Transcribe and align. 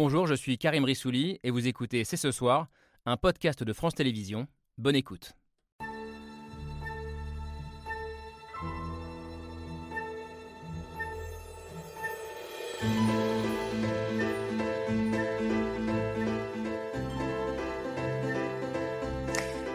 Bonjour, 0.00 0.28
je 0.28 0.34
suis 0.34 0.58
Karim 0.58 0.84
Rissouli 0.84 1.40
et 1.42 1.50
vous 1.50 1.66
écoutez 1.66 2.04
C'est 2.04 2.16
ce 2.16 2.30
soir, 2.30 2.68
un 3.04 3.16
podcast 3.16 3.64
de 3.64 3.72
France 3.72 3.96
Télévisions. 3.96 4.46
Bonne 4.76 4.94
écoute. 4.94 5.32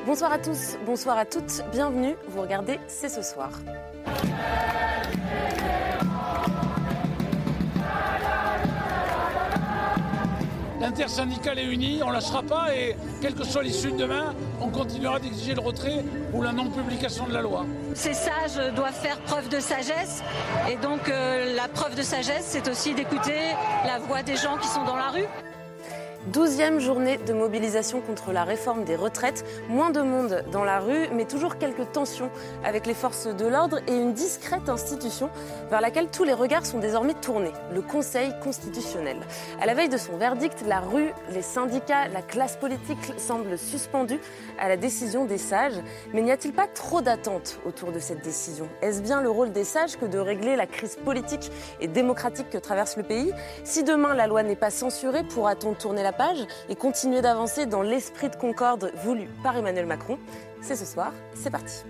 Bonsoir 0.06 0.32
à 0.32 0.40
tous, 0.40 0.78
bonsoir 0.86 1.18
à 1.18 1.26
toutes, 1.26 1.64
bienvenue, 1.74 2.16
vous 2.30 2.42
regardez 2.42 2.80
C'est 2.88 3.10
ce 3.10 3.22
soir. 3.22 3.52
L'intersyndicale 10.84 11.60
est 11.60 11.66
unie, 11.66 12.02
on 12.04 12.10
ne 12.10 12.14
lâchera 12.16 12.44
pas 12.44 12.76
et 12.76 12.98
quelle 13.22 13.36
que 13.36 13.46
soit 13.46 13.64
l'issue 13.64 13.94
de 13.94 13.96
demain, 13.96 14.36
on 14.60 14.68
continuera 14.68 15.18
d'exiger 15.18 15.54
le 15.54 15.62
retrait 15.62 16.04
ou 16.34 16.42
la 16.42 16.52
non-publication 16.52 17.26
de 17.26 17.34
la 17.34 17.42
loi. 17.42 17.66
Ces 17.94 18.14
sages 18.14 18.60
doivent 18.76 18.92
faire 18.92 19.18
preuve 19.22 19.48
de 19.48 19.62
sagesse 19.62 20.22
et 20.70 20.76
donc 20.76 21.08
euh, 21.08 21.56
la 21.56 21.70
preuve 21.70 21.96
de 21.96 22.02
sagesse, 22.04 22.44
c'est 22.50 22.68
aussi 22.68 22.94
d'écouter 22.94 23.40
la 23.86 24.00
voix 24.00 24.24
des 24.24 24.36
gens 24.36 24.58
qui 24.58 24.68
sont 24.68 24.84
dans 24.84 24.98
la 24.98 25.08
rue. 25.08 25.53
Douzième 26.28 26.80
journée 26.80 27.18
de 27.18 27.34
mobilisation 27.34 28.00
contre 28.00 28.32
la 28.32 28.46
réforme 28.46 28.86
des 28.86 28.96
retraites. 28.96 29.44
Moins 29.68 29.90
de 29.90 30.02
monde 30.02 30.46
dans 30.54 30.64
la 30.64 30.80
rue, 30.80 31.10
mais 31.12 31.26
toujours 31.26 31.58
quelques 31.58 31.92
tensions 31.92 32.30
avec 32.64 32.86
les 32.86 32.94
forces 32.94 33.28
de 33.28 33.46
l'ordre 33.46 33.80
et 33.88 33.94
une 33.94 34.14
discrète 34.14 34.70
institution 34.70 35.30
vers 35.70 35.82
laquelle 35.82 36.08
tous 36.08 36.24
les 36.24 36.32
regards 36.32 36.66
sont 36.66 36.80
désormais 36.80 37.14
tournés, 37.14 37.52
le 37.74 37.82
Conseil 37.82 38.34
constitutionnel. 38.42 39.18
À 39.62 39.66
la 39.66 39.74
veille 39.74 39.90
de 39.90 39.98
son 39.98 40.16
verdict, 40.16 40.64
la 40.66 40.80
rue, 40.80 41.12
les 41.32 41.42
syndicats, 41.42 42.08
la 42.08 42.22
classe 42.22 42.56
politique 42.56 43.14
semblent 43.18 43.58
suspendus 43.58 44.22
à 44.58 44.70
la 44.70 44.78
décision 44.78 45.26
des 45.26 45.38
sages. 45.38 45.82
Mais 46.14 46.22
n'y 46.22 46.32
a-t-il 46.32 46.54
pas 46.54 46.68
trop 46.68 47.02
d'attentes 47.02 47.60
autour 47.66 47.92
de 47.92 48.00
cette 48.00 48.24
décision? 48.24 48.70
Est-ce 48.82 49.02
bien 49.02 49.22
le 49.22 49.30
rôle 49.30 49.52
des 49.52 49.66
sages 49.66 49.98
que 49.98 50.06
de 50.06 50.20
régler 50.20 50.56
la 50.56 50.68
crise 50.68 50.96
politique 50.96 51.52
et 51.82 51.88
démocratique 51.88 52.50
que 52.50 52.58
traverse 52.58 52.96
le 52.96 53.04
pays? 53.04 53.34
Si 53.66 53.84
demain 53.84 54.14
la 54.14 54.28
loi 54.28 54.42
n'est 54.42 54.56
pas 54.56 54.72
censurée, 54.72 55.24
pourra-t-on 55.24 55.74
tourner 55.74 56.02
la 56.02 56.13
et 56.70 56.76
continuer 56.76 57.22
d'avancer 57.22 57.66
dans 57.66 57.82
l'esprit 57.82 58.30
de 58.30 58.36
concorde 58.36 58.92
voulu 59.04 59.28
par 59.44 59.58
Emmanuel 59.58 59.86
Macron. 59.86 60.18
C'est 60.62 60.76
ce 60.76 60.86
soir, 60.86 61.12
c'est 61.36 61.50
parti. 61.50 61.84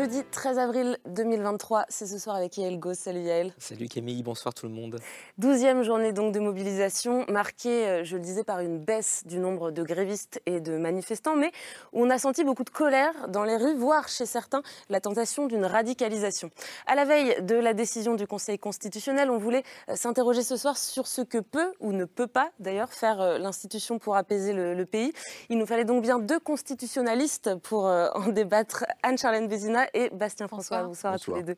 Jeudi 0.00 0.22
13 0.30 0.58
avril 0.58 0.98
2023, 1.08 1.84
c'est 1.90 2.06
ce 2.06 2.18
soir 2.18 2.34
avec 2.34 2.56
Yael 2.56 2.78
Goss. 2.78 3.00
Salut 3.00 3.20
Yael. 3.20 3.52
Salut 3.58 3.86
Camille, 3.86 4.22
bonsoir 4.22 4.54
tout 4.54 4.64
le 4.64 4.72
monde. 4.72 4.96
Douzième 5.36 5.82
journée 5.82 6.14
donc 6.14 6.32
de 6.32 6.40
mobilisation, 6.40 7.26
marquée, 7.28 7.86
euh, 7.86 8.02
je 8.02 8.16
le 8.16 8.22
disais, 8.22 8.42
par 8.42 8.60
une 8.60 8.78
baisse 8.78 9.24
du 9.26 9.38
nombre 9.38 9.70
de 9.70 9.82
grévistes 9.82 10.40
et 10.46 10.60
de 10.60 10.78
manifestants, 10.78 11.36
mais 11.36 11.52
où 11.92 12.02
on 12.02 12.08
a 12.08 12.16
senti 12.16 12.44
beaucoup 12.44 12.64
de 12.64 12.70
colère 12.70 13.12
dans 13.28 13.44
les 13.44 13.58
rues, 13.58 13.74
voire 13.74 14.08
chez 14.08 14.24
certains 14.24 14.62
la 14.88 15.02
tentation 15.02 15.46
d'une 15.46 15.66
radicalisation. 15.66 16.50
À 16.86 16.94
la 16.94 17.04
veille 17.04 17.42
de 17.42 17.56
la 17.56 17.74
décision 17.74 18.14
du 18.14 18.26
Conseil 18.26 18.58
constitutionnel, 18.58 19.30
on 19.30 19.36
voulait 19.36 19.64
euh, 19.90 19.96
s'interroger 19.96 20.42
ce 20.42 20.56
soir 20.56 20.78
sur 20.78 21.06
ce 21.06 21.20
que 21.20 21.36
peut 21.36 21.74
ou 21.78 21.92
ne 21.92 22.06
peut 22.06 22.26
pas 22.26 22.52
d'ailleurs 22.58 22.94
faire 22.94 23.20
euh, 23.20 23.36
l'institution 23.36 23.98
pour 23.98 24.16
apaiser 24.16 24.54
le, 24.54 24.72
le, 24.72 24.86
pays. 24.86 25.12
Il 25.50 25.58
nous 25.58 25.66
fallait 25.66 25.84
donc 25.84 26.00
bien 26.00 26.18
deux 26.18 26.40
constitutionnalistes 26.40 27.54
pour 27.56 27.84
en 28.14 28.28
débattre, 28.28 28.86
Anne-Charlène 29.02 29.46
Bézina 29.46 29.89
et 29.94 30.10
Bastien 30.10 30.48
François. 30.48 30.82
Bonsoir, 30.84 31.14
Bonsoir, 31.14 31.14
à 31.14 31.18
tous 31.18 31.34
les 31.34 31.42
deux. 31.42 31.56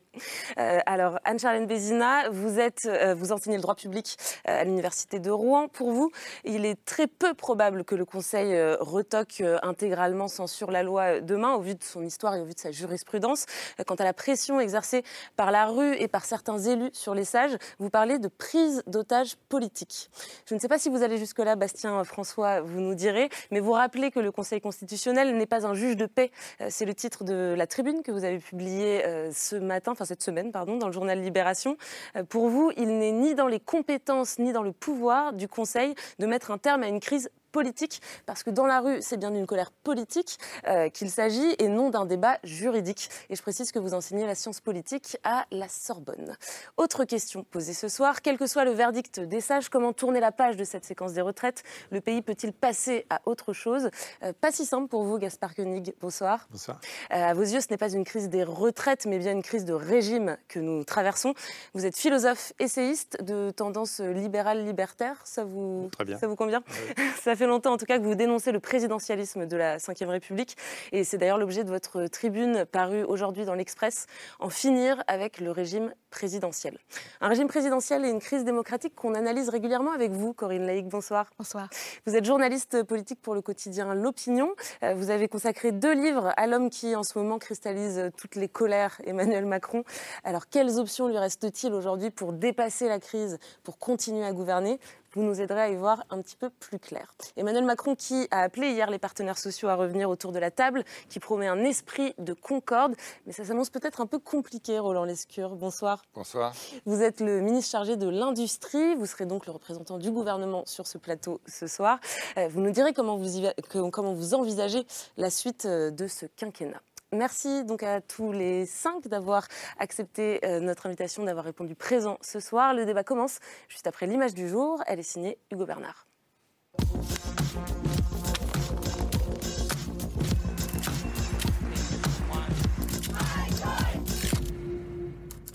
Euh, 0.57 0.79
alors, 0.85 1.19
Anne-Charlène 1.23 1.65
Bézina, 1.65 2.29
vous, 2.29 2.59
êtes, 2.59 2.85
euh, 2.85 3.13
vous 3.13 3.31
enseignez 3.31 3.57
le 3.57 3.61
droit 3.61 3.75
public 3.75 4.17
euh, 4.47 4.61
à 4.61 4.63
l'Université 4.63 5.19
de 5.19 5.31
Rouen. 5.31 5.67
Pour 5.67 5.91
vous, 5.91 6.11
il 6.43 6.65
est 6.65 6.83
très 6.85 7.07
peu 7.07 7.33
probable 7.33 7.83
que 7.83 7.95
le 7.95 8.05
Conseil 8.05 8.53
euh, 8.53 8.77
retoque 8.79 9.41
euh, 9.41 9.57
intégralement, 9.63 10.27
censure 10.27 10.71
la 10.71 10.83
loi 10.83 11.19
demain, 11.21 11.53
au 11.53 11.61
vu 11.61 11.75
de 11.75 11.83
son 11.83 12.03
histoire 12.03 12.35
et 12.35 12.41
au 12.41 12.45
vu 12.45 12.53
de 12.53 12.59
sa 12.59 12.71
jurisprudence. 12.71 13.45
Quant 13.85 13.95
à 13.95 14.03
la 14.03 14.13
pression 14.13 14.59
exercée 14.59 15.03
par 15.35 15.51
la 15.51 15.65
rue 15.65 15.95
et 15.95 16.07
par 16.07 16.25
certains 16.25 16.59
élus 16.59 16.89
sur 16.93 17.13
les 17.15 17.25
sages, 17.25 17.57
vous 17.79 17.89
parlez 17.89 18.19
de 18.19 18.27
prise 18.27 18.83
d'otages 18.87 19.35
politique. 19.49 20.09
Je 20.47 20.55
ne 20.55 20.59
sais 20.59 20.67
pas 20.67 20.79
si 20.79 20.89
vous 20.89 21.03
allez 21.03 21.17
jusque-là, 21.17 21.55
Bastien 21.55 22.03
François, 22.03 22.61
vous 22.61 22.79
nous 22.79 22.95
direz, 22.95 23.29
mais 23.51 23.59
vous 23.59 23.71
rappelez 23.71 24.11
que 24.11 24.19
le 24.19 24.31
Conseil 24.31 24.61
constitutionnel 24.61 25.35
n'est 25.37 25.45
pas 25.45 25.65
un 25.65 25.73
juge 25.73 25.97
de 25.97 26.05
paix. 26.05 26.31
C'est 26.69 26.85
le 26.85 26.93
titre 26.93 27.23
de 27.23 27.53
la 27.57 27.67
tribune 27.67 28.03
que 28.03 28.11
vous 28.13 28.23
avez 28.23 28.39
publié 28.39 29.05
euh, 29.05 29.31
ce 29.31 29.55
matin, 29.55 29.91
enfin 29.91 30.05
cette 30.05 30.23
semaine, 30.23 30.51
pardon, 30.51 30.77
dans 30.77 30.87
le 30.87 30.93
journal 30.93 31.19
Libération. 31.21 31.77
Euh, 32.15 32.23
pour 32.23 32.49
vous, 32.49 32.71
il 32.77 32.97
n'est 32.97 33.11
ni 33.11 33.35
dans 33.35 33.47
les 33.47 33.59
compétences 33.59 34.39
ni 34.39 34.53
dans 34.53 34.63
le 34.63 34.71
pouvoir 34.71 35.33
du 35.33 35.47
Conseil 35.47 35.95
de 36.19 36.25
mettre 36.25 36.51
un 36.51 36.57
terme 36.57 36.83
à 36.83 36.87
une 36.87 36.99
crise 36.99 37.29
politique, 37.53 38.01
parce 38.25 38.43
que 38.43 38.49
dans 38.49 38.65
la 38.65 38.81
rue, 38.81 38.97
c'est 39.01 39.15
bien 39.15 39.31
d'une 39.31 39.45
colère 39.45 39.71
politique 39.71 40.37
euh, 40.67 40.89
qu'il 40.89 41.09
s'agit 41.09 41.55
et 41.59 41.69
non 41.69 41.89
d'un 41.91 42.05
débat 42.05 42.39
juridique. 42.43 43.09
Et 43.29 43.35
je 43.35 43.41
précise 43.41 43.71
que 43.71 43.79
vous 43.79 43.93
enseignez 43.93 44.25
la 44.25 44.35
science 44.35 44.59
politique 44.59 45.17
à 45.23 45.45
la 45.51 45.69
Sorbonne. 45.69 46.35
Autre 46.77 47.05
question 47.05 47.43
posée 47.43 47.73
ce 47.73 47.87
soir, 47.87 48.21
quel 48.21 48.37
que 48.37 48.47
soit 48.47 48.65
le 48.65 48.71
verdict 48.71 49.19
des 49.21 49.39
sages, 49.39 49.69
comment 49.69 49.93
tourner 49.93 50.19
la 50.19 50.31
page 50.31 50.57
de 50.57 50.63
cette 50.63 50.83
séquence 50.83 51.13
des 51.13 51.21
retraites? 51.21 51.63
Le 51.91 52.01
pays 52.01 52.21
peut-il 52.23 52.51
passer 52.53 53.05
à 53.11 53.21
autre 53.25 53.53
chose? 53.53 53.89
Euh, 54.23 54.33
Pas 54.41 54.51
si 54.51 54.65
simple 54.65 54.87
pour 54.87 55.03
vous, 55.03 55.19
Gaspard 55.19 55.53
Koenig. 55.53 55.93
Bonsoir. 56.01 56.47
Bonsoir. 56.49 56.81
Euh, 57.13 57.23
à 57.23 57.33
vos 57.35 57.43
yeux, 57.43 57.61
ce 57.61 57.67
n'est 57.69 57.77
pas 57.77 57.91
une 57.93 58.03
crise 58.03 58.29
des 58.29 58.43
retraites, 58.43 59.05
mais 59.05 59.19
bien 59.19 59.31
une 59.31 59.43
crise 59.43 59.63
de 59.63 59.73
régime 59.73 60.37
que 60.47 60.59
nous 60.59 60.83
traversons. 60.83 61.35
Vous 61.75 61.85
êtes 61.85 61.95
philosophe, 61.97 62.51
essayiste 62.57 63.21
de 63.23 63.51
tendance 63.51 63.99
libérale 63.99 64.65
libertaire. 64.65 65.21
Ça 65.23 65.43
vous, 65.43 65.89
Très 65.91 66.03
bien. 66.05 66.17
Ça 66.17 66.25
vous 66.25 66.35
convient? 66.35 66.63
Oui. 66.67 67.03
Ça 67.23 67.35
fait 67.35 67.42
longtemps 67.47 67.73
en 67.73 67.77
tout 67.77 67.85
cas 67.85 67.97
que 67.97 68.03
vous 68.03 68.15
dénoncez 68.15 68.51
le 68.51 68.59
présidentialisme 68.59 69.45
de 69.45 69.57
la 69.57 69.77
Ve 69.77 70.09
République 70.09 70.55
et 70.91 71.03
c'est 71.03 71.17
d'ailleurs 71.17 71.37
l'objet 71.37 71.63
de 71.63 71.69
votre 71.69 72.07
tribune 72.07 72.65
parue 72.65 73.03
aujourd'hui 73.03 73.45
dans 73.45 73.53
l'Express, 73.53 74.07
en 74.39 74.49
finir 74.49 75.03
avec 75.07 75.39
le 75.39 75.51
régime 75.51 75.93
présidentiel. 76.09 76.77
Un 77.21 77.27
régime 77.27 77.47
présidentiel 77.47 78.05
et 78.05 78.09
une 78.09 78.19
crise 78.19 78.43
démocratique 78.43 78.95
qu'on 78.95 79.15
analyse 79.15 79.49
régulièrement 79.49 79.91
avec 79.91 80.11
vous, 80.11 80.33
Corinne 80.33 80.65
Laïc, 80.65 80.87
bonsoir. 80.87 81.29
Bonsoir. 81.37 81.69
Vous 82.05 82.15
êtes 82.15 82.25
journaliste 82.25 82.83
politique 82.83 83.21
pour 83.21 83.35
le 83.35 83.41
quotidien 83.41 83.93
L'Opinion. 83.95 84.53
Euh, 84.83 84.93
Vous 84.93 85.09
avez 85.09 85.27
consacré 85.27 85.71
deux 85.71 85.93
livres 85.93 86.31
à 86.37 86.47
l'homme 86.47 86.69
qui 86.69 86.95
en 86.95 87.03
ce 87.03 87.17
moment 87.17 87.39
cristallise 87.39 88.11
toutes 88.17 88.35
les 88.35 88.47
colères, 88.47 89.01
Emmanuel 89.05 89.45
Macron. 89.45 89.83
Alors 90.23 90.47
quelles 90.49 90.77
options 90.77 91.07
lui 91.07 91.17
reste-t-il 91.17 91.73
aujourd'hui 91.73 92.11
pour 92.11 92.33
dépasser 92.33 92.87
la 92.87 92.99
crise, 92.99 93.39
pour 93.63 93.77
continuer 93.77 94.25
à 94.25 94.31
gouverner? 94.31 94.79
Vous 95.13 95.23
nous 95.23 95.41
aiderez 95.41 95.61
à 95.61 95.69
y 95.69 95.75
voir 95.75 96.03
un 96.09 96.21
petit 96.21 96.35
peu 96.35 96.49
plus 96.49 96.79
clair. 96.79 97.13
Emmanuel 97.37 97.63
Macron 97.65 97.95
qui 97.95 98.27
a 98.31 98.41
appelé 98.41 98.71
hier 98.71 98.89
les 98.89 98.99
partenaires 98.99 99.37
sociaux 99.37 99.69
à 99.69 99.75
revenir 99.75 100.09
autour 100.09 100.31
de 100.31 100.39
la 100.39 100.51
table, 100.51 100.83
qui 101.09 101.19
promet 101.19 101.47
un 101.47 101.63
esprit 101.63 102.13
de 102.17 102.33
concorde, 102.33 102.95
mais 103.25 103.33
ça 103.33 103.45
s'annonce 103.45 103.69
peut-être 103.69 104.01
un 104.01 104.05
peu 104.07 104.19
compliqué, 104.19 104.79
Roland 104.79 105.05
Lescure. 105.05 105.55
Bonsoir. 105.55 106.01
Bonsoir. 106.15 106.53
Vous 106.85 107.01
êtes 107.01 107.19
le 107.21 107.41
ministre 107.41 107.71
chargé 107.71 107.95
de 107.95 108.07
l'industrie, 108.07 108.95
vous 108.95 109.05
serez 109.05 109.25
donc 109.25 109.45
le 109.45 109.51
représentant 109.51 109.97
du 109.97 110.11
gouvernement 110.11 110.63
sur 110.65 110.87
ce 110.87 110.97
plateau 110.97 111.39
ce 111.47 111.67
soir. 111.67 111.99
Euh, 112.37 112.47
Vous 112.49 112.61
nous 112.61 112.71
direz 112.71 112.93
comment 112.93 113.17
vous, 113.17 113.37
y- 113.37 113.53
comment 113.91 114.13
vous 114.13 114.33
envisagez 114.33 114.85
la 115.17 115.29
suite 115.29 115.65
euh, 115.65 115.91
de 115.91 116.07
ce 116.07 116.25
quinquennat. 116.25 116.81
Merci 117.13 117.63
donc 117.63 117.83
à 117.83 118.01
tous 118.01 118.31
les 118.31 118.65
cinq 118.65 119.07
d'avoir 119.07 119.47
accepté 119.77 120.39
euh, 120.43 120.59
notre 120.59 120.87
invitation, 120.87 121.23
d'avoir 121.23 121.45
répondu 121.45 121.75
présent 121.75 122.17
ce 122.21 122.39
soir. 122.39 122.73
Le 122.73 122.85
débat 122.85 123.03
commence 123.03 123.39
juste 123.69 123.85
après 123.85 124.07
l'image 124.07 124.33
du 124.33 124.49
jour. 124.49 124.81
Elle 124.87 124.99
est 124.99 125.03
signée 125.03 125.37
Hugo 125.51 125.65
Bernard. 125.65 126.07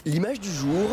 L'image 0.04 0.40
du 0.40 0.50
jour, 0.50 0.88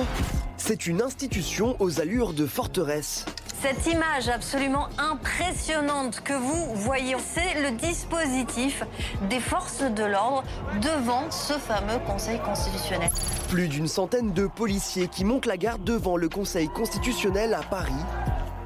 c'est 0.57 0.87
une 0.87 1.01
institution 1.01 1.75
aux 1.79 2.01
allures 2.01 2.33
de 2.33 2.47
forteresse. 2.47 3.25
Cette 3.65 3.91
image 3.91 4.29
absolument 4.29 4.89
impressionnante 4.99 6.21
que 6.21 6.33
vous 6.33 6.75
voyez, 6.75 7.15
c'est 7.33 7.63
le 7.63 7.75
dispositif 7.75 8.83
des 9.27 9.39
forces 9.39 9.81
de 9.81 10.03
l'ordre 10.03 10.43
devant 10.83 11.31
ce 11.31 11.53
fameux 11.53 11.97
Conseil 12.05 12.37
constitutionnel. 12.41 13.09
Plus 13.49 13.67
d'une 13.67 13.87
centaine 13.87 14.33
de 14.33 14.45
policiers 14.45 15.07
qui 15.07 15.25
montent 15.25 15.47
la 15.47 15.57
garde 15.57 15.83
devant 15.83 16.15
le 16.15 16.29
Conseil 16.29 16.67
constitutionnel 16.69 17.55
à 17.55 17.63
Paris. 17.63 17.91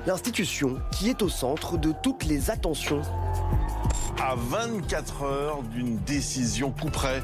L'institution 0.06 0.82
qui 0.92 1.10
est 1.10 1.22
au 1.22 1.30
centre 1.30 1.78
de 1.78 1.94
toutes 2.04 2.26
les 2.26 2.52
attentions. 2.52 3.02
à 4.22 4.36
24 4.36 5.24
heures 5.24 5.64
d'une 5.64 5.98
décision 6.00 6.72
coup 6.72 6.90
près. 6.90 7.24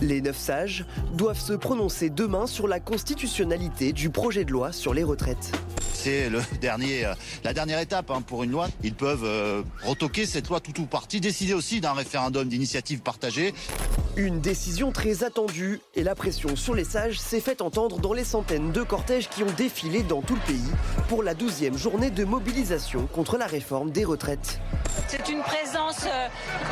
Les 0.00 0.20
neuf 0.20 0.38
sages 0.38 0.84
doivent 1.14 1.38
se 1.38 1.52
prononcer 1.52 2.10
demain 2.10 2.48
sur 2.48 2.66
la 2.66 2.80
constitutionnalité 2.80 3.92
du 3.92 4.10
projet 4.10 4.44
de 4.44 4.50
loi 4.50 4.72
sur 4.72 4.92
les 4.92 5.04
retraites. 5.04 5.52
C'est 6.02 6.28
le 6.28 6.42
dernier, 6.60 7.04
euh, 7.04 7.14
la 7.44 7.54
dernière 7.54 7.78
étape 7.78 8.10
hein, 8.10 8.22
pour 8.22 8.42
une 8.42 8.50
loi. 8.50 8.66
Ils 8.82 8.94
peuvent 8.94 9.22
euh, 9.24 9.62
retoquer 9.84 10.26
cette 10.26 10.48
loi 10.48 10.58
tout 10.58 10.80
ou 10.80 10.86
partie, 10.86 11.20
décider 11.20 11.54
aussi 11.54 11.80
d'un 11.80 11.92
référendum 11.92 12.48
d'initiative 12.48 13.00
partagée. 13.00 13.54
Une 14.16 14.40
décision 14.40 14.90
très 14.90 15.22
attendue 15.22 15.80
et 15.94 16.02
la 16.02 16.16
pression 16.16 16.56
sur 16.56 16.74
les 16.74 16.84
sages 16.84 17.20
s'est 17.20 17.40
fait 17.40 17.62
entendre 17.62 17.98
dans 17.98 18.12
les 18.12 18.24
centaines 18.24 18.72
de 18.72 18.82
cortèges 18.82 19.28
qui 19.28 19.44
ont 19.44 19.52
défilé 19.56 20.02
dans 20.02 20.22
tout 20.22 20.34
le 20.34 20.40
pays 20.40 20.70
pour 21.08 21.22
la 21.22 21.34
12e 21.34 21.78
journée 21.78 22.10
de 22.10 22.24
mobilisation 22.24 23.06
contre 23.06 23.38
la 23.38 23.46
réforme 23.46 23.90
des 23.90 24.04
retraites. 24.04 24.60
C'est 25.08 25.28
une 25.28 25.40
présence 25.40 26.04
euh, 26.06 26.28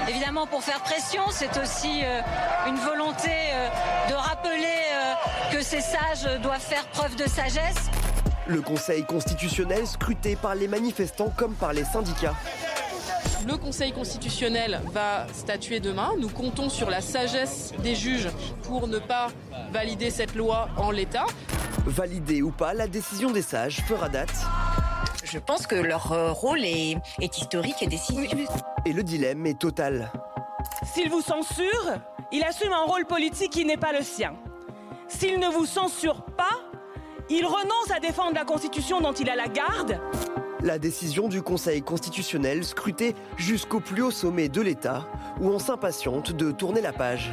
évidemment 0.09 0.47
pour 0.47 0.63
faire 0.63 0.83
pression, 0.83 1.23
c'est 1.31 1.57
aussi 1.59 2.03
euh, 2.03 2.21
une 2.67 2.77
volonté 2.77 3.31
euh, 3.31 3.69
de 4.11 4.15
rappeler 4.15 4.51
que 5.53 5.63
ces 5.63 5.81
sages 5.81 6.41
doivent 6.43 6.61
faire 6.61 6.87
preuve 6.89 7.17
de 7.17 7.29
sagesse. 7.29 7.91
Le 8.51 8.61
Conseil 8.61 9.05
constitutionnel 9.05 9.87
scruté 9.87 10.35
par 10.35 10.57
les 10.57 10.67
manifestants 10.67 11.33
comme 11.37 11.55
par 11.55 11.73
les 11.73 11.85
syndicats. 11.85 12.35
Le 13.47 13.57
Conseil 13.57 13.93
constitutionnel 13.93 14.81
va 14.93 15.29
statuer 15.33 15.79
demain. 15.79 16.11
Nous 16.19 16.29
comptons 16.29 16.69
sur 16.69 16.91
la 16.91 17.01
sagesse 17.01 17.73
des 17.79 17.95
juges 17.95 18.29
pour 18.65 18.89
ne 18.89 18.99
pas 18.99 19.29
valider 19.71 20.11
cette 20.11 20.35
loi 20.35 20.69
en 20.77 20.91
l'état. 20.91 21.27
Validée 21.87 22.43
ou 22.43 22.51
pas, 22.51 22.75
la 22.75 22.89
décision 22.89 23.31
des 23.31 23.43
sages 23.43 23.83
fera 23.87 24.09
date. 24.09 24.35
Je 25.23 25.39
pense 25.39 25.69
que 25.69 25.77
leur 25.77 26.11
euh, 26.11 26.33
rôle 26.33 26.65
est, 26.65 26.97
est 27.21 27.39
historique 27.39 27.81
et 27.83 27.87
décisif. 27.87 28.33
Et 28.85 28.93
le 28.93 29.05
dilemme 29.05 29.47
est 29.47 29.61
total. 29.61 30.11
S'il 30.93 31.09
vous 31.09 31.23
censure, 31.23 32.01
il 32.33 32.43
assume 32.43 32.73
un 32.73 32.83
rôle 32.83 33.07
politique 33.07 33.53
qui 33.53 33.65
n'est 33.65 33.77
pas 33.77 33.93
le 33.93 34.03
sien. 34.03 34.35
S'il 35.07 35.39
ne 35.39 35.47
vous 35.47 35.67
censure 35.67 36.25
pas, 36.37 36.70
il 37.31 37.47
renonce 37.47 37.91
à 37.95 38.01
défendre 38.01 38.35
la 38.35 38.45
Constitution 38.45 39.01
dont 39.01 39.13
il 39.13 39.31
a 39.31 39.37
la 39.37 39.47
garde. 39.47 40.01
La 40.63 40.79
décision 40.79 41.29
du 41.29 41.43
Conseil 41.43 41.81
constitutionnel 41.81 42.65
scrutée 42.65 43.15
jusqu'au 43.37 43.81
plus 43.81 44.03
haut 44.03 44.11
sommet 44.11 44.49
de 44.49 44.61
l'État, 44.61 45.07
où 45.41 45.49
on 45.49 45.59
s'impatiente 45.59 46.33
de 46.33 46.51
tourner 46.51 46.81
la 46.81 46.93
page. 46.93 47.31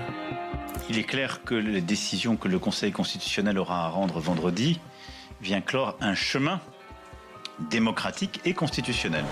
Il 0.90 0.98
est 0.98 1.04
clair 1.04 1.44
que 1.44 1.56
la 1.56 1.82
décision 1.82 2.38
que 2.38 2.48
le 2.48 2.60
Conseil 2.60 2.92
constitutionnel 2.92 3.58
aura 3.58 3.86
à 3.86 3.90
rendre 3.90 4.20
vendredi 4.20 4.80
vient 5.42 5.62
clore 5.62 5.98
un 6.00 6.14
chemin 6.14 6.62
démocratique 7.72 8.40
et 8.46 8.54
constitutionnel. 8.54 9.26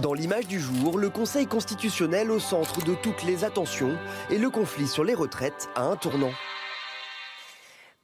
Dans 0.00 0.14
l'image 0.14 0.46
du 0.46 0.60
jour, 0.60 0.96
le 0.96 1.10
Conseil 1.10 1.46
constitutionnel 1.46 2.30
au 2.30 2.38
centre 2.38 2.84
de 2.84 2.94
toutes 2.94 3.24
les 3.24 3.44
attentions 3.44 3.98
et 4.30 4.38
le 4.38 4.48
conflit 4.48 4.86
sur 4.86 5.02
les 5.02 5.14
retraites 5.14 5.68
à 5.74 5.82
un 5.82 5.96
tournant. 5.96 6.30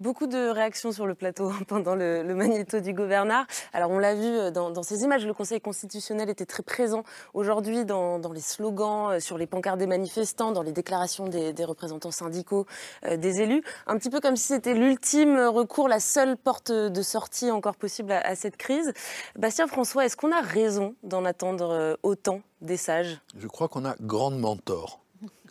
Beaucoup 0.00 0.28
de 0.28 0.50
réactions 0.50 0.92
sur 0.92 1.08
le 1.08 1.16
plateau 1.16 1.50
pendant 1.66 1.96
le, 1.96 2.22
magnéto 2.22 2.78
du 2.78 2.94
gouverneur. 2.94 3.46
Alors 3.72 3.90
on 3.90 3.98
l'a 3.98 4.14
vu 4.14 4.26
euh, 4.26 4.52
dans, 4.52 4.82
ces 4.84 5.02
images, 5.02 5.26
le 5.26 5.34
Conseil 5.34 5.60
constitutionnel 5.60 6.30
était 6.30 6.46
très 6.46 6.62
présent 6.62 7.02
aujourd'hui 7.34 7.84
dans, 7.84 8.20
les 8.32 8.40
slogans, 8.40 9.10
euh, 9.10 9.20
sur 9.20 9.38
les 9.38 9.48
pancartes 9.48 9.78
des 9.78 9.88
manifestants, 9.88 10.52
dans 10.52 10.62
les 10.62 10.70
déclarations 10.70 11.26
des, 11.26 11.64
représentants 11.64 12.12
syndicaux, 12.12 12.64
euh, 13.06 13.16
des 13.16 13.40
élus. 13.40 13.64
Un 13.88 13.98
petit 13.98 14.08
peu 14.08 14.20
comme 14.20 14.36
si 14.36 14.44
c'était 14.44 14.74
l'ultime 14.74 15.36
recours, 15.36 15.88
la 15.88 15.98
seule 15.98 16.36
porte 16.36 16.70
de 16.70 17.02
sortie 17.02 17.50
encore 17.50 17.74
possible 17.74 18.12
à, 18.12 18.20
à 18.20 18.36
cette 18.36 18.56
crise. 18.56 18.92
Bastien 19.36 19.66
François, 19.66 20.06
est-ce 20.06 20.16
qu'on 20.16 20.30
a 20.30 20.40
raison 20.40 20.94
d'en 21.02 21.24
attendre 21.24 21.98
autant 22.04 22.42
des 22.60 22.76
sages? 22.76 23.20
Je 23.36 23.48
crois 23.48 23.66
qu'on 23.66 23.84
a 23.84 23.96
grandement 24.00 24.56
tort 24.56 25.00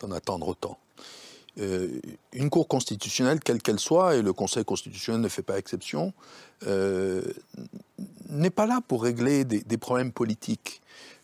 d'en 0.00 0.10
attendre 0.10 0.48
autant. 0.48 0.78
Euh, 1.58 2.00
une 2.32 2.50
Cour 2.50 2.68
constitutionnelle, 2.68 3.40
quelle 3.40 3.60
qu'elle 3.60 3.80
soit, 3.80 4.16
et 4.16 4.22
le 4.22 4.32
Conseil 4.32 4.64
constitutionnel 4.64 5.20
ne 5.20 5.28
fait 5.28 5.42
pas 5.42 5.58
exception, 5.58 6.12
euh, 6.66 7.22
n'est 8.28 8.50
pas 8.50 8.66
là 8.66 8.80
pour 8.86 9.02
régler 9.02 9.44
des, 9.44 9.78
problèmes 9.78 10.12
politiques, 10.12 10.80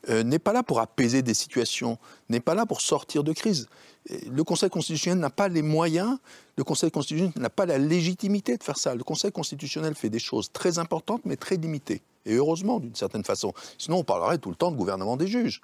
euh, 0.09 0.23
n'est 0.23 0.39
pas 0.39 0.53
là 0.53 0.63
pour 0.63 0.81
apaiser 0.81 1.23
des 1.23 1.35
situations, 1.35 1.99
n'est 2.29 2.41
pas 2.41 2.55
là 2.55 2.67
pour 2.67 2.81
sortir 2.81 3.23
de 3.23 3.33
crise. 3.33 3.69
Le 4.11 4.43
Conseil 4.43 4.71
constitutionnel 4.71 5.19
n'a 5.19 5.31
pas 5.31 5.49
les 5.49 5.63
moyens, 5.63 6.19
le 6.57 6.65
Conseil 6.65 6.91
constitutionnel 6.91 7.33
n'a 7.37 7.51
pas 7.51 7.65
la 7.65 7.79
légitimité 7.79 8.57
de 8.57 8.63
faire 8.63 8.77
ça. 8.77 8.95
Le 8.95 9.05
Conseil 9.05 9.31
constitutionnel 9.31 9.95
fait 9.95 10.11
des 10.11 10.19
choses 10.19 10.51
très 10.53 10.79
importantes, 10.79 11.23
mais 11.25 11.37
très 11.37 11.57
limitées. 11.57 12.03
Et 12.27 12.35
heureusement, 12.35 12.81
d'une 12.81 12.95
certaine 12.95 13.25
façon. 13.25 13.53
Sinon, 13.79 13.99
on 13.99 14.05
parlerait 14.05 14.39
tout 14.39 14.51
le 14.51 14.57
temps 14.57 14.71
de 14.71 14.77
gouvernement 14.77 15.17
des 15.17 15.27
juges. 15.27 15.61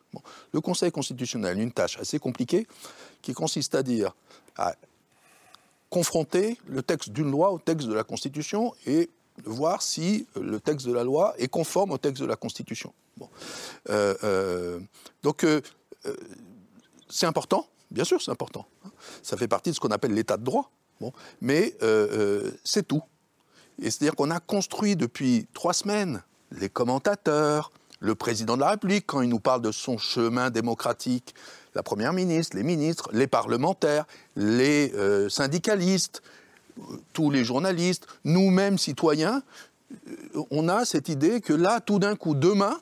Le 0.52 0.60
Conseil 0.60 0.90
constitutionnel 0.90 1.58
a 1.58 1.62
une 1.62 1.72
tâche 1.72 1.98
assez 1.98 2.18
compliquée 2.18 2.66
qui 3.22 3.32
consiste 3.32 3.74
à 3.74 3.82
dire 3.82 4.14
à 4.56 4.74
confronter 5.88 6.58
le 6.66 6.82
texte 6.82 7.10
d'une 7.10 7.30
loi 7.30 7.50
au 7.50 7.58
texte 7.58 7.88
de 7.88 7.94
la 7.94 8.04
Constitution 8.04 8.74
et 8.86 9.10
voir 9.44 9.82
si 9.82 10.26
le 10.40 10.60
texte 10.60 10.86
de 10.86 10.92
la 10.92 11.04
loi 11.04 11.34
est 11.38 11.48
conforme 11.48 11.92
au 11.92 11.98
texte 11.98 12.22
de 12.22 12.28
la 12.28 12.36
Constitution. 12.36 12.92
Euh, 13.88 14.14
euh, 14.24 14.80
donc, 15.22 15.44
euh, 15.44 15.60
c'est 17.08 17.26
important, 17.26 17.66
bien 17.90 18.04
sûr, 18.04 18.20
c'est 18.22 18.30
important. 18.30 18.66
Ça 19.22 19.36
fait 19.36 19.48
partie 19.48 19.70
de 19.70 19.74
ce 19.74 19.80
qu'on 19.80 19.88
appelle 19.88 20.14
l'état 20.14 20.36
de 20.36 20.44
droit. 20.44 20.70
Bon. 21.00 21.12
Mais 21.40 21.74
c'est 22.64 22.86
tout. 22.86 23.02
Et 23.80 23.90
c'est-à-dire 23.90 24.14
qu'on 24.14 24.30
a 24.30 24.40
construit 24.40 24.96
depuis 24.96 25.46
trois 25.54 25.72
semaines 25.72 26.22
les 26.52 26.68
commentateurs, 26.68 27.72
le 28.00 28.14
président 28.14 28.56
de 28.56 28.60
la 28.60 28.70
République, 28.70 29.06
quand 29.06 29.22
il 29.22 29.28
nous 29.28 29.40
parle 29.40 29.62
de 29.62 29.72
son 29.72 29.98
chemin 29.98 30.50
démocratique, 30.50 31.34
la 31.74 31.82
Première 31.82 32.12
ministre, 32.12 32.56
les 32.56 32.62
ministres, 32.62 33.10
les 33.12 33.26
parlementaires, 33.26 34.06
les 34.36 34.92
euh, 34.94 35.28
syndicalistes, 35.28 36.22
tous 37.12 37.30
les 37.30 37.44
journalistes, 37.44 38.06
nous-mêmes 38.24 38.78
citoyens, 38.78 39.42
euh, 39.92 40.42
on 40.50 40.68
a 40.68 40.84
cette 40.84 41.08
idée 41.08 41.40
que 41.40 41.52
là, 41.52 41.80
tout 41.80 41.98
d'un 41.98 42.16
coup, 42.16 42.34
demain, 42.34 42.80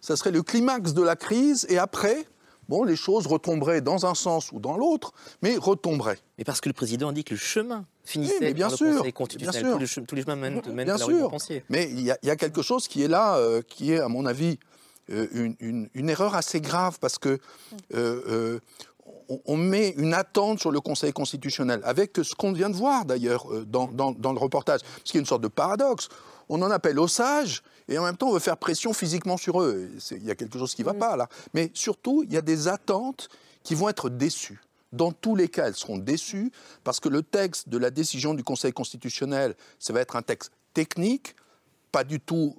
ça 0.00 0.16
serait 0.16 0.30
le 0.30 0.42
climax 0.42 0.94
de 0.94 1.02
la 1.02 1.16
crise, 1.16 1.66
et 1.68 1.78
après, 1.78 2.26
bon, 2.68 2.84
les 2.84 2.96
choses 2.96 3.26
retomberaient 3.26 3.80
dans 3.80 4.06
un 4.06 4.14
sens 4.14 4.52
ou 4.52 4.60
dans 4.60 4.76
l'autre, 4.76 5.12
mais 5.42 5.56
retomberaient. 5.56 6.18
Mais 6.38 6.44
parce 6.44 6.60
que 6.60 6.68
le 6.68 6.72
président 6.72 7.12
dit 7.12 7.24
que 7.24 7.34
le 7.34 7.40
chemin 7.40 7.84
finissait 8.04 8.54
bien 8.54 8.68
par 8.68 8.76
sûr, 8.76 8.86
le 8.86 8.96
Conseil 8.96 9.12
constitutionnel. 9.12 9.76
Bien 9.76 9.86
sûr. 9.86 10.02
Tous, 10.06 10.14
les, 10.14 10.22
chemins 10.22 10.36
mènent, 10.36 10.62
mènent 10.72 10.86
bien 10.86 10.94
à 10.94 10.98
la 10.98 11.04
sûr. 11.04 11.30
Mais 11.68 11.90
il 11.90 12.00
y, 12.00 12.30
a 12.30 12.36
quelque 12.36 12.62
chose 12.62 12.88
qui 12.88 13.02
est 13.02 13.08
là, 13.08 13.36
euh, 13.36 13.60
qui 13.66 13.92
est, 13.92 14.00
à 14.00 14.08
mon 14.08 14.24
avis, 14.24 14.58
euh, 15.10 15.54
une, 15.60 16.08
erreur 16.08 16.36
assez 16.36 16.60
grave 16.60 16.98
parce 17.00 17.18
que 17.18 17.30
euh, 17.30 17.38
euh, 17.94 18.60
on, 19.44 19.56
met 19.56 19.90
une 19.96 20.14
attente 20.14 20.60
sur 20.60 20.70
le 20.70 20.80
Conseil 20.80 21.12
constitutionnel, 21.12 21.80
avec 21.84 22.16
ce 22.22 22.34
qu'on 22.34 22.52
vient 22.52 22.70
de 22.70 22.76
voir 22.76 23.04
d'ailleurs 23.04 23.46
dans, 23.66 23.88
le 23.88 24.38
reportage, 24.38 24.80
ce 25.04 25.10
qui 25.10 25.16
est 25.16 25.20
une 25.20 25.26
sorte 25.26 25.42
de 25.42 25.48
paradoxe. 25.48 26.08
On 26.48 26.62
en 26.62 26.70
appelle 26.70 26.98
aux 26.98 27.08
sages, 27.08 27.62
et 27.88 27.98
en 27.98 28.04
même 28.04 28.16
temps 28.16 28.28
on 28.28 28.32
veut 28.32 28.40
faire 28.40 28.56
pression 28.56 28.92
physiquement 28.92 29.36
sur 29.36 29.62
eux. 29.62 29.90
Il 30.12 30.24
y 30.24 30.30
a 30.30 30.36
quelque 30.36 30.58
chose 30.58 30.74
qui 30.74 30.82
ne 30.82 30.86
va 30.86 30.94
pas 30.94 31.16
là. 31.16 31.28
Mais 31.54 31.70
surtout, 31.74 32.22
il 32.24 32.32
y 32.32 32.36
a 32.36 32.42
des 32.42 32.68
attentes 32.68 33.28
qui 33.64 33.74
vont 33.74 33.88
être 33.88 34.10
déçues. 34.10 34.60
Dans 34.92 35.12
tous 35.12 35.34
les 35.34 35.48
cas, 35.48 35.66
elles 35.66 35.76
seront 35.76 35.98
déçues 35.98 36.52
parce 36.84 37.00
que 37.00 37.08
le 37.08 37.22
texte 37.22 37.68
de 37.68 37.78
la 37.78 37.90
décision 37.90 38.34
du 38.34 38.44
Conseil 38.44 38.72
constitutionnel, 38.72 39.56
ça 39.78 39.92
va 39.92 40.00
être 40.00 40.14
un 40.14 40.22
texte 40.22 40.52
technique, 40.72 41.34
pas 41.90 42.04
du 42.04 42.20
tout, 42.20 42.56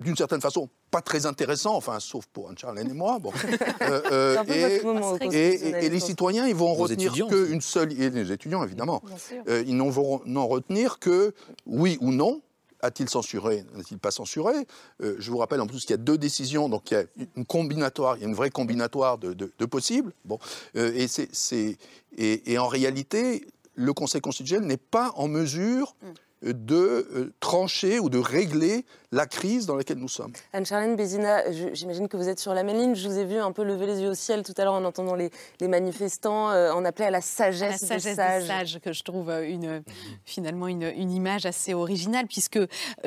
d'une 0.00 0.16
certaine 0.16 0.40
façon, 0.40 0.68
pas 0.90 1.02
très 1.02 1.26
intéressant, 1.26 1.74
enfin, 1.76 2.00
sauf 2.00 2.26
pour 2.26 2.48
Anne-Charlène 2.48 2.90
et 2.90 2.94
moi. 2.94 3.18
Bon. 3.18 3.32
Euh, 3.82 4.42
euh, 4.50 5.18
et, 5.30 5.88
les 5.88 6.00
citoyens, 6.00 6.46
ils 6.46 6.54
vont 6.54 6.74
retenir 6.74 7.12
qu'une 7.12 7.60
seule. 7.60 7.92
Et 8.00 8.10
les 8.10 8.32
étudiants, 8.32 8.64
évidemment. 8.64 9.02
Euh, 9.48 9.62
ils 9.66 9.76
n'en 9.76 9.90
vont 9.90 10.22
n'en 10.24 10.46
retenir 10.46 10.98
que 10.98 11.34
oui 11.66 11.98
ou 12.00 12.10
non. 12.10 12.42
A-t-il 12.82 13.08
censuré 13.08 13.64
N'a-t-il 13.74 13.98
pas 13.98 14.10
censuré? 14.10 14.52
Je 15.00 15.30
vous 15.30 15.38
rappelle 15.38 15.60
en 15.60 15.66
plus 15.66 15.80
qu'il 15.80 15.90
y 15.90 15.94
a 15.94 15.98
deux 15.98 16.18
décisions, 16.18 16.68
donc 16.68 16.90
il 16.90 16.94
y 16.94 16.96
a 16.96 17.04
une 17.36 17.44
combinatoire, 17.44 18.16
il 18.16 18.22
y 18.22 18.24
a 18.24 18.28
une 18.28 18.34
vraie 18.34 18.50
combinatoire 18.50 19.18
de, 19.18 19.32
de, 19.32 19.66
possibles. 19.66 20.12
Bon, 20.24 20.38
et, 20.74 21.06
c'est, 21.08 21.78
et, 22.16 22.58
en 22.58 22.66
réalité, 22.66 23.46
le 23.74 23.92
Conseil 23.92 24.20
constitutionnel 24.20 24.66
n'est 24.66 24.76
pas 24.76 25.12
en 25.16 25.28
mesure 25.28 25.96
mm 26.02 26.06
de 26.42 26.74
euh, 26.76 27.32
trancher 27.40 27.98
ou 27.98 28.08
de 28.10 28.18
régler 28.18 28.84
la 29.12 29.26
crise 29.26 29.66
dans 29.66 29.76
laquelle 29.76 29.98
nous 29.98 30.08
sommes. 30.08 30.32
Anne-Charlène 30.52 30.96
Bézina, 30.96 31.50
j'imagine 31.72 32.08
que 32.08 32.16
vous 32.16 32.28
êtes 32.28 32.38
sur 32.38 32.52
la 32.52 32.62
même 32.62 32.76
ligne. 32.76 32.94
Je 32.94 33.08
vous 33.08 33.18
ai 33.18 33.24
vu 33.24 33.38
un 33.38 33.52
peu 33.52 33.64
lever 33.64 33.86
les 33.86 34.00
yeux 34.00 34.10
au 34.10 34.14
ciel 34.14 34.42
tout 34.42 34.52
à 34.58 34.64
l'heure 34.64 34.74
en 34.74 34.84
entendant 34.84 35.14
les, 35.14 35.30
manifestants 35.62 36.50
euh, 36.50 36.72
en 36.72 36.84
appeler 36.84 37.06
à 37.06 37.10
la 37.10 37.20
sagesse, 37.20 37.82
la 37.82 37.98
sagesse 38.00 38.16
des, 38.16 38.46
sages. 38.46 38.78
que 38.80 38.92
je 38.92 39.02
trouve 39.02 39.30
euh, 39.30 39.48
une, 39.48 39.82
finalement 40.24 40.68
une, 40.68 40.82
une, 40.82 41.10
image 41.10 41.46
assez 41.46 41.72
originale, 41.72 42.26
puisque 42.26 42.60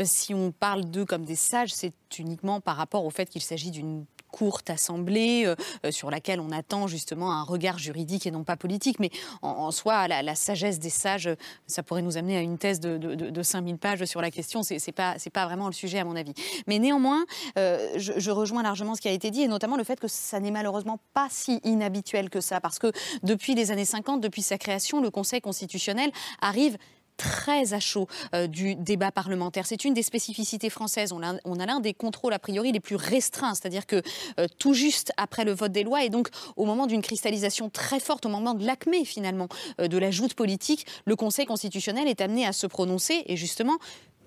si 0.04 0.34
on 0.34 0.52
parle 0.52 0.86
d'eux 0.86 1.06
comme 1.06 1.26
des 1.26 1.36
sages, 1.36 1.74
c'est 1.74 1.94
uniquement 2.18 2.60
par 2.62 2.78
rapport 2.78 3.06
au 3.06 3.10
fait 3.12 3.28
qu'il 3.28 3.44
s'agit 3.44 3.72
d'une 3.72 4.06
courte 4.32 4.70
assemblée 4.70 5.46
euh, 5.46 5.56
euh, 5.86 5.92
sur 5.92 6.10
laquelle 6.12 6.40
on 6.40 6.52
attend 6.52 6.88
justement 6.88 7.32
un 7.32 7.44
regard 7.44 7.78
juridique 7.78 8.26
et 8.26 8.32
non 8.32 8.44
pas 8.44 8.56
politique. 8.56 9.00
Mais 9.00 9.10
en, 9.42 9.72
soi, 9.72 10.08
la, 10.08 10.36
sagesse 10.36 10.80
des 10.80 10.90
sages, 10.90 11.30
ça 11.68 11.84
pourrait 11.84 12.02
nous 12.02 12.18
amener 12.18 12.38
à 12.38 12.42
une 12.42 12.58
thèse 12.58 12.80
de, 12.80 12.98
de, 12.98 13.44
5000 13.44 13.78
pages 13.78 14.06
sur 14.06 14.22
la 14.22 14.32
question. 14.32 14.64
C'est 14.64 14.92
pas, 14.92 15.16
pas 15.34 15.46
vraiment 15.46 15.68
le 15.68 15.74
sujet 15.74 16.00
à 16.00 16.06
mon 16.06 16.16
avis. 16.16 16.34
Mais 16.68 16.80
néanmoins, 16.80 17.26
euh, 17.58 17.94
je, 17.98 18.32
rejoins 18.32 18.64
largement 18.64 18.96
ce 18.96 19.02
qui 19.02 19.08
a 19.08 19.12
été 19.12 19.32
dit 19.32 19.42
et 19.42 19.48
notamment 19.48 19.76
le 19.76 19.84
fait 19.84 20.00
que 20.00 20.08
ça 20.08 20.40
n'est 20.40 20.52
malheureusement 20.52 21.00
pas 21.14 21.28
si 21.30 21.60
inhabituel 21.64 22.30
que 22.30 22.42
ça. 22.42 22.62
Parce 22.62 22.80
que 22.80 22.92
depuis 23.24 23.56
les 23.56 23.72
années 23.72 23.86
50, 23.86 24.22
depuis 24.22 24.42
sa 24.42 24.58
création, 24.58 25.02
le 25.02 25.10
Conseil 25.10 25.42
constitutionnel 25.42 26.12
arrive 26.42 26.78
très 27.20 27.74
à 27.74 27.80
chaud 27.80 28.08
euh, 28.34 28.48
du 28.48 28.76
débat 28.76 29.12
parlementaire. 29.12 29.68
C'est 29.68 29.84
une 29.84 29.94
des 29.94 30.02
spécificités 30.02 30.70
françaises. 30.70 31.12
On 31.12 31.22
a, 31.22 31.66
l'un 31.66 31.80
des 31.82 31.94
contrôles 31.94 32.34
a 32.34 32.40
priori 32.40 32.72
les 32.72 32.80
plus 32.80 32.96
restreints, 32.96 33.54
c'est-à-dire 33.54 33.86
que 33.86 34.02
euh, 34.40 34.48
tout 34.58 34.74
juste 34.74 35.12
après 35.18 35.44
le 35.44 35.52
vote 35.52 35.74
des 35.74 35.84
lois 35.84 36.04
et 36.04 36.10
donc 36.10 36.30
au 36.56 36.66
moment 36.66 36.88
d'une 36.88 37.02
cristallisation 37.02 37.70
très 37.70 38.00
forte, 38.00 38.26
au 38.26 38.30
moment 38.30 38.54
de 38.54 38.66
l'acmé 38.66 39.04
finalement 39.04 39.50
euh, 39.82 39.88
de 39.88 39.98
la 39.98 40.12
joute 40.12 40.34
politique, 40.34 40.88
le 41.06 41.16
Conseil 41.18 41.46
constitutionnel 41.46 42.08
est 42.08 42.22
amené 42.22 42.48
à 42.48 42.54
se 42.54 42.68
prononcer 42.68 43.24
et 43.26 43.36
justement 43.36 43.78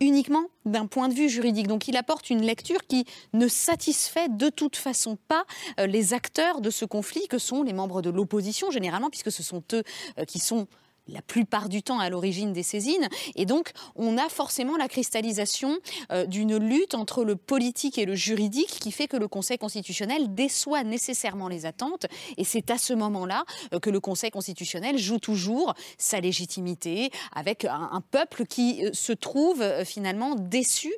uniquement 0.00 0.44
d'un 0.66 0.86
point 0.86 1.08
de 1.08 1.14
vue 1.14 1.30
juridique. 1.30 1.68
Donc 1.68 1.88
il 1.88 1.96
apporte 1.96 2.28
une 2.28 2.42
lecture 2.42 2.86
qui 2.86 3.06
ne 3.32 3.48
satisfait 3.48 4.28
de 4.28 4.50
toute 4.50 4.76
façon 4.76 5.16
pas 5.28 5.44
les 5.78 6.12
acteurs 6.12 6.60
de 6.60 6.70
ce 6.70 6.84
conflit 6.84 7.28
que 7.28 7.38
sont 7.38 7.62
les 7.62 7.72
membres 7.72 8.02
de 8.02 8.10
l'opposition 8.10 8.70
généralement, 8.70 9.10
puisque 9.10 9.30
ce 9.30 9.44
sont 9.44 9.62
eux 9.72 9.84
qui 10.26 10.40
sont 10.40 10.66
la 11.08 11.22
plupart 11.22 11.68
du 11.68 11.82
temps 11.82 11.98
à 11.98 12.10
l'origine 12.10 12.52
des 12.52 12.62
saisines. 12.62 13.08
Et 13.34 13.46
donc, 13.46 13.72
on 13.96 14.18
a 14.18 14.28
forcément 14.28 14.76
la 14.76 14.88
cristallisation 14.88 15.78
euh, 16.10 16.26
d'une 16.26 16.56
lutte 16.56 16.94
entre 16.94 17.24
le 17.24 17.36
politique 17.36 17.98
et 17.98 18.04
le 18.04 18.14
juridique 18.14 18.78
qui 18.80 18.92
fait 18.92 19.08
que 19.08 19.16
le 19.16 19.28
Conseil 19.28 19.58
constitutionnel 19.58 20.34
déçoit 20.34 20.84
nécessairement 20.84 21.48
les 21.48 21.66
attentes. 21.66 22.06
Et 22.36 22.44
c'est 22.44 22.70
à 22.70 22.78
ce 22.78 22.92
moment-là 22.94 23.44
euh, 23.72 23.80
que 23.80 23.90
le 23.90 24.00
Conseil 24.00 24.30
constitutionnel 24.30 24.98
joue 24.98 25.18
toujours 25.18 25.74
sa 25.98 26.20
légitimité 26.20 27.10
avec 27.34 27.64
un 27.64 28.02
peuple 28.10 28.46
qui 28.46 28.84
euh, 28.84 28.90
se 28.92 29.12
trouve 29.12 29.64
finalement 29.84 30.34
déçu 30.34 30.92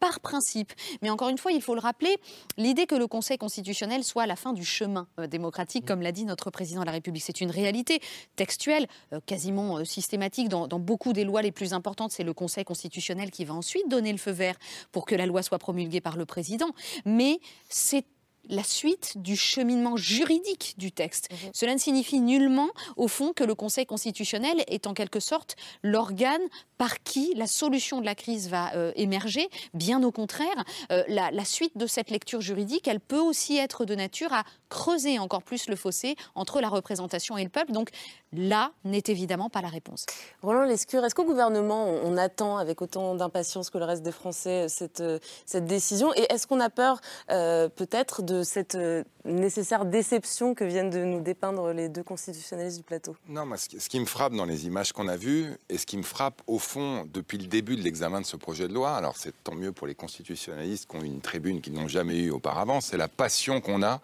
par 0.00 0.20
principe. 0.20 0.72
Mais 1.02 1.10
encore 1.10 1.28
une 1.28 1.38
fois, 1.38 1.52
il 1.52 1.62
faut 1.62 1.74
le 1.74 1.80
rappeler, 1.80 2.16
l'idée 2.56 2.86
que 2.86 2.94
le 2.94 3.06
Conseil 3.06 3.38
constitutionnel 3.38 4.02
soit 4.02 4.24
à 4.24 4.26
la 4.26 4.36
fin 4.36 4.52
du 4.52 4.64
chemin 4.64 5.06
euh, 5.18 5.26
démocratique, 5.26 5.86
comme 5.86 6.02
l'a 6.02 6.12
dit 6.12 6.24
notre 6.24 6.50
président 6.50 6.80
de 6.80 6.86
la 6.86 6.92
République, 6.92 7.22
c'est 7.22 7.40
une 7.40 7.50
réalité 7.50 8.00
textuelle, 8.36 8.86
euh, 9.12 9.20
quasiment 9.24 9.78
euh, 9.78 9.84
systématique. 9.84 10.48
Dans, 10.48 10.66
dans, 10.66 10.80
beaucoup 10.80 11.12
des 11.12 11.24
lois 11.24 11.42
les 11.42 11.52
plus 11.52 11.72
importantes, 11.74 12.10
c'est 12.10 12.24
le 12.24 12.32
Conseil 12.32 12.64
constitutionnel 12.64 13.30
qui 13.30 13.44
va 13.44 13.54
ensuite 13.54 13.88
donner 13.88 14.12
le 14.12 14.18
feu 14.18 14.32
vert 14.32 14.56
pour 14.90 15.04
que 15.04 15.14
la 15.14 15.26
loi 15.26 15.42
soit 15.42 15.58
promulguée 15.58 16.00
par 16.00 16.16
le 16.16 16.24
président. 16.24 16.70
Mais 17.04 17.40
c'est 17.68 18.04
la 18.50 18.64
suite 18.64 19.16
du 19.16 19.36
cheminement 19.36 19.96
juridique 19.96 20.74
du 20.76 20.92
texte. 20.92 21.28
Mhm. 21.30 21.50
Cela 21.54 21.74
ne 21.74 21.78
signifie 21.78 22.20
nullement, 22.20 22.68
au 22.96 23.08
fond, 23.08 23.32
que 23.32 23.44
le 23.44 23.54
Conseil 23.54 23.86
constitutionnel 23.86 24.62
est 24.66 24.86
en 24.86 24.94
quelque 24.94 25.20
sorte 25.20 25.56
l'organe 25.82 26.42
par 26.76 27.02
qui 27.02 27.34
la 27.36 27.46
solution 27.46 28.00
de 28.00 28.06
la 28.06 28.14
crise 28.14 28.48
va 28.48 28.74
euh, 28.74 28.92
émerger. 28.96 29.48
Bien 29.74 30.02
au 30.02 30.10
contraire, 30.10 30.64
euh, 30.90 31.04
la, 31.08 31.30
la, 31.30 31.44
suite 31.44 31.76
de 31.76 31.86
cette 31.86 32.10
lecture 32.10 32.40
juridique, 32.40 32.88
elle 32.88 33.00
peut 33.00 33.18
aussi 33.18 33.58
être 33.58 33.84
de 33.84 33.94
nature 33.94 34.32
à 34.32 34.44
creuser 34.70 35.18
encore 35.18 35.42
plus 35.42 35.68
le 35.68 35.76
fossé 35.76 36.16
entre 36.34 36.60
la 36.60 36.68
représentation 36.68 37.36
et 37.36 37.44
le 37.44 37.50
peuple. 37.50 37.72
Donc 37.72 37.90
là 38.32 38.72
n'est 38.84 39.02
évidemment 39.08 39.50
pas 39.50 39.60
la 39.60 39.68
réponse. 39.68 40.06
Roland 40.42 40.64
Lescure, 40.64 41.04
est-ce 41.04 41.14
qu'au 41.14 41.24
gouvernement, 41.24 41.84
on 41.84 42.16
attend 42.16 42.56
avec 42.56 42.80
autant 42.80 43.14
d'impatience 43.14 43.68
que 43.68 43.78
le 43.78 43.84
reste 43.84 44.02
des 44.02 44.12
Français 44.12 44.68
cette, 44.68 45.00
euh, 45.00 45.18
cette 45.44 45.66
décision? 45.66 46.14
Et 46.14 46.32
est-ce 46.32 46.46
qu'on 46.46 46.60
a 46.60 46.70
peur 46.70 47.00
peut-être 47.28 48.22
de 48.22 48.39
cette 48.42 48.74
euh, 48.74 49.04
nécessaire 49.24 49.84
déception 49.84 50.54
que 50.54 50.64
viennent 50.64 50.90
de 50.90 51.04
nous 51.04 51.20
dépeindre 51.20 51.72
les 51.72 51.88
deux 51.88 52.02
constitutionnalistes 52.02 52.78
du 52.78 52.82
plateau 52.82 53.16
Non, 53.28 53.44
ce 53.56 53.88
qui 53.88 54.00
me 54.00 54.06
frappe 54.06 54.34
dans 54.34 54.44
les 54.44 54.66
images 54.66 54.92
qu'on 54.92 55.08
a 55.08 55.16
vues, 55.16 55.56
et 55.68 55.78
ce 55.78 55.86
qui 55.86 55.96
me 55.96 56.02
frappe 56.02 56.42
au 56.46 56.58
fond 56.58 57.06
depuis 57.12 57.38
le 57.38 57.46
début 57.46 57.76
de 57.76 57.82
l'examen 57.82 58.20
de 58.20 58.26
ce 58.26 58.36
projet 58.36 58.68
de 58.68 58.74
loi, 58.74 58.94
alors 58.96 59.16
c'est 59.16 59.34
tant 59.44 59.54
mieux 59.54 59.72
pour 59.72 59.86
les 59.86 59.94
constitutionnalistes 59.94 60.90
qui 60.90 60.96
ont 60.96 61.02
une 61.02 61.20
tribune 61.20 61.60
qu'ils 61.60 61.74
n'ont 61.74 61.88
jamais 61.88 62.18
eue 62.18 62.30
auparavant, 62.30 62.80
c'est 62.80 62.96
la 62.96 63.08
passion 63.08 63.60
qu'on 63.60 63.82
a 63.82 64.00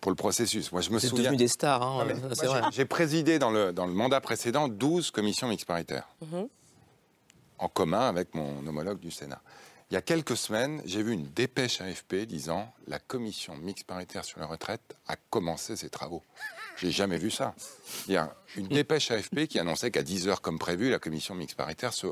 pour 0.00 0.10
le 0.10 0.16
processus. 0.16 0.72
Moi, 0.72 0.80
je 0.80 0.90
me 0.90 0.98
souviens. 0.98 1.24
devenu 1.24 1.36
des 1.36 1.48
stars, 1.48 1.82
hein, 1.82 2.06
c'est 2.32 2.46
vrai. 2.46 2.62
J'ai 2.72 2.84
présidé 2.84 3.38
dans 3.38 3.50
le, 3.50 3.72
dans 3.72 3.86
le 3.86 3.92
mandat 3.92 4.20
précédent 4.20 4.68
12 4.68 5.10
commissions 5.10 5.48
mixtes 5.48 5.66
paritaires, 5.66 6.08
mhm. 6.22 6.48
en 7.58 7.68
commun 7.68 8.08
avec 8.08 8.34
mon 8.34 8.66
homologue 8.66 9.00
du 9.00 9.10
Sénat. 9.10 9.40
Il 9.90 9.94
y 9.94 9.96
a 9.96 10.02
quelques 10.02 10.36
semaines, 10.36 10.80
j'ai 10.84 11.02
vu 11.02 11.12
une 11.12 11.26
dépêche 11.32 11.80
AFP 11.80 12.24
disant 12.24 12.72
la 12.86 13.00
commission 13.00 13.56
mixte 13.56 13.88
paritaire 13.88 14.24
sur 14.24 14.38
la 14.38 14.46
retraite 14.46 14.94
a 15.08 15.16
commencé 15.16 15.74
ses 15.74 15.90
travaux. 15.90 16.22
J'ai 16.76 16.92
jamais 16.92 17.18
vu 17.18 17.28
ça. 17.28 17.56
Il 18.06 18.12
y 18.12 18.16
a 18.16 18.32
une 18.54 18.68
dépêche 18.68 19.10
AFP 19.10 19.48
qui 19.48 19.58
annonçait 19.58 19.90
qu'à 19.90 20.04
10 20.04 20.28
heures 20.28 20.42
comme 20.42 20.60
prévu, 20.60 20.90
la 20.90 21.00
commission 21.00 21.34
mixte 21.34 21.56
paritaire 21.56 21.92
se, 21.92 22.06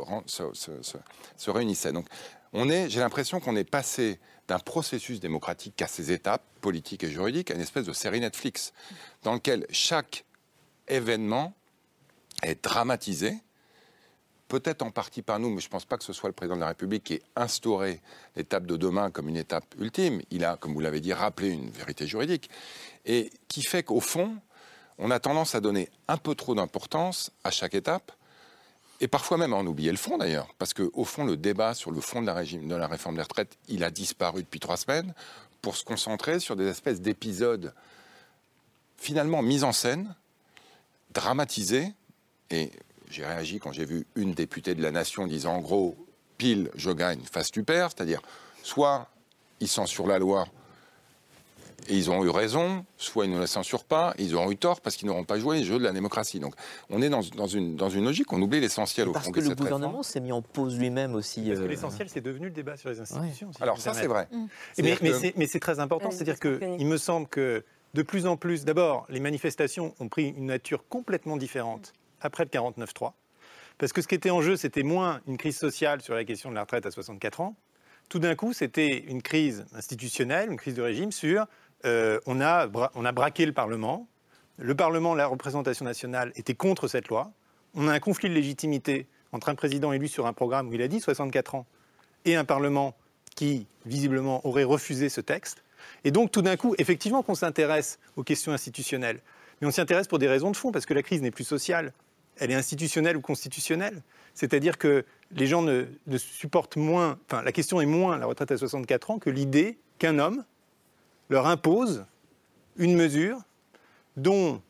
réunissait. 1.46 1.92
Donc, 1.92 2.06
on 2.52 2.68
est, 2.68 2.90
j'ai 2.90 2.98
l'impression 2.98 3.38
qu'on 3.38 3.54
est 3.54 3.62
passé 3.62 4.18
d'un 4.48 4.58
processus 4.58 5.20
démocratique 5.20 5.80
à 5.80 5.86
ses 5.86 6.10
étapes 6.10 6.42
politiques 6.60 7.04
et 7.04 7.10
juridiques 7.10 7.52
à 7.52 7.54
une 7.54 7.60
espèce 7.60 7.84
de 7.84 7.92
série 7.92 8.18
Netflix 8.18 8.72
dans 9.22 9.34
lequel 9.34 9.66
chaque 9.70 10.24
événement 10.88 11.54
est 12.42 12.64
dramatisé 12.64 13.36
peut-être 14.48 14.82
en 14.82 14.90
partie 14.90 15.22
par 15.22 15.38
nous, 15.38 15.50
mais 15.50 15.60
je 15.60 15.66
ne 15.66 15.70
pense 15.70 15.84
pas 15.84 15.98
que 15.98 16.04
ce 16.04 16.12
soit 16.12 16.28
le 16.28 16.34
président 16.34 16.56
de 16.56 16.60
la 16.60 16.68
République 16.68 17.04
qui 17.04 17.14
ait 17.14 17.22
instauré 17.36 18.00
l'étape 18.34 18.66
de 18.66 18.76
demain 18.76 19.10
comme 19.10 19.28
une 19.28 19.36
étape 19.36 19.74
ultime. 19.78 20.20
Il 20.30 20.44
a, 20.44 20.56
comme 20.56 20.72
vous 20.72 20.80
l'avez 20.80 21.00
dit, 21.00 21.12
rappelé 21.12 21.50
une 21.50 21.70
vérité 21.70 22.06
juridique, 22.06 22.50
et 23.04 23.30
qui 23.48 23.62
fait 23.62 23.82
qu'au 23.82 24.00
fond, 24.00 24.36
on 24.98 25.10
a 25.10 25.20
tendance 25.20 25.54
à 25.54 25.60
donner 25.60 25.88
un 26.08 26.16
peu 26.16 26.34
trop 26.34 26.54
d'importance 26.54 27.30
à 27.44 27.50
chaque 27.50 27.74
étape, 27.74 28.10
et 29.00 29.06
parfois 29.06 29.36
même 29.36 29.52
à 29.52 29.56
en 29.56 29.66
oublier 29.66 29.92
le 29.92 29.96
fond 29.96 30.18
d'ailleurs, 30.18 30.48
parce 30.58 30.74
qu'au 30.74 31.04
fond, 31.04 31.24
le 31.24 31.36
débat 31.36 31.74
sur 31.74 31.92
le 31.92 32.00
fond 32.00 32.20
de 32.20 32.26
la, 32.26 32.34
régime, 32.34 32.66
de 32.66 32.74
la 32.74 32.88
réforme 32.88 33.16
des 33.16 33.22
retraites, 33.22 33.56
il 33.68 33.84
a 33.84 33.90
disparu 33.90 34.42
depuis 34.42 34.60
trois 34.60 34.76
semaines, 34.76 35.14
pour 35.62 35.76
se 35.76 35.84
concentrer 35.84 36.40
sur 36.40 36.56
des 36.56 36.66
espèces 36.66 37.00
d'épisodes 37.00 37.74
finalement 38.96 39.42
mis 39.42 39.64
en 39.64 39.72
scène, 39.72 40.14
dramatisés, 41.12 41.92
et 42.50 42.70
j'ai 43.10 43.24
réagi 43.24 43.58
quand 43.58 43.72
j'ai 43.72 43.84
vu 43.84 44.06
une 44.14 44.32
députée 44.32 44.74
de 44.74 44.82
la 44.82 44.90
Nation 44.90 45.26
disant 45.26 45.54
en 45.56 45.60
gros, 45.60 45.96
pile, 46.36 46.70
je 46.74 46.90
gagne, 46.90 47.20
face 47.30 47.50
tu 47.50 47.62
perds, 47.62 47.90
c'est-à-dire 47.94 48.22
soit 48.62 49.08
ils 49.60 49.68
censurent 49.68 50.06
la 50.06 50.18
loi 50.18 50.46
et 51.88 51.96
ils 51.96 52.10
ont 52.10 52.24
eu 52.24 52.28
raison, 52.28 52.84
soit 52.96 53.24
ils 53.24 53.32
ne 53.32 53.38
la 53.38 53.46
censurent 53.46 53.84
pas, 53.84 54.14
ils 54.18 54.34
auront 54.34 54.50
eu 54.50 54.56
tort 54.56 54.80
parce 54.80 54.96
qu'ils 54.96 55.08
n'auront 55.08 55.24
pas 55.24 55.38
joué 55.38 55.58
les 55.58 55.64
jeux 55.64 55.78
de 55.78 55.84
la 55.84 55.92
démocratie. 55.92 56.38
Donc 56.38 56.54
on 56.90 57.00
est 57.00 57.08
dans, 57.08 57.22
une, 57.22 57.76
dans 57.76 57.88
une 57.88 58.04
logique, 58.04 58.32
on 58.32 58.42
oublie 58.42 58.60
l'essentiel 58.60 59.08
au 59.08 59.12
parce 59.12 59.26
fond 59.26 59.32
que 59.32 59.40
le 59.40 59.54
gouvernement 59.54 60.02
s'est 60.02 60.20
mis 60.20 60.32
en 60.32 60.42
pause 60.42 60.78
lui-même 60.78 61.14
aussi. 61.14 61.44
Parce 61.46 61.60
que 61.60 61.64
euh, 61.64 61.68
l'essentiel, 61.68 62.08
c'est 62.08 62.20
devenu 62.20 62.46
le 62.46 62.52
débat 62.52 62.76
sur 62.76 62.90
les 62.90 63.00
institutions. 63.00 63.50
Alors 63.60 63.80
ça, 63.80 63.94
c'est 63.94 64.06
vrai. 64.06 64.28
Mmh. 64.30 64.46
Mais, 65.36 65.46
c'est 65.46 65.60
très 65.60 65.80
important, 65.80 66.10
c'est-à-dire 66.10 66.38
qu'il 66.38 66.86
me 66.86 66.96
semble 66.96 67.26
que 67.26 67.64
de 67.94 68.02
plus 68.02 68.26
en 68.26 68.36
plus, 68.36 68.64
d'abord, 68.64 69.06
les 69.08 69.20
manifestations 69.20 69.94
ont 69.98 70.08
pris 70.08 70.28
une 70.28 70.46
nature 70.46 70.86
complètement 70.88 71.38
différente 71.38 71.94
après 72.20 72.44
le 72.44 72.50
49-3. 72.50 73.12
Parce 73.78 73.92
que 73.92 74.02
ce 74.02 74.08
qui 74.08 74.14
était 74.14 74.30
en 74.30 74.42
jeu, 74.42 74.56
c'était 74.56 74.82
moins 74.82 75.20
une 75.26 75.36
crise 75.36 75.56
sociale 75.56 76.02
sur 76.02 76.14
la 76.14 76.24
question 76.24 76.50
de 76.50 76.54
la 76.54 76.62
retraite 76.62 76.84
à 76.86 76.90
64 76.90 77.40
ans. 77.40 77.56
Tout 78.08 78.18
d'un 78.18 78.34
coup, 78.34 78.52
c'était 78.52 78.98
une 78.98 79.22
crise 79.22 79.66
institutionnelle, 79.74 80.50
une 80.50 80.56
crise 80.56 80.74
de 80.74 80.82
régime 80.82 81.12
sur 81.12 81.46
euh, 81.84 82.18
on, 82.26 82.40
a 82.40 82.68
on 82.94 83.04
a 83.04 83.12
braqué 83.12 83.46
le 83.46 83.52
Parlement. 83.52 84.08
Le 84.56 84.74
Parlement, 84.74 85.14
la 85.14 85.26
représentation 85.26 85.84
nationale, 85.84 86.32
était 86.34 86.54
contre 86.54 86.88
cette 86.88 87.08
loi. 87.08 87.30
On 87.74 87.86
a 87.86 87.92
un 87.92 88.00
conflit 88.00 88.28
de 88.28 88.34
légitimité 88.34 89.06
entre 89.30 89.50
un 89.50 89.54
président 89.54 89.92
élu 89.92 90.08
sur 90.08 90.26
un 90.26 90.32
programme 90.32 90.68
où 90.68 90.74
il 90.74 90.82
a 90.82 90.88
dit 90.88 91.00
64 91.00 91.54
ans 91.54 91.66
et 92.24 92.34
un 92.34 92.44
Parlement 92.44 92.96
qui, 93.36 93.68
visiblement, 93.86 94.44
aurait 94.46 94.64
refusé 94.64 95.08
ce 95.08 95.20
texte. 95.20 95.62
Et 96.02 96.10
donc, 96.10 96.32
tout 96.32 96.42
d'un 96.42 96.56
coup, 96.56 96.74
effectivement 96.78 97.22
qu'on 97.22 97.36
s'intéresse 97.36 98.00
aux 98.16 98.24
questions 98.24 98.52
institutionnelles, 98.52 99.20
mais 99.60 99.68
on 99.68 99.70
s'y 99.70 99.80
intéresse 99.80 100.08
pour 100.08 100.18
des 100.18 100.28
raisons 100.28 100.50
de 100.50 100.56
fond, 100.56 100.72
parce 100.72 100.86
que 100.86 100.94
la 100.94 101.02
crise 101.02 101.22
n'est 101.22 101.30
plus 101.30 101.44
sociale, 101.44 101.92
elle 102.38 102.50
est 102.50 102.54
institutionnelle 102.54 103.16
ou 103.16 103.20
constitutionnelle. 103.20 104.02
C'est-à-dire 104.34 104.78
que 104.78 105.04
les 105.32 105.46
gens 105.46 105.62
ne, 105.62 105.86
supportent 106.16 106.76
moins, 106.76 107.18
enfin 107.26 107.42
la 107.42 107.52
question 107.52 107.80
est 107.80 107.86
moins 107.86 108.18
la 108.18 108.26
retraite 108.26 108.50
à 108.50 108.56
64 108.56 109.10
ans 109.10 109.18
que 109.18 109.30
l'idée 109.30 109.78
qu'un 109.98 110.18
homme 110.18 110.44
leur 111.28 111.46
impose 111.46 112.04
une 112.76 112.94
mesure 112.94 113.38
dont, 114.16 114.62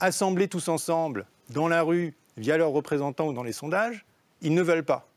assemblés 0.00 0.48
tous 0.48 0.68
ensemble 0.68 1.26
dans 1.50 1.68
la 1.68 1.82
rue, 1.82 2.14
via 2.36 2.56
leurs 2.56 2.70
représentants 2.70 3.28
ou 3.28 3.32
dans 3.32 3.42
les 3.42 3.52
sondages, 3.52 4.04
ils 4.40 4.54
ne 4.54 4.62
veulent 4.62 4.84
pas. 4.84 5.08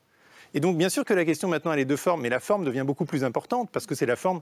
Et 0.54 0.60
donc 0.60 0.78
bien 0.78 0.90
sûr 0.90 1.06
que 1.06 1.14
la 1.14 1.26
question 1.26 1.48
maintenant 1.48 1.74
elle 1.74 1.80
est 1.80 1.86
de 1.86 1.96
forme, 1.96 2.22
mais 2.22 2.30
la 2.30 2.40
forme 2.40 2.66
devient 2.66 2.84
beaucoup 2.86 3.06
plus 3.06 3.24
importante 3.24 3.70
parce 3.72 3.86
que 3.86 3.96
c'est 3.96 4.06
la 4.06 4.16
forme 4.16 4.42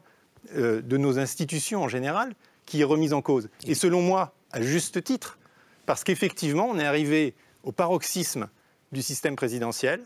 euh, 0.55 0.81
de 0.81 0.97
nos 0.97 1.19
institutions 1.19 1.83
en 1.83 1.87
général 1.87 2.33
qui 2.65 2.81
est 2.81 2.85
remise 2.85 3.13
en 3.13 3.21
cause. 3.21 3.49
Et 3.65 3.75
selon 3.75 4.01
moi, 4.01 4.33
à 4.51 4.61
juste 4.61 5.03
titre, 5.03 5.37
parce 5.85 6.03
qu'effectivement, 6.03 6.67
on 6.69 6.79
est 6.79 6.85
arrivé 6.85 7.33
au 7.63 7.71
paroxysme 7.71 8.49
du 8.91 9.01
système 9.01 9.35
présidentiel, 9.35 10.01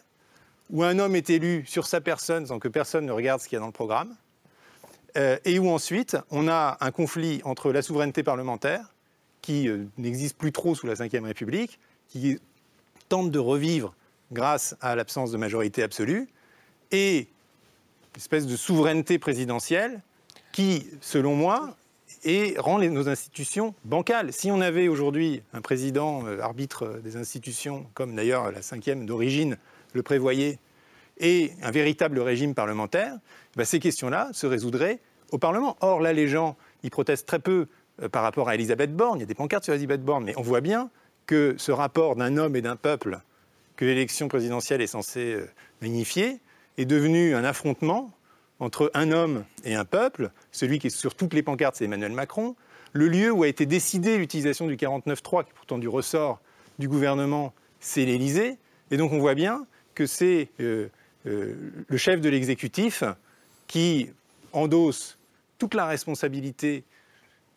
où 0.70 0.84
un 0.84 1.00
homme 1.00 1.16
est 1.16 1.30
élu 1.30 1.66
sur 1.68 1.88
sa 1.88 2.02
personne 2.02 2.46
sans 2.46 2.60
que 2.60 2.68
personne 2.68 3.06
ne 3.06 3.12
regarde 3.12 3.42
ce 3.42 3.48
qu'il 3.48 3.56
y 3.56 3.58
a 3.58 3.60
dans 3.60 3.68
le 3.68 3.72
programme, 3.72 4.16
euh, 5.18 5.38
et 5.46 5.60
où 5.60 5.70
ensuite 5.70 6.18
on 6.30 6.48
a 6.48 6.78
un 6.82 6.92
conflit 6.92 7.42
entre 7.44 7.72
la 7.72 7.82
souveraineté 7.82 8.24
parlementaire, 8.24 8.94
qui 9.42 9.68
euh, 9.68 9.86
n'existe 9.98 10.38
plus 10.38 10.52
trop 10.52 10.76
sous 10.76 10.86
la 10.86 10.94
Ve 10.94 11.24
République, 11.24 11.80
qui 12.08 12.40
tente 13.08 13.32
de 13.32 13.40
revivre 13.40 13.96
grâce 14.32 14.76
à 14.82 14.96
l'absence 14.96 15.32
de 15.32 15.38
majorité 15.38 15.82
absolue, 15.82 16.30
et 16.92 17.20
une 17.20 18.18
espèce 18.18 18.46
de 18.46 18.56
souveraineté 18.56 19.18
présidentielle 19.18 20.02
qui, 20.52 20.88
selon 21.02 21.36
moi, 21.36 21.76
et 22.24 22.56
rend 22.58 22.80
nos 22.80 23.10
institutions 23.10 23.74
bancales. 23.86 24.34
Si 24.34 24.52
on 24.52 24.62
avait 24.62 24.88
aujourd'hui 24.88 25.42
un 25.54 25.62
président 25.62 26.26
euh, 26.26 26.40
arbitre 26.42 27.00
des 27.04 27.18
institutions, 27.18 27.86
comme 27.94 28.16
d'ailleurs 28.16 28.52
la 28.52 28.62
cinquième 28.62 29.06
d'origine 29.06 29.58
le 29.94 30.04
prévoyait, 30.04 30.60
et 31.20 31.52
un 31.62 31.72
véritable 31.72 32.20
régime 32.20 32.56
parlementaire, 32.56 33.18
bah, 33.56 33.66
ces 33.66 33.80
questions-là 33.80 34.30
se 34.34 34.48
résoudraient 34.48 35.00
au 35.32 35.38
Parlement. 35.38 35.78
Or, 35.82 36.00
là, 36.00 36.14
les 36.14 36.28
gens, 36.28 36.56
protestent 36.92 37.28
très 37.28 37.40
peu 37.40 37.68
euh, 38.02 38.10
par 38.10 38.24
rapport 38.24 38.50
à 38.50 38.56
Elisabeth 38.56 38.96
Borne. 38.96 39.20
Il 39.20 39.22
y 39.22 39.24
a 39.24 39.28
des 39.28 39.36
pancartes 39.36 39.66
sur 39.66 39.74
Elisabeth 39.74 40.04
Borne, 40.04 40.24
mais 40.24 40.34
on 40.38 40.42
voit 40.42 40.62
bien 40.62 40.90
que 41.26 41.56
ce 41.58 41.72
rapport 41.72 42.16
d'un 42.16 42.38
homme 42.38 42.56
et 42.56 42.62
d'un 42.62 42.76
peuple 42.76 43.20
que 43.76 43.86
l'élection 43.86 44.28
présidentielle 44.28 44.82
est 44.82 44.88
censée 44.88 45.34
euh, 45.34 45.50
magnifier 45.82 46.40
est 46.78 46.86
devenu 46.86 47.36
un 47.36 47.44
affrontement 47.44 48.12
entre 48.60 48.92
un 48.94 49.12
homme 49.12 49.46
et 49.64 49.76
un 49.76 49.86
peuple. 49.86 50.32
Celui 50.52 50.80
qui 50.80 50.88
est 50.88 50.92
sur 50.92 51.16
toutes 51.16 51.34
les 51.34 51.44
pancartes, 51.44 51.76
c'est 51.78 51.86
Emmanuel 51.86 52.12
Macron. 52.12 52.56
Le 52.94 53.08
lieu 53.08 53.32
où 53.32 53.44
a 53.44 53.48
été 53.48 53.66
décidée 53.66 54.18
l'utilisation 54.18 54.68
du 54.68 54.76
49.3, 54.76 55.44
qui 55.44 55.52
est 55.52 55.54
pourtant 55.54 55.78
du 55.78 55.88
ressort 55.88 56.40
du 56.80 56.88
gouvernement, 56.88 57.54
c'est 57.80 58.06
l'Élysée. 58.06 58.58
Et 58.92 58.98
donc 58.98 59.12
on 59.12 59.20
voit 59.20 59.36
bien 59.36 59.66
que 59.96 60.06
c'est 60.06 60.50
euh, 60.60 60.90
le 61.26 61.98
chef 61.98 62.22
de 62.22 62.30
l'exécutif 62.30 63.04
qui 63.68 64.10
endosse 64.54 65.18
toute 65.58 65.74
la 65.74 65.86
responsabilité 65.86 66.84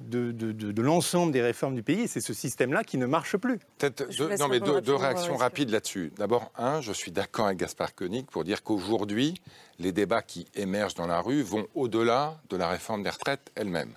de, 0.08 0.82
l'ensemble 0.82 1.32
des 1.32 1.42
réformes 1.42 1.74
du 1.74 1.82
pays. 1.82 2.02
Et 2.02 2.06
c'est 2.06 2.20
ce 2.20 2.34
système-là 2.34 2.84
qui 2.84 2.98
ne 2.98 3.06
marche 3.06 3.36
plus. 3.36 3.58
Peut-être 3.78 4.08
deux, 4.16 4.36
non, 4.36 4.48
mais 4.48 4.60
deux, 4.60 4.94
réactions 4.94 5.36
rapides 5.36 5.70
là-dessus. 5.70 6.12
D'abord, 6.16 6.52
un, 6.56 6.80
je 6.80 6.92
suis 6.92 7.10
d'accord 7.10 7.46
avec 7.46 7.58
Gaspard 7.58 7.94
Koenig 7.94 8.26
pour 8.26 8.44
dire 8.44 8.62
qu'aujourd'hui, 8.62 9.34
les 9.78 9.92
débats 9.92 10.22
qui 10.22 10.46
émergent 10.54 10.94
dans 10.94 11.06
la 11.06 11.20
rue 11.20 11.42
vont 11.42 11.66
au-delà 11.74 12.40
de 12.50 12.56
la 12.56 12.68
réforme 12.68 13.02
des 13.02 13.10
retraites 13.10 13.50
elle-même. 13.54 13.94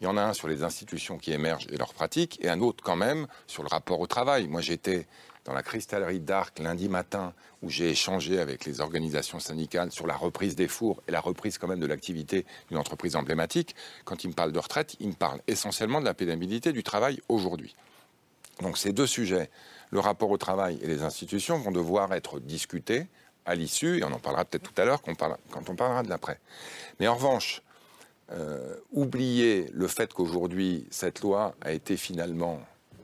Il 0.00 0.04
y 0.04 0.08
en 0.08 0.16
a 0.16 0.22
un 0.22 0.32
sur 0.32 0.48
les 0.48 0.64
institutions 0.64 1.16
qui 1.16 1.32
émergent 1.32 1.68
et 1.70 1.76
leurs 1.76 1.94
pratiques, 1.94 2.38
et 2.42 2.48
un 2.48 2.60
autre 2.60 2.82
quand 2.82 2.96
même 2.96 3.28
sur 3.46 3.62
le 3.62 3.68
rapport 3.68 4.00
au 4.00 4.08
travail. 4.08 4.48
Moi, 4.48 4.60
j'étais 4.60 5.06
dans 5.44 5.52
la 5.52 5.62
cristallerie 5.62 6.20
d'Arc 6.20 6.58
lundi 6.58 6.88
matin, 6.88 7.32
où 7.62 7.68
j'ai 7.68 7.90
échangé 7.90 8.38
avec 8.38 8.64
les 8.64 8.80
organisations 8.80 9.40
syndicales 9.40 9.90
sur 9.90 10.06
la 10.06 10.16
reprise 10.16 10.54
des 10.54 10.68
fours 10.68 11.02
et 11.08 11.12
la 11.12 11.20
reprise 11.20 11.58
quand 11.58 11.68
même 11.68 11.80
de 11.80 11.86
l'activité 11.86 12.46
d'une 12.68 12.78
entreprise 12.78 13.16
emblématique. 13.16 13.74
Quand 14.04 14.24
ils 14.24 14.28
me 14.28 14.34
parlent 14.34 14.52
de 14.52 14.58
retraite, 14.58 14.96
ils 15.00 15.08
me 15.08 15.14
parlent 15.14 15.40
essentiellement 15.46 16.00
de 16.00 16.04
la 16.04 16.14
pénibilité 16.14 16.72
du 16.72 16.82
travail 16.82 17.20
aujourd'hui. 17.28 17.74
Donc 18.60 18.78
ces 18.78 18.92
deux 18.92 19.06
sujets, 19.06 19.50
le 19.90 20.00
rapport 20.00 20.30
au 20.30 20.38
travail 20.38 20.78
et 20.82 20.86
les 20.86 21.02
institutions, 21.02 21.58
vont 21.58 21.72
devoir 21.72 22.12
être 22.14 22.38
discutés 22.38 23.06
à 23.44 23.54
l'issue, 23.56 23.98
et 23.98 24.04
on 24.04 24.12
en 24.12 24.20
parlera 24.20 24.44
peut-être 24.44 24.62
tout 24.62 24.80
à 24.80 24.84
l'heure 24.84 25.02
quand 25.02 25.68
on 25.68 25.74
parlera 25.74 26.02
de 26.04 26.08
l'après. 26.08 26.38
Mais 27.00 27.08
en 27.08 27.16
revanche, 27.16 27.62
euh, 28.30 28.76
oublier 28.92 29.68
le 29.72 29.88
fait 29.88 30.12
qu'aujourd'hui, 30.12 30.86
cette 30.90 31.20
loi 31.20 31.54
a 31.60 31.72
été 31.72 31.96
finalement 31.96 32.60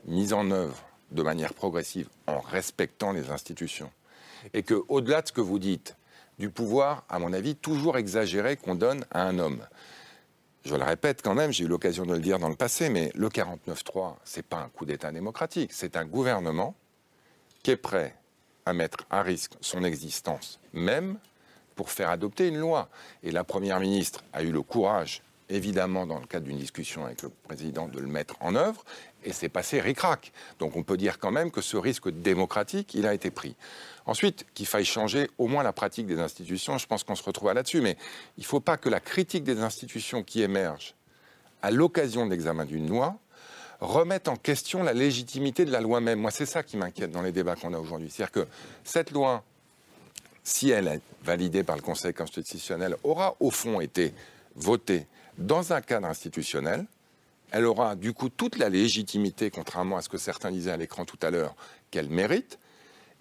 mise 0.07 0.33
en 0.33 0.51
œuvre 0.51 0.88
de 1.11 1.23
manière 1.23 1.55
progressive 1.55 2.09
en 2.27 2.41
respectant 2.41 3.13
les 3.13 3.31
institutions. 3.31 3.91
Et 4.55 4.63
que, 4.63 4.83
au-delà 4.89 5.23
de 5.23 5.29
ce 5.29 5.33
que 5.33 5.41
vous 5.41 5.59
dites, 5.59 5.97
du 6.39 6.51
pouvoir, 6.51 7.05
à 7.09 7.19
mon 7.19 7.33
avis, 7.33 7.57
toujours 7.57 7.99
exagéré 7.99 8.57
qu'on 8.57 8.75
donne 8.75 9.05
à 9.11 9.23
un 9.23 9.39
homme. 9.39 9.67
Je 10.65 10.75
le 10.75 10.85
répète 10.85 11.23
quand 11.23 11.35
même, 11.35 11.53
j'ai 11.53 11.65
eu 11.65 11.69
l'occasion 11.69 12.05
de 12.05 12.13
le 12.13 12.21
dire 12.21 12.39
dans 12.39 12.49
le 12.49 12.55
passé, 12.55 12.91
mais 12.91 13.11
le 13.15 13.29
49-3, 13.29 14.17
ce 14.25 14.37
n'est 14.37 14.43
pas 14.43 14.59
un 14.59 14.69
coup 14.69 14.85
d'État 14.85 15.11
démocratique, 15.11 15.73
c'est 15.73 15.97
un 15.97 16.05
gouvernement 16.05 16.75
qui 17.63 17.73
est 17.73 17.77
prêt 17.77 18.15
à 18.67 18.73
mettre 18.73 18.99
à 19.11 19.23
risque 19.23 19.53
son 19.61 19.83
existence 19.83 20.61
même 20.73 21.19
pour 21.75 21.91
faire 21.91 22.11
adopter 22.11 22.49
une 22.49 22.59
loi. 22.59 22.89
Et 23.23 23.31
la 23.31 23.45
Première 23.45 23.81
ministre 23.81 24.25
a 24.33 24.43
eu 24.43 24.51
le 24.51 24.63
courage, 24.63 25.23
évidemment, 25.49 26.07
dans 26.07 26.19
le 26.19 26.27
cadre 26.27 26.47
d'une 26.47 26.59
discussion 26.59 27.07
avec 27.07 27.23
le 27.23 27.31
président, 27.31 27.89
de 27.89 28.01
le 28.01 28.09
mettre 28.09 28.37
en 28.41 28.55
œuvre 28.55 28.85
et 29.25 29.33
c'est 29.33 29.49
passé 29.49 29.81
ric-rac. 29.81 30.33
Donc 30.59 30.77
on 30.77 30.83
peut 30.83 30.97
dire 30.97 31.19
quand 31.19 31.31
même 31.31 31.51
que 31.51 31.61
ce 31.61 31.77
risque 31.77 32.11
démocratique, 32.11 32.95
il 32.95 33.07
a 33.07 33.15
été 33.15 33.31
pris. 33.31 33.57
Ensuite, 34.07 34.47
qu'il 34.55 34.67
faille 34.67 34.85
changer 34.85 35.29
au 35.39 35.49
moins 35.49 35.63
la 35.63 35.73
pratique 35.73 36.07
des 36.07 36.19
institutions, 36.19 36.79
je 36.79 36.87
pense 36.87 37.05
qu'on 37.05 37.15
se 37.15 37.23
retrouve 37.23 37.53
là-dessus, 37.53 37.81
mais 37.81 37.97
il 38.39 38.43
ne 38.43 38.47
faut 38.47 38.61
pas 38.61 38.77
que 38.77 38.89
la 38.89 39.01
critique 39.01 39.45
des 39.45 39.61
institutions 39.61 40.23
qui 40.23 40.43
émerge 40.43 40.95
à 41.63 41.71
l'occasion 41.71 42.25
de 42.25 42.31
l'examen 42.31 42.65
d'une 42.65 42.89
loi 42.89 43.19
remette 43.81 44.29
en 44.29 44.37
question 44.37 44.83
la 44.83 44.93
légitimité 44.93 45.65
de 45.65 45.71
la 45.71 45.81
loi 45.81 46.01
même. 46.01 46.21
Moi, 46.21 46.31
c'est 46.31 46.47
ça 46.47 46.63
qui 46.63 46.77
m'inquiète 46.77 47.11
dans 47.11 47.23
les 47.23 47.33
débats 47.33 47.55
qu'on 47.55 47.75
a 47.75 47.79
aujourd'hui. 47.79 48.11
C'est-à-dire 48.11 48.33
que 48.33 48.47
cette 48.85 49.11
loi, 49.11 49.45
si 50.43 50.71
elle 50.71 50.89
est 50.89 51.01
validée 51.23 51.63
par 51.63 51.77
le 51.77 51.83
Conseil 51.83 52.15
constitutionnel, 52.15 52.97
aura 53.05 53.37
au 53.41 53.51
fond 53.51 53.81
été 53.81 54.15
votée 54.57 55.07
dans 55.37 55.73
un 55.73 55.81
cadre 55.81 56.09
institutionnel, 56.09 56.87
elle 57.51 57.65
aura 57.65 57.97
du 57.97 58.13
coup 58.13 58.29
toute 58.29 58.59
la 58.59 58.69
légitimité, 58.69 59.51
contrairement 59.51 59.97
à 59.97 60.03
ce 60.03 60.09
que 60.09 60.19
certains 60.19 60.51
disaient 60.51 60.71
à 60.71 60.77
l'écran 60.77 61.05
tout 61.05 61.19
à 61.23 61.31
l'heure, 61.31 61.55
qu'elle 61.91 62.09
mérite. 62.09 62.59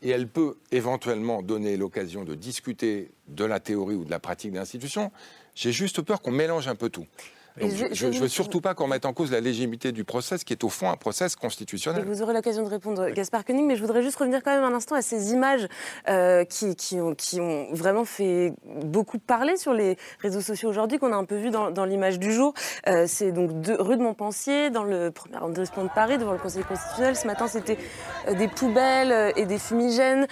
Et 0.02 0.10
elle 0.10 0.28
peut 0.28 0.58
éventuellement 0.72 1.42
donner 1.42 1.76
l'occasion 1.76 2.24
de 2.24 2.36
discuter 2.36 3.12
de 3.28 3.46
la 3.46 3.60
théorie 3.60 3.96
ou 3.96 4.06
de 4.06 4.12
la 4.12 4.20
pratique 4.20 4.52
de 4.52 4.58
l'institution. 4.58 5.12
J'ai 5.56 5.72
juste 5.72 6.02
peur 6.02 6.22
qu'on 6.22 6.32
mélange 6.32 6.68
un 6.68 6.76
peu 6.76 6.90
tout 6.90 7.08
je 7.60 8.08
ne 8.08 8.20
veux 8.20 8.28
surtout 8.28 8.62
pas 8.62 8.74
qu'on 8.74 8.88
mette 8.88 9.06
en 9.06 9.14
cause 9.14 9.32
la 9.32 9.40
légitimité 9.40 9.92
du 9.92 10.04
process, 10.04 10.44
qui 10.44 10.54
est 10.54 10.64
au 10.64 10.70
fond 10.70 10.90
un 10.90 10.98
process 10.98 11.36
constitutionnel. 11.36 12.06
vous 12.06 12.22
aurez 12.22 12.34
l'occasion 12.34 12.64
de 12.64 12.70
répondre, 12.70 13.10
Gaspard 13.10 13.46
Koenig, 13.46 13.66
mais 13.66 13.76
je 13.76 13.82
voudrais 13.82 14.04
juste 14.04 14.18
revenir 14.18 14.44
quand 14.44 14.54
même 14.54 14.64
un 14.64 14.76
instant 14.76 14.96
à 14.96 15.02
ces 15.02 15.32
images 15.32 15.68
euh, 16.08 16.46
qui, 16.46 16.76
qui, 16.76 17.00
ont, 17.00 17.16
qui, 17.16 17.42
ont, 17.42 17.68
vraiment 17.72 18.06
fait 18.06 18.54
beaucoup 18.84 19.20
parler 19.20 19.58
sur 19.58 19.74
les 19.74 19.98
réseaux 20.20 20.42
sociaux 20.42 20.70
aujourd'hui, 20.70 21.00
qu'on 21.00 21.12
a 21.12 21.16
un 21.16 21.26
peu 21.26 21.36
vu 21.36 21.50
dans, 21.50 21.86
l'image 21.86 22.20
du 22.20 22.32
jour. 22.32 22.54
Euh, 22.88 23.06
c'est 23.08 23.32
donc 23.32 23.52
rue 23.68 23.98
de 23.98 24.02
Montpensier, 24.02 24.70
dans 24.70 24.84
le 24.84 25.12
premier 25.12 25.38
arrondissement 25.38 25.84
de 25.84 25.90
Paris, 25.90 26.18
devant 26.18 26.34
le 26.34 26.40
Conseil 26.40 26.64
constitutionnel. 26.64 27.16
Ce 27.16 27.28
matin, 27.28 27.48
c'était 27.48 27.78
euh, 28.28 28.34
des 28.34 28.48
poubelles 28.48 29.34
et 29.36 29.46
des 29.46 29.58
fumigènes. 29.58 30.28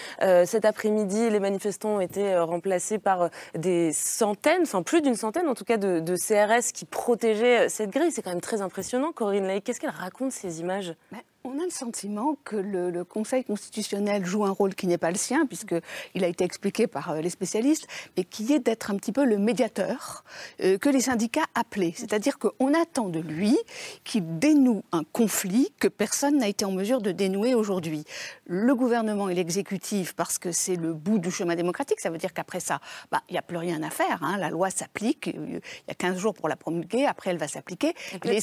cet 0.46 0.66
après-midi, 0.66 1.30
les 1.30 1.40
manifestants 1.40 1.96
ont 1.96 2.02
été 2.02 2.38
remplacés 2.38 3.00
par 3.00 3.30
des 3.56 3.92
centaines, 3.94 4.64
enfin 4.64 4.84
plus 4.84 5.02
d'une 5.02 5.16
centaine 5.16 5.48
en 5.48 5.56
tout 5.56 5.66
cas, 5.66 5.78
de, 5.78 6.00
de 6.00 6.16
CRS 6.16 6.72
qui 6.74 6.86
protègent 6.86 7.15
protéger 7.16 7.60
euh, 7.60 7.70
cette 7.70 7.92
grille. 7.92 8.12
C'est 8.12 8.22
quand 8.22 8.32
même 8.32 8.42
très 8.42 8.62
impressionnant, 8.62 9.14
Corinne 9.14 9.48
Lay. 9.48 9.62
Qu'est-ce 9.62 9.80
qu'elle 9.80 9.90
raconte, 9.90 10.34
ces 10.34 10.60
images? 10.60 10.94
On 11.46 11.60
a 11.60 11.64
le 11.64 11.70
sentiment 11.70 12.38
que 12.44 12.56
le, 12.56 13.04
Conseil 13.06 13.44
constitutionnel 13.44 14.26
joue 14.26 14.46
un 14.46 14.50
rôle 14.50 14.74
qui 14.74 14.88
n'est 14.88 14.98
pas 14.98 15.12
le 15.12 15.18
sien, 15.18 15.46
puisqu'il 15.46 16.24
a 16.24 16.28
été 16.28 16.44
expliqué 16.44 16.88
par 16.88 17.12
euh, 17.12 17.22
les 17.22 17.30
spécialistes, 17.30 17.88
mais 18.18 18.24
qui 18.24 18.52
est 18.52 18.60
d'être 18.60 18.90
un 18.90 18.96
petit 18.96 19.12
peu 19.12 19.26
le 19.26 19.38
médiateur 19.38 20.24
euh, 20.62 20.78
que 20.78 20.90
les 20.90 21.02
syndicats 21.02 21.46
appelaient. 21.54 21.94
C'est-à-dire 21.96 22.40
qu'on 22.40 22.74
attend 22.74 23.10
de 23.10 23.20
lui 23.20 23.58
qu'il 24.04 24.40
dénoue 24.40 24.84
un 24.92 25.04
conflit 25.04 25.72
que 25.80 25.88
personne 25.88 26.40
n'a 26.40 26.48
été 26.48 26.66
en 26.66 26.72
mesure 26.72 27.00
de 27.00 27.12
dénouer 27.12 27.54
aujourd'hui. 27.54 28.06
Le 28.48 28.74
gouvernement 28.76 29.30
et 29.30 29.36
l'exécutif, 29.36 30.14
parce 30.16 30.40
que 30.40 30.52
c'est 30.52 30.76
le 30.76 30.94
bout 30.94 31.20
du 31.20 31.32
chemin 31.32 31.56
démocratique, 31.56 32.00
ça 32.00 32.10
veut 32.10 32.18
dire 32.18 32.34
qu'après 32.34 32.60
ça, 32.60 32.80
bah, 33.12 33.22
il 33.30 33.34
n'y 33.34 33.40
a 33.40 33.44
plus 33.44 33.58
rien 33.58 33.84
à 33.84 33.92
faire. 33.92 34.24
Hein. 34.24 34.38
La 34.38 34.50
loi 34.50 34.72
s'applique, 34.72 35.28
il 35.28 35.62
y 35.88 35.92
a 35.92 35.96
15 35.96 36.18
jours 36.18 36.34
pour 36.34 36.50
la 36.50 36.56
promulguer, 36.56 37.06
après 37.06 37.30
elle 37.30 37.38
va 37.38 37.48
s'appliquer. 37.48 37.94
Les, 38.24 38.40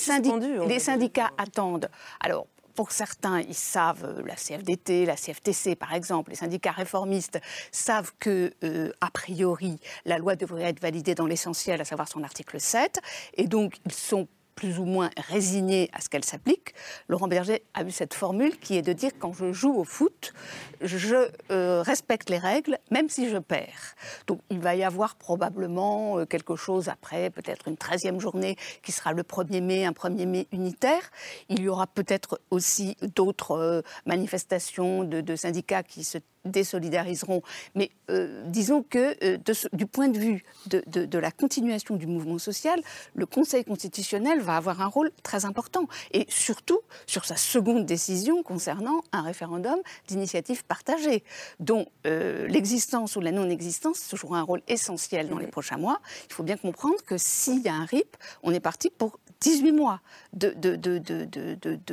les 0.68 0.78
syndicats 0.78 1.30
attendent. 1.36 1.90
Alors, 2.20 2.46
pour 2.74 2.92
certains, 2.92 3.40
ils 3.40 3.54
savent, 3.54 4.04
euh, 4.04 4.22
la 4.26 4.36
CFDT, 4.36 5.06
la 5.06 5.16
CFTC 5.16 5.76
par 5.76 5.94
exemple, 5.94 6.30
les 6.30 6.36
syndicats 6.36 6.72
réformistes 6.72 7.40
savent 7.70 8.12
que, 8.18 8.52
euh, 8.64 8.92
a 9.00 9.10
priori, 9.10 9.78
la 10.04 10.18
loi 10.18 10.36
devrait 10.36 10.64
être 10.64 10.80
validée 10.80 11.14
dans 11.14 11.26
l'essentiel, 11.26 11.80
à 11.80 11.84
savoir 11.84 12.08
son 12.08 12.22
article 12.22 12.60
7, 12.60 13.00
et 13.34 13.46
donc 13.46 13.76
ils 13.86 13.92
sont 13.92 14.28
plus 14.54 14.78
ou 14.78 14.84
moins 14.84 15.10
résigné 15.16 15.90
à 15.92 16.00
ce 16.00 16.08
qu'elle 16.08 16.24
s'applique, 16.24 16.74
Laurent 17.08 17.28
Berger 17.28 17.62
a 17.74 17.84
eu 17.84 17.90
cette 17.90 18.14
formule 18.14 18.58
qui 18.58 18.76
est 18.76 18.82
de 18.82 18.92
dire 18.92 19.10
quand 19.18 19.32
je 19.32 19.52
joue 19.52 19.74
au 19.74 19.84
foot, 19.84 20.32
je 20.80 21.30
euh, 21.50 21.82
respecte 21.82 22.30
les 22.30 22.38
règles, 22.38 22.78
même 22.90 23.08
si 23.08 23.28
je 23.28 23.38
perds. 23.38 23.94
Donc 24.26 24.40
il 24.50 24.60
va 24.60 24.74
y 24.74 24.84
avoir 24.84 25.16
probablement 25.16 26.18
euh, 26.18 26.26
quelque 26.26 26.56
chose 26.56 26.88
après, 26.88 27.30
peut-être 27.30 27.68
une 27.68 27.74
13e 27.76 28.20
journée 28.20 28.56
qui 28.82 28.92
sera 28.92 29.12
le 29.12 29.22
1er 29.22 29.60
mai, 29.60 29.84
un 29.84 29.92
1er 29.92 30.26
mai 30.26 30.46
unitaire. 30.52 31.10
Il 31.48 31.60
y 31.60 31.68
aura 31.68 31.86
peut-être 31.86 32.40
aussi 32.50 32.96
d'autres 33.14 33.52
euh, 33.52 33.82
manifestations 34.06 35.04
de, 35.04 35.20
de, 35.20 35.36
syndicats 35.36 35.82
qui 35.82 36.04
se 36.04 36.18
désolidariseront. 36.44 37.42
Mais 37.74 37.90
euh, 38.10 38.42
disons 38.46 38.82
que 38.82 39.16
euh, 39.24 39.38
du 39.72 39.86
point 39.86 40.08
de 40.08 40.18
vue 40.18 40.44
de, 40.66 41.18
la 41.18 41.30
continuation 41.30 41.96
du 41.96 42.06
mouvement 42.06 42.38
social, 42.38 42.80
le 43.14 43.26
Conseil 43.26 43.64
constitutionnel 43.64 44.40
va 44.40 44.56
avoir 44.56 44.80
un 44.80 44.86
rôle 44.86 45.10
très 45.22 45.44
important. 45.44 45.86
Et 46.12 46.26
surtout 46.28 46.80
sur 47.06 47.24
sa 47.24 47.36
seconde 47.36 47.86
décision 47.86 48.42
concernant 48.42 49.02
un 49.12 49.22
référendum 49.22 49.78
d'initiative 50.08 50.64
partagée, 50.64 51.24
dont 51.60 51.86
euh, 52.06 52.46
l'existence 52.48 53.16
ou 53.16 53.20
la 53.20 53.32
non-existence 53.32 54.14
jouera 54.14 54.38
un 54.38 54.42
rôle 54.42 54.62
essentiel 54.68 55.28
dans 55.28 55.38
les 55.38 55.46
prochains 55.46 55.78
mois. 55.78 56.00
Il 56.28 56.32
faut 56.32 56.42
bien 56.42 56.56
comprendre 56.56 57.02
que 57.06 57.16
s'il 57.18 57.60
y 57.62 57.68
a 57.68 57.74
un 57.74 57.84
RIP, 57.84 58.16
on 58.42 58.52
est 58.52 58.60
parti 58.60 58.90
pour 58.90 59.18
18 59.42 59.72
mois 59.72 60.00
de, 60.32 60.54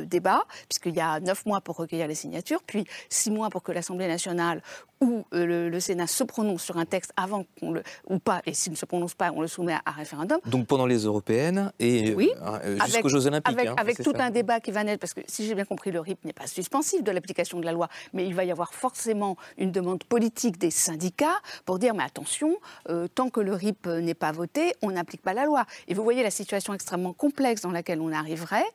débat, 0.04 0.44
puisqu'il 0.68 0.94
y 0.94 1.00
a 1.00 1.20
9 1.20 1.46
mois 1.46 1.60
pour 1.60 1.76
recueillir 1.76 2.06
les 2.06 2.14
signatures, 2.14 2.62
puis 2.62 2.86
6 3.08 3.30
mois 3.32 3.50
pour 3.50 3.62
que 3.62 3.72
l'Assemblée 3.72 4.08
nationale 4.08 4.62
où 5.00 5.24
le, 5.32 5.80
Sénat 5.80 6.06
se 6.06 6.24
prononce 6.24 6.62
sur 6.62 6.76
un 6.76 6.84
texte 6.84 7.12
avant 7.16 7.44
qu'on 7.58 7.72
le 7.72 7.82
ou 8.08 8.18
pas, 8.18 8.42
et 8.44 8.52
s'il 8.52 8.72
ne 8.72 8.76
se 8.76 8.84
prononce 8.84 9.14
pas, 9.14 9.30
on 9.34 9.40
le 9.40 9.46
soumet 9.46 9.76
à, 9.84 9.90
référendum. 9.92 10.38
Donc 10.46 10.66
pendant 10.66 10.86
les 10.86 11.04
européennes 11.04 11.72
et 11.78 12.12
oui, 12.14 12.30
jusqu'aux 12.84 13.08
Jeux 13.08 13.26
Olympiques. 13.26 13.58
Avec, 13.58 13.68
hein, 13.68 13.74
avec 13.78 14.02
tout 14.02 14.12
un 14.18 14.30
débat 14.30 14.60
qui 14.60 14.70
va 14.70 14.84
naître, 14.84 15.00
parce 15.00 15.14
que 15.14 15.22
si 15.26 15.46
j'ai 15.46 15.54
bien 15.54 15.64
compris, 15.64 15.90
le 15.90 16.00
RIP 16.00 16.24
n'est 16.24 16.32
pas 16.32 16.46
suspensif 16.46 17.02
de 17.02 17.10
l'application 17.10 17.58
de 17.60 17.64
la 17.64 17.72
loi, 17.72 17.88
mais 18.12 18.26
il 18.26 18.34
va 18.34 18.44
y 18.44 18.50
avoir 18.50 18.74
forcément 18.74 19.36
une 19.56 19.72
demande 19.72 20.04
politique 20.04 20.58
des 20.58 20.70
syndicats 20.70 21.40
pour 21.64 21.78
dire 21.78 21.94
mais 21.94 22.04
attention, 22.04 22.56
tant 23.14 23.30
que 23.30 23.40
le 23.40 23.54
RIP 23.54 23.86
n'est 23.86 24.14
pas 24.14 24.32
voté, 24.32 24.74
on 24.82 24.90
n'applique 24.90 25.22
pas 25.22 25.34
la 25.34 25.44
loi. 25.44 25.64
Et 25.88 25.94
vous 25.94 26.04
voyez 26.04 26.22
la 26.22 26.30
situation 26.30 26.74
extrêmement 26.74 27.12
complexe 27.12 27.62
dans 27.62 27.70
laquelle 27.70 28.00
on 28.00 28.12
arriverait, 28.12 28.66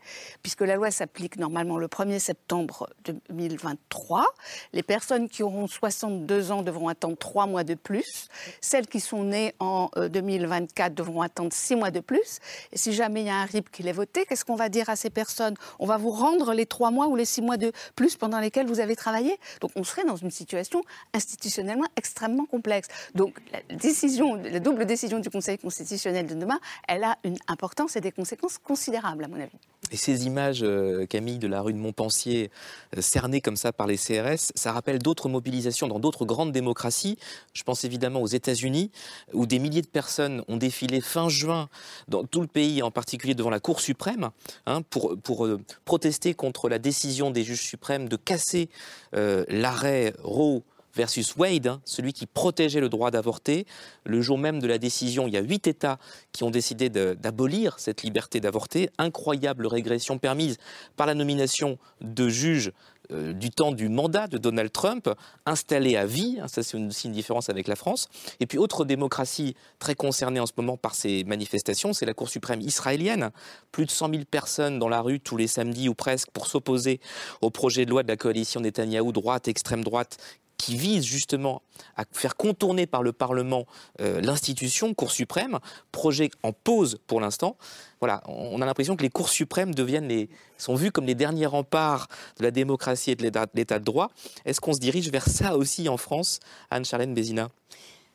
puisque 0.42 0.62
la 0.62 0.76
loi 0.76 0.92
s'applique 0.92 1.38
normalement 1.38 1.78
le 1.78 1.88
1er 1.88 2.20
septembre 2.20 2.90
2023. 3.30 4.26
Les 4.74 4.84
personnes 4.84 5.30
qui 5.30 5.44
auront 5.44 5.68
62 6.16 6.52
ans 6.52 6.62
devront 6.62 6.88
attendre 6.88 7.18
3 7.18 7.48
mois 7.48 7.64
de 7.64 7.76
plus. 7.76 8.28
Celles 8.62 8.88
qui 8.88 9.00
sont 9.00 9.24
nées 9.24 9.54
en 9.60 9.90
2024 9.96 10.92
euh, 10.92 10.96
devront 10.96 11.22
attendre 11.22 11.52
6 11.52 11.76
mois 11.76 11.92
de 11.92 12.00
plus. 12.00 12.40
Et 12.72 12.78
si 12.78 12.94
jamais 12.94 13.22
il 13.22 13.28
y 13.28 13.30
a 13.30 13.36
un 13.36 13.46
RIP 13.46 13.72
qui 13.72 13.88
est 13.88 13.92
voté, 13.92 14.26
qu'est-ce 14.26 14.46
qu'on 14.46 14.56
va 14.56 14.70
dire 14.70 14.90
à 14.90 14.96
ces 14.96 15.10
personnes? 15.10 15.56
On 15.80 15.86
va 15.86 15.98
vous 15.98 16.12
rendre 16.12 16.54
les 16.54 16.66
3 16.66 16.92
mois 16.92 17.08
ou 17.08 17.16
les 17.16 17.26
6 17.26 17.42
mois 17.42 17.58
de 17.58 17.72
plus 17.96 18.16
pendant 18.16 18.40
lesquels 18.40 18.68
vous 18.68 18.80
avez 18.80 18.96
travaillé? 18.96 19.38
Donc 19.62 19.72
on 19.76 19.84
serait 19.84 20.06
dans 20.06 20.16
une 20.16 20.32
situation 20.32 20.84
institutionnellement 21.14 21.88
extrêmement 21.96 22.46
complexe. 22.46 22.88
Donc 23.14 23.36
la 23.52 23.76
décision, 23.76 24.36
la 24.36 24.60
double 24.60 24.86
décision 24.86 25.20
du 25.20 25.30
Conseil 25.30 25.58
constitutionnel 25.58 26.28
de 26.28 26.36
demain, 26.36 26.60
elle 26.88 27.04
a 27.04 27.18
une 27.24 27.38
importance 27.48 27.96
et 27.96 28.02
des 28.02 28.12
conséquences 28.12 28.58
considérables 28.58 29.24
à 29.24 29.28
mon 29.28 29.40
avis. 29.40 29.58
Et 29.92 29.98
ces 29.98 30.26
images, 30.26 30.62
euh, 30.64 31.06
Camille, 31.06 31.38
de 31.38 31.48
la 31.48 31.62
rue 31.62 31.74
de 31.74 31.78
Montpensier, 31.78 32.50
euh, 32.98 33.02
cernées 33.02 33.42
comme 33.42 33.56
ça 33.56 33.72
par 33.72 33.88
les 33.88 33.98
CRS, 33.98 34.52
ça 34.56 34.72
rappelle 34.72 35.00
d'autres 35.00 35.30
mobilisations 35.30 35.88
dans 35.88 36.00
d'autres 36.00 36.26
grandes 36.26 36.52
démocraties. 36.52 37.18
Je 37.54 37.64
pense 37.64 37.84
évidemment 37.84 38.22
aux 38.22 38.28
États-Unis, 38.28 38.92
où 39.34 39.46
des 39.46 39.60
milliers 39.60 39.82
de 39.82 39.88
personnes 39.88 40.44
ont 40.48 40.58
défilé 40.58 41.02
fin 41.02 41.30
juin 41.30 41.70
dans 42.08 42.24
tout 42.24 42.42
le 42.42 42.48
pays, 42.48 42.82
en 42.82 42.92
particulier 42.92 43.36
devant 43.36 43.50
la 43.50 43.60
Cour 43.60 43.80
suprême, 43.80 44.30
hein, 44.66 44.82
pour, 44.82 45.46
euh, 45.46 45.62
protester 45.86 46.34
contre 46.34 46.70
la 46.70 46.80
décision 46.80 47.32
des 47.32 47.44
juges 47.44 47.62
suprêmes 47.62 48.10
de 48.10 48.16
casser 48.16 48.70
l'arrêt 49.14 50.14
Roe 50.24 50.64
versus 50.96 51.36
Wade, 51.36 51.68
hein, 51.68 51.82
celui 51.86 52.14
qui 52.14 52.26
protégeait 52.26 52.80
le 52.80 52.90
droit 52.90 53.12
d'avorter. 53.12 53.66
Le 54.06 54.22
jour 54.22 54.38
même 54.38 54.60
de 54.60 54.68
la 54.68 54.78
décision, 54.78 55.28
il 55.28 55.34
y 55.34 55.38
a 55.38 55.42
huit 55.42 55.68
États 55.68 56.00
qui 56.32 56.44
ont 56.44 56.52
décidé 56.52 56.90
d'abolir 56.90 57.80
cette 57.80 58.04
liberté 58.04 58.40
d'avorter. 58.40 58.90
Incroyable 58.98 59.68
régression 59.68 60.18
permise 60.18 60.58
par 60.96 61.08
la 61.08 61.14
nomination 61.14 61.78
de 62.02 62.30
juges 62.30 62.72
euh, 63.12 63.34
du 63.34 63.52
temps 63.52 63.72
du 63.72 63.90
mandat 63.90 64.28
de 64.28 64.38
Donald 64.38 64.72
Trump, 64.72 65.10
installés 65.46 65.96
à 65.96 66.06
vie, 66.06 66.38
hein, 66.42 66.48
ça 66.48 66.64
c'est 66.64 66.78
aussi 66.78 67.08
une 67.08 67.14
différence 67.14 67.50
avec 67.50 67.68
la 67.68 67.76
France. 67.76 68.08
Et 68.40 68.48
puis 68.48 68.58
autre 68.58 68.86
démocratie 68.86 69.56
très 69.80 69.96
concernée 69.96 70.40
en 70.40 70.46
ce 70.46 70.54
moment 70.58 70.78
par 70.78 70.96
ces 70.96 71.24
manifestations, 71.24 71.94
c'est 71.94 72.06
la 72.06 72.14
Cour 72.14 72.30
suprême 72.30 72.62
israélienne. 72.62 73.32
Plus 73.72 73.86
de 73.86 73.92
100 73.92 74.10
000 74.10 74.24
personnes 74.30 74.80
dans 74.80 74.90
la 74.90 75.02
rue 75.02 75.20
tous 75.20 75.38
les 75.38 75.48
samedis 75.48 75.90
ou 75.90 75.94
presque 75.94 76.32
pour 76.32 76.48
s'opposer 76.48 77.00
au 77.42 77.50
projet 77.50 77.86
de 77.86 77.92
loi 77.92 78.04
de 78.04 78.08
la 78.08 78.18
coalition 78.18 78.62
Netanyahou 78.62 79.12
droite, 79.12 79.48
extrême 79.48 79.84
droite, 79.84 80.18
qui 80.58 80.76
vise 80.76 81.04
justement 81.04 81.62
à 81.96 82.04
faire 82.12 82.36
contourner 82.36 82.88
par 82.88 83.04
le 83.04 83.14
Parlement 83.14 83.66
euh, 84.02 84.22
l'institution, 84.22 84.94
Cour 84.94 85.12
suprême, 85.12 85.60
projet 85.92 86.30
en 86.44 86.54
pause 86.54 87.00
pour 87.08 87.22
l'instant. 87.22 87.58
Voilà, 88.00 88.22
on 88.28 88.62
a 88.62 88.66
l'impression 88.66 88.96
que 88.96 89.04
les 89.04 89.10
cours 89.10 89.30
suprêmes 89.30 89.74
deviennent 89.74 90.08
les, 90.08 90.30
sont 90.58 90.76
vus 90.76 90.92
comme 90.92 91.06
les 91.06 91.16
derniers 91.16 91.46
remparts 91.46 92.08
de 92.38 92.44
la 92.44 92.52
démocratie 92.52 93.12
et 93.12 93.16
de 93.16 93.24
l'état 93.54 93.80
de 93.80 93.84
droit. 93.84 94.12
Est-ce 94.46 94.62
qu'on 94.62 94.74
se 94.74 94.80
dirige 94.80 95.10
vers 95.10 95.28
ça 95.28 95.58
aussi 95.58 95.90
en 95.90 95.98
France, 95.98 96.40
Anne-Charlène 96.70 97.14
Bézina? 97.14 97.50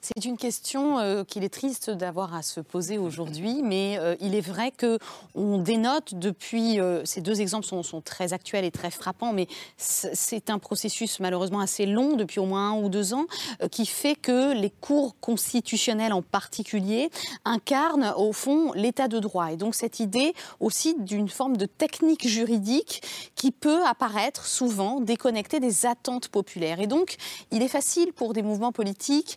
C'est 0.01 0.25
une 0.25 0.39
question 0.39 0.99
euh, 0.99 1.25
qu'il 1.25 1.45
est 1.45 1.51
triste 1.51 1.91
d'avoir 1.91 2.35
à 2.35 2.43
se 2.43 2.61
poser 2.61 2.97
aujourd'hui, 2.97 3.61
mais 3.63 3.99
euh, 3.99 4.17
il 4.21 4.35
est 4.35 4.41
vrai 4.41 4.71
que 4.71 4.99
on 5.35 5.59
dénote 5.59 6.15
depuis. 6.15 6.81
Euh, 6.81 7.05
ces 7.05 7.21
deux 7.21 7.41
exemples 7.41 7.67
sont, 7.67 8.01
très 8.01 8.33
actuels 8.33 8.65
et 8.65 8.71
très 8.71 8.91
frappants, 8.91 9.33
mais 9.33 9.47
c'est 9.77 10.49
un 10.49 10.59
processus 10.59 11.21
malheureusement 11.21 11.61
assez 11.61 11.85
long 11.85 12.17
depuis 12.17 12.41
au 12.41 12.47
moins 12.47 12.71
un 12.71 12.83
ou 12.83 12.89
deux 12.89 13.13
ans 13.13 13.27
qui 13.71 13.85
fait 13.85 14.15
que 14.15 14.55
les 14.55 14.71
cours 14.71 15.17
constitutionnels 15.21 16.13
en 16.13 16.23
particulier 16.23 17.11
incarnent 17.45 18.15
au 18.17 18.33
fond 18.33 18.73
l'état 18.73 19.09
de 19.09 19.19
droit 19.19 19.53
et 19.53 19.57
donc 19.57 19.75
cette 19.75 20.01
idée 20.01 20.35
aussi 20.61 20.95
d'une 20.99 21.29
forme 21.29 21.57
de 21.57 21.67
technique 21.67 22.27
juridique 22.27 23.03
qui 23.35 23.51
peut 23.51 23.85
apparaître 23.85 24.47
souvent 24.47 25.01
déconnectée 25.01 25.61
des 25.61 25.85
attentes 25.85 26.29
populaires. 26.29 26.81
Et 26.81 26.87
donc 26.87 27.17
il 27.51 27.63
est 27.63 27.69
facile 27.69 28.13
pour 28.13 28.33
des 28.33 28.43
mouvements 28.43 28.73
politiques 28.73 29.37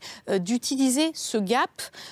d'utiliser 0.54 1.10
ce 1.16 1.40
gap 1.40 1.70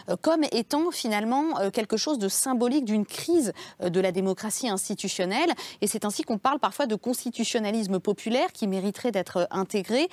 euh, 0.09 0.15
comme 0.19 0.43
étant 0.51 0.89
finalement 0.89 1.59
euh, 1.59 1.69
quelque 1.69 1.95
chose 1.95 2.17
de 2.17 2.27
symbolique 2.27 2.85
d'une 2.85 3.05
crise 3.05 3.53
euh, 3.83 3.89
de 3.89 3.99
la 3.99 4.11
démocratie 4.11 4.67
institutionnelle. 4.67 5.51
Et 5.81 5.87
c'est 5.87 6.05
ainsi 6.05 6.23
qu'on 6.23 6.39
parle 6.39 6.57
parfois 6.57 6.87
de 6.87 6.95
constitutionnalisme 6.95 7.99
populaire 7.99 8.51
qui 8.51 8.65
mériterait 8.67 9.11
d'être 9.11 9.47
intégré 9.51 10.07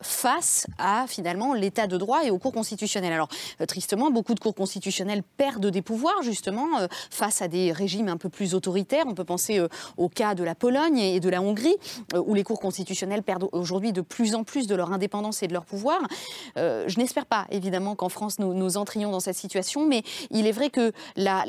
face 0.00 0.66
à 0.78 1.06
finalement 1.06 1.52
l'état 1.52 1.86
de 1.86 1.96
droit 1.96 2.24
et 2.24 2.30
aux 2.30 2.38
cours 2.38 2.52
constitutionnels. 2.52 3.12
Alors 3.12 3.28
tristement, 3.68 4.10
beaucoup 4.10 4.34
de 4.34 4.40
cours 4.40 4.54
constitutionnels 4.54 5.22
perdent 5.22 5.66
des 5.66 5.82
pouvoirs 5.82 6.22
justement 6.22 6.66
face 7.10 7.42
à 7.42 7.48
des 7.48 7.72
régimes 7.72 8.08
un 8.08 8.16
peu 8.16 8.28
plus 8.28 8.54
autoritaires. 8.54 9.04
On 9.06 9.14
peut 9.14 9.24
penser 9.24 9.60
au 9.96 10.08
cas 10.08 10.34
de 10.34 10.44
la 10.44 10.54
Pologne 10.54 10.98
et 10.98 11.20
de 11.20 11.28
la 11.28 11.42
Hongrie, 11.42 11.76
où 12.14 12.34
les 12.34 12.42
cours 12.42 12.60
constitutionnels 12.60 13.22
perdent 13.22 13.48
aujourd'hui 13.52 13.92
de 13.92 14.00
plus 14.00 14.34
en 14.34 14.44
plus 14.44 14.66
de 14.66 14.74
leur 14.74 14.92
indépendance 14.92 15.42
et 15.42 15.48
de 15.48 15.52
leur 15.52 15.64
pouvoir. 15.64 16.00
je 16.56 16.98
n'espère 16.98 17.26
pas, 17.26 17.46
évidemment, 17.50 17.65
évidemment 17.66 17.96
qu'en 17.96 18.08
France, 18.08 18.38
nous, 18.38 18.76
entrions 18.76 19.10
dans 19.10 19.20
cette 19.20 19.36
situation, 19.36 19.86
mais 19.86 20.02
il 20.30 20.46
est 20.46 20.52
vrai 20.52 20.70
que 20.70 20.92
la, 21.16 21.44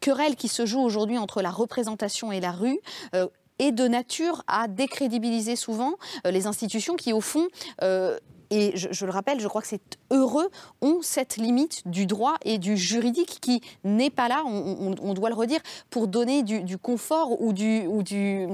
querelle 0.00 0.34
qui 0.34 0.48
se 0.48 0.64
joue 0.64 0.80
aujourd'hui 0.80 1.18
entre 1.18 1.42
la 1.42 1.50
représentation 1.50 2.32
et 2.32 2.40
la 2.40 2.52
rue 2.52 2.80
euh, 3.14 3.26
est 3.58 3.72
de 3.72 3.86
nature 3.86 4.42
à 4.46 4.66
décrédibiliser 4.66 5.56
souvent 5.56 5.94
euh, 6.26 6.30
les 6.30 6.46
institutions 6.46 6.96
qui, 6.96 7.12
au 7.12 7.20
fond, 7.20 7.48
euh, 7.82 8.18
et 8.54 8.76
je, 8.76 9.06
le 9.06 9.10
rappelle, 9.10 9.40
je 9.40 9.48
crois 9.48 9.62
que 9.62 9.66
c'est 9.66 9.80
heureux, 10.10 10.50
ont 10.82 10.98
cette 11.00 11.38
limite 11.38 11.88
du 11.88 12.04
droit 12.04 12.34
et 12.44 12.58
du 12.58 12.76
juridique 12.76 13.38
qui 13.40 13.62
n'est 13.82 14.10
pas 14.10 14.28
là, 14.28 14.42
on, 14.44 15.14
doit 15.14 15.30
le 15.30 15.34
redire, 15.34 15.60
pour 15.88 16.06
donner 16.06 16.42
du, 16.42 16.76
confort 16.76 17.40
ou 17.40 17.54
du, 17.54 17.86
ou, 17.86 18.02
du, 18.02 18.46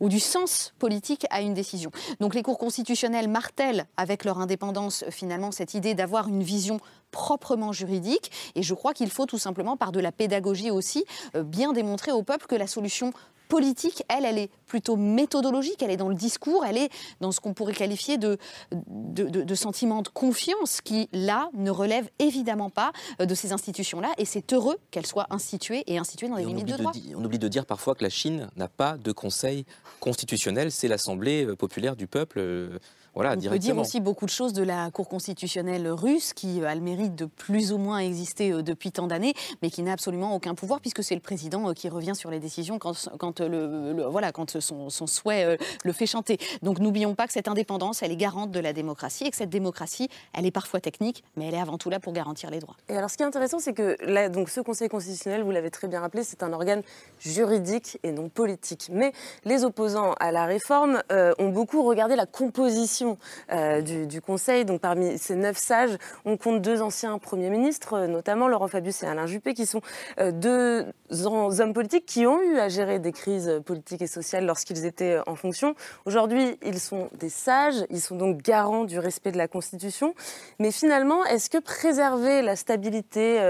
ou 0.00 0.08
du 0.08 0.18
sens 0.18 0.74
politique 0.80 1.24
à 1.30 1.40
une 1.40 1.54
décision. 1.54 1.92
Donc 2.18 2.34
les 2.34 2.42
cours 2.42 2.58
constitutionnels 2.58 3.28
martèlent 3.28 3.86
avec 3.96 4.24
leur 4.24 4.40
indépendance 4.40 5.04
finalement 5.10 5.52
cette 5.52 5.74
idée 5.74 5.94
d'avoir 5.94 6.26
une 6.26 6.42
vision 6.42 6.80
proprement 7.12 7.72
juridique. 7.72 8.32
Et 8.56 8.64
je 8.64 8.74
crois 8.74 8.92
qu'il 8.92 9.08
faut 9.08 9.26
tout 9.26 9.38
simplement, 9.38 9.76
par 9.76 9.92
de 9.92 10.00
la 10.00 10.10
pédagogie 10.10 10.72
aussi, 10.72 11.04
euh, 11.36 11.44
bien 11.44 11.72
démontrer 11.72 12.10
au 12.10 12.24
peuple 12.24 12.46
que 12.46 12.56
la 12.56 12.66
solution 12.66 13.12
politique, 13.54 14.02
elle, 14.08 14.24
elle 14.24 14.38
est 14.38 14.50
plutôt 14.66 14.96
méthodologique, 14.96 15.80
elle 15.80 15.92
est 15.92 15.96
dans 15.96 16.08
le 16.08 16.16
discours, 16.16 16.64
elle 16.64 16.76
est 16.76 16.88
dans 17.20 17.30
ce 17.30 17.38
qu'on 17.38 17.54
pourrait 17.54 17.72
qualifier 17.72 18.18
de, 18.18 18.36
de, 18.72 19.28
de, 19.28 19.54
sentiment 19.54 20.02
de 20.02 20.08
confiance 20.08 20.80
qui, 20.80 21.08
là, 21.12 21.50
ne 21.54 21.70
relève 21.70 22.10
évidemment 22.18 22.68
pas 22.68 22.90
euh, 23.20 23.26
de 23.26 23.34
ces 23.36 23.52
institutions-là. 23.52 24.08
Et 24.18 24.24
c'est 24.24 24.52
heureux 24.52 24.76
qu'elles 24.90 25.06
soient 25.06 25.28
instituées 25.30 25.84
et 25.86 25.98
instituées 25.98 26.26
dans 26.26 26.34
les 26.34 26.46
limites 26.46 26.66
de 26.66 26.76
droit. 26.76 26.90
on 27.14 27.24
oublie 27.24 27.38
de 27.38 27.46
dire 27.46 27.64
parfois 27.64 27.94
que 27.94 28.02
la 28.02 28.10
Chine 28.10 28.50
n'a 28.56 28.66
pas 28.66 28.96
de 28.98 29.12
conseil 29.12 29.66
constitutionnel, 30.00 30.72
c'est 30.72 30.88
l'Assemblée 30.88 31.44
euh, 31.44 31.54
populaire 31.54 31.94
du 31.94 32.08
peuple. 32.08 32.80
Euh, 33.16 33.36
on 33.36 33.50
peut 33.50 33.58
dire 33.58 33.78
aussi 33.78 34.00
beaucoup 34.00 34.26
de 34.26 34.30
choses 34.30 34.52
de 34.52 34.62
la 34.62 34.90
Cour 34.90 35.08
constitutionnelle 35.08 35.88
russe, 35.88 36.32
qui 36.32 36.60
euh, 36.60 36.68
a 36.68 36.74
le 36.74 36.80
mérite 36.80 37.14
de 37.14 37.26
plus 37.26 37.72
ou 37.72 37.78
moins 37.78 37.98
exister 37.98 38.50
euh, 38.50 38.62
depuis 38.62 38.90
tant 38.90 39.06
d'années, 39.06 39.34
mais 39.62 39.70
qui 39.70 39.82
n'a 39.82 39.92
absolument 39.92 40.34
aucun 40.34 40.54
pouvoir, 40.54 40.80
puisque 40.80 41.04
c'est 41.04 41.14
le 41.14 41.20
président 41.20 41.68
euh, 41.68 41.72
qui 41.74 41.88
revient 41.88 42.14
sur 42.14 42.30
les 42.30 42.40
décisions 42.40 42.78
quand, 42.78 43.08
quand, 43.18 43.40
le, 43.40 44.04
voilà, 44.08 44.32
quand 44.32 44.58
son, 44.60 44.90
souhait 44.90 45.58
le 45.84 45.92
fait 45.92 46.06
chanter. 46.06 46.38
Donc 46.62 46.78
n'oublions 46.78 47.14
pas 47.14 47.26
que 47.26 47.32
cette 47.32 47.48
indépendance, 47.48 48.02
elle 48.02 48.12
est 48.12 48.16
garante 48.16 48.50
de 48.50 48.60
la 48.60 48.72
démocratie, 48.72 49.24
et 49.24 49.30
que 49.30 49.36
cette 49.36 49.50
démocratie, 49.50 50.08
elle 50.32 50.46
est 50.46 50.50
parfois 50.50 50.80
technique, 50.80 51.24
mais 51.36 51.46
elle 51.46 51.54
est 51.54 51.60
avant 51.60 51.78
tout 51.78 51.90
là 51.90 52.00
pour 52.00 52.12
garantir 52.12 52.50
les 52.50 52.58
droits. 52.58 52.76
Et 52.88 52.96
alors 52.96 53.10
ce 53.10 53.16
qui 53.16 53.22
est 53.22 53.26
intéressant, 53.26 53.58
c'est 53.58 53.74
que 53.74 53.96
là, 54.00 54.28
donc, 54.28 54.48
ce 54.48 54.60
Conseil 54.60 54.88
constitutionnel, 54.88 55.42
vous 55.42 55.50
l'avez 55.50 55.70
très 55.70 55.88
bien 55.88 56.00
rappelé, 56.00 56.24
c'est 56.24 56.42
un 56.42 56.52
organe 56.52 56.82
juridique 57.20 57.98
et 58.02 58.12
non 58.12 58.28
politique. 58.28 58.88
Mais 58.90 59.12
les 59.44 59.64
opposants 59.64 60.14
à 60.20 60.32
la 60.32 60.46
réforme 60.46 61.02
ont 61.38 61.48
beaucoup 61.50 61.82
regardé 61.82 62.16
la 62.16 62.26
composition 62.26 63.03
euh, 63.52 63.80
du, 63.80 64.20
Conseil. 64.20 64.64
Donc 64.64 64.80
parmi 64.80 65.18
ces 65.18 65.34
neuf 65.34 65.58
sages, 65.58 65.96
on 66.24 66.36
compte 66.36 66.62
deux 66.62 66.82
anciens 66.82 67.18
premiers 67.18 67.50
ministres, 67.50 67.94
euh, 67.94 68.06
notamment 68.06 68.48
Laurent 68.48 68.68
Fabius 68.68 69.02
et 69.02 69.06
Alain 69.06 69.26
Juppé, 69.26 69.54
qui 69.54 69.66
sont 69.66 69.82
euh, 70.18 70.30
deux 70.32 70.86
hommes 71.10 71.72
politiques 71.72 72.06
qui 72.06 72.26
ont 72.26 72.40
eu 72.40 72.58
à 72.58 72.68
gérer 72.68 72.98
des 72.98 73.12
crises 73.12 73.60
politiques 73.66 74.02
et 74.02 74.06
sociales 74.06 74.46
lorsqu'ils 74.46 74.84
étaient 74.84 75.18
en 75.26 75.34
fonction. 75.34 75.74
Aujourd'hui, 76.06 76.58
ils 76.64 76.80
sont 76.80 77.08
des 77.18 77.28
sages, 77.28 77.84
ils 77.90 78.00
sont 78.00 78.16
donc 78.16 78.42
garants 78.42 78.84
du 78.84 78.98
respect 78.98 79.32
de 79.32 79.38
la 79.38 79.48
Constitution. 79.48 80.14
Mais 80.58 80.70
finalement, 80.70 81.24
est-ce 81.24 81.50
que 81.50 81.58
préserver 81.58 82.42
la 82.42 82.56
stabilité 82.56 83.40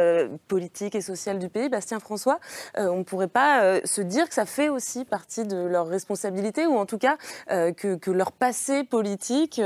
politique 0.49 0.95
et 0.95 1.01
sociale 1.01 1.39
du 1.39 1.49
pays, 1.49 1.69
Bastien 1.69 2.01
François, 2.01 2.39
on 2.77 2.99
ne 2.99 3.03
pourrait 3.03 3.29
pas 3.29 3.81
se 3.85 4.01
dire 4.01 4.29
que 4.29 4.35
ça 4.35 4.47
fait 4.47 4.69
aussi 4.69 5.05
partie 5.05 5.45
de 5.45 5.57
leur 5.57 5.87
responsabilité, 5.87 6.67
ou 6.67 6.77
en 6.77 6.87
tout 6.87 6.99
cas 6.99 7.17
que, 7.49 7.97
que 7.97 8.11
leur 8.11 8.33
passé 8.33 8.85
politique 8.85 9.44
public 9.47 9.61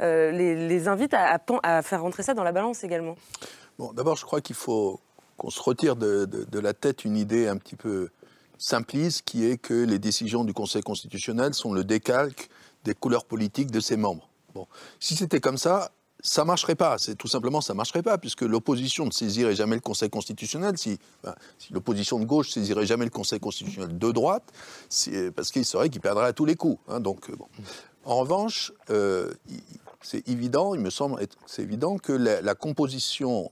les, 0.00 0.88
invite 0.88 1.14
à, 1.14 1.82
faire 1.82 2.02
rentrer 2.02 2.22
ça 2.22 2.34
dans 2.34 2.44
la 2.44 2.52
balance 2.52 2.84
également 2.84 3.16
Bon, 3.78 3.92
d'abord, 3.92 4.16
je 4.16 4.24
crois 4.24 4.40
qu'il 4.40 4.56
faut 4.56 5.00
qu'on 5.36 5.50
se 5.50 5.60
retire 5.60 5.96
de, 5.96 6.46
la 6.58 6.74
tête 6.74 7.04
une 7.04 7.16
idée 7.16 7.48
un 7.48 7.56
petit 7.56 7.76
peu 7.76 8.10
simpliste, 8.58 9.22
qui 9.24 9.44
est 9.44 9.56
que 9.56 9.74
les 9.74 9.98
décisions 9.98 10.44
du 10.44 10.52
Conseil 10.52 10.82
constitutionnel 10.82 11.54
sont 11.54 11.72
le 11.72 11.82
décalque 11.82 12.48
des 12.84 12.94
couleurs 12.94 13.24
politiques 13.24 13.70
de 13.70 13.80
ses 13.80 13.96
membres. 13.96 14.28
Bon, 14.54 14.66
si 15.00 15.16
c'était 15.16 15.40
comme 15.40 15.56
ça, 15.56 15.90
ça 16.20 16.44
marcherait 16.44 16.76
pas. 16.76 16.98
C'est 16.98 17.16
tout 17.16 17.26
simplement 17.26 17.60
ça 17.60 17.74
marcherait 17.74 18.02
pas, 18.02 18.18
puisque 18.18 18.42
l'opposition 18.42 19.06
ne 19.06 19.10
saisirait 19.10 19.56
jamais 19.56 19.74
le 19.74 19.80
Conseil 19.80 20.10
constitutionnel. 20.10 20.78
Si, 20.78 20.98
si 21.58 21.72
l'opposition 21.72 22.20
de 22.20 22.24
gauche 22.24 22.50
saisirait 22.50 22.86
jamais 22.86 23.04
le 23.04 23.10
Conseil 23.10 23.40
constitutionnel 23.40 23.98
de 23.98 24.12
droite, 24.12 24.44
parce 25.34 25.50
qu'il 25.50 25.64
saurait 25.64 25.88
qu'il 25.88 26.00
perdrait 26.00 26.26
à 26.26 26.32
tous 26.32 26.44
les 26.44 26.54
coups. 26.54 26.78
Hein, 26.88 27.00
donc, 27.00 27.34
bon. 27.36 27.48
En 28.04 28.18
revanche, 28.18 28.72
euh, 28.90 29.32
c'est 30.00 30.28
évident, 30.28 30.74
il 30.74 30.80
me 30.80 30.90
semble, 30.90 31.24
c'est 31.46 31.62
évident 31.62 31.98
que 31.98 32.12
la, 32.12 32.54
composition, 32.54 33.50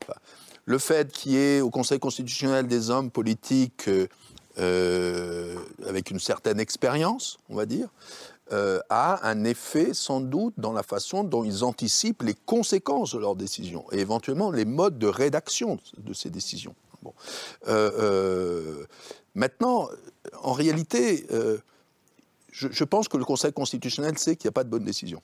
le 0.64 0.78
fait 0.78 1.12
qu'il 1.12 1.32
y 1.32 1.36
ait 1.36 1.60
au 1.60 1.70
Conseil 1.70 2.00
constitutionnel 2.00 2.66
des 2.66 2.90
hommes 2.90 3.10
politiques 3.10 3.88
euh, 3.88 4.08
euh, 4.58 5.56
avec 5.86 6.10
une 6.10 6.18
certaine 6.18 6.58
expérience, 6.58 7.38
on 7.48 7.54
va 7.54 7.66
dire, 7.66 7.88
a 8.88 9.28
un 9.28 9.44
effet 9.44 9.94
sans 9.94 10.20
doute 10.20 10.54
dans 10.56 10.72
la 10.72 10.82
façon 10.82 11.22
dont 11.22 11.44
ils 11.44 11.62
anticipent 11.62 12.22
les 12.22 12.34
conséquences 12.34 13.14
de 13.14 13.20
leurs 13.20 13.36
décisions 13.36 13.84
et 13.92 14.00
éventuellement 14.00 14.50
les 14.50 14.64
modes 14.64 14.98
de 14.98 15.06
rédaction 15.06 15.78
de 15.98 16.12
ces 16.12 16.30
décisions. 16.30 16.74
Maintenant, 19.36 19.88
en 20.42 20.52
réalité, 20.52 21.28
je, 22.52 22.84
pense 22.84 23.08
que 23.08 23.16
le 23.16 23.24
Conseil 23.24 23.52
constitutionnel 23.52 24.18
sait 24.18 24.36
qu'il 24.36 24.48
n'y 24.48 24.50
a 24.50 24.52
pas 24.52 24.64
de 24.64 24.68
bonne 24.68 24.84
décision. 24.84 25.22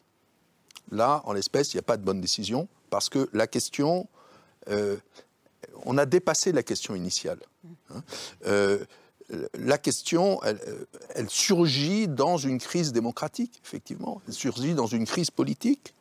Là, 0.91 1.23
en 1.25 1.33
l'espèce, 1.33 1.75
il 1.75 1.77
n'y 1.77 1.81
a 1.81 1.83
pas 1.83 1.97
de 1.97 2.05
bonne 2.05 2.21
décision 2.21 2.69
parce 2.91 3.09
que 3.09 3.29
la 3.33 3.47
question, 3.47 4.09
euh, 4.69 4.97
on 5.85 5.99
a 5.99 6.07
dépassé 6.07 6.53
la 6.53 6.63
question 6.63 6.95
initiale. 6.95 7.41
Hein. 7.91 8.03
Euh, 8.47 8.85
la 9.59 9.77
question, 9.77 10.41
elle, 10.45 11.29
surgit 11.29 12.07
dans 12.07 12.37
une 12.37 12.59
crise 12.59 12.93
démocratique, 12.93 13.61
effectivement. 13.65 14.23
Elle 14.29 14.35
surgit 14.35 14.75
dans 14.75 14.87
une 14.87 15.05
crise 15.05 15.33
politique. 15.33 15.95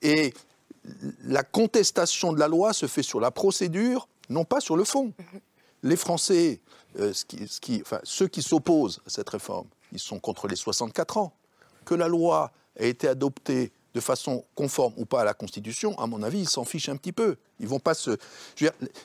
Et 0.00 0.32
la 1.24 1.42
contestation 1.42 2.32
de 2.32 2.38
la 2.38 2.46
loi 2.46 2.72
se 2.72 2.86
fait 2.86 3.02
sur 3.02 3.18
la 3.18 3.32
procédure, 3.32 4.06
non 4.28 4.44
pas 4.44 4.60
sur 4.60 4.76
le 4.76 4.84
fond. 4.84 5.12
Les 5.82 5.96
Français, 5.96 6.60
euh, 7.00 7.12
ceux 8.04 8.28
qui 8.28 8.42
s'opposent 8.42 9.00
à 9.08 9.10
cette 9.10 9.30
réforme, 9.30 9.66
ils 9.92 10.00
sont 10.00 10.18
contre 10.18 10.48
les 10.48 10.56
64 10.56 11.18
ans. 11.18 11.32
Que 11.84 11.94
la 11.94 12.08
loi 12.08 12.50
ait 12.76 12.88
été 12.88 13.08
adoptée 13.08 13.72
de 13.94 14.00
façon 14.00 14.44
conforme 14.54 14.94
ou 14.96 15.04
pas 15.04 15.20
à 15.20 15.24
la 15.24 15.34
Constitution, 15.34 15.98
à 15.98 16.06
mon 16.06 16.22
avis, 16.22 16.40
ils 16.40 16.48
s'en 16.48 16.64
fichent 16.64 16.88
un 16.88 16.96
petit 16.96 17.12
peu. 17.12 17.36
Ils 17.60 17.68
vont 17.68 17.78
pas 17.78 17.94
se. 17.94 18.16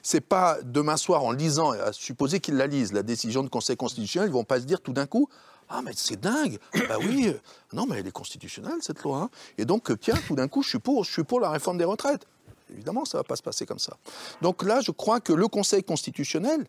C'est 0.01 0.21
pas 0.21 0.57
demain 0.63 0.97
soir 0.97 1.23
en 1.23 1.31
lisant, 1.31 1.71
à 1.71 1.91
supposer 1.91 2.39
qu'ils 2.39 2.55
la 2.55 2.67
lisent, 2.67 2.93
la 2.93 3.03
décision 3.03 3.43
du 3.43 3.49
Conseil 3.49 3.75
constitutionnel, 3.75 4.29
ils 4.29 4.33
vont 4.33 4.43
pas 4.43 4.59
se 4.59 4.65
dire 4.65 4.81
tout 4.81 4.93
d'un 4.93 5.05
coup. 5.05 5.29
Ah, 5.69 5.81
mais 5.83 5.91
c'est 5.95 6.19
dingue 6.19 6.59
Bah 6.87 6.95
oui, 6.97 7.27
euh, 7.27 7.33
non, 7.73 7.85
mais 7.87 7.97
elle 7.99 8.07
est 8.07 8.11
constitutionnelle, 8.11 8.77
cette 8.79 9.03
loi. 9.03 9.23
Hein. 9.23 9.29
Et 9.57 9.65
donc, 9.65 9.91
euh, 9.91 9.97
tiens, 9.97 10.15
tout 10.25 10.35
d'un 10.35 10.47
coup, 10.47 10.63
je 10.63 10.69
suis, 10.69 10.79
pour, 10.79 11.03
je 11.03 11.11
suis 11.11 11.25
pour 11.25 11.41
la 11.41 11.49
réforme 11.49 11.77
des 11.77 11.83
retraites. 11.83 12.25
Évidemment, 12.71 13.05
ça 13.05 13.17
ne 13.17 13.19
va 13.19 13.23
pas 13.23 13.35
se 13.35 13.43
passer 13.43 13.65
comme 13.65 13.79
ça. 13.79 13.97
Donc 14.41 14.63
là, 14.63 14.81
je 14.81 14.91
crois 14.91 15.19
que 15.19 15.33
le 15.33 15.47
Conseil 15.47 15.83
constitutionnel, 15.83 16.67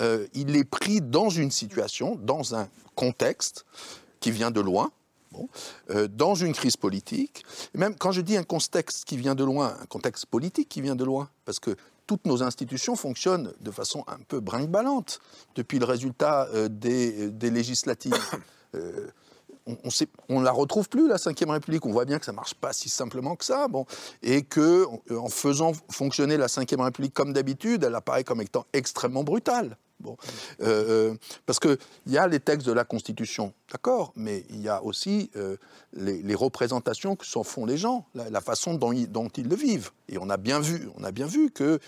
euh, 0.00 0.26
il 0.34 0.56
est 0.56 0.64
pris 0.64 1.00
dans 1.00 1.28
une 1.28 1.50
situation, 1.50 2.16
dans 2.16 2.54
un 2.54 2.68
contexte 2.94 3.64
qui 4.20 4.30
vient 4.30 4.50
de 4.50 4.60
loin, 4.60 4.90
euh, 5.90 6.08
dans 6.08 6.34
une 6.34 6.52
crise 6.52 6.76
politique. 6.76 7.44
Et 7.74 7.78
même 7.78 7.94
quand 7.96 8.12
je 8.12 8.20
dis 8.20 8.36
un 8.36 8.42
contexte 8.42 9.04
qui 9.04 9.16
vient 9.16 9.34
de 9.34 9.44
loin, 9.44 9.76
un 9.80 9.86
contexte 9.86 10.26
politique 10.26 10.68
qui 10.68 10.80
vient 10.80 10.96
de 10.96 11.04
loin, 11.04 11.30
parce 11.44 11.60
que 11.60 11.76
toutes 12.06 12.26
nos 12.26 12.42
institutions 12.42 12.96
fonctionnent 12.96 13.52
de 13.60 13.70
façon 13.70 14.04
un 14.08 14.18
peu 14.26 14.40
brinque-ballante 14.40 15.20
depuis 15.54 15.78
le 15.78 15.84
résultat 15.84 16.48
euh, 16.54 16.68
des, 16.68 17.50
législatives. 17.50 18.14
on, 19.66 20.40
ne 20.40 20.44
la 20.44 20.52
retrouve 20.52 20.88
plus, 20.88 21.08
la 21.08 21.16
Ve 21.16 21.50
République. 21.50 21.86
On 21.86 21.92
voit 21.92 22.04
bien 22.04 22.18
que 22.18 22.24
ça 22.24 22.32
marche 22.32 22.54
pas 22.54 22.72
si 22.72 22.88
simplement 22.88 23.36
que 23.36 23.44
ça. 23.44 23.68
Bon. 23.68 23.86
Et 24.22 24.42
que, 24.42 24.86
en 25.14 25.28
faisant 25.28 25.72
fonctionner 25.90 26.36
la 26.36 26.46
Ve 26.46 26.80
République 26.80 27.14
comme 27.14 27.32
d'habitude, 27.32 27.84
elle 27.84 27.94
apparaît 27.94 28.24
comme 28.24 28.40
étant 28.40 28.66
extrêmement 28.72 29.24
brutale. 29.24 29.76
Bon. 30.00 30.16
Euh, 30.62 31.10
euh, 31.10 31.14
parce 31.46 31.60
qu'il 31.60 31.76
y 32.06 32.16
a 32.16 32.26
les 32.26 32.40
textes 32.40 32.66
de 32.66 32.72
la 32.72 32.84
Constitution, 32.84 33.52
d'accord, 33.70 34.12
mais 34.16 34.44
il 34.48 34.62
y 34.62 34.68
a 34.68 34.82
aussi 34.82 35.30
euh, 35.36 35.56
les, 35.92 36.34
représentations 36.34 37.16
que 37.16 37.26
s'en 37.26 37.44
font 37.44 37.66
les 37.66 37.76
gens, 37.76 38.06
la, 38.14 38.40
façon 38.40 38.74
dont 38.74 38.92
ils, 38.92 39.48
le 39.48 39.56
vivent. 39.56 39.90
Et 40.08 40.16
on 40.16 40.30
a 40.30 40.38
bien 40.38 40.58
vu, 40.58 40.88
on 40.96 41.04
a 41.04 41.12
bien 41.12 41.26
vu 41.26 41.50
que 41.50 41.78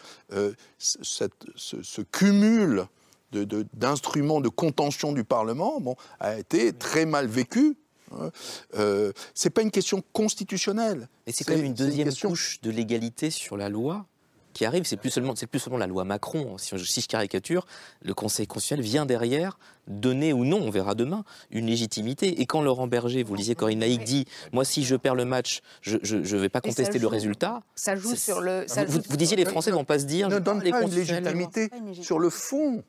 cette, 0.78 1.46
ce, 1.56 2.02
cumul 2.02 2.86
d'instruments 3.32 4.40
de, 4.40 4.48
contention 4.48 5.12
du 5.12 5.24
Parlement 5.24 5.80
bon, 5.80 5.96
a 6.20 6.38
été 6.38 6.72
très 6.72 7.06
mal 7.06 7.26
vécu 7.26 7.76
hein. 8.12 8.30
Euh, 8.76 9.12
c'est 9.34 9.50
pas 9.50 9.62
une 9.62 9.70
question 9.70 10.02
constitutionnelle. 10.12 11.08
Mais 11.26 11.32
c'est 11.32 11.44
quand 11.44 11.56
même 11.56 11.64
une 11.64 11.74
deuxième 11.74 12.12
couche 12.14 12.60
de 12.60 12.70
l'égalité 12.70 13.30
sur 13.30 13.56
la 13.56 13.68
loi 13.68 14.06
qui 14.52 14.64
arrive, 14.64 14.84
c'est 14.84 14.96
plus 14.96 15.10
seulement, 15.10 15.34
c'est 15.34 15.46
plus 15.46 15.58
seulement 15.58 15.78
la 15.78 15.86
loi 15.86 16.04
Macron. 16.04 16.56
Si 16.58 16.76
je, 16.76 17.06
caricature, 17.06 17.66
le 18.02 18.14
Conseil 18.14 18.46
constitutionnel 18.46 18.84
vient 18.84 19.06
derrière 19.06 19.58
donner 19.88 20.32
ou 20.32 20.44
non, 20.44 20.58
on 20.58 20.70
verra 20.70 20.94
demain, 20.94 21.24
une 21.50 21.66
légitimité. 21.66 22.40
Et 22.40 22.46
quand 22.46 22.62
Laurent 22.62 22.86
Berger, 22.86 23.22
vous 23.22 23.34
lisez 23.34 23.54
Corinne 23.54 23.80
Naïk 23.80 24.04
dit, 24.04 24.26
moi 24.52 24.64
si 24.64 24.84
je 24.84 24.94
perds 24.96 25.14
le 25.14 25.24
match, 25.24 25.60
je 25.82 25.96
ne 26.16 26.38
vais 26.38 26.48
pas 26.48 26.60
contester 26.60 26.98
le 26.98 27.06
résultat. 27.06 27.62
Ça 27.74 27.96
joue 27.96 28.14
sur 28.14 28.40
le. 28.40 28.66
vous, 28.86 29.16
disiez 29.16 29.36
les 29.36 29.44
Français 29.44 29.70
ne 29.70 29.76
vont 29.76 29.84
pas 29.84 29.98
se 29.98 30.04
dire. 30.04 30.28
Ne 30.28 30.38
donne 30.38 30.62
pas 30.62 30.82
une 30.82 30.90
légitimité 30.90 31.70
sur 32.00 32.18
le 32.18 32.30
fond. 32.30 32.82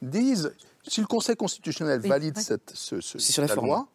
Disent, 0.00 0.52
si 0.86 1.00
le 1.00 1.06
Conseil 1.06 1.34
constitutionnel 1.34 2.00
valide 2.00 2.38
cette, 2.38 2.70
ce, 2.74 3.00
sur 3.00 3.44
la 3.44 3.54
loi, 3.54 3.88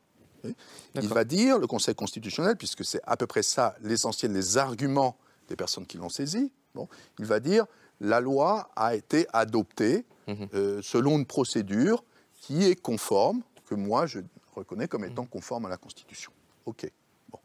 il 0.96 1.08
va 1.08 1.24
dire, 1.24 1.58
le 1.58 1.68
Conseil 1.68 1.96
constitutionnel, 1.96 2.58
puisque 2.58 2.84
c'est 2.84 3.02
à 3.06 3.16
peu 3.16 3.28
près 3.28 3.44
ça 3.44 3.76
l'essentiel 3.82 4.34
des 4.34 4.58
arguments 4.58 5.16
des 5.48 5.56
personnes 5.56 5.86
qui 5.86 5.98
l'ont 5.98 6.10
saisi, 6.10 6.52
bon, 6.74 6.88
il 7.20 7.26
va 7.26 7.40
dire 7.40 7.66
la 8.00 8.20
loi 8.20 8.70
a 8.76 8.96
été 8.96 9.28
adoptée 9.34 10.06
mhm. 10.28 10.48
euh, 10.54 10.82
selon 10.82 11.18
une 11.18 11.26
procédure 11.26 12.04
qui 12.42 12.66
est 12.66 12.76
conforme, 12.76 13.42
que 13.66 13.76
moi 13.76 14.06
je 14.06 14.20
reconnais 14.56 14.88
comme 14.88 15.06
étant 15.06 15.26
conforme 15.26 15.66
à 15.66 15.70
la 15.70 15.78
Constitution. 15.78 16.32
OK. 16.66 16.90
Bon. 17.30 17.40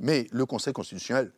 Mais 0.00 0.28
le 0.30 0.46
Conseil 0.46 0.72
constitutionnel 0.72 1.32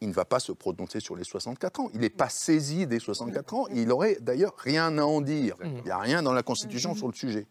il 0.00 0.08
ne 0.08 0.14
va 0.14 0.24
pas 0.24 0.40
se 0.40 0.52
prononcer 0.52 1.00
sur 1.00 1.14
les 1.14 1.24
64 1.24 1.80
ans. 1.80 1.90
Il 1.92 2.00
n'est 2.00 2.08
pas 2.08 2.28
saisi 2.28 2.86
des 2.86 2.98
64 2.98 3.54
ans. 3.54 3.66
Il 3.74 3.90
aurait 3.92 4.16
d'ailleurs 4.20 4.54
rien 4.56 4.96
à 4.98 5.02
en 5.02 5.20
dire. 5.20 5.56
Il 5.62 5.82
n'y 5.84 5.90
a 5.90 5.98
rien 5.98 6.22
dans 6.22 6.32
la 6.32 6.42
Constitution 6.42 6.94
sur 6.94 7.06
le 7.06 7.12
sujet. 7.12 7.46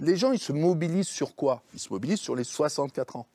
Les 0.00 0.16
gens, 0.16 0.32
ils 0.32 0.38
se 0.38 0.52
mobilisent 0.52 1.08
sur 1.08 1.34
quoi? 1.34 1.62
Ils 1.74 1.80
se 1.80 1.92
mobilisent 1.92 2.20
sur 2.20 2.36
les 2.36 2.44
64 2.44 3.16
ans. 3.16 3.26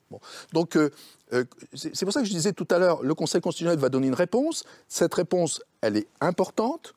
Donc, 0.52 0.76
euh, 0.76 0.90
euh, 1.32 1.44
c'est 1.74 2.04
pour 2.04 2.12
ça 2.12 2.20
que 2.20 2.26
je 2.26 2.32
disais 2.32 2.52
tout 2.52 2.68
à 2.70 2.78
l'heure, 2.78 3.02
le 3.02 3.14
Conseil 3.14 3.40
constitutionnel 3.40 3.78
va 3.78 3.88
donner 3.88 4.06
une 4.06 4.14
réponse. 4.14 4.64
Cette 4.88 5.14
réponse, 5.14 5.60
elle 5.82 5.96
est 5.96 6.08
importante 6.20 6.94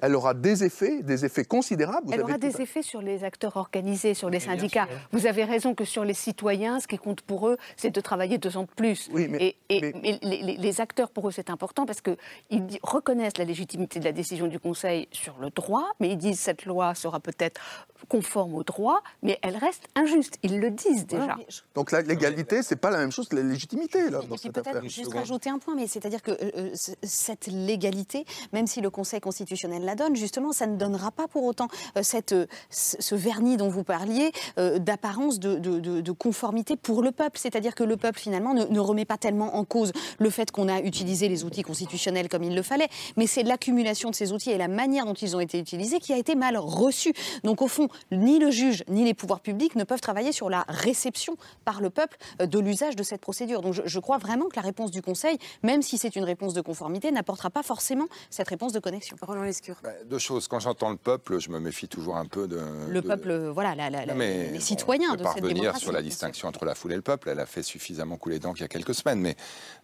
elle 0.00 0.14
aura 0.14 0.34
des 0.34 0.64
effets, 0.64 1.02
des 1.02 1.24
effets 1.24 1.44
considérables. 1.44 2.08
elle 2.12 2.22
aura 2.22 2.38
des 2.38 2.60
effets 2.60 2.82
sur 2.82 3.02
les 3.02 3.24
acteurs 3.24 3.56
organisés, 3.56 4.14
sur 4.14 4.30
les 4.30 4.40
syndicats. 4.40 4.88
Vous 5.12 5.26
avez 5.26 5.44
raison 5.44 5.74
que 5.74 5.84
sur 5.84 6.04
les 6.04 6.14
citoyens, 6.14 6.80
ce 6.80 6.86
qui 6.86 6.98
compte 6.98 7.22
pour 7.22 7.48
eux, 7.48 7.56
c'est 7.76 7.90
de 7.90 8.00
travailler 8.00 8.38
deux 8.38 8.56
ans 8.56 8.62
de 8.62 8.68
plus. 8.68 9.10
et, 9.14 9.56
les, 9.68 10.80
acteurs, 10.80 11.10
pour 11.10 11.28
eux, 11.28 11.32
c'est 11.32 11.50
important 11.50 11.86
parce 11.86 12.00
qu'ils 12.00 12.78
reconnaissent 12.82 13.38
la 13.38 13.44
légitimité 13.44 13.98
de 14.00 14.04
la 14.04 14.12
décision 14.12 14.46
du 14.46 14.58
Conseil 14.58 15.08
sur 15.12 15.36
le 15.38 15.50
droit, 15.50 15.86
mais 16.00 16.10
ils 16.10 16.16
disent 16.16 16.40
cette 16.40 16.64
loi 16.64 16.94
sera 16.94 17.20
peut-être 17.20 17.60
conforme 18.08 18.54
au 18.54 18.62
droit, 18.62 19.02
mais 19.22 19.38
elle 19.42 19.56
reste 19.56 19.84
injuste. 19.94 20.38
Ils 20.42 20.60
le 20.60 20.70
disent 20.70 21.06
déjà. 21.06 21.36
Donc 21.74 21.90
la 21.90 22.02
légalité, 22.02 22.62
c'est 22.62 22.76
pas 22.76 22.90
la 22.90 22.98
même 22.98 23.10
chose 23.10 23.28
que 23.28 23.36
la 23.36 23.42
légitimité 23.42 24.10
là, 24.10 24.20
dans 24.28 24.36
cette 24.36 24.56
affaire. 24.56 24.82
Juste 24.84 25.12
rajouter 25.12 25.50
un 25.50 25.58
point, 25.58 25.74
mais 25.74 25.86
c'est-à-dire 25.86 26.22
que 26.22 26.30
euh, 26.30 26.50
euh, 26.56 26.70
cette 27.02 27.46
légalité, 27.46 28.24
même 28.52 28.66
si 28.66 28.80
le 28.80 28.90
Conseil 28.90 29.20
constitutionnel 29.20 29.84
la 29.88 29.94
donne, 29.94 30.16
justement, 30.16 30.52
ça 30.52 30.66
ne 30.66 30.76
donnera 30.76 31.10
pas 31.10 31.28
pour 31.28 31.44
autant 31.44 31.68
euh, 31.96 32.02
cette, 32.02 32.34
ce 32.70 33.14
vernis 33.14 33.56
dont 33.56 33.68
vous 33.68 33.84
parliez 33.84 34.32
d'apparence 34.56 35.38
de, 35.38 35.56
de, 35.56 36.12
conformité 36.12 36.76
pour 36.76 37.02
le 37.02 37.12
peuple. 37.12 37.38
C'est-à-dire 37.38 37.74
que 37.74 37.84
le 37.84 37.96
peuple, 37.96 38.18
finalement, 38.18 38.54
ne, 38.54 38.64
ne, 38.64 38.80
remet 38.80 39.04
pas 39.04 39.18
tellement 39.18 39.56
en 39.56 39.64
cause 39.64 39.92
le 40.18 40.30
fait 40.30 40.50
qu'on 40.50 40.68
a 40.68 40.80
utilisé 40.80 41.28
les 41.28 41.44
outils 41.44 41.62
constitutionnels 41.62 42.28
comme 42.28 42.42
il 42.42 42.54
le 42.54 42.62
fallait, 42.62 42.88
mais 43.16 43.26
c'est 43.26 43.42
l'accumulation 43.42 44.10
de 44.10 44.14
ces 44.14 44.32
outils 44.32 44.50
et 44.50 44.58
la 44.58 44.68
manière 44.68 45.06
dont 45.06 45.14
ils 45.14 45.36
ont 45.36 45.40
été 45.40 45.58
utilisés 45.58 46.00
qui 46.00 46.12
a 46.12 46.18
été 46.18 46.34
mal 46.34 46.56
reçue. 46.56 47.12
Donc, 47.44 47.62
au 47.62 47.68
fond, 47.68 47.88
ni 48.12 48.38
le 48.38 48.50
juge 48.50 48.84
ni 48.88 49.04
les 49.04 49.14
pouvoirs 49.14 49.40
publics 49.40 49.76
ne 49.76 49.84
peuvent 49.84 50.00
travailler 50.00 50.32
sur 50.32 50.50
la 50.50 50.64
réception 50.68 51.36
par 51.64 51.80
le 51.80 51.90
peuple 51.90 52.16
euh, 52.40 52.46
de 52.46 52.58
l'usage 52.58 52.96
de 52.96 53.02
cette 53.02 53.20
procédure. 53.20 53.62
Donc 53.62 53.74
je, 53.84 53.98
crois 53.98 54.18
vraiment 54.18 54.46
que 54.46 54.56
la 54.56 54.62
réponse 54.62 54.90
du 54.90 55.02
Conseil, 55.02 55.38
même 55.62 55.82
si 55.82 55.98
c'est 55.98 56.16
une 56.16 56.24
réponse 56.24 56.54
de 56.54 56.60
conformité, 56.60 57.10
n'apportera 57.10 57.50
pas 57.50 57.62
forcément 57.62 58.06
cette 58.30 58.48
réponse 58.48 58.72
de 58.72 58.80
connexion. 58.80 59.16
Roland. 59.20 59.42
Bah, 59.82 59.90
deux 60.06 60.18
choses. 60.18 60.48
Quand 60.48 60.58
j'entends 60.60 60.90
le 60.90 60.96
peuple, 60.96 61.38
je 61.38 61.50
me 61.50 61.60
méfie 61.60 61.86
toujours 61.88 62.16
un 62.16 62.26
peu 62.26 62.48
de. 62.48 62.60
Le 62.88 63.00
de- 63.00 63.06
peuple, 63.06 63.48
voilà, 63.48 63.74
la- 63.74 63.90
la- 63.90 64.14
Mais 64.14 64.50
les 64.50 64.60
citoyens 64.60 65.14
de 65.14 65.22
pas 65.22 65.34
cette 65.34 65.44
démocratie. 65.44 65.80
sur 65.84 65.92
la 65.92 66.02
distinction 66.02 66.48
entre 66.48 66.64
la 66.64 66.74
foule 66.74 66.92
et 66.92 66.96
le 66.96 67.02
peuple. 67.02 67.28
Elle 67.28 67.40
a 67.40 67.46
fait 67.46 67.62
suffisamment 67.62 68.16
couler 68.16 68.38
d'encre 68.38 68.58
il 68.58 68.62
y 68.62 68.64
a 68.64 68.68
quelques 68.68 68.94
semaines. 68.94 69.20
Mais 69.20 69.36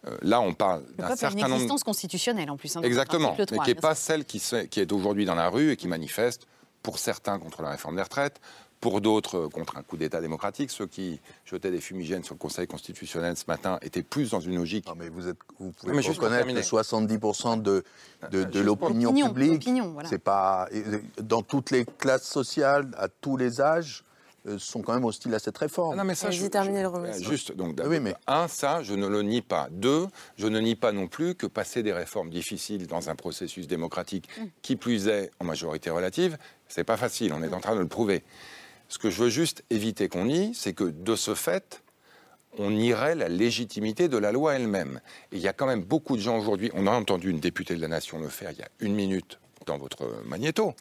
euh, 0.07 0.17
là, 0.21 0.41
on 0.41 0.53
parle 0.53 0.83
Le 0.97 1.03
d'un 1.03 1.09
une 1.11 1.15
certain 1.15 1.35
nombre. 1.43 1.53
existence 1.55 1.83
constitutionnelle 1.83 2.49
en 2.51 2.57
plus. 2.57 2.75
hein, 2.75 2.81
Exactement, 2.83 3.35
mais 3.37 3.45
3, 3.45 3.63
qui 3.63 3.71
n'est 3.71 3.75
pas 3.75 3.95
celle 3.95 4.25
qui, 4.25 4.39
se- 4.39 4.65
qui 4.65 4.79
est 4.81 4.91
aujourd'hui 4.91 5.25
dans 5.25 5.35
la 5.35 5.49
rue 5.49 5.71
et 5.71 5.77
qui 5.77 5.87
manifeste, 5.87 6.45
pour 6.83 6.99
certains, 6.99 7.39
contre 7.39 7.61
la 7.63 7.69
réforme 7.71 7.95
des 7.95 8.01
retraites, 8.03 8.39
pour 8.81 9.01
d'autres, 9.01 9.37
euh, 9.37 9.49
contre 9.49 9.77
un 9.77 9.83
coup 9.83 9.97
d'État 9.97 10.21
démocratique. 10.21 10.69
Ceux 10.71 10.85
qui 10.87 11.19
jetaient 11.45 11.71
des 11.71 11.81
fumigènes 11.81 12.23
sur 12.23 12.35
le 12.35 12.39
Conseil 12.39 12.67
constitutionnel 12.67 13.35
ce 13.35 13.45
matin 13.47 13.79
étaient 13.81 14.03
plus 14.03 14.31
dans 14.31 14.39
une 14.39 14.55
logique. 14.55 14.85
mais 14.97 15.09
vous, 15.09 15.27
êtes, 15.27 15.37
vous 15.59 15.71
pouvez 15.71 15.93
mais 15.93 16.01
juste 16.01 16.15
pour 16.19 16.25
reconnaître 16.25 16.45
terminer. 16.45 16.61
que 16.61 16.67
70% 16.67 17.61
de, 17.61 17.83
de, 18.31 18.43
de 18.43 18.51
Juste 18.51 18.65
l'opinion 18.65 19.09
Opinion, 19.09 19.27
publique, 19.27 19.53
opinion, 19.61 19.91
voilà. 19.93 20.09
c'est 20.09 20.19
pas 20.19 20.67
dans 21.21 21.41
toutes 21.41 21.71
les 21.71 21.85
classes 21.85 22.27
sociales, 22.27 22.91
à 22.97 23.07
tous 23.07 23.37
les 23.37 23.61
âges, 23.61 24.03
euh, 24.47 24.59
sont 24.59 24.83
quand 24.83 24.93
même 24.93 25.05
hostiles 25.05 25.33
à 25.33 25.39
cette 25.39 25.57
réforme. 25.57 25.93
Ah 25.93 25.97
non, 25.97 26.03
mais 26.03 26.13
ça, 26.13 26.27
je- 26.29 26.41
je- 26.67 27.23
Juste, 27.23 27.55
donc, 27.55 27.81
oui, 27.83 27.99
mais 27.99 28.13
un, 28.27 28.47
ça, 28.47 28.83
je 28.83 28.93
ne 28.93 29.07
le 29.07 29.23
nie 29.23 29.41
pas. 29.41 29.69
Deux, 29.71 30.05
je 30.37 30.45
ne 30.45 30.59
nie 30.59 30.75
pas 30.75 30.91
non 30.91 31.07
plus 31.07 31.33
que 31.33 31.47
passer 31.47 31.81
des 31.81 31.93
réformes 31.93 32.29
difficiles 32.29 32.85
dans 32.85 33.09
un 33.09 33.15
processus 33.15 33.65
démocratique, 33.67 34.29
Mm. 34.37 34.43
qui 34.61 34.75
plus 34.75 35.07
est 35.07 35.31
en 35.39 35.45
majorité 35.45 35.89
relative, 35.89 36.37
c'est 36.67 36.83
pas 36.83 36.97
facile. 36.97 37.33
On 37.33 37.41
est 37.41 37.51
en 37.53 37.59
train 37.59 37.73
de 37.73 37.79
le 37.79 37.87
prouver. 37.87 38.23
Ce 38.95 38.97
que 38.97 39.09
je 39.09 39.23
veux 39.23 39.29
juste 39.29 39.65
éviter 39.71 40.07
qu'on 40.07 40.23
nie, 40.23 40.55
c'est 40.55 40.71
que 40.71 40.85
de 40.85 41.17
ce 41.17 41.35
fait, 41.35 41.83
on 42.57 42.71
nierait 42.71 43.13
la 43.13 43.27
légitimité 43.27 44.07
de 44.07 44.17
la 44.17 44.31
loi 44.31 44.55
elle-même. 44.55 45.01
Et 45.33 45.35
il 45.35 45.41
y 45.41 45.49
a 45.49 45.53
quand 45.53 45.65
même 45.65 45.83
beaucoup 45.83 46.15
de 46.15 46.21
gens 46.21 46.37
aujourd'hui, 46.37 46.71
on 46.73 46.87
a 46.87 46.91
entendu 46.91 47.29
une 47.29 47.41
députée 47.41 47.75
de 47.75 47.81
la 47.81 47.89
Nation 47.89 48.19
le 48.19 48.29
faire 48.29 48.51
il 48.51 48.59
y 48.59 48.61
a 48.61 48.69
une 48.79 48.95
minute 48.95 49.37
dans 49.65 49.77
votre 49.77 50.23
magnéto, 50.25 50.73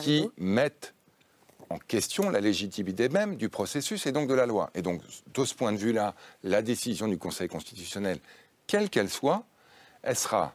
qui 0.00 0.28
mettent 0.38 0.92
en 1.68 1.78
question 1.78 2.30
la 2.30 2.40
légitimité 2.40 3.08
même 3.08 3.36
du 3.36 3.48
processus 3.48 4.06
et 4.06 4.12
donc 4.12 4.28
de 4.28 4.34
la 4.34 4.46
loi. 4.46 4.70
Et 4.74 4.82
donc, 4.82 5.00
de 5.32 5.44
ce 5.44 5.54
point 5.54 5.70
de 5.70 5.78
vue-là, 5.78 6.16
la 6.42 6.62
décision 6.62 7.06
du 7.06 7.16
Conseil 7.16 7.46
constitutionnel, 7.46 8.18
quelle 8.66 8.90
qu'elle 8.90 9.08
soit, 9.08 9.44
elle 10.02 10.16
sera, 10.16 10.52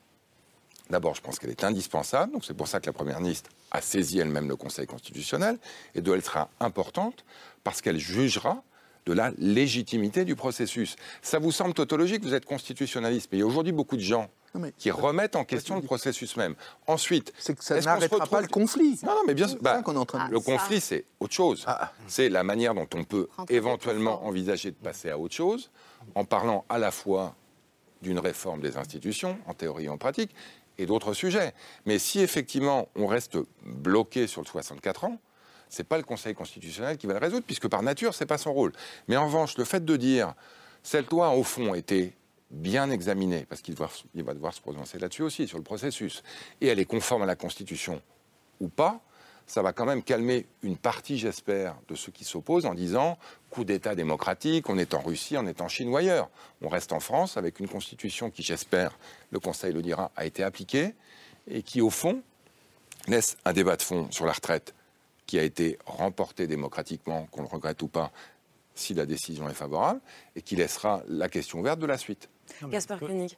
d'abord, 0.89 1.15
je 1.15 1.21
pense 1.21 1.39
qu'elle 1.39 1.51
est 1.51 1.63
indispensable, 1.63 2.33
donc 2.33 2.43
c'est 2.43 2.53
pour 2.53 2.67
ça 2.67 2.81
que 2.81 2.87
la 2.87 2.93
Première 2.93 3.21
ministre 3.21 3.49
a 3.71 3.81
saisi 3.81 4.19
elle-même 4.19 4.47
le 4.47 4.55
Conseil 4.55 4.87
constitutionnel, 4.87 5.57
et 5.95 6.01
deux, 6.01 6.13
elle 6.13 6.23
sera 6.23 6.49
importante 6.59 7.25
parce 7.63 7.81
qu'elle 7.81 7.99
jugera 7.99 8.63
de 9.05 9.13
la 9.13 9.31
légitimité 9.37 10.25
du 10.25 10.35
processus. 10.35 10.95
Ça 11.21 11.39
vous 11.39 11.51
semble 11.51 11.73
tautologique, 11.73 12.23
vous 12.23 12.33
êtes 12.33 12.45
constitutionnaliste, 12.45 13.29
mais 13.31 13.37
il 13.37 13.41
y 13.41 13.43
a 13.43 13.47
aujourd'hui 13.47 13.71
beaucoup 13.71 13.95
de 13.95 14.01
gens 14.01 14.29
qui 14.77 14.91
remettent 14.91 15.35
en 15.35 15.45
question 15.45 15.75
le 15.75 15.81
processus 15.81 16.35
même. 16.35 16.55
Ensuite, 16.87 17.31
c'est 17.37 17.55
que 17.55 17.63
ça 17.63 17.77
est-ce 17.77 17.85
qu'on 17.85 17.95
se 17.95 17.99
n'arrêtera 17.99 18.27
pas 18.27 18.41
le 18.41 18.47
conflit. 18.47 18.99
Non, 19.03 19.13
non, 19.13 19.21
mais 19.27 19.33
bien 19.33 19.47
sûr. 19.47 19.59
bah, 19.61 19.81
qu'on 19.83 19.93
de 19.93 20.31
le 20.31 20.39
conflit, 20.39 20.81
c'est 20.81 21.05
autre 21.19 21.33
chose. 21.33 21.65
C'est 22.07 22.29
la 22.29 22.43
manière 22.43 22.73
dont 22.73 22.87
on 22.95 23.03
peut 23.03 23.27
éventuellement 23.49 24.25
envisager 24.25 24.71
de 24.71 24.75
passer 24.75 25.09
à 25.09 25.17
autre 25.17 25.35
chose, 25.35 25.69
en 26.15 26.25
parlant 26.25 26.65
à 26.69 26.77
la 26.77 26.91
fois 26.91 27.35
d'une 28.01 28.19
réforme 28.19 28.61
des 28.61 28.77
institutions, 28.77 29.37
en 29.47 29.53
théorie 29.53 29.85
et 29.85 29.89
en 29.89 29.97
pratique, 29.97 30.31
et 30.77 30.85
d'autres 30.85 31.13
sujets. 31.13 31.53
Mais 31.85 31.99
si 31.99 32.19
effectivement 32.19 32.89
on 32.95 33.07
reste 33.07 33.37
bloqué 33.63 34.27
sur 34.27 34.41
le 34.41 34.47
64 34.47 35.05
ans, 35.05 35.19
c'est 35.69 35.83
pas 35.83 35.97
le 35.97 36.03
Conseil 36.03 36.33
constitutionnel 36.33 36.97
qui 36.97 37.07
va 37.07 37.13
le 37.13 37.19
résoudre, 37.19 37.43
puisque 37.45 37.67
par 37.67 37.83
nature, 37.83 38.13
c'est 38.13 38.25
pas 38.25 38.37
son 38.37 38.53
rôle. 38.53 38.71
Mais 39.07 39.17
en 39.17 39.25
revanche, 39.25 39.57
le 39.57 39.65
fait 39.65 39.83
de 39.83 39.95
dire 39.97 40.33
cette 40.83 41.09
loi, 41.11 41.31
au 41.31 41.43
fond, 41.43 41.73
était 41.73 42.13
bien 42.49 42.89
examinée, 42.89 43.45
parce 43.47 43.61
qu'il 43.61 43.75
va, 43.75 43.89
devoir 44.33 44.53
se 44.53 44.61
prononcer 44.61 44.99
là-dessus 44.99 45.23
aussi, 45.23 45.47
sur 45.47 45.57
le 45.57 45.63
processus, 45.63 46.23
et 46.61 46.67
elle 46.67 46.79
est 46.79 46.85
conforme 46.85 47.23
à 47.23 47.25
la 47.25 47.35
Constitution 47.35 48.01
ou 48.59 48.69
pas, 48.69 49.01
ça 49.47 49.61
va 49.61 49.71
quand 49.71 49.85
même 49.85 50.03
calmer 50.03 50.45
une 50.61 50.77
partie, 50.77 51.17
j'espère, 51.17 51.75
de 51.87 51.95
ceux 51.95 52.11
qui 52.11 52.25
s'opposent 52.25 52.65
en 52.65 52.73
disant 52.73 53.17
coup 53.49 53.63
d'État 53.63 53.95
démocratique, 53.95 54.69
on 54.69 54.77
est 54.77 54.93
en 54.93 54.99
Russie, 54.99 55.37
on 55.37 55.47
est 55.47 55.61
en 55.61 55.69
Chine 55.69 55.87
ou 55.89 55.95
ailleurs. 55.95 56.29
On 56.61 56.67
reste 56.67 56.91
en 56.91 56.99
France 56.99 57.37
avec 57.37 57.61
une 57.61 57.67
constitution 57.69 58.29
qui, 58.29 58.43
j'espère, 58.43 58.97
le 59.31 59.39
Conseil 59.39 59.73
le 59.73 59.81
dira, 59.81 60.11
a 60.17 60.25
été 60.25 60.43
appliquée 60.43 60.93
et 61.49 61.63
qui, 61.63 61.79
au 61.79 61.89
fond, 61.89 62.21
laisse 63.07 63.37
un 63.45 63.53
débat 63.53 63.77
de 63.77 63.81
fond 63.81 64.11
sur 64.11 64.25
la 64.25 64.33
retraite 64.33 64.75
qui 65.25 65.39
a 65.39 65.43
été 65.43 65.79
remporté 65.85 66.45
démocratiquement, 66.45 67.25
qu'on 67.31 67.41
le 67.41 67.47
regrette 67.47 67.81
ou 67.81 67.87
pas, 67.87 68.11
si 68.75 68.93
la 68.93 69.05
décision 69.05 69.49
est 69.49 69.53
favorable, 69.53 69.99
et 70.35 70.41
qui 70.41 70.55
laissera 70.55 71.03
la 71.07 71.29
question 71.29 71.59
ouverte 71.59 71.79
de 71.79 71.85
la 71.85 71.97
suite. 71.97 72.29
Gaspard 72.63 72.99
Koenig. 72.99 73.37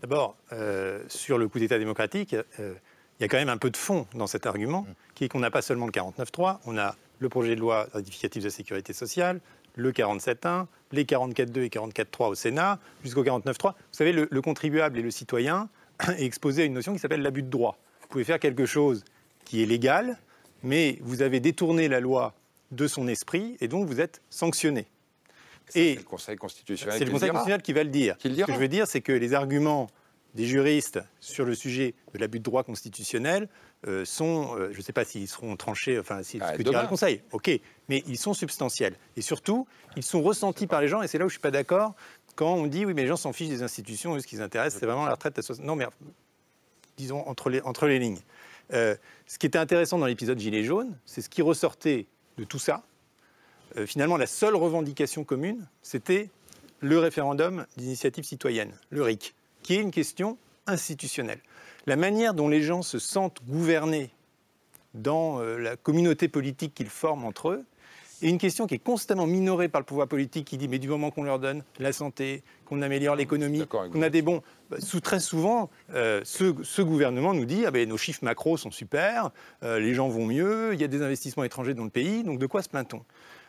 D'abord, 0.00 0.36
euh, 0.52 1.02
sur 1.08 1.36
le 1.36 1.48
coup 1.48 1.58
d'État 1.58 1.78
démocratique, 1.78 2.34
euh, 2.58 2.74
il 3.20 3.24
y 3.24 3.26
a 3.26 3.28
quand 3.28 3.36
même 3.36 3.50
un 3.50 3.58
peu 3.58 3.68
de 3.68 3.76
fond 3.76 4.06
dans 4.14 4.26
cet 4.26 4.46
argument, 4.46 4.86
qui 5.14 5.24
est 5.24 5.28
qu'on 5.28 5.40
n'a 5.40 5.50
pas 5.50 5.60
seulement 5.60 5.84
le 5.84 5.92
49.3, 5.92 6.58
on 6.64 6.78
a 6.78 6.96
le 7.18 7.28
projet 7.28 7.54
de 7.54 7.60
loi 7.60 7.86
rectificatif 7.92 8.42
de 8.42 8.48
la 8.48 8.52
sécurité 8.52 8.94
sociale, 8.94 9.40
le 9.76 9.92
47.1, 9.92 10.66
les 10.92 11.04
44.2 11.04 11.60
et 11.60 11.68
44.3 11.68 12.28
au 12.30 12.34
Sénat, 12.34 12.78
jusqu'au 13.04 13.22
49.3. 13.22 13.72
Vous 13.72 13.74
savez, 13.92 14.12
le, 14.12 14.26
le 14.30 14.42
contribuable 14.42 14.98
et 14.98 15.02
le 15.02 15.10
citoyen 15.10 15.68
est 16.08 16.24
exposé 16.24 16.62
à 16.62 16.64
une 16.64 16.72
notion 16.72 16.94
qui 16.94 16.98
s'appelle 16.98 17.20
l'abus 17.20 17.42
de 17.42 17.50
droit. 17.50 17.78
Vous 18.00 18.08
pouvez 18.08 18.24
faire 18.24 18.40
quelque 18.40 18.64
chose 18.64 19.04
qui 19.44 19.62
est 19.62 19.66
légal, 19.66 20.18
mais 20.62 20.98
vous 21.02 21.20
avez 21.20 21.40
détourné 21.40 21.88
la 21.88 22.00
loi 22.00 22.34
de 22.70 22.86
son 22.86 23.06
esprit 23.06 23.58
et 23.60 23.68
donc 23.68 23.86
vous 23.86 24.00
êtes 24.00 24.22
sanctionné. 24.30 24.86
Et 25.74 25.96
le 25.96 26.02
Conseil 26.02 26.36
constitutionnel 26.36 26.98
C'est 26.98 27.04
qui 27.04 27.04
le 27.04 27.12
Conseil 27.12 27.30
constitutionnel 27.30 27.62
qui 27.62 27.72
va 27.74 27.84
le 27.84 27.90
dire. 27.90 28.16
Qui 28.16 28.30
le 28.30 28.36
Ce 28.36 28.44
que 28.44 28.54
je 28.54 28.58
veux 28.58 28.68
dire, 28.68 28.86
c'est 28.86 29.02
que 29.02 29.12
les 29.12 29.34
arguments 29.34 29.88
des 30.34 30.44
juristes 30.44 31.00
sur 31.20 31.44
le 31.44 31.54
sujet 31.54 31.94
de 32.14 32.18
l'abus 32.18 32.38
de 32.38 32.44
droit 32.44 32.62
constitutionnel 32.62 33.48
euh, 33.86 34.04
sont, 34.04 34.56
euh, 34.56 34.70
je 34.72 34.78
ne 34.78 34.82
sais 34.82 34.92
pas 34.92 35.04
s'ils 35.04 35.28
seront 35.28 35.56
tranchés, 35.56 35.98
enfin, 35.98 36.22
si, 36.22 36.38
Ah, 36.40 36.52
ce 36.52 36.58
que 36.58 36.62
dira 36.62 36.82
le 36.82 36.88
Conseil, 36.88 37.22
ok, 37.32 37.50
mais 37.88 38.02
ils 38.06 38.18
sont 38.18 38.34
substantiels. 38.34 38.94
Et 39.16 39.22
surtout, 39.22 39.66
ils 39.96 40.02
sont 40.02 40.22
ressentis 40.22 40.66
par 40.66 40.80
les 40.80 40.88
gens, 40.88 41.02
et 41.02 41.08
c'est 41.08 41.18
là 41.18 41.24
où 41.24 41.28
je 41.28 41.34
ne 41.34 41.38
suis 41.38 41.42
pas 41.42 41.50
d'accord, 41.50 41.94
quand 42.36 42.54
on 42.54 42.66
dit, 42.66 42.84
oui, 42.84 42.94
mais 42.94 43.02
les 43.02 43.08
gens 43.08 43.16
s'en 43.16 43.32
fichent 43.32 43.48
des 43.48 43.62
institutions, 43.62 44.14
eux, 44.14 44.20
ce 44.20 44.26
qui 44.26 44.36
les 44.36 44.42
intéresse, 44.42 44.76
c'est 44.78 44.86
vraiment 44.86 45.06
la 45.06 45.12
retraite 45.12 45.38
à 45.38 45.42
60... 45.42 45.64
Non, 45.64 45.76
mais 45.76 45.86
disons, 46.96 47.26
entre 47.26 47.50
les, 47.50 47.60
entre 47.62 47.86
les 47.86 47.98
lignes. 47.98 48.20
Euh, 48.72 48.94
ce 49.26 49.38
qui 49.38 49.46
était 49.46 49.58
intéressant 49.58 49.98
dans 49.98 50.06
l'épisode 50.06 50.38
Gilets 50.38 50.64
jaunes, 50.64 50.96
c'est 51.06 51.22
ce 51.22 51.28
qui 51.28 51.42
ressortait 51.42 52.06
de 52.38 52.44
tout 52.44 52.58
ça. 52.58 52.82
Finalement, 53.86 54.16
la 54.16 54.26
seule 54.26 54.56
revendication 54.56 55.22
commune, 55.22 55.68
c'était 55.80 56.28
le 56.80 56.98
référendum 56.98 57.66
d'initiative 57.76 58.24
citoyenne, 58.24 58.72
le 58.90 59.02
RIC, 59.02 59.34
qui 59.62 59.74
est 59.74 59.80
une 59.80 59.90
question 59.90 60.38
institutionnelle. 60.66 61.40
La 61.86 61.96
manière 61.96 62.34
dont 62.34 62.48
les 62.48 62.62
gens 62.62 62.82
se 62.82 62.98
sentent 62.98 63.40
gouvernés 63.48 64.10
dans 64.94 65.40
euh, 65.40 65.56
la 65.58 65.76
communauté 65.76 66.28
politique 66.28 66.74
qu'ils 66.74 66.88
forment 66.88 67.24
entre 67.24 67.50
eux 67.50 67.64
est 68.22 68.28
une 68.28 68.38
question 68.38 68.66
qui 68.66 68.74
est 68.74 68.78
constamment 68.78 69.26
minorée 69.26 69.68
par 69.68 69.80
le 69.80 69.86
pouvoir 69.86 70.06
politique 70.06 70.46
qui 70.46 70.58
dit 70.58 70.68
mais 70.68 70.78
du 70.78 70.88
moment 70.88 71.10
qu'on 71.10 71.22
leur 71.22 71.38
donne 71.38 71.64
la 71.78 71.92
santé, 71.92 72.42
qu'on 72.66 72.82
améliore 72.82 73.16
l'économie, 73.16 73.66
qu'on 73.66 74.02
a 74.02 74.10
des 74.10 74.20
bons... 74.20 74.42
bah, 74.68 74.76
sous- 74.78 75.00
très 75.00 75.20
souvent, 75.20 75.70
euh, 75.94 76.20
ce, 76.24 76.54
ce 76.62 76.82
gouvernement 76.82 77.32
nous 77.32 77.46
dit 77.46 77.64
ah 77.64 77.70
ben, 77.70 77.88
nos 77.88 77.96
chiffres 77.96 78.22
macro 78.22 78.58
sont 78.58 78.70
super, 78.70 79.30
euh, 79.62 79.80
les 79.80 79.94
gens 79.94 80.08
vont 80.08 80.26
mieux, 80.26 80.74
il 80.74 80.80
y 80.80 80.84
a 80.84 80.88
des 80.88 81.00
investissements 81.00 81.44
étrangers 81.44 81.72
dans 81.72 81.84
le 81.84 81.90
pays, 81.90 82.22
donc 82.22 82.38
de 82.38 82.46
quoi 82.46 82.62
se 82.62 82.68
plaint-on? 82.68 83.02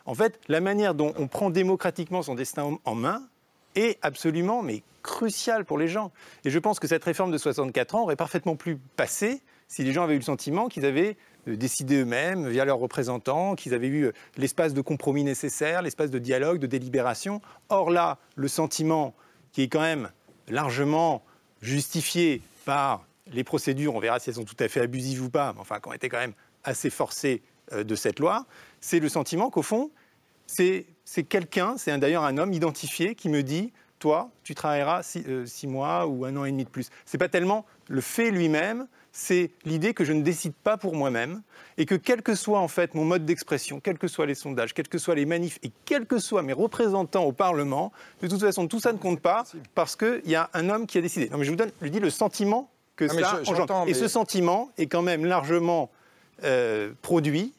En 0.06 0.16
fait, 0.16 0.40
la 0.48 0.62
manière 0.62 0.96
dont 0.96 1.14
on 1.18 1.28
prend 1.28 1.50
démocratiquement 1.50 2.24
son 2.24 2.36
destin 2.36 2.80
en 2.86 2.96
main 2.96 3.28
est 3.76 3.98
absolument 4.02 4.62
mais 4.62 4.84
cruciale 5.04 5.66
pour 5.66 5.78
les 5.78 5.88
gens. 5.88 6.12
Et 6.46 6.50
je 6.50 6.60
pense 6.60 6.80
que 6.80 6.88
cette 6.88 7.04
réforme 7.04 7.32
de 7.32 7.38
64 7.38 7.96
ans 7.96 8.04
aurait 8.04 8.16
parfaitement 8.16 8.56
pu 8.56 8.78
passer 8.96 9.42
si 9.68 9.84
les 9.84 9.94
gens 9.94 10.04
avaient 10.04 10.16
eu 10.16 10.20
le 10.20 10.24
sentiment 10.24 10.68
qu'ils 10.68 10.86
avaient 10.86 11.18
euh, 11.48 11.56
décidé 11.56 12.02
eux-mêmes 12.02 12.50
via 12.50 12.66
leurs 12.66 12.78
représentants, 12.78 13.56
qu'ils 13.56 13.74
avaient 13.74 13.88
eu 13.88 14.06
euh, 14.06 14.12
l'espace 14.38 14.74
de 14.74 14.82
compromis 14.82 15.24
nécessaire, 15.24 15.82
l'espace 15.82 16.12
de 16.12 16.20
dialogue, 16.20 16.60
de 16.60 16.68
délibération. 16.68 17.42
Or 17.70 17.90
là, 17.90 18.20
le 18.36 18.48
sentiment 18.48 19.16
qui 19.52 19.64
est 19.64 19.68
quand 19.68 19.82
même 19.82 20.10
largement 20.48 21.24
justifié 21.62 22.42
par 22.66 23.06
les 23.28 23.44
procédures, 23.44 23.96
on 23.96 24.00
verra 24.00 24.20
si 24.20 24.30
elles 24.30 24.36
sont 24.36 24.44
tout 24.44 24.56
à 24.60 24.68
fait 24.68 24.82
abusives 24.82 25.24
ou 25.24 25.30
pas, 25.30 25.54
mais 25.54 25.62
enfin, 25.62 25.80
qui 25.80 25.88
ont 25.88 25.94
été 25.94 26.10
quand 26.10 26.20
même 26.20 26.34
assez 26.64 26.90
forcées 26.90 27.42
euh, 27.72 27.84
de 27.84 27.96
cette 27.96 28.20
loi, 28.20 28.46
c'est 28.82 29.00
le 29.00 29.10
sentiment 29.10 29.50
qu'au 29.50 29.62
fond, 29.62 29.92
c'est 30.56 31.24
quelqu'un, 31.24 31.76
c'est 31.78 31.98
d'ailleurs 31.98 32.24
un 32.24 32.38
homme 32.38 32.54
identifié 32.54 33.16
qui 33.16 33.30
me 33.30 33.44
dit 33.44 33.72
Toi, 34.00 34.30
tu 34.44 34.56
travailleras 34.56 35.04
six, 35.04 35.24
euh, 35.28 35.46
six 35.46 35.68
mois 35.68 36.08
ou 36.08 36.26
un 36.26 36.36
an 36.38 36.46
et 36.46 36.52
demi 36.52 36.64
de 36.66 36.70
plus. 36.70 36.90
C'est 37.06 37.18
pas 37.18 37.30
tellement 37.30 37.66
le 37.88 38.02
fait 38.02 38.32
lui-même, 38.32 38.88
c'est 39.12 39.52
l'idée 39.66 39.94
que 39.94 40.04
je 40.06 40.14
ne 40.14 40.22
décide 40.22 40.54
pas 40.54 40.78
pour 40.78 40.96
moi-même 40.96 41.42
et 41.78 41.86
que 41.86 41.96
quel 41.96 42.22
que 42.22 42.34
soit 42.34 42.60
en 42.60 42.68
fait 42.70 42.96
mon 42.96 43.04
mode 43.06 43.26
d'expression, 43.26 43.80
quels 43.82 43.98
que 43.98 44.08
soient 44.08 44.26
les 44.26 44.36
sondages, 44.36 44.74
quels 44.74 44.88
que 44.88 44.98
soient 44.98 45.16
les 45.16 45.26
manifs 45.26 45.60
et 45.64 45.72
quels 45.86 46.06
que 46.06 46.18
soient 46.18 46.42
mes 46.44 46.54
représentants 46.54 47.26
au 47.26 47.32
Parlement, 47.34 47.92
de 48.22 48.28
toute 48.28 48.40
façon, 48.40 48.68
tout 48.68 48.80
ça 48.80 48.94
ne 48.94 48.98
compte 48.98 49.20
pas 49.20 49.44
parce 49.76 49.96
qu'il 49.96 50.22
y 50.26 50.36
a 50.36 50.50
un 50.54 50.70
homme 50.70 50.88
qui 50.88 50.98
a 50.98 51.02
décidé. 51.02 51.30
Non, 51.30 51.38
mais 51.38 51.44
je 51.46 51.50
vous 51.52 51.58
donne, 51.58 51.72
je 51.82 51.88
dis 51.90 52.00
le 52.00 52.10
sentiment 52.10 52.72
que 52.96 53.06
mais 53.06 53.22
ça 53.22 53.42
je- 53.44 53.52
engendre. 53.52 53.84
Et 53.84 53.92
mais- 53.92 53.94
ce 53.94 54.08
sentiment 54.08 54.72
est 54.78 54.88
quand 54.88 55.02
même 55.02 55.26
largement 55.26 55.92
euh, 56.44 56.92
produit 57.02 57.54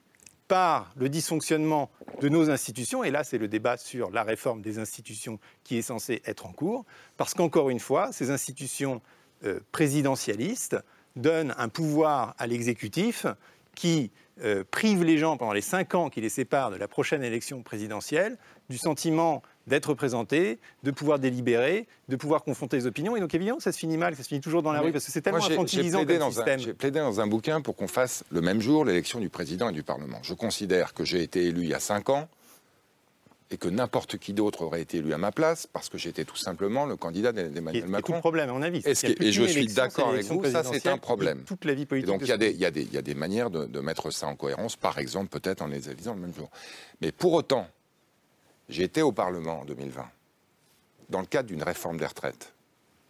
par 0.48 0.92
le 0.96 1.08
dysfonctionnement 1.08 1.90
de 2.20 2.28
nos 2.28 2.50
institutions, 2.50 3.04
et 3.04 3.10
là 3.10 3.24
c'est 3.24 3.38
le 3.38 3.48
débat 3.48 3.76
sur 3.76 4.10
la 4.10 4.22
réforme 4.22 4.62
des 4.62 4.78
institutions 4.78 5.38
qui 5.64 5.78
est 5.78 5.82
censé 5.82 6.22
être 6.24 6.46
en 6.46 6.52
cours, 6.52 6.84
parce 7.16 7.34
qu'encore 7.34 7.70
une 7.70 7.80
fois, 7.80 8.12
ces 8.12 8.30
institutions 8.30 9.00
euh, 9.44 9.60
présidentialistes 9.72 10.76
donne 11.16 11.54
un 11.58 11.68
pouvoir 11.68 12.34
à 12.38 12.46
l'exécutif 12.46 13.26
qui 13.74 14.10
euh, 14.42 14.64
prive 14.70 15.04
les 15.04 15.18
gens 15.18 15.36
pendant 15.36 15.52
les 15.52 15.60
cinq 15.60 15.94
ans 15.94 16.10
qui 16.10 16.20
les 16.20 16.28
séparent 16.28 16.70
de 16.70 16.76
la 16.76 16.88
prochaine 16.88 17.22
élection 17.22 17.62
présidentielle 17.62 18.38
du 18.72 18.78
sentiment 18.78 19.42
d'être 19.68 19.90
représentés, 19.90 20.58
de 20.82 20.90
pouvoir 20.90 21.18
délibérer, 21.18 21.86
de 22.08 22.16
pouvoir 22.16 22.42
confronter 22.42 22.76
les 22.76 22.86
opinions. 22.86 23.16
Et 23.16 23.20
donc 23.20 23.32
évidemment, 23.34 23.60
ça 23.60 23.70
se 23.70 23.78
finit 23.78 23.96
mal, 23.96 24.16
ça 24.16 24.24
se 24.24 24.28
finit 24.28 24.40
toujours 24.40 24.62
dans 24.62 24.72
la 24.72 24.80
rue 24.80 24.90
parce 24.90 25.06
que 25.06 25.12
c'est 25.12 25.20
tellement 25.20 25.44
infantilisant 25.44 26.04
comme 26.04 26.32
système. 26.32 26.58
J'ai 26.58 26.74
plaidé 26.74 26.98
dans 26.98 27.20
un 27.20 27.26
bouquin 27.26 27.60
pour 27.60 27.76
qu'on 27.76 27.86
fasse 27.86 28.24
le 28.30 28.40
même 28.40 28.60
jour 28.60 28.84
l'élection 28.84 29.20
du 29.20 29.28
président 29.28 29.68
et 29.68 29.72
du 29.72 29.82
Parlement. 29.84 30.18
Je 30.22 30.34
considère 30.34 30.94
que 30.94 31.04
j'ai 31.04 31.22
été 31.22 31.44
élu 31.44 31.62
il 31.62 31.68
y 31.68 31.74
a 31.74 31.80
cinq 31.80 32.08
ans 32.08 32.28
et 33.52 33.58
que 33.58 33.68
n'importe 33.68 34.16
qui 34.16 34.32
d'autre 34.32 34.62
aurait 34.62 34.80
été 34.80 34.96
élu 34.98 35.12
à 35.12 35.18
ma 35.18 35.30
place 35.30 35.66
parce 35.66 35.90
que 35.90 35.98
j'étais 35.98 36.24
tout 36.24 36.36
simplement 36.36 36.86
le 36.86 36.96
candidat 36.96 37.32
d'Emmanuel 37.32 37.86
Macron. 37.86 38.14
C'est 38.14 38.16
un 38.16 38.20
problème, 38.20 38.48
à 38.48 38.52
mon 38.54 38.62
avis. 38.62 38.82
Et, 38.86 38.94
je 39.30 39.44
suis 39.44 39.66
d'accord 39.66 40.08
avec 40.08 40.24
vous, 40.24 40.42
ça 40.44 40.64
c'est 40.64 40.88
un 40.88 40.98
problème. 40.98 41.42
Toute 41.44 41.66
la 41.66 41.74
vie 41.74 41.84
politique. 41.84 42.08
donc 42.08 42.22
il 42.22 42.28
y, 42.28 42.54
y, 42.54 42.94
y, 42.94 42.98
a 42.98 43.02
des 43.02 43.14
manières 43.14 43.50
de, 43.50 43.66
de, 43.66 43.80
mettre 43.80 44.10
ça 44.10 44.26
en 44.26 44.34
cohérence, 44.34 44.76
par 44.76 44.98
exemple 44.98 45.28
peut-être 45.28 45.60
en 45.60 45.66
les 45.66 45.90
élisant 45.90 46.14
le 46.14 46.20
même 46.20 46.34
jour. 46.34 46.50
Mais 47.02 47.12
pour 47.12 47.34
autant, 47.34 47.68
j'ai 48.68 48.84
été 48.84 49.02
au 49.02 49.12
Parlement 49.12 49.60
en 49.60 49.64
2020 49.64 50.08
dans 51.08 51.20
le 51.20 51.26
cadre 51.26 51.48
d'une 51.48 51.62
réforme 51.62 51.98
des 51.98 52.06
retraites 52.06 52.52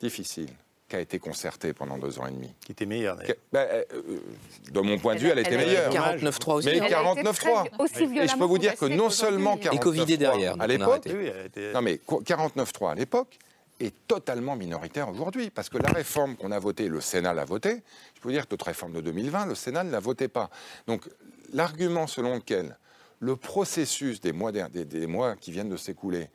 difficile 0.00 0.48
qui 0.92 0.96
a 0.96 1.00
été 1.00 1.18
concertée 1.18 1.72
pendant 1.72 1.96
deux 1.96 2.18
ans 2.18 2.26
et 2.26 2.32
demi. 2.32 2.52
Qui 2.66 2.72
était 2.72 2.84
meilleure, 2.84 3.16
d'ailleurs. 3.16 3.36
Ben, 3.50 3.66
euh, 3.70 4.20
de 4.70 4.80
mon 4.80 4.98
point 4.98 5.14
de 5.14 5.20
vue, 5.20 5.28
elle, 5.28 5.38
était 5.38 5.56
meilleure. 5.56 5.90
49.3 5.90 6.52
aussi. 6.52 6.68
Mais 6.68 6.80
49.3. 6.80 8.22
Et 8.22 8.28
je 8.28 8.36
peux 8.36 8.44
vous 8.44 8.58
dire 8.58 8.76
que 8.76 8.84
non 8.84 9.08
seulement 9.08 9.56
49.3 9.56 10.16
derrière, 10.18 10.60
à 10.60 10.66
l'époque, 10.66 11.06
non 11.72 11.80
mais 11.80 11.94
49.3 12.06 12.90
à 12.90 12.94
l'époque 12.94 13.38
est 13.80 13.94
totalement 14.06 14.54
minoritaire 14.54 15.08
aujourd'hui. 15.08 15.48
Parce 15.48 15.70
que 15.70 15.78
la 15.78 15.88
réforme 15.88 16.36
qu'on 16.36 16.52
a 16.52 16.58
votée, 16.58 16.88
le 16.88 17.00
Sénat 17.00 17.32
l'a 17.32 17.46
votée. 17.46 17.82
Je 18.14 18.20
peux 18.20 18.28
vous 18.28 18.32
dire 18.32 18.46
que 18.46 18.52
notre 18.52 18.66
réforme 18.66 18.92
de 18.92 19.00
2020, 19.00 19.46
le 19.46 19.54
Sénat 19.54 19.84
ne 19.84 19.90
la 19.90 19.98
votait 19.98 20.28
pas. 20.28 20.50
Donc 20.86 21.08
l'argument 21.54 22.06
selon 22.06 22.34
lequel 22.34 22.76
le 23.22 23.36
processus 23.36 24.20
des 24.20 24.32
mois, 24.32 24.50
des, 24.50 24.84
des 24.84 25.06
mois 25.06 25.36
qui 25.36 25.52
viennent 25.52 25.68
de 25.68 25.76
s'écouler 25.76 26.28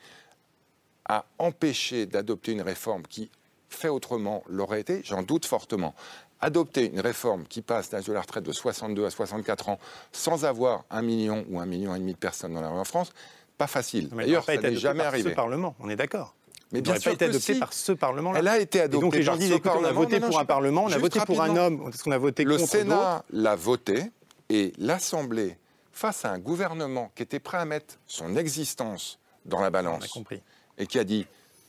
a 1.09 1.25
empêché 1.37 2.05
d'adopter 2.05 2.53
une 2.53 2.61
réforme 2.61 3.03
qui, 3.03 3.29
fait 3.69 3.89
autrement, 3.89 4.43
l'aurait 4.47 4.79
été, 4.79 5.01
j'en 5.03 5.21
doute 5.21 5.45
fortement. 5.45 5.93
Adopter 6.39 6.85
une 6.85 7.01
réforme 7.01 7.45
qui 7.45 7.61
passe 7.61 7.91
l'âge 7.91 8.05
de 8.05 8.13
la 8.13 8.21
retraite 8.21 8.43
de 8.43 8.51
62 8.53 9.05
à 9.05 9.09
64 9.09 9.69
ans 9.69 9.79
sans 10.13 10.45
avoir 10.45 10.85
un 10.89 11.01
million 11.01 11.45
ou 11.49 11.59
un 11.59 11.65
million 11.65 11.93
et 11.93 11.99
demi 11.99 12.13
de 12.13 12.17
personnes 12.17 12.53
dans 12.53 12.61
la 12.61 12.69
rue 12.69 12.79
en 12.79 12.85
France, 12.85 13.11
pas 13.57 13.67
facile. 13.67 14.07
D'ailleurs, 14.09 14.45
ça 14.45 14.55
n'est 14.55 14.75
jamais 14.75 14.99
par 14.99 15.07
arrivé. 15.07 15.31
Ce 15.31 15.35
Parlement, 15.35 15.75
on 15.79 15.89
est 15.89 15.95
d'accord. 15.97 16.35
Mais 16.71 16.81
bien 16.81 16.99
sûr 16.99 17.11
pas 17.11 17.15
été 17.15 17.25
adoptée 17.25 17.55
par 17.55 17.73
ce 17.73 17.91
Parlement-là. 17.91 18.39
Elle 18.39 18.47
a 18.47 18.59
été 18.59 18.79
adoptée 18.79 19.01
donc 19.01 19.15
les 19.15 19.23
gens 19.23 19.31
par 19.33 19.39
disent, 19.39 19.53
ce 19.53 19.57
Parlement. 19.57 19.87
On 19.87 19.89
a 19.89 19.93
voté 19.93 20.19
pour 20.19 20.39
un 20.39 20.45
Parlement, 20.45 20.83
on 20.85 20.91
a 20.91 20.97
voté 20.97 21.19
pour 21.25 21.41
un 21.41 21.55
homme, 21.57 21.83
parce 21.83 22.03
qu'on 22.03 22.11
a 22.11 22.17
voté 22.17 22.43
le 22.43 22.57
contre 22.57 22.69
Sénat 22.69 23.25
l'a 23.31 23.55
voté 23.55 24.11
et 24.49 24.73
l'Assemblée, 24.77 25.57
face 25.97 26.25
à 26.25 26.31
un 26.31 26.37
gouvernement 26.37 27.11
qui 27.15 27.23
était 27.23 27.39
prêt 27.39 27.57
à 27.57 27.65
mettre 27.65 27.97
son 28.05 28.37
existence 28.37 29.17
dans 29.45 29.61
la 29.61 29.71
balance, 29.71 30.07
compris. 30.07 30.41
et 30.77 30.85
qui 30.85 30.99
a 30.99 31.03
dit 31.03 31.25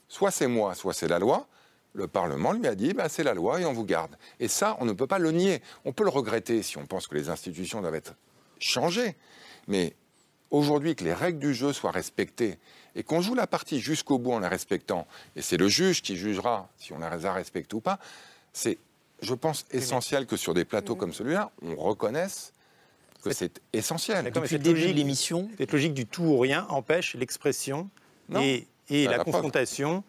soit 0.07 0.31
c'est 0.31 0.47
moi, 0.47 0.75
soit 0.75 0.93
c'est 0.93 1.09
la 1.09 1.19
loi, 1.19 1.47
le 1.95 2.07
Parlement 2.07 2.53
lui 2.53 2.67
a 2.67 2.75
dit 2.75 2.93
bah, 2.93 3.09
c'est 3.09 3.23
la 3.23 3.33
loi 3.33 3.61
et 3.61 3.65
on 3.65 3.73
vous 3.73 3.87
garde. 3.87 4.17
Et 4.39 4.47
ça, 4.47 4.77
on 4.81 4.85
ne 4.85 4.93
peut 4.93 5.07
pas 5.07 5.19
le 5.19 5.33
nier. 5.33 5.63
On 5.87 5.93
peut 5.93 6.05
le 6.05 6.11
regretter 6.11 6.63
si 6.63 6.77
on 6.77 6.85
pense 6.85 7.07
que 7.07 7.15
les 7.15 7.31
institutions 7.31 7.81
doivent 7.81 7.95
être 7.95 8.15
changées. 8.59 9.17
Mais 9.67 9.95
aujourd'hui, 10.51 10.95
que 10.95 11.05
les 11.05 11.15
règles 11.15 11.39
du 11.39 11.55
jeu 11.55 11.73
soient 11.73 11.91
respectées 11.91 12.59
et 12.95 13.03
qu'on 13.03 13.23
joue 13.23 13.35
la 13.35 13.47
partie 13.47 13.81
jusqu'au 13.81 14.19
bout 14.19 14.33
en 14.33 14.41
la 14.41 14.51
respectant, 14.51 15.07
et 15.37 15.43
c'est 15.43 15.57
le 15.57 15.69
juge 15.69 16.03
qui 16.03 16.17
jugera 16.17 16.69
si 16.77 16.93
on 16.93 16.99
la 16.99 17.33
respecte 17.33 17.73
ou 17.73 17.81
pas, 17.81 17.99
c'est, 18.53 18.79
je 19.23 19.35
pense, 19.35 19.65
essentiel 19.71 20.27
que 20.27 20.37
sur 20.37 20.53
des 20.53 20.67
plateaux 20.67 20.97
comme 20.97 21.15
celui-là, 21.15 21.51
on 21.63 21.77
reconnaisse 21.77 22.53
que 23.23 23.33
c'est 23.33 23.61
essentiel. 23.73 24.31
Depuis 24.31 24.59
début 24.59 24.89
de 24.89 24.93
l'émission. 24.93 25.49
Cette 25.59 25.73
logique 25.73 25.95
du 25.95 26.07
tout 26.07 26.23
ou 26.23 26.39
rien 26.39 26.67
empêche 26.69 27.15
l'expression 27.15 27.91
et, 28.37 28.67
et 28.89 29.07
la 29.07 29.19
confrontation 29.19 30.05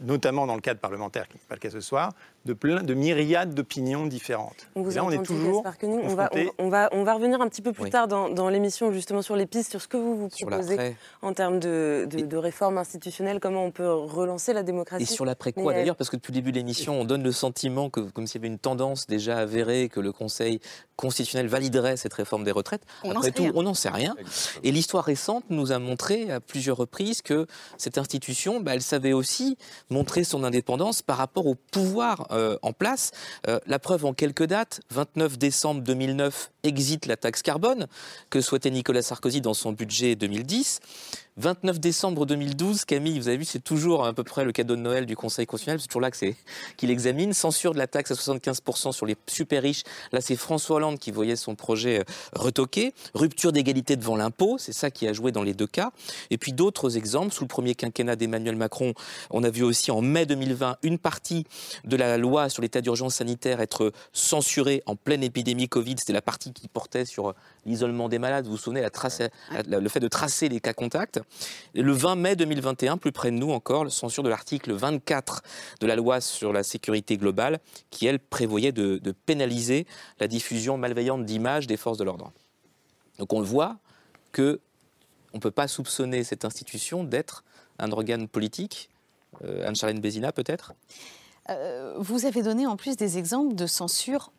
notamment 0.00 0.46
dans 0.46 0.54
le 0.54 0.60
cadre 0.60 0.80
parlementaire, 0.80 1.28
qui 1.28 1.34
n'est 1.34 1.42
pas 1.48 1.54
le 1.54 1.60
cas 1.60 1.70
ce 1.70 1.80
soir, 1.80 2.12
de, 2.46 2.52
plein, 2.54 2.82
de 2.82 2.94
myriades 2.94 3.54
d'opinions 3.54 4.06
différentes. 4.06 4.68
On 4.74 4.82
vous 4.82 4.90
là, 4.92 5.04
on 5.04 5.10
est 5.10 5.22
toujours. 5.22 5.64
On 5.82 6.14
va, 6.14 6.30
on, 6.58 6.68
va, 6.68 6.88
on 6.92 7.04
va 7.04 7.14
revenir 7.14 7.40
un 7.40 7.48
petit 7.48 7.62
peu 7.62 7.72
plus 7.72 7.90
tard 7.90 8.08
dans, 8.08 8.48
l'émission, 8.48 8.92
justement, 8.92 9.22
sur 9.22 9.36
les 9.36 9.46
pistes, 9.46 9.70
sur 9.70 9.82
ce 9.82 9.88
que 9.88 9.96
vous 9.96 10.16
vous 10.16 10.28
proposez 10.28 10.94
en 11.22 11.32
termes 11.34 11.58
de, 11.58 12.06
de, 12.08 12.36
réforme 12.36 12.78
institutionnelle, 12.78 13.40
comment 13.40 13.64
on 13.64 13.70
peut 13.70 13.92
relancer 13.92 14.52
la 14.52 14.62
démocratie. 14.62 15.02
Et 15.02 15.06
sur 15.06 15.24
l'après 15.24 15.52
quoi, 15.52 15.74
d'ailleurs, 15.74 15.96
parce 15.96 16.08
que 16.08 16.16
depuis 16.16 16.32
le 16.32 16.36
début 16.36 16.52
de 16.52 16.56
l'émission, 16.56 17.00
on 17.00 17.04
donne 17.04 17.22
le 17.22 17.32
sentiment 17.32 17.90
que, 17.90 18.00
comme 18.00 18.26
s'il 18.26 18.40
y 18.40 18.44
avait 18.44 18.52
une 18.52 18.58
tendance 18.58 19.06
déjà 19.06 19.38
avérée, 19.38 19.88
que 19.88 20.00
le 20.00 20.12
Conseil 20.12 20.60
constitutionnel 20.96 21.48
validerait 21.48 21.96
cette 21.96 22.14
réforme 22.14 22.44
des 22.44 22.52
retraites. 22.52 22.82
On 23.04 23.10
Après 23.10 23.32
tout, 23.32 23.50
on 23.54 23.62
n'en 23.62 23.74
sait 23.74 23.90
rien. 23.90 24.14
Et 24.62 24.72
l'histoire 24.72 25.04
récente 25.04 25.44
nous 25.50 25.72
a 25.72 25.78
montré 25.78 26.30
à 26.30 26.40
plusieurs 26.40 26.76
reprises 26.76 27.22
que 27.22 27.46
cette 27.76 27.98
institution, 27.98 28.60
bah, 28.60 28.74
elle 28.74 28.82
savait 28.82 29.12
aussi 29.12 29.58
montrer 29.90 30.24
son 30.24 30.44
indépendance 30.44 31.02
par 31.02 31.18
rapport 31.18 31.46
au 31.46 31.54
pouvoir 31.54 32.26
euh, 32.36 32.58
en 32.62 32.72
place. 32.72 33.12
Euh, 33.48 33.58
la 33.66 33.78
preuve 33.78 34.04
en 34.04 34.12
quelques 34.12 34.44
dates, 34.44 34.80
29 34.90 35.38
décembre 35.38 35.80
2009, 35.82 36.50
exit 36.62 37.06
la 37.06 37.16
taxe 37.16 37.42
carbone 37.42 37.86
que 38.30 38.40
souhaitait 38.40 38.70
Nicolas 38.70 39.02
Sarkozy 39.02 39.40
dans 39.40 39.54
son 39.54 39.72
budget 39.72 40.16
2010. 40.16 40.80
29 41.38 41.80
décembre 41.80 42.24
2012, 42.24 42.86
Camille, 42.86 43.18
vous 43.18 43.28
avez 43.28 43.36
vu, 43.36 43.44
c'est 43.44 43.62
toujours 43.62 44.06
à 44.06 44.14
peu 44.14 44.24
près 44.24 44.42
le 44.42 44.52
cadeau 44.52 44.74
de 44.74 44.80
Noël 44.80 45.04
du 45.04 45.16
Conseil 45.16 45.44
constitutionnel, 45.44 45.78
c'est 45.82 45.86
toujours 45.86 46.00
là 46.00 46.10
qu'il 46.10 46.90
examine. 46.90 47.34
Censure 47.34 47.74
de 47.74 47.78
la 47.78 47.86
taxe 47.86 48.10
à 48.10 48.14
75% 48.14 48.92
sur 48.92 49.04
les 49.04 49.16
super 49.26 49.62
riches. 49.62 49.82
Là, 50.12 50.22
c'est 50.22 50.34
François 50.34 50.76
Hollande 50.76 50.98
qui 50.98 51.10
voyait 51.10 51.36
son 51.36 51.54
projet 51.54 52.00
euh, 52.00 52.04
retoqué. 52.34 52.94
Rupture 53.12 53.52
d'égalité 53.52 53.96
devant 53.96 54.16
l'impôt, 54.16 54.56
c'est 54.58 54.72
ça 54.72 54.90
qui 54.90 55.06
a 55.06 55.12
joué 55.12 55.30
dans 55.30 55.42
les 55.42 55.52
deux 55.52 55.66
cas. 55.66 55.90
Et 56.30 56.38
puis 56.38 56.54
d'autres 56.54 56.96
exemples, 56.96 57.34
sous 57.34 57.44
le 57.44 57.48
premier 57.48 57.74
quinquennat 57.74 58.16
d'Emmanuel 58.16 58.56
Macron, 58.56 58.94
on 59.28 59.44
a 59.44 59.50
vu 59.50 59.62
aussi 59.62 59.90
en 59.90 60.00
mai 60.00 60.24
2020 60.24 60.78
une 60.84 60.98
partie 60.98 61.44
de 61.84 61.96
la 61.96 62.16
loi 62.16 62.48
sur 62.48 62.62
l'état 62.62 62.80
d'urgence 62.80 63.16
sanitaire 63.16 63.60
être 63.60 63.92
censurée 64.14 64.82
en 64.86 64.96
pleine 64.96 65.22
épidémie 65.22 65.68
Covid. 65.68 65.96
C'était 65.98 66.14
la 66.14 66.22
partie 66.22 66.54
qui 66.54 66.68
portait 66.68 67.04
sur 67.04 67.34
l'isolement 67.66 68.08
des 68.08 68.18
malades. 68.18 68.46
Vous 68.46 68.52
vous 68.52 68.56
souvenez, 68.56 68.80
la 68.80 68.90
le 69.78 69.88
fait 69.90 70.00
de 70.00 70.08
tracer 70.08 70.48
les 70.48 70.60
cas 70.60 70.72
contacts. 70.72 71.20
Le 71.74 71.92
20 71.92 72.16
mai 72.16 72.36
2021, 72.36 72.96
plus 72.96 73.12
près 73.12 73.30
de 73.30 73.36
nous 73.36 73.50
encore, 73.50 73.84
la 73.84 73.90
censure 73.90 74.22
de 74.22 74.28
l'article 74.28 74.72
24 74.72 75.42
de 75.80 75.86
la 75.86 75.96
loi 75.96 76.20
sur 76.20 76.52
la 76.52 76.62
sécurité 76.62 77.16
globale, 77.16 77.60
qui, 77.90 78.06
elle, 78.06 78.18
prévoyait 78.18 78.72
de, 78.72 78.98
pénaliser 79.26 79.86
la 80.20 80.28
diffusion 80.28 80.78
malveillante 80.78 81.24
d'images 81.24 81.66
des 81.66 81.76
forces 81.76 81.98
de 81.98 82.04
l'ordre. 82.04 82.32
Donc 83.18 83.32
on 83.32 83.40
le 83.40 83.46
voit 83.46 83.78
que 84.32 84.60
on 85.32 85.38
ne 85.38 85.42
peut 85.42 85.50
pas 85.50 85.68
soupçonner 85.68 86.24
cette 86.24 86.44
institution 86.44 87.04
d'être 87.04 87.44
un 87.78 87.92
organe 87.92 88.26
politique. 88.26 88.88
Euh, 89.44 89.66
Anne-Charlène 89.66 90.00
Bézina, 90.00 90.32
peut-être? 90.32 90.72
Euh, 91.50 91.94
Vous 91.98 92.24
avez 92.24 92.42
donné 92.42 92.66
en 92.66 92.76
plus 92.76 92.96
des 92.96 93.18
exemples 93.18 93.54
de 93.54 93.66
censure 93.66 94.32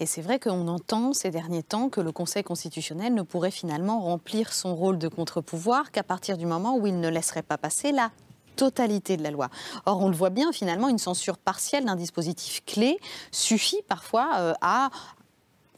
Et 0.00 0.06
c'est 0.06 0.20
vrai 0.20 0.38
qu'on 0.38 0.68
entend 0.68 1.12
ces 1.12 1.30
derniers 1.30 1.62
temps 1.62 1.88
que 1.88 2.00
le 2.00 2.12
Conseil 2.12 2.42
constitutionnel 2.42 3.14
ne 3.14 3.22
pourrait 3.22 3.50
finalement 3.50 4.00
remplir 4.00 4.52
son 4.52 4.74
rôle 4.74 4.98
de 4.98 5.08
contre-pouvoir 5.08 5.90
qu'à 5.90 6.02
partir 6.02 6.36
du 6.36 6.46
moment 6.46 6.76
où 6.76 6.86
il 6.86 7.00
ne 7.00 7.08
laisserait 7.08 7.42
pas 7.42 7.58
passer 7.58 7.90
la 7.90 8.10
totalité 8.56 9.16
de 9.16 9.22
la 9.22 9.30
loi. 9.30 9.48
Or, 9.86 10.02
on 10.02 10.08
le 10.08 10.16
voit 10.16 10.30
bien, 10.30 10.52
finalement, 10.52 10.88
une 10.88 10.98
censure 10.98 11.38
partielle 11.38 11.84
d'un 11.84 11.96
dispositif 11.96 12.64
clé 12.66 12.98
suffit 13.30 13.80
parfois 13.88 14.30
euh, 14.38 14.52
à 14.60 14.90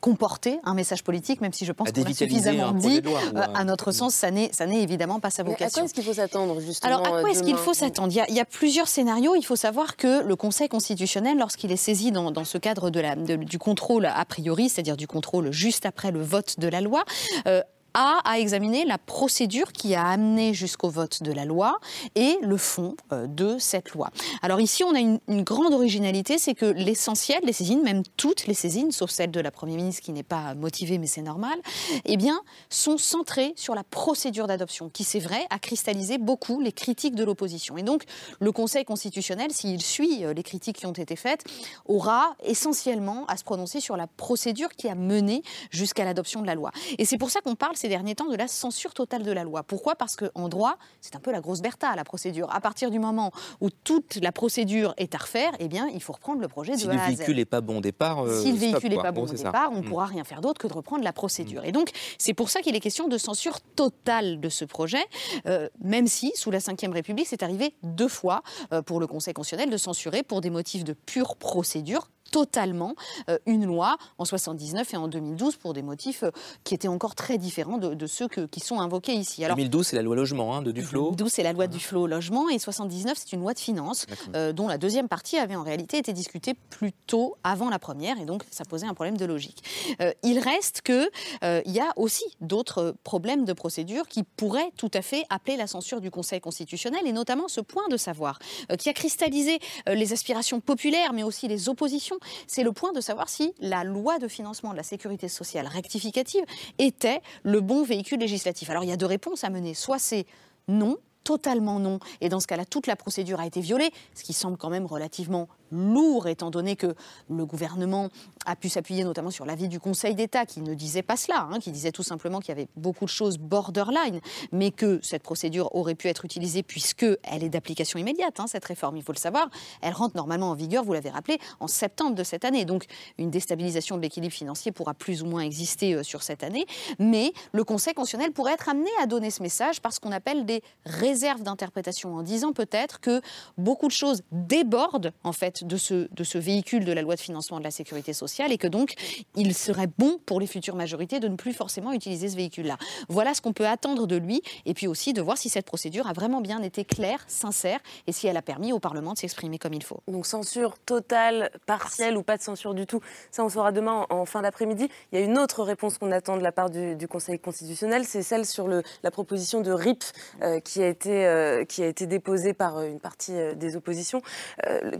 comporter 0.00 0.58
un 0.64 0.74
message 0.74 1.04
politique, 1.04 1.40
même 1.40 1.52
si 1.52 1.64
je 1.64 1.72
pense 1.72 1.92
qu'on 1.92 2.02
a 2.02 2.12
suffisamment 2.12 2.72
dit. 2.72 3.02
Euh, 3.06 3.42
à 3.54 3.64
notre 3.64 3.92
sens, 3.92 4.14
ça 4.14 4.30
n'est 4.30 4.50
évidemment 4.82 5.20
pas 5.20 5.30
sa 5.30 5.42
vocation. 5.42 5.66
à 5.66 5.70
quoi 5.70 5.84
est-ce 5.84 5.94
qu'il 5.94 6.04
faut 6.04 6.14
s'attendre, 6.14 6.60
justement 6.60 6.94
Alors, 6.94 7.06
à 7.06 7.20
quoi 7.20 7.30
est-ce 7.30 7.42
qu'il 7.42 7.56
faut 7.56 7.74
s'attendre? 7.74 8.12
Il, 8.28 8.34
y 8.34 8.40
a 8.40 8.44
plusieurs 8.44 8.88
scénarios. 8.88 9.34
Il 9.34 9.44
faut 9.44 9.56
savoir 9.56 9.96
que 9.96 10.22
le 10.24 10.36
Conseil 10.36 10.68
constitutionnel, 10.68 11.38
lorsqu'il 11.38 11.70
est 11.72 11.76
saisi 11.76 12.12
dans, 12.12 12.44
ce 12.44 12.58
cadre 12.58 12.90
de 12.90 13.00
la, 13.00 13.16
du 13.16 13.58
contrôle 13.58 14.06
a 14.06 14.24
priori, 14.24 14.68
c'est-à-dire 14.68 14.96
du 14.96 15.06
contrôle 15.06 15.52
juste 15.52 15.86
après 15.86 16.10
le 16.10 16.22
vote 16.22 16.58
de 16.58 16.68
la 16.68 16.80
loi, 16.80 17.04
euh, 17.46 17.62
a 17.94 18.20
à 18.24 18.38
examiner 18.38 18.84
la 18.84 18.98
procédure 18.98 19.72
qui 19.72 19.94
a 19.94 20.06
amené 20.06 20.54
jusqu'au 20.54 20.88
vote 20.88 21.22
de 21.22 21.32
la 21.32 21.44
loi 21.44 21.78
et 22.14 22.38
le 22.42 22.56
fond 22.56 22.96
euh, 23.12 23.26
de 23.26 23.58
cette 23.58 23.90
loi. 23.90 24.10
Alors 24.42 24.60
ici, 24.60 24.84
on 24.84 24.94
a 24.94 24.98
une, 25.00 25.18
grande 25.42 25.72
originalité, 25.72 26.38
c'est 26.38 26.54
que 26.54 26.66
l'essentiel, 26.66 27.40
les 27.44 27.52
saisines, 27.52 27.82
même 27.82 28.02
toutes 28.16 28.46
les 28.46 28.54
saisines, 28.54 28.92
sauf 28.92 29.10
celle 29.10 29.30
de 29.30 29.40
la 29.40 29.50
Première 29.50 29.76
ministre 29.76 30.02
qui 30.02 30.12
n'est 30.12 30.22
pas 30.22 30.54
motivée, 30.54 30.98
mais 30.98 31.06
c'est 31.06 31.22
normal, 31.22 31.58
eh 32.04 32.16
bien, 32.16 32.40
sont 32.68 32.98
centrées 32.98 33.52
sur 33.56 33.74
la 33.74 33.84
procédure 33.84 34.46
d'adoption, 34.46 34.90
qui, 34.90 35.04
c'est 35.04 35.18
vrai, 35.18 35.46
a 35.50 35.58
cristallisé 35.58 36.18
beaucoup 36.18 36.60
les 36.60 36.72
critiques 36.72 37.14
de 37.14 37.24
l'opposition. 37.24 37.76
Et 37.78 37.82
donc, 37.82 38.04
le 38.38 38.52
Conseil 38.52 38.84
constitutionnel, 38.84 39.50
s'il 39.50 39.82
suit 39.82 40.24
euh, 40.24 40.34
les 40.34 40.42
critiques 40.42 40.76
qui 40.76 40.86
ont 40.86 40.92
été 40.92 41.16
faites, 41.16 41.44
aura 41.86 42.34
essentiellement 42.44 43.24
à 43.26 43.36
se 43.36 43.44
prononcer 43.44 43.80
sur 43.80 43.96
la 43.96 44.06
procédure 44.06 44.70
qui 44.70 44.88
a 44.88 44.94
mené 44.94 45.42
jusqu'à 45.70 46.04
l'adoption 46.04 46.42
de 46.42 46.46
la 46.46 46.54
loi. 46.54 46.70
Et 46.98 47.04
c'est 47.04 47.18
pour 47.18 47.30
ça 47.30 47.40
qu'on 47.40 47.54
parle 47.54 47.76
ces 47.80 47.88
derniers 47.88 48.14
temps 48.14 48.28
de 48.28 48.36
la 48.36 48.46
censure 48.46 48.92
totale 48.94 49.22
de 49.22 49.32
la 49.32 49.42
loi. 49.42 49.62
Pourquoi? 49.62 49.96
Parce 49.96 50.14
qu'en 50.16 50.48
droit, 50.48 50.76
c'est 51.00 51.16
un 51.16 51.20
peu 51.20 51.32
la 51.32 51.40
grosse 51.40 51.62
Bertha, 51.62 51.96
la 51.96 52.04
procédure. 52.04 52.54
À 52.54 52.60
partir 52.60 52.90
du 52.90 52.98
moment 52.98 53.32
où 53.62 53.70
toute 53.70 54.16
la 54.16 54.32
procédure 54.32 54.92
est 54.98 55.14
à 55.14 55.18
refaire, 55.18 55.52
eh 55.60 55.68
bien, 55.68 55.88
il 55.88 56.02
faut 56.02 56.12
reprendre 56.12 56.40
le 56.42 56.48
projet 56.48 56.72
de 56.72 56.76
si 56.78 56.88
A 56.88 56.90
à 56.90 56.94
Z. 56.94 56.98
le 57.10 57.16
véhicule 57.16 57.36
n'est 57.36 57.44
pas 57.46 57.60
bon 57.62 57.78
au 57.78 57.80
départ, 57.80 58.24
euh, 58.26 58.42
Si 58.42 58.52
le 58.52 58.58
véhicule 58.58 58.90
n'est 58.90 58.96
pas 58.96 59.12
bon 59.12 59.22
Bon, 59.22 59.26
au 59.26 59.30
c'est 59.30 59.38
ça. 59.38 59.44
départ, 59.44 59.70
on 59.72 59.76
ne 59.76 59.80
Mm. 59.82 59.88
pourra 59.88 60.06
rien 60.06 60.24
faire 60.24 60.40
d'autre 60.42 60.60
que 60.60 60.66
de 60.66 60.72
reprendre 60.74 61.02
la 61.04 61.12
procédure. 61.12 61.64
Et 61.64 61.72
donc, 61.72 61.90
c'est 62.18 62.34
pour 62.34 62.50
ça 62.50 62.60
qu'il 62.60 62.76
est 62.76 62.80
question 62.80 63.08
de 63.08 63.16
censure 63.18 63.60
totale 63.76 64.40
de 64.40 64.48
ce 64.48 64.64
projet, 64.66 65.04
euh, 65.46 65.68
même 65.82 66.06
si, 66.06 66.32
sous 66.36 66.50
la 66.50 66.58
Ve 66.58 66.92
République, 66.92 67.26
c'est 67.28 67.42
arrivé 67.42 67.74
deux 67.82 68.08
fois 68.08 68.42
euh, 68.72 68.82
pour 68.82 69.00
le 69.00 69.06
Conseil 69.06 69.32
constitutionnel 69.34 69.70
de 69.72 69.76
censurer 69.78 70.22
pour 70.22 70.40
des 70.42 70.50
motifs 70.50 70.84
de 70.84 70.92
pure 70.92 71.36
procédure 71.36 72.08
totalement 72.30 72.94
euh, 73.28 73.38
une 73.46 73.66
loi 73.66 73.96
en 74.18 74.24
79 74.24 74.94
et 74.94 74.96
en 74.96 75.08
2012 75.08 75.56
pour 75.56 75.72
des 75.72 75.82
motifs 75.82 76.22
euh, 76.22 76.30
qui 76.64 76.74
étaient 76.74 76.88
encore 76.88 77.14
très 77.14 77.38
différents 77.38 77.78
de, 77.78 77.94
de 77.94 78.06
ceux 78.06 78.28
que- 78.28 78.46
qui 78.46 78.60
sont 78.60 78.80
invoqués 78.80 79.12
ici. 79.14 79.44
Alors, 79.44 79.56
2012, 79.56 79.86
c'est 79.86 79.96
la 79.96 80.02
loi 80.02 80.16
logement 80.16 80.54
hein, 80.56 80.62
de 80.62 80.72
Duflo. 80.72 81.10
2012, 81.10 81.32
c'est 81.32 81.42
la 81.42 81.52
loi 81.52 81.66
du 81.66 81.78
flot 81.80 82.02
au 82.02 82.06
logement 82.06 82.48
et 82.48 82.58
79, 82.58 83.16
c'est 83.18 83.32
une 83.32 83.40
loi 83.40 83.54
de 83.54 83.58
finances 83.58 84.06
euh, 84.34 84.52
dont 84.52 84.68
la 84.68 84.78
deuxième 84.78 85.08
partie 85.08 85.36
avait 85.38 85.56
en 85.56 85.62
réalité 85.62 85.98
été 85.98 86.12
discutée 86.12 86.54
plus 86.70 86.92
tôt 87.06 87.36
avant 87.44 87.68
la 87.70 87.78
première 87.78 88.20
et 88.20 88.24
donc 88.24 88.42
ça 88.50 88.64
posait 88.64 88.86
un 88.86 88.94
problème 88.94 89.16
de 89.16 89.24
logique. 89.24 89.62
Euh, 90.00 90.12
il 90.22 90.38
reste 90.38 90.82
que 90.82 91.10
euh, 91.44 91.60
il 91.64 91.72
y 91.72 91.80
a 91.80 91.92
aussi 91.96 92.24
d'autres 92.40 92.94
problèmes 93.04 93.44
de 93.44 93.52
procédure 93.52 94.06
qui 94.08 94.22
pourraient 94.22 94.70
tout 94.76 94.90
à 94.94 95.02
fait 95.02 95.24
appeler 95.30 95.56
la 95.56 95.66
censure 95.66 96.00
du 96.00 96.10
Conseil 96.10 96.40
constitutionnel 96.40 97.00
et 97.06 97.12
notamment 97.12 97.48
ce 97.48 97.60
point 97.60 97.88
de 97.88 97.96
savoir 97.96 98.38
qui 98.78 98.88
a 98.88 98.92
cristallisé 98.92 99.58
les 99.86 100.12
aspirations 100.12 100.60
populaires 100.60 101.12
mais 101.12 101.22
aussi 101.22 101.48
les 101.48 101.68
oppositions, 101.68 102.18
c'est 102.46 102.62
le 102.62 102.72
point 102.72 102.92
de 102.92 103.00
savoir 103.00 103.28
si 103.28 103.54
la 103.60 103.84
loi 103.84 104.18
de 104.18 104.28
financement 104.28 104.72
de 104.72 104.76
la 104.76 104.82
sécurité 104.82 105.28
sociale 105.28 105.66
rectificative 105.66 106.44
était 106.78 107.20
le 107.42 107.60
bon 107.60 107.82
véhicule 107.82 108.20
législatif. 108.20 108.70
Alors 108.70 108.84
il 108.84 108.90
y 108.90 108.92
a 108.92 108.96
deux 108.96 109.06
réponses 109.06 109.44
à 109.44 109.50
mener. 109.50 109.74
Soit 109.74 109.98
c'est 109.98 110.26
non, 110.68 110.96
totalement 111.24 111.78
non, 111.78 111.98
et 112.20 112.28
dans 112.28 112.40
ce 112.40 112.46
cas-là, 112.46 112.64
toute 112.64 112.86
la 112.86 112.96
procédure 112.96 113.40
a 113.40 113.46
été 113.46 113.60
violée, 113.60 113.90
ce 114.14 114.22
qui 114.22 114.32
semble 114.32 114.56
quand 114.56 114.70
même 114.70 114.86
relativement 114.86 115.48
lourd, 115.70 116.26
étant 116.28 116.50
donné 116.50 116.76
que 116.76 116.94
le 117.28 117.46
gouvernement 117.46 118.08
a 118.46 118.56
pu 118.56 118.68
s'appuyer 118.68 119.04
notamment 119.04 119.30
sur 119.30 119.44
l'avis 119.44 119.68
du 119.68 119.80
Conseil 119.80 120.14
d'État, 120.14 120.46
qui 120.46 120.60
ne 120.60 120.74
disait 120.74 121.02
pas 121.02 121.16
cela, 121.16 121.48
hein, 121.50 121.58
qui 121.60 121.70
disait 121.70 121.92
tout 121.92 122.02
simplement 122.02 122.40
qu'il 122.40 122.48
y 122.50 122.52
avait 122.52 122.68
beaucoup 122.76 123.04
de 123.04 123.10
choses 123.10 123.38
borderline, 123.38 124.20
mais 124.52 124.70
que 124.70 125.00
cette 125.02 125.22
procédure 125.22 125.74
aurait 125.74 125.94
pu 125.94 126.08
être 126.08 126.24
utilisée 126.24 126.62
puisqu'elle 126.62 127.44
est 127.44 127.48
d'application 127.48 127.98
immédiate, 127.98 128.40
hein, 128.40 128.46
cette 128.46 128.64
réforme, 128.64 128.96
il 128.96 129.02
faut 129.02 129.12
le 129.12 129.18
savoir. 129.18 129.48
Elle 129.82 129.92
rentre 129.92 130.16
normalement 130.16 130.50
en 130.50 130.54
vigueur, 130.54 130.84
vous 130.84 130.92
l'avez 130.92 131.10
rappelé, 131.10 131.38
en 131.60 131.66
septembre 131.66 132.14
de 132.14 132.24
cette 132.24 132.44
année. 132.44 132.64
Donc 132.64 132.84
une 133.18 133.30
déstabilisation 133.30 133.96
de 133.96 134.02
l'équilibre 134.02 134.34
financier 134.34 134.72
pourra 134.72 134.94
plus 134.94 135.22
ou 135.22 135.26
moins 135.26 135.42
exister 135.42 135.94
euh, 135.94 136.02
sur 136.02 136.22
cette 136.22 136.42
année, 136.42 136.66
mais 136.98 137.32
le 137.52 137.64
Conseil 137.64 137.94
constitutionnel 137.94 138.32
pourrait 138.32 138.54
être 138.54 138.68
amené 138.68 138.90
à 139.02 139.06
donner 139.06 139.30
ce 139.30 139.42
message 139.42 139.80
par 139.80 139.92
ce 139.92 140.00
qu'on 140.00 140.12
appelle 140.12 140.44
des 140.44 140.62
réserves 140.84 141.42
d'interprétation, 141.42 142.14
en 142.16 142.22
disant 142.22 142.52
peut-être 142.52 143.00
que 143.00 143.20
beaucoup 143.58 143.86
de 143.86 143.92
choses 143.92 144.22
débordent 144.32 145.12
en 145.24 145.32
fait 145.32 145.59
de 145.64 145.76
ce, 145.76 146.08
de 146.12 146.24
ce 146.24 146.38
véhicule 146.38 146.84
de 146.84 146.92
la 146.92 147.02
loi 147.02 147.14
de 147.14 147.20
financement 147.20 147.58
de 147.58 147.64
la 147.64 147.70
sécurité 147.70 148.12
sociale 148.12 148.52
et 148.52 148.58
que 148.58 148.66
donc 148.66 148.94
il 149.36 149.54
serait 149.54 149.88
bon 149.98 150.18
pour 150.26 150.40
les 150.40 150.46
futures 150.46 150.76
majorités 150.76 151.20
de 151.20 151.28
ne 151.28 151.36
plus 151.36 151.52
forcément 151.52 151.92
utiliser 151.92 152.28
ce 152.28 152.36
véhicule-là. 152.36 152.76
Voilà 153.08 153.34
ce 153.34 153.40
qu'on 153.40 153.52
peut 153.52 153.66
attendre 153.66 154.06
de 154.06 154.16
lui 154.16 154.42
et 154.66 154.74
puis 154.74 154.86
aussi 154.86 155.12
de 155.12 155.22
voir 155.22 155.38
si 155.38 155.48
cette 155.48 155.66
procédure 155.66 156.06
a 156.06 156.12
vraiment 156.12 156.40
bien 156.40 156.62
été 156.62 156.84
claire, 156.84 157.24
sincère 157.26 157.80
et 158.06 158.12
si 158.12 158.26
elle 158.26 158.36
a 158.36 158.42
permis 158.42 158.72
au 158.72 158.78
Parlement 158.78 159.12
de 159.12 159.18
s'exprimer 159.18 159.58
comme 159.58 159.74
il 159.74 159.82
faut. 159.82 160.00
Donc 160.08 160.26
censure 160.26 160.78
totale, 160.78 161.50
partielle 161.66 162.16
ou 162.16 162.22
pas 162.22 162.36
de 162.36 162.42
censure 162.42 162.74
du 162.74 162.86
tout, 162.86 163.00
ça 163.30 163.44
on 163.44 163.48
saura 163.48 163.72
demain 163.72 164.06
en, 164.10 164.24
fin 164.24 164.42
d'après-midi. 164.42 164.88
Il 165.12 165.18
y 165.18 165.22
a 165.22 165.24
une 165.24 165.38
autre 165.38 165.62
réponse 165.62 165.98
qu'on 165.98 166.12
attend 166.12 166.36
de 166.36 166.42
la 166.42 166.52
part 166.52 166.70
du, 166.70 166.96
Conseil 167.10 167.40
constitutionnel, 167.40 168.04
c'est 168.04 168.22
celle 168.22 168.46
sur 168.46 168.68
le, 168.68 168.84
la 169.02 169.10
proposition 169.10 169.62
de 169.62 169.72
RIP 169.72 170.04
euh, 170.42 170.60
qui, 170.60 170.80
a 170.80 170.86
été, 170.86 171.26
euh, 171.26 171.64
qui 171.64 171.82
a 171.82 171.86
été 171.86 172.06
déposée 172.06 172.54
par 172.54 172.78
euh, 172.78 172.86
une 172.86 173.00
partie 173.00 173.32
des 173.56 173.76
oppositions. 173.76 174.22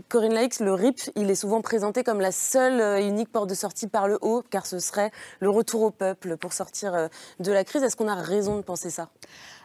Corinne 0.09 0.33
Le 0.59 0.73
RIP, 0.73 0.99
il 1.15 1.29
est 1.29 1.35
souvent 1.35 1.61
présenté 1.61 2.03
comme 2.03 2.19
la 2.19 2.31
seule 2.31 3.01
et 3.01 3.07
unique 3.07 3.31
porte 3.31 3.49
de 3.49 3.55
sortie 3.55 3.87
par 3.87 4.07
le 4.07 4.17
haut, 4.21 4.43
car 4.49 4.65
ce 4.65 4.79
serait 4.79 5.11
le 5.39 5.49
retour 5.49 5.81
au 5.83 5.91
peuple 5.91 6.35
pour 6.37 6.53
sortir 6.53 6.93
euh, 6.93 7.07
de 7.39 7.51
la 7.51 7.63
crise. 7.63 7.83
Est-ce 7.83 7.95
qu'on 7.95 8.07
a 8.07 8.15
raison 8.15 8.57
de 8.57 8.61
penser 8.61 8.89
ça? 8.89 9.09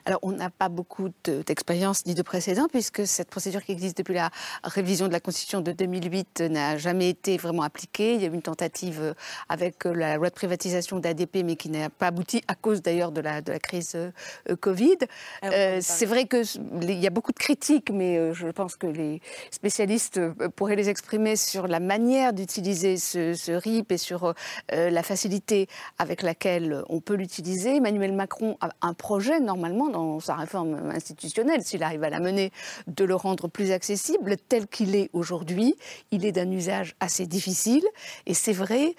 Alors, 0.08 0.20
on 0.22 0.30
n'a 0.30 0.50
pas 0.50 0.68
beaucoup 0.68 1.08
de- 1.24 1.42
d'expérience 1.42 2.06
ni 2.06 2.14
de 2.14 2.22
précédent, 2.22 2.68
puisque 2.70 3.04
cette 3.08 3.28
procédure 3.28 3.64
qui 3.64 3.72
existe 3.72 3.98
depuis 3.98 4.14
la 4.14 4.30
révision 4.62 5.08
de 5.08 5.12
la 5.12 5.18
Constitution 5.18 5.60
de 5.60 5.72
2008 5.72 6.42
n'a 6.42 6.76
jamais 6.78 7.08
été 7.08 7.36
vraiment 7.36 7.62
appliquée. 7.64 8.14
Il 8.14 8.20
y 8.22 8.24
a 8.24 8.28
eu 8.28 8.32
une 8.32 8.40
tentative 8.40 9.00
euh, 9.02 9.14
avec 9.48 9.84
euh, 9.84 9.92
la 9.92 10.16
loi 10.16 10.28
de 10.30 10.34
privatisation 10.34 11.00
d'ADP, 11.00 11.38
mais 11.44 11.56
qui 11.56 11.70
n'a 11.70 11.90
pas 11.90 12.06
abouti 12.06 12.40
à 12.46 12.54
cause 12.54 12.82
d'ailleurs 12.82 13.10
de 13.10 13.20
la, 13.20 13.40
de 13.42 13.50
la 13.50 13.58
crise 13.58 13.96
euh, 13.96 14.12
Covid. 14.60 14.98
Euh, 15.42 15.78
C'est 15.82 16.06
vrai 16.06 16.26
qu'il 16.28 17.00
y 17.00 17.06
a 17.08 17.10
beaucoup 17.10 17.32
de 17.32 17.38
critiques, 17.38 17.90
mais 17.90 18.32
je 18.32 18.46
pense 18.46 18.76
que 18.76 18.86
les 18.86 19.20
spécialistes 19.50 20.20
pourraient 20.54 20.76
les 20.76 20.88
exprimer 20.88 21.34
sur 21.34 21.66
la 21.66 21.80
manière 21.80 22.32
d'utiliser 22.32 22.96
ce, 22.96 23.34
ce 23.34 23.50
RIP 23.50 23.90
et 23.90 23.98
sur 23.98 24.34
euh, 24.72 24.90
la 24.90 25.02
facilité 25.02 25.66
avec 25.98 26.22
laquelle 26.22 26.84
on 26.88 27.00
peut 27.00 27.14
l'utiliser. 27.16 27.74
Emmanuel 27.78 28.12
Macron 28.12 28.56
a 28.60 28.68
un 28.82 28.94
projet, 28.94 29.40
normalement, 29.40 29.88
dans 29.96 30.20
sa 30.20 30.34
réforme 30.34 30.90
institutionnelle, 30.90 31.62
s'il 31.62 31.82
arrive 31.82 32.04
à 32.04 32.10
la 32.10 32.20
mener, 32.20 32.52
de 32.86 33.04
le 33.04 33.14
rendre 33.14 33.48
plus 33.48 33.70
accessible. 33.72 34.36
Tel 34.48 34.66
qu'il 34.66 34.94
est 34.94 35.08
aujourd'hui, 35.12 35.74
il 36.10 36.26
est 36.26 36.32
d'un 36.32 36.50
usage 36.50 36.94
assez 37.00 37.26
difficile. 37.26 37.84
Et 38.26 38.34
c'est 38.34 38.52
vrai, 38.52 38.94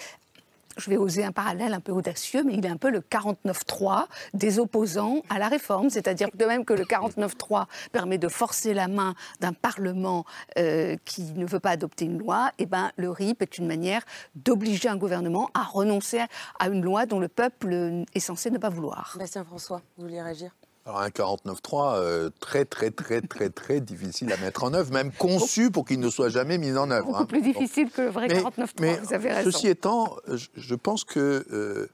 je 0.78 0.90
vais 0.90 0.98
oser 0.98 1.24
un 1.24 1.32
parallèle 1.32 1.74
un 1.74 1.80
peu 1.80 1.92
audacieux, 1.92 2.44
mais 2.44 2.56
il 2.56 2.66
est 2.66 2.70
un 2.70 2.78
peu 2.78 2.90
le 2.90 3.02
49-3 3.02 4.06
des 4.34 4.58
opposants 4.58 5.22
à 5.30 5.38
la 5.38 5.50
réforme. 5.50 5.92
C'est-à-dire 5.92 6.32
que 6.32 6.38
de 6.38 6.46
même 6.46 6.66
que 6.66 6.74
le 6.74 6.84
49-3 6.84 7.66
permet 7.92 8.18
de 8.18 8.28
forcer 8.28 8.74
la 8.74 8.88
main 8.88 9.14
d'un 9.40 9.54
Parlement 9.54 10.26
euh, 10.58 10.96
qui 11.06 11.34
ne 11.34 11.46
veut 11.46 11.60
pas 11.60 11.72
adopter 11.72 12.06
une 12.06 12.18
loi, 12.18 12.52
eh 12.58 12.66
ben, 12.66 12.92
le 12.98 13.12
RIP 13.12 13.44
est 13.44 13.58
une 13.60 13.68
manière 13.68 14.02
d'obliger 14.36 14.90
un 14.90 14.98
gouvernement 14.98 15.50
à 15.54 15.64
renoncer 15.64 16.22
à 16.60 16.70
une 16.70 16.84
loi 16.84 17.06
dont 17.06 17.20
le 17.20 17.28
peuple 17.28 18.04
est 18.16 18.20
censé 18.20 18.50
ne 18.50 18.58
pas 18.58 18.70
vouloir. 18.70 19.16
Bastien 19.20 19.44
François, 19.44 19.82
vous 19.98 20.04
vouliez 20.04 20.22
réagir? 20.22 20.52
Alors 20.88 21.02
un 21.02 21.10
49.3 21.10 21.96
euh, 21.98 22.30
très 22.40 22.64
très 22.64 22.92
très 22.92 23.20
très 23.20 23.50
très 23.50 23.82
difficile 23.82 24.32
à 24.32 24.38
mettre 24.38 24.64
en 24.64 24.74
œuvre, 24.74 24.94
même 24.94 25.12
conçu 25.12 25.70
pour 25.70 25.84
qu'il 25.86 26.00
ne 26.00 26.10
soit 26.10 26.30
jamais 26.30 26.58
mis 26.58 26.72
en 26.78 26.90
œuvre. 26.92 27.08
Beaucoup 27.08 27.20
hein. 27.20 27.26
plus 27.26 27.42
difficile 27.42 27.90
que 27.92 28.04
le 28.04 28.10
vrai 28.10 28.28
Mais- 28.30 28.40
49-3, 28.42 28.68
mais 28.80 28.98
vous 29.00 29.14
avez 29.14 29.34
raison. 29.34 29.52
Ceci 29.52 29.68
étant, 29.68 30.16
je, 30.56 30.76
pense 30.76 31.04
que 31.04 31.46
euh, 31.52 31.90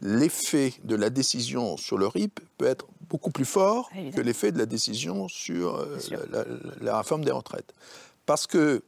l'effet 0.00 0.72
de 0.84 0.96
la 0.96 1.10
décision 1.10 1.76
sur 1.76 1.98
le 1.98 2.06
RIP 2.06 2.40
peut 2.56 2.64
être 2.64 2.86
beaucoup 3.10 3.30
plus 3.30 3.44
fort 3.44 3.90
Évidemment. 3.92 4.16
que 4.16 4.20
l'effet 4.22 4.50
de 4.50 4.58
la 4.58 4.64
décision 4.66 5.28
sur 5.28 5.76
euh, 5.76 5.98
la, 6.30 6.38
la- 6.38 6.44
la 6.80 6.96
réforme 6.98 7.26
des 7.26 7.32
retraites. 7.32 7.74
Parce 8.24 8.46
que 8.46 8.82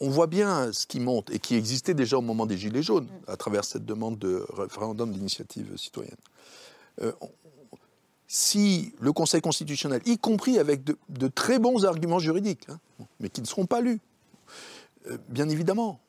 on 0.00 0.08
voit 0.10 0.26
bien 0.26 0.72
ce 0.72 0.86
qui 0.86 0.98
monte 0.98 1.30
et 1.30 1.38
qui 1.38 1.54
existait 1.54 1.94
déjà 1.94 2.18
au 2.18 2.22
moment 2.22 2.46
des 2.46 2.56
Gilets 2.58 2.82
jaunes, 2.82 3.06
à 3.28 3.36
travers 3.36 3.64
cette 3.64 3.84
demande 3.84 4.18
de 4.18 4.44
référendum 4.56 5.12
d'initiative 5.12 5.76
citoyenne. 5.76 6.16
Euh, 7.02 7.12
si 8.34 8.92
le 8.98 9.12
Conseil 9.12 9.40
constitutionnel, 9.40 10.02
y 10.06 10.18
compris 10.18 10.58
avec 10.58 10.82
de, 10.82 11.28
très 11.28 11.60
bons 11.60 11.84
arguments 11.84 12.18
juridiques, 12.18 12.68
hein, 12.68 12.80
mais 13.20 13.28
qui 13.28 13.40
ne 13.40 13.46
seront 13.46 13.66
pas 13.66 13.80
lus, 13.80 14.00
euh, 15.06 15.18
bien 15.28 15.48
évidemment, 15.48 16.00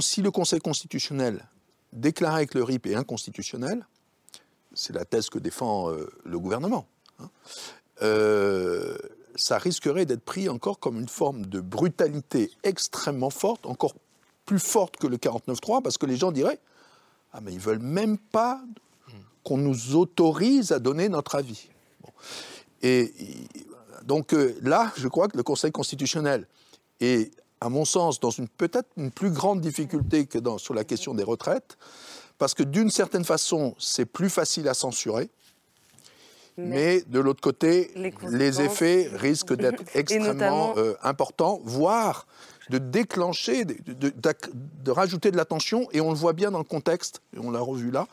si 0.00 0.22
le 0.22 0.30
Conseil 0.30 0.60
constitutionnel 0.60 1.46
déclarait 1.92 2.46
que 2.46 2.56
le 2.56 2.64
RIP 2.64 2.86
est 2.86 2.94
inconstitutionnel, 2.94 3.86
c'est 4.72 4.94
la 4.94 5.04
thèse 5.04 5.28
que 5.28 5.38
défend 5.38 5.90
euh, 5.90 6.10
le 6.24 6.38
gouvernement, 6.38 6.86
hein, 7.18 7.28
euh, 8.00 8.96
ça 9.34 9.58
risquerait 9.58 10.06
d'être 10.06 10.24
pris 10.24 10.48
encore 10.48 10.78
comme 10.78 10.98
une 10.98 11.10
forme 11.10 11.44
de 11.44 11.60
brutalité 11.60 12.50
extrêmement 12.62 13.28
forte, 13.28 13.66
encore 13.66 13.96
plus 14.46 14.60
forte 14.60 14.96
que 14.96 15.08
le 15.08 15.18
49-3, 15.18 15.82
parce 15.82 15.98
que 15.98 16.06
les 16.06 16.16
gens 16.16 16.32
diraient 16.32 16.58
Ah, 17.34 17.42
mais 17.42 17.52
ils 17.52 17.60
veulent 17.60 17.80
même 17.80 18.16
pas 18.16 18.64
qu'on 19.44 19.56
nous 19.58 19.96
autorise 19.96 20.72
à 20.72 20.78
donner 20.78 21.08
notre 21.08 21.34
avis. 21.34 21.68
Bon. 22.02 22.10
Et 22.82 23.12
donc 24.04 24.34
euh, 24.34 24.56
là, 24.62 24.92
je 24.96 25.08
crois 25.08 25.28
que 25.28 25.36
le 25.36 25.42
Conseil 25.42 25.70
constitutionnel 25.72 26.46
est, 27.00 27.30
à 27.60 27.68
mon 27.68 27.84
sens, 27.84 28.20
dans 28.20 28.30
une 28.30 28.48
peut-être 28.48 28.88
une 28.96 29.10
plus 29.10 29.30
grande 29.30 29.60
difficulté 29.60 30.26
que 30.26 30.38
dans, 30.38 30.58
sur 30.58 30.74
la 30.74 30.84
question 30.84 31.14
des 31.14 31.22
retraites, 31.24 31.76
parce 32.38 32.54
que 32.54 32.62
d'une 32.64 32.90
certaine 32.90 33.24
façon, 33.24 33.74
c'est 33.78 34.04
plus 34.06 34.30
facile 34.30 34.68
à 34.68 34.74
censurer. 34.74 35.30
Mais 36.58 37.00
de 37.06 37.18
l'autre 37.18 37.40
côté, 37.40 37.90
Les 38.30 38.60
effets 38.60 39.08
risquent 39.12 39.54
d'être 39.54 39.82
extrêmement 39.94 40.32
notamment- 40.34 40.74
euh, 40.76 40.94
importants, 41.02 41.60
voire 41.64 42.26
de 42.68 42.76
déclencher, 42.78 43.64
de, 43.64 43.92
de- 43.92 44.10
d'ac- 44.10 44.50
de 44.52 44.90
rajouter 44.90 45.30
de 45.30 45.36
la 45.36 45.44
tension. 45.46 45.88
Et 45.92 46.00
on 46.02 46.10
le 46.10 46.16
voit 46.16 46.34
bien 46.34 46.50
dans 46.50 46.58
le 46.58 46.64
contexte, 46.64 47.22
et 47.34 47.38
on 47.38 47.50
l'a 47.50 47.60
revu 47.60 47.90
là, 47.90 48.06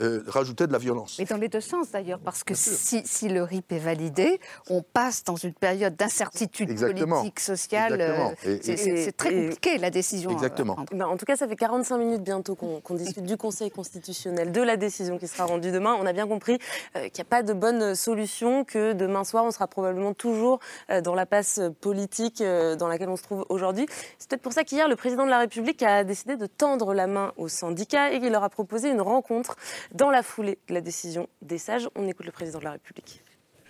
euh, 0.00 0.22
rajouter 0.26 0.66
de 0.66 0.72
la 0.72 0.78
violence. 0.78 1.16
Mais 1.18 1.26
dans 1.26 1.36
les 1.36 1.50
deux 1.50 1.60
sens 1.60 1.90
d'ailleurs, 1.90 2.18
parce 2.18 2.44
que 2.44 2.54
si, 2.54 3.02
si, 3.04 3.28
le 3.28 3.42
RIP 3.42 3.72
est 3.72 3.78
validé, 3.78 4.40
on 4.70 4.80
passe 4.80 5.22
dans 5.22 5.36
une 5.36 5.52
période 5.52 5.96
d'incertitude 5.96 6.74
politique, 6.78 7.40
sociale. 7.40 8.00
Euh, 8.00 8.56
c'est 8.62 9.14
très 9.14 9.34
compliqué 9.34 9.76
la 9.76 9.90
décision. 9.90 10.30
Euh, 10.30 10.32
Exactement. 10.32 10.76
Ben, 10.92 11.04
en 11.04 11.18
tout 11.18 11.26
cas, 11.26 11.36
ça 11.36 11.46
fait 11.46 11.56
45 11.56 11.98
minutes 11.98 12.22
bientôt 12.22 12.54
qu'on 12.54 12.94
discute 12.94 13.24
du 13.24 13.36
Conseil 13.36 13.70
constitutionnel, 13.70 14.50
de 14.50 14.62
la 14.62 14.78
décision 14.78 15.18
qui 15.18 15.28
sera 15.28 15.44
rendue 15.44 15.70
demain. 15.70 15.94
On 16.00 16.06
a 16.06 16.14
bien 16.14 16.26
compris 16.26 16.58
qu'il 16.94 17.02
n'y 17.02 17.20
a 17.20 17.24
pas 17.24 17.42
de 17.42 17.52
bonne 17.52 17.94
solution, 17.94 18.64
que 18.64 18.94
demain 18.94 19.24
soir, 19.24 19.44
on 19.44 19.50
sera 19.50 19.66
probablement 19.66 20.14
toujours 20.14 20.58
dans 21.04 21.14
la 21.14 21.26
passe 21.26 21.60
politique 21.82 22.42
dans 22.42 22.88
laquelle 22.88 23.10
on 23.10 23.16
se 23.16 23.24
trouve 23.24 23.44
aujourd'hui. 23.50 23.86
C'est 24.18 24.30
peut-être 24.30 24.42
pour 24.42 24.54
ça 24.54 24.64
qu'hier, 24.64 24.88
le 24.88 24.96
président 24.96 25.26
de 25.26 25.30
la 25.30 25.40
République 25.40 25.82
a 25.82 26.02
décidé 26.02 26.36
de 26.36 26.46
tendre 26.46 26.94
la 26.94 27.06
main 27.06 27.32
aux 27.36 27.48
syndicats 27.48 28.10
et 28.10 28.20
qu'il 28.20 28.32
leur 28.32 28.42
a 28.42 28.48
proposé 28.48 28.88
une 28.88 29.02
rencontre 29.02 29.56
dans 29.92 30.10
la 30.10 30.22
foulée 30.22 30.58
de 30.68 30.74
la 30.74 30.80
décision 30.80 31.28
des 31.40 31.58
sages. 31.58 31.88
On 31.94 32.06
écoute 32.06 32.26
le 32.26 32.32
président 32.32 32.58
de 32.58 32.64
la 32.64 32.72
République. 32.72 33.22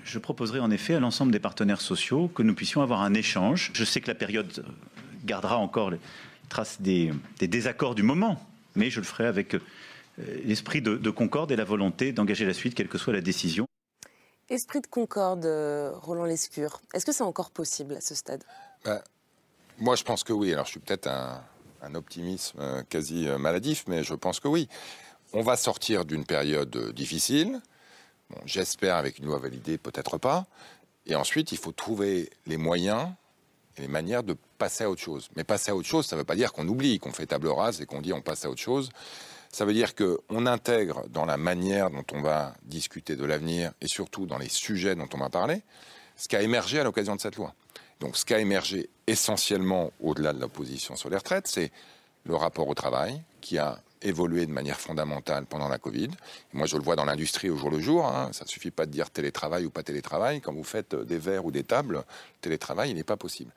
Je 0.05 0.19
proposerai 0.19 0.61
en 0.61 0.71
effet 0.71 0.95
à 0.95 1.01
l'ensemble 1.01 1.33
des 1.33 1.41
partenaires 1.41 1.81
sociaux 1.81 2.29
que 2.29 2.43
nous 2.43 2.55
puissions 2.55 2.83
avoir 2.83 3.03
un 3.03 3.15
échange. 3.15 3.71
Je 3.73 3.85
sais 3.85 4.01
que 4.01 4.09
la 4.09 4.15
période 4.15 4.65
gardera 5.25 5.57
encore 5.57 5.91
les 5.91 6.01
traces 6.49 6.81
des, 6.81 7.13
désaccords 7.41 7.95
du 7.95 8.03
moment, 8.03 8.45
mais 8.75 8.91
je 8.91 9.01
le 9.01 9.07
ferai 9.07 9.27
avec 9.27 9.55
euh, 9.55 9.61
l'esprit 10.45 10.83
de, 10.83 11.11
concorde 11.11 11.53
et 11.53 11.57
la 11.57 11.65
volonté 11.65 12.13
d'engager 12.13 12.45
la 12.45 12.53
suite, 12.53 12.75
quelle 12.75 12.89
que 12.89 12.99
soit 12.99 13.13
la 13.13 13.21
décision. 13.21 13.67
Esprit 14.49 14.81
de 14.81 14.87
concorde, 14.89 15.47
euh, 15.47 15.93
Roland 15.95 16.25
Lescure, 16.25 16.81
est-ce 16.93 17.07
que 17.07 17.13
c'est 17.13 17.23
encore 17.23 17.51
possible 17.51 17.95
à 17.95 18.01
ce 18.01 18.15
stade? 18.15 18.43
Ben, 18.85 19.01
Moi, 19.79 19.95
je 19.95 20.03
pense 20.03 20.25
que 20.25 20.33
oui. 20.33 20.53
Alors, 20.53 20.67
je 20.67 20.73
suis 20.73 20.81
peut-être 20.81 21.07
un, 21.07 21.43
un 21.81 21.95
optimisme 21.95 22.59
euh, 22.61 22.83
quasi 22.89 23.29
maladif, 23.39 23.85
mais 23.87 24.03
je 24.03 24.15
pense 24.15 24.41
que 24.41 24.49
oui 24.49 24.69
on 25.33 25.43
va 25.43 25.57
sortir 25.57 26.05
d'une 26.05 26.25
période 26.25 26.93
difficile. 26.93 27.61
J'espère 28.45 28.97
avec 28.97 29.19
une 29.19 29.27
loi 29.27 29.39
validée, 29.39 29.79
peut-être 29.79 30.19
pas. 30.19 30.47
Et 31.07 31.15
ensuite, 31.15 31.53
il 31.53 31.59
faut 31.59 31.73
trouver 31.73 32.31
les 32.47 32.57
moyens 32.57 33.09
et 33.77 33.83
les 33.83 33.89
manières 33.89 34.23
de 34.23 34.37
passer 34.59 34.85
à 34.85 34.91
autre 34.91 35.01
chose. 35.01 35.29
Mais 35.37 35.45
passer 35.45 35.71
à 35.71 35.77
autre 35.77 35.89
chose, 35.89 36.07
ça 36.07 36.17
ne 36.17 36.21
veut 36.21 36.25
pas 36.25 36.37
dire 36.37 36.53
qu'on 36.53 36.69
oublie, 36.69 36.99
qu'on 36.99 37.13
fait 37.13 37.27
table 37.27 37.49
rase 37.49 37.81
et 37.81 37.87
qu'on 37.87 38.01
dit 38.01 38.13
on 38.13 38.21
passe 38.21 38.45
à 38.45 38.51
autre 38.51 38.61
chose. 38.61 38.91
Ça 39.51 39.65
veut 39.65 39.75
dire 39.75 39.95
qu'on 39.95 40.47
intègre 40.47 41.07
dans 41.09 41.25
la 41.25 41.37
manière 41.37 41.91
dont 41.91 42.05
on 42.13 42.23
va 42.23 42.55
discuter 42.63 43.17
de 43.17 43.25
l'avenir 43.25 43.73
et 43.81 43.89
surtout 43.89 44.27
dans 44.27 44.39
les 44.39 44.49
sujets 44.49 44.95
dont 44.95 45.09
on 45.13 45.19
va 45.19 45.29
parler, 45.29 45.63
ce 46.17 46.29
qui 46.29 46.37
a 46.37 46.43
émergé 46.43 46.81
à 46.81 46.85
l'occasion 46.85 47.17
de 47.17 47.21
cette 47.21 47.37
loi. 47.37 47.55
Donc 48.01 48.17
ce 48.17 48.25
qui 48.25 48.35
a 48.35 48.39
émergé 48.39 48.89
essentiellement 49.07 49.93
au-delà 50.01 50.33
de 50.33 50.41
l'opposition 50.41 50.97
sur 50.97 51.11
les 51.11 51.17
retraites, 51.17 51.49
c'est 51.49 51.71
le 52.25 52.35
rapport 52.35 52.69
au 52.69 52.75
travail 52.75 53.23
qui 53.41 53.59
a 53.59 53.79
évolué 54.03 54.47
de 54.47 54.53
manière 54.53 54.81
fondamentale 54.81 55.47
pendant 55.47 55.69
la 55.69 55.79
Covid. 55.79 56.11
moi, 56.53 56.67
je 56.67 56.77
le 56.77 56.83
vois 56.83 56.97
dans 56.97 57.05
l'industrie 57.05 57.51
au 57.51 57.57
jour 57.57 57.71
le 57.71 57.81
jour. 57.81 58.07
Hein. 58.07 58.31
Ça 58.33 58.45
ne 58.45 58.49
suffit 58.49 58.71
pas 58.71 58.87
de 58.87 58.91
dire 58.91 59.11
télétravail 59.11 59.65
ou 59.65 59.71
pas 59.71 59.83
télétravail. 59.83 60.41
Quand 60.41 60.53
vous 60.53 60.65
faites 60.65 60.95
des 60.95 61.19
verres 61.19 61.45
ou 61.45 61.51
des 61.51 61.65
tables, 61.65 62.05
télétravail, 62.41 62.91
il 62.91 62.97
n'est 62.97 63.05
pas 63.05 63.17
possible. 63.17 63.53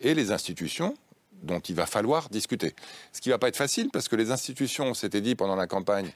Et 0.00 0.14
les 0.14 0.32
institutions 0.32 0.94
dont 1.42 1.60
il 1.60 1.74
va 1.74 1.86
falloir 1.86 2.28
discuter. 2.28 2.74
Ce 3.12 3.20
qui 3.20 3.28
ne 3.28 3.34
va 3.34 3.38
pas 3.38 3.48
être 3.48 3.56
facile 3.56 3.88
parce 3.90 4.08
que 4.08 4.16
les 4.16 4.30
institutions, 4.30 4.86
on 4.86 4.94
s'était 4.94 5.20
dit 5.20 5.34
pendant 5.34 5.56
la 5.56 5.66
campagne, 5.66 6.12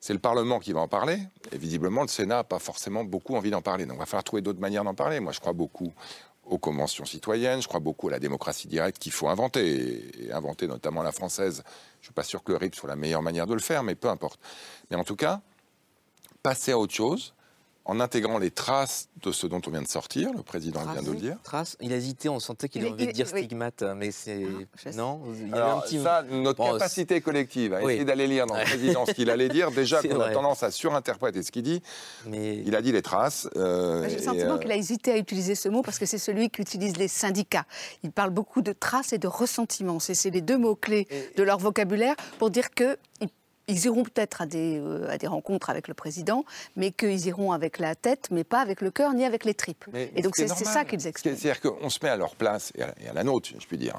c'est 0.00 0.12
le 0.12 0.18
Parlement 0.18 0.60
qui 0.60 0.72
va 0.72 0.80
en 0.80 0.88
parler. 0.88 1.18
Et 1.52 1.58
visiblement, 1.58 2.02
le 2.02 2.08
Sénat 2.08 2.36
n'a 2.36 2.44
pas 2.44 2.58
forcément 2.58 3.04
beaucoup 3.04 3.34
envie 3.36 3.50
d'en 3.50 3.62
parler. 3.62 3.84
Donc, 3.84 3.96
il 3.96 3.98
va 3.98 4.06
falloir 4.06 4.24
trouver 4.24 4.42
d'autres 4.42 4.60
manières 4.60 4.84
d'en 4.84 4.94
parler. 4.94 5.20
Moi, 5.20 5.32
je 5.32 5.40
crois 5.40 5.52
beaucoup 5.52 5.92
aux 6.50 6.58
conventions 6.58 7.04
citoyennes, 7.04 7.62
je 7.62 7.68
crois 7.68 7.80
beaucoup 7.80 8.08
à 8.08 8.10
la 8.10 8.18
démocratie 8.18 8.66
directe 8.66 8.98
qu'il 8.98 9.12
faut 9.12 9.28
inventer, 9.28 10.26
et 10.26 10.32
inventer 10.32 10.66
notamment 10.66 11.02
la 11.02 11.12
française. 11.12 11.62
Je 11.64 12.00
ne 12.00 12.04
suis 12.04 12.12
pas 12.12 12.24
sûr 12.24 12.42
que 12.42 12.50
le 12.50 12.58
RIP 12.58 12.74
soit 12.74 12.88
la 12.88 12.96
meilleure 12.96 13.22
manière 13.22 13.46
de 13.46 13.54
le 13.54 13.60
faire, 13.60 13.84
mais 13.84 13.94
peu 13.94 14.08
importe. 14.08 14.40
Mais 14.90 14.96
en 14.96 15.04
tout 15.04 15.16
cas, 15.16 15.40
passer 16.42 16.72
à 16.72 16.78
autre 16.78 16.92
chose, 16.92 17.34
en 17.90 17.98
intégrant 17.98 18.38
les 18.38 18.52
traces 18.52 19.08
de 19.20 19.32
ce 19.32 19.48
dont 19.48 19.60
on 19.66 19.70
vient 19.72 19.82
de 19.82 19.88
sortir, 19.88 20.32
le 20.32 20.44
président 20.44 20.80
vient 20.92 21.02
de 21.02 21.10
le 21.10 21.16
dire. 21.16 21.36
Traces 21.42 21.76
Il 21.80 21.92
a 21.92 21.96
hésité, 21.96 22.28
on 22.28 22.38
sentait 22.38 22.68
qu'il 22.68 22.82
avait 22.82 22.92
envie 22.92 23.08
de 23.08 23.10
dire 23.10 23.26
stigmate, 23.26 23.82
mais 23.96 24.12
c'est... 24.12 24.46
Non, 24.94 25.20
il 25.34 25.48
y 25.48 25.58
un 25.58 25.80
petit... 25.80 26.00
ça, 26.00 26.22
notre 26.22 26.64
capacité 26.64 27.20
collective 27.20 27.74
à 27.74 27.82
essayer 27.82 28.04
d'aller 28.04 28.28
lire 28.28 28.46
dans 28.46 28.56
le 28.56 28.62
président 28.62 29.06
ce 29.06 29.10
qu'il 29.10 29.28
allait 29.28 29.48
dire, 29.48 29.70
déjà 29.74 30.00
qu'on 30.02 30.20
a 30.20 30.30
tendance 30.30 30.62
à 30.62 30.70
surinterpréter 30.70 31.42
ce 31.42 31.50
qu'il 31.50 31.64
dit, 31.64 31.82
mais... 32.26 32.58
il 32.64 32.76
a 32.76 32.80
dit 32.80 32.92
les 32.92 33.02
traces. 33.02 33.48
Euh, 33.56 34.08
J'ai 34.08 34.18
le 34.18 34.22
sentiment 34.22 34.54
euh, 34.54 34.58
qu'il 34.58 34.70
a 34.70 34.76
hésité 34.76 35.10
à 35.10 35.16
utiliser 35.16 35.56
ce 35.56 35.68
mot 35.68 35.82
parce 35.82 35.98
que 35.98 36.06
c'est 36.06 36.18
celui 36.18 36.48
qu'utilisent 36.48 36.96
les 36.96 37.08
syndicats. 37.08 37.66
Il 38.04 38.12
parle 38.12 38.30
beaucoup 38.30 38.62
de 38.62 38.72
traces 38.72 39.12
et 39.12 39.18
de 39.18 39.26
ressentiment. 39.26 39.98
C'est 39.98 40.30
les 40.30 40.42
deux 40.42 40.58
mots-clés 40.58 41.08
de 41.36 41.42
leur 41.42 41.58
vocabulaire 41.58 42.14
pour 42.38 42.50
dire 42.50 42.70
qu'ils 42.70 42.96
ils 43.20 43.28
iront 43.84 44.04
peut-être 44.04 44.42
à 44.42 44.46
des, 44.46 44.78
euh, 44.78 45.10
à 45.10 45.18
des 45.18 45.26
rencontres 45.26 45.70
avec 45.70 45.88
le 45.88 45.94
président, 45.94 46.44
mais 46.76 46.92
qu'ils 46.92 47.26
iront 47.26 47.52
avec 47.52 47.78
la 47.78 47.94
tête, 47.94 48.28
mais 48.30 48.44
pas 48.44 48.60
avec 48.60 48.80
le 48.80 48.90
cœur 48.90 49.12
ni 49.14 49.24
avec 49.24 49.44
les 49.44 49.54
tripes. 49.54 49.84
et 49.94 50.22
donc 50.22 50.36
c'est 50.36 50.48
ça 50.48 50.84
qu'ils 50.84 51.06
expliquent. 51.06 51.36
C'est-à-dire 51.36 51.60
qu'on 51.60 51.90
se 51.90 51.98
met 52.02 52.10
à 52.10 52.16
leur 52.16 52.34
place 52.36 52.72
et 52.74 52.82
à, 52.82 53.12
la 53.12 53.24
nôtre, 53.24 53.50
je 53.58 53.66
puis 53.66 53.78
dire. 53.78 53.94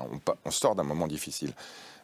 On, 0.45 0.51
sort 0.51 0.75
d'un 0.75 0.83
moment 0.83 1.07
difficile. 1.07 1.53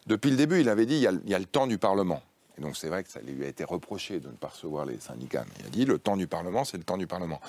Depuis 0.05 0.31
le 0.31 0.37
début, 0.37 0.61
il 0.61 0.69
avait 0.69 0.85
dit 0.85 0.95
il 0.95 1.01
y 1.01 1.07
a, 1.07 1.11
il 1.11 1.29
y 1.29 1.35
a 1.35 1.39
le 1.39 1.45
temps 1.45 1.67
du 1.67 1.77
Parlement. 1.77 2.21
Et 2.57 2.61
donc 2.61 2.75
c'est 2.75 2.87
vrai 2.87 3.03
que 3.03 3.11
ça 3.11 3.19
lui 3.21 3.43
a 3.45 3.47
été 3.47 3.63
reproché 3.63 4.19
de 4.19 4.27
ne 4.27 4.33
pas 4.33 4.47
recevoir 4.47 4.85
les 4.85 4.99
syndicats. 4.99 5.45
Mais 5.47 5.55
il 5.59 5.65
a 5.67 5.69
dit 5.69 5.85
le 5.85 5.99
temps 5.99 6.17
du 6.17 6.27
Parlement, 6.27 6.63
c'est 6.63 6.77
le 6.77 6.83
temps 6.83 6.97
du 6.97 7.07
Parlement. 7.07 7.39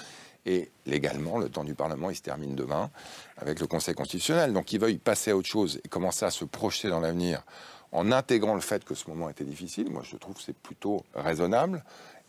Et 0.46 0.70
légalement, 0.86 1.38
le 1.38 1.48
temps 1.48 1.64
du 1.64 1.74
Parlement, 1.74 2.10
il 2.10 2.16
se 2.16 2.22
termine 2.22 2.54
demain 2.54 2.90
avec 3.36 3.60
le 3.60 3.66
Conseil 3.66 3.94
constitutionnel. 3.94 4.52
Donc 4.52 4.72
il 4.72 4.80
veuille 4.80 4.98
passer 4.98 5.30
à 5.30 5.36
autre 5.36 5.48
chose 5.48 5.80
et 5.84 5.88
commencer 5.88 6.24
à 6.24 6.30
se 6.30 6.44
projeter 6.44 6.88
dans 6.88 7.00
l'avenir 7.00 7.42
en 7.92 8.12
intégrant 8.12 8.54
le 8.54 8.60
fait 8.60 8.84
que 8.84 8.94
ce 8.94 9.08
moment 9.08 9.28
était 9.30 9.44
difficile, 9.44 9.90
moi 9.90 10.02
je 10.04 10.16
trouve 10.16 10.34
que 10.34 10.42
c'est 10.42 10.56
plutôt 10.56 11.04
raisonnable, 11.14 11.82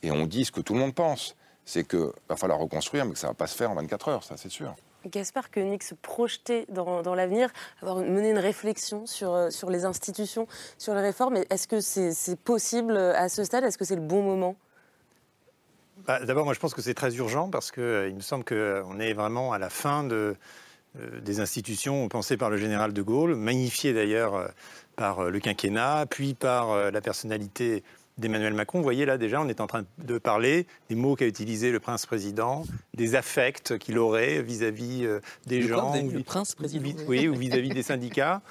et 0.03 0.11
on 0.11 0.25
dit 0.25 0.45
ce 0.45 0.51
que 0.51 0.61
tout 0.61 0.73
le 0.73 0.79
monde 0.79 0.95
pense, 0.95 1.35
c'est 1.65 1.87
qu'il 1.87 2.09
va 2.27 2.35
falloir 2.35 2.59
reconstruire, 2.59 3.05
mais 3.05 3.13
que 3.13 3.19
ça 3.19 3.27
ne 3.27 3.31
va 3.31 3.35
pas 3.35 3.47
se 3.47 3.55
faire 3.55 3.71
en 3.71 3.75
24 3.75 4.07
heures, 4.07 4.23
ça 4.23 4.37
c'est 4.37 4.49
sûr. 4.49 4.75
Gaspard 5.05 5.49
Koenig 5.49 5.81
se 5.81 5.95
projeter 5.95 6.65
dans, 6.69 7.01
dans 7.01 7.15
l'avenir, 7.15 7.49
avoir 7.81 7.97
mené 7.97 8.31
une 8.31 8.37
réflexion 8.37 9.05
sur, 9.05 9.33
euh, 9.33 9.49
sur 9.49 9.69
les 9.69 9.85
institutions, 9.85 10.47
sur 10.77 10.93
les 10.93 11.01
réformes, 11.01 11.37
est-ce 11.49 11.67
que 11.67 11.79
c'est 11.79 12.39
possible 12.39 12.97
à 12.97 13.29
ce 13.29 13.43
stade? 13.43 13.63
Est-ce 13.63 13.77
que 13.77 13.85
c'est 13.85 13.95
le 13.95 14.01
bon 14.01 14.23
moment? 14.23 14.55
Bah, 16.05 16.19
D'abord, 16.25 16.45
moi 16.45 16.53
je 16.53 16.59
pense 16.59 16.73
que 16.73 16.81
c'est 16.81 16.93
très 16.93 17.15
urgent 17.15 17.49
parce 17.49 17.71
qu'il 17.71 17.83
euh, 17.83 18.09
il 18.09 18.15
me 18.15 18.21
semble 18.21 18.43
qu'on 18.43 18.99
est 18.99 19.13
vraiment 19.13 19.53
à 19.53 19.59
la 19.59 19.69
fin 19.69 20.03
de, 20.03 20.15
euh, 20.15 20.33
des 21.23 21.39
institutions 21.39 22.07
pensées 22.09 22.35
par 22.35 22.49
le 22.49 22.57
général 22.57 22.93
de 22.93 23.01
Gaulle, 23.01 23.35
magnifiées 23.35 23.93
d'ailleurs 23.93 24.51
par 24.99 25.19
euh, 25.19 25.29
le 25.29 25.39
quinquennat, 25.39 26.05
puis 26.09 26.33
par 26.33 26.71
euh, 26.71 26.91
la 26.91 26.99
personnalité 26.99 27.83
d'Emmanuel 28.17 28.53
Macron. 28.53 28.79
Vous 28.79 28.83
voyez 28.83 29.05
là 29.05 29.17
déjà, 29.17 29.41
on 29.41 29.47
est 29.47 29.61
en 29.61 29.67
train 29.67 29.85
de 29.97 30.17
parler 30.17 30.67
des 30.89 30.95
mots 30.95 31.15
qu'a 31.15 31.25
utilisé 31.25 31.71
le 31.71 31.79
prince-président, 31.79 32.65
des 32.93 33.15
affects 33.15 33.77
qu'il 33.77 33.97
aurait 33.97 34.41
vis-à-vis 34.41 35.05
euh, 35.05 35.21
des 35.47 35.61
gens. 35.61 35.95
du 36.03 36.21
prince-président 36.21 36.99
Oui, 37.07 37.29
ou 37.29 37.35
vis-à-vis 37.35 37.69
des 37.69 37.83
syndicats. 37.83 38.41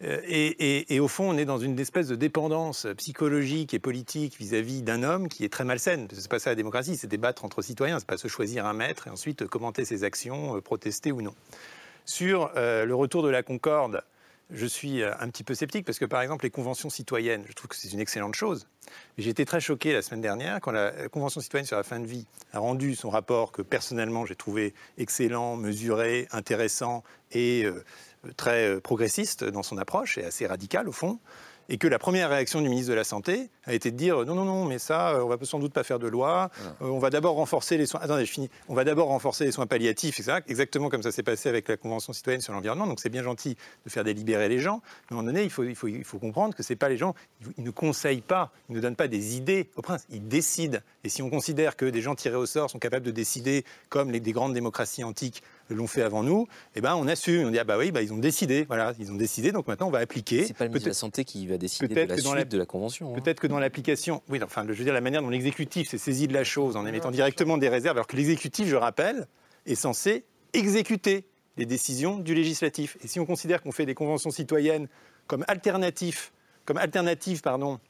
Et, 0.00 1.00
au 1.00 1.08
fond, 1.08 1.30
on 1.30 1.36
est 1.36 1.44
dans 1.44 1.58
une 1.58 1.78
espèce 1.78 2.08
de 2.08 2.16
dépendance 2.16 2.86
psychologique 2.96 3.74
et 3.74 3.78
politique 3.78 4.36
vis-à-vis 4.38 4.82
d'un 4.82 5.02
homme 5.02 5.28
qui 5.28 5.44
est 5.44 5.48
très 5.48 5.64
malsaine. 5.64 6.08
C'est 6.12 6.28
pas 6.28 6.38
ça 6.38 6.50
la 6.50 6.56
démocratie, 6.56 6.96
c'est 6.96 7.08
débattre 7.08 7.44
entre 7.44 7.62
citoyens, 7.62 7.98
c'est 7.98 8.06
pas 8.06 8.16
se 8.16 8.28
choisir 8.28 8.66
un 8.66 8.74
maître 8.74 9.08
et 9.08 9.10
ensuite 9.10 9.46
commenter 9.46 9.84
ses 9.84 10.04
actions, 10.04 10.60
protester 10.60 11.12
ou 11.12 11.22
non. 11.22 11.34
Sur 12.04 12.50
le 12.54 12.92
retour 12.92 13.22
de 13.22 13.28
la 13.28 13.42
Concorde, 13.42 14.02
je 14.50 14.66
suis 14.66 15.02
euh, 15.02 15.12
un 15.20 15.28
petit 15.28 15.44
peu 15.44 15.54
sceptique 15.54 15.84
parce 15.84 15.98
que, 15.98 16.04
par 16.04 16.22
exemple, 16.22 16.44
les 16.44 16.50
conventions 16.50 16.88
citoyennes, 16.88 17.44
je 17.48 17.52
trouve 17.52 17.68
que 17.68 17.76
c'est 17.76 17.92
une 17.92 18.00
excellente 18.00 18.34
chose. 18.34 18.66
J'ai 19.18 19.30
été 19.30 19.44
très 19.44 19.60
choqué 19.60 19.92
la 19.92 20.00
semaine 20.00 20.22
dernière 20.22 20.60
quand 20.60 20.70
la 20.70 21.08
Convention 21.08 21.40
citoyenne 21.40 21.66
sur 21.66 21.76
la 21.76 21.82
fin 21.82 22.00
de 22.00 22.06
vie 22.06 22.26
a 22.52 22.58
rendu 22.58 22.94
son 22.94 23.10
rapport 23.10 23.52
que, 23.52 23.60
personnellement, 23.60 24.24
j'ai 24.24 24.36
trouvé 24.36 24.72
excellent, 24.96 25.56
mesuré, 25.56 26.28
intéressant 26.32 27.04
et 27.32 27.64
euh, 27.64 27.84
très 28.36 28.68
euh, 28.68 28.80
progressiste 28.80 29.44
dans 29.44 29.62
son 29.62 29.78
approche 29.78 30.18
et 30.18 30.24
assez 30.24 30.46
radical, 30.46 30.88
au 30.88 30.92
fond 30.92 31.18
et 31.68 31.78
que 31.78 31.86
la 31.86 31.98
première 31.98 32.30
réaction 32.30 32.60
du 32.60 32.68
ministre 32.68 32.90
de 32.90 32.96
la 32.96 33.04
Santé 33.04 33.50
a 33.64 33.74
été 33.74 33.90
de 33.90 33.96
dire 33.96 34.24
non, 34.24 34.34
non, 34.34 34.44
non, 34.44 34.64
mais 34.64 34.78
ça, 34.78 35.10
euh, 35.10 35.22
on 35.22 35.28
va 35.28 35.36
sans 35.42 35.58
doute 35.58 35.72
pas 35.72 35.84
faire 35.84 35.98
de 35.98 36.08
loi, 36.08 36.50
euh, 36.82 36.86
on 36.86 36.98
va 36.98 37.10
d'abord 37.10 37.36
renforcer 37.36 37.76
les 37.76 37.86
soins. 37.86 38.00
Attendez, 38.02 38.24
je 38.24 38.32
finis. 38.32 38.50
On 38.68 38.74
va 38.74 38.84
d'abord 38.84 39.08
renforcer 39.08 39.44
les 39.44 39.52
soins 39.52 39.66
palliatifs, 39.66 40.18
etc. 40.20 40.38
Exactement 40.48 40.88
comme 40.88 41.02
ça 41.02 41.12
s'est 41.12 41.22
passé 41.22 41.48
avec 41.48 41.68
la 41.68 41.76
Convention 41.76 42.12
citoyenne 42.12 42.40
sur 42.40 42.52
l'environnement. 42.52 42.86
Donc 42.86 43.00
c'est 43.00 43.10
bien 43.10 43.22
gentil 43.22 43.56
de 43.84 43.90
faire 43.90 44.04
délibérer 44.04 44.48
les 44.48 44.58
gens, 44.58 44.80
mais 45.10 45.16
à 45.16 45.18
un 45.18 45.22
moment 45.22 45.32
donné, 45.32 45.44
il 45.44 45.50
faut, 45.50 45.64
il 45.64 45.74
faut, 45.74 45.88
il 45.88 46.04
faut 46.04 46.18
comprendre 46.18 46.54
que 46.54 46.62
c'est 46.62 46.76
pas 46.76 46.88
les 46.88 46.96
gens, 46.96 47.14
ils 47.58 47.64
ne 47.64 47.70
conseillent 47.70 48.22
pas, 48.22 48.50
ils 48.70 48.76
ne 48.76 48.80
donnent 48.80 48.96
pas 48.96 49.08
des 49.08 49.36
idées 49.36 49.68
au 49.76 49.82
prince, 49.82 50.06
ils 50.10 50.26
décident. 50.26 50.78
Et 51.04 51.08
si 51.10 51.22
on 51.22 51.28
considère 51.28 51.76
que 51.76 51.84
des 51.84 52.00
gens 52.00 52.14
tirés 52.14 52.36
au 52.36 52.46
sort 52.46 52.70
sont 52.70 52.78
capables 52.78 53.04
de 53.04 53.10
décider, 53.10 53.64
comme 53.90 54.10
les, 54.10 54.20
des 54.20 54.32
grandes 54.32 54.54
démocraties 54.54 55.04
antiques, 55.04 55.42
l'ont 55.74 55.86
fait 55.86 56.02
avant 56.02 56.22
nous, 56.22 56.46
eh 56.74 56.80
ben 56.80 56.94
on 56.96 57.06
assume, 57.06 57.46
on 57.46 57.50
dit 57.50 57.58
ah 57.58 57.64
bah 57.64 57.78
oui, 57.78 57.90
bah, 57.90 58.02
ils 58.02 58.12
ont 58.12 58.18
décidé, 58.18 58.64
voilà, 58.64 58.94
ils 58.98 59.10
ont 59.12 59.16
décidé, 59.16 59.52
donc 59.52 59.66
maintenant 59.66 59.88
on 59.88 59.90
va 59.90 59.98
appliquer. 59.98 60.44
C'est 60.44 60.54
pas 60.54 60.64
le 60.64 60.70
ministre 60.70 60.86
de 60.86 60.90
la 60.90 60.94
Santé 60.94 61.24
qui 61.24 61.46
va 61.46 61.58
décider 61.58 61.88
de 61.88 62.08
la 62.08 62.16
suite 62.16 62.48
de 62.48 62.58
la 62.58 62.66
convention. 62.66 63.14
Hein. 63.14 63.20
Peut-être 63.20 63.40
que 63.40 63.46
dans 63.46 63.58
l'application, 63.58 64.22
oui, 64.28 64.40
enfin, 64.42 64.64
je 64.66 64.72
veux 64.72 64.84
dire 64.84 64.94
la 64.94 65.00
manière 65.00 65.22
dont 65.22 65.30
l'exécutif 65.30 65.88
s'est 65.88 65.98
saisi 65.98 66.28
de 66.28 66.34
la 66.34 66.44
chose 66.44 66.76
en 66.76 66.86
émettant 66.86 67.10
directement 67.10 67.58
des 67.58 67.68
réserves, 67.68 67.96
alors 67.96 68.06
que 68.06 68.16
l'exécutif, 68.16 68.68
je 68.68 68.76
rappelle, 68.76 69.26
est 69.66 69.74
censé 69.74 70.24
exécuter 70.52 71.26
les 71.56 71.66
décisions 71.66 72.18
du 72.18 72.34
législatif. 72.34 72.96
Et 73.02 73.08
si 73.08 73.20
on 73.20 73.26
considère 73.26 73.62
qu'on 73.62 73.72
fait 73.72 73.86
des 73.86 73.94
conventions 73.94 74.30
citoyennes 74.30 74.88
comme 75.26 75.44
alternatif, 75.48 76.32
comme 76.64 76.78
alternative, 76.78 77.42
pardon, 77.42 77.80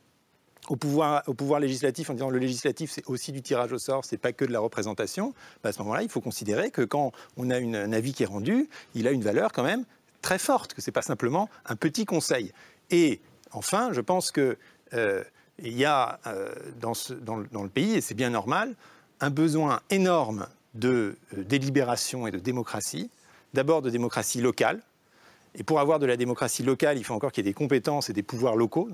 au 0.69 0.77
pouvoir, 0.77 1.23
au 1.27 1.35
pouvoir 1.35 1.61
législatif 1.61 2.11
en 2.11 2.15
disant 2.15 2.31
le 2.31 2.39
législatif 2.39 2.91
c'est 2.91 3.07
aussi 3.07 3.33
du 3.33 3.43
tirage 3.43 3.73
au 3.73 3.79
sort, 3.79 4.05
c'est 4.05 4.19
pas 4.19 4.33
que 4.33 4.45
de 4.45 4.53
la 4.53 4.61
représentation, 4.61 5.35
bah, 5.63 5.71
à 5.71 5.73
ce 5.73 5.79
moment-là, 5.81 6.03
il 6.03 6.09
faut 6.09 6.21
considérer 6.21 6.71
que 6.71 6.83
quand 6.83 7.13
on 7.37 7.51
a 7.51 7.57
un 7.57 7.93
avis 7.93 8.13
qui 8.13 8.23
est 8.23 8.27
rendu, 8.27 8.69
il 8.95 9.09
a 9.09 9.11
une 9.11 9.23
valeur 9.23 9.53
quand 9.53 9.65
même 9.65 9.85
très 10.23 10.39
forte, 10.39 10.75
que 10.75 10.81
c'est 10.81 10.93
pas 10.93 11.03
simplement 11.03 11.49
un 11.67 11.77
petit 11.77 12.05
conseil. 12.05 12.53
Et 12.91 13.21
enfin, 13.53 13.91
je 13.93 14.01
pense 14.01 14.31
que 14.31 14.57
euh, 14.95 15.23
il 15.63 15.77
y 15.77 15.85
a 15.85 16.21
euh, 16.27 16.53
dans, 16.81 16.93
le, 17.37 17.69
pays, 17.69 17.95
et 17.95 18.01
c'est 18.01 18.15
bien 18.15 18.31
normal, 18.31 18.75
un 19.21 19.31
besoin 19.31 19.81
énorme 19.91 20.47
de 20.75 21.17
euh, 21.37 21.45
délibération 21.45 22.27
et 22.27 22.31
de 22.31 22.39
démocratie. 22.39 23.11
D'abord 23.55 23.83
de 23.83 23.91
démocratie 23.91 24.41
locale. 24.41 24.83
Et 25.55 25.63
pour 25.63 25.81
avoir 25.81 25.99
de 25.99 26.07
la 26.07 26.17
démocratie 26.17 26.63
locale, 26.63 26.99
il 26.99 27.05
faut 27.05 27.15
encore 27.15 27.33
qu'il 27.33 27.45
y 27.45 27.49
ait 27.49 27.51
des 27.51 27.55
compétences 27.55 28.11
et 28.11 28.13
des 28.13 28.23
pouvoirs 28.23 28.55
locaux. 28.55 28.89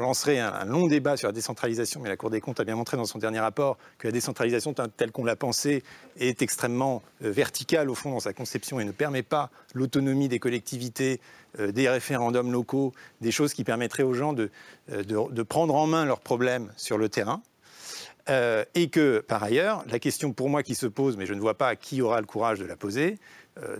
Lancerait 0.00 0.38
un, 0.38 0.64
long 0.64 0.86
débat 0.86 1.16
sur 1.16 1.28
la 1.28 1.32
décentralisation, 1.32 2.00
mais 2.00 2.08
la 2.08 2.16
Cour 2.16 2.30
des 2.30 2.40
comptes 2.40 2.60
a 2.60 2.64
bien 2.64 2.76
montré 2.76 2.96
dans 2.96 3.04
son 3.04 3.18
dernier 3.18 3.40
rapport 3.40 3.78
que 3.98 4.08
la 4.08 4.12
décentralisation 4.12 4.74
telle 4.74 5.12
qu'on 5.12 5.24
l'a 5.24 5.36
pensée 5.36 5.82
est 6.18 6.42
extrêmement 6.42 7.02
euh, 7.24 7.30
verticale 7.30 7.90
au 7.90 7.94
fond 7.94 8.10
dans 8.10 8.20
sa 8.20 8.32
conception 8.32 8.80
et 8.80 8.84
ne 8.84 8.92
permet 8.92 9.22
pas 9.22 9.50
l'autonomie 9.74 10.28
des 10.28 10.38
collectivités, 10.38 11.20
euh, 11.60 11.72
des 11.72 11.88
référendums 11.88 12.52
locaux, 12.52 12.92
des 13.20 13.30
choses 13.30 13.54
qui 13.54 13.64
permettraient 13.64 14.02
aux 14.02 14.14
gens 14.14 14.32
de, 14.32 14.50
euh, 14.92 15.44
prendre 15.44 15.74
en 15.74 15.86
main 15.86 16.04
leurs 16.04 16.20
problèmes 16.20 16.72
sur 16.76 16.98
le 16.98 17.08
terrain. 17.08 17.42
Et 18.74 18.88
que, 18.88 19.20
par 19.20 19.44
ailleurs, 19.44 19.84
la 19.88 20.00
question 20.00 20.32
pour 20.32 20.48
moi 20.48 20.64
qui 20.64 20.74
se 20.74 20.86
pose, 20.86 21.16
mais 21.16 21.26
je 21.26 21.34
ne 21.34 21.40
vois 21.40 21.54
pas 21.54 21.76
qui 21.76 22.02
aura 22.02 22.20
le 22.20 22.26
courage 22.26 22.58
de 22.58 22.64
la 22.64 22.74
poser, 22.74 23.20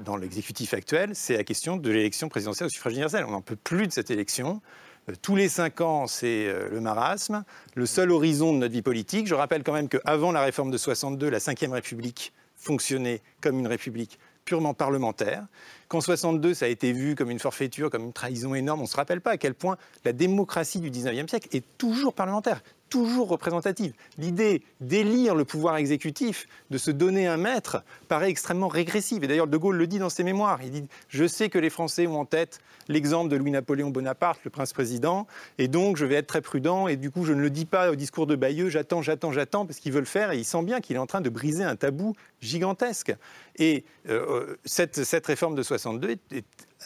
dans 0.05 0.17
l'exécutif 0.17 0.73
actuel, 0.73 1.17
c'est 1.17 1.37
la 1.37 1.43
question 1.43 1.77
de 1.77 1.91
l'élection 1.91 2.29
présidentielle 2.29 2.69
au 2.69 2.71
suffrage 2.71 2.93
universel. 2.93 3.25
On 3.27 3.33
n'en 3.33 3.41
peut 3.41 3.57
plus 3.57 3.89
de 3.89 3.93
cette 3.93 4.13
élection. 4.13 4.63
Euh, 5.09 5.15
tous 5.21 5.37
les 5.37 5.49
cinq 5.49 5.81
ans, 5.81 6.07
c'est 6.07 6.47
euh, 6.47 6.69
le 6.71 6.81
marasme, 6.81 7.45
le 7.75 7.87
seul 7.87 8.11
horizon 8.11 8.53
de 8.53 8.59
notre 8.59 8.73
vie 8.73 8.83
politique. 8.83 9.27
Je 9.27 9.35
rappelle 9.35 9.63
quand 9.63 9.73
même 9.73 9.89
qu'avant 9.89 10.33
la 10.33 10.43
réforme 10.43 10.71
de 10.71 10.79
62, 10.79 11.29
la 11.29 11.39
Ve 11.39 11.73
République 11.73 12.33
fonctionnait 12.57 13.23
comme 13.41 13.59
une 13.59 13.67
république 13.67 14.19
purement 14.45 14.75
parlementaire. 14.75 15.47
Qu'en 15.89 16.01
62, 16.01 16.55
ça 16.55 16.67
a 16.67 16.69
été 16.69 16.93
vu 16.93 17.15
comme 17.15 17.31
une 17.31 17.39
forfaiture, 17.39 17.91
comme 17.91 18.05
une 18.05 18.13
trahison 18.13 18.55
énorme. 18.55 18.81
On 18.81 18.85
ne 18.85 18.89
se 18.89 18.97
rappelle 18.97 19.21
pas 19.21 19.33
à 19.33 19.37
quel 19.37 19.55
point 19.55 19.77
la 20.05 20.13
démocratie 20.13 20.81
du 20.81 20.91
19e 20.91 21.29
siècle 21.29 21.49
est 21.53 21.65
toujours 21.79 22.15
parlementaire 22.15 22.63
toujours 22.97 23.29
représentative. 23.29 23.93
L'idée 24.17 24.63
d'élire 24.81 25.35
le 25.35 25.45
pouvoir 25.45 25.77
exécutif, 25.77 26.49
de 26.71 26.79
se 26.79 26.91
donner 26.91 27.27
un 27.27 27.37
maître, 27.37 27.85
paraît 28.09 28.31
extrêmement 28.31 28.69
régressive. 28.69 29.23
Et 29.23 29.27
d'ailleurs, 29.27 29.49
De 29.49 29.57
Gaulle 29.59 29.77
le 29.77 29.87
dit 29.87 29.99
dans 29.99 30.09
ses 30.09 30.25
mémoires. 30.25 30.61
Il 30.63 30.71
dit 30.71 30.85
Je 31.11 31.27
sais 31.27 31.51
que 31.51 31.59
les 31.59 31.69
Français 31.69 32.07
ont 32.07 32.19
en 32.19 32.25
tête 32.25 32.59
l'exemple 32.89 33.31
de 33.31 33.37
Louis-Napoléon 33.37 33.91
Bonaparte, 33.91 34.41
le 34.45 34.51
prince-président, 34.51 35.27
et 35.59 35.69
donc 35.69 35.99
je 35.99 36.07
vais 36.07 36.15
être 36.15 36.27
très 36.27 36.41
prudent. 36.41 36.89
Et 36.89 36.97
du 36.97 37.11
coup, 37.11 37.27
je 37.27 37.35
ne 37.35 37.41
le 37.43 37.51
dis 37.51 37.67
pas 37.67 37.91
au 37.91 37.97
discours 37.97 38.27
de 38.27 38.35
Bayeux 38.35 38.71
J'attends, 38.71 39.03
j'attends, 39.03 39.31
j'attends, 39.31 39.67
parce 39.67 39.79
qu'il 39.79 39.93
veut 39.93 40.01
le 40.01 40.07
faire. 40.07 40.33
Et 40.33 40.39
il 40.39 40.47
sent 40.47 40.63
bien 40.63 40.81
qu'il 40.81 40.97
est 40.97 41.01
en 41.01 41.07
train 41.07 41.21
de 41.21 41.29
briser 41.29 41.65
un 41.65 41.77
tabou 41.77 42.15
gigantesque. 42.41 43.15
Et 43.59 43.85
euh, 44.09 44.57
cette, 44.65 45.05
cette, 45.05 45.27
réforme 45.27 45.55
de 45.55 45.63
62 45.63 46.09
est, 46.09 46.33
est 46.33 46.45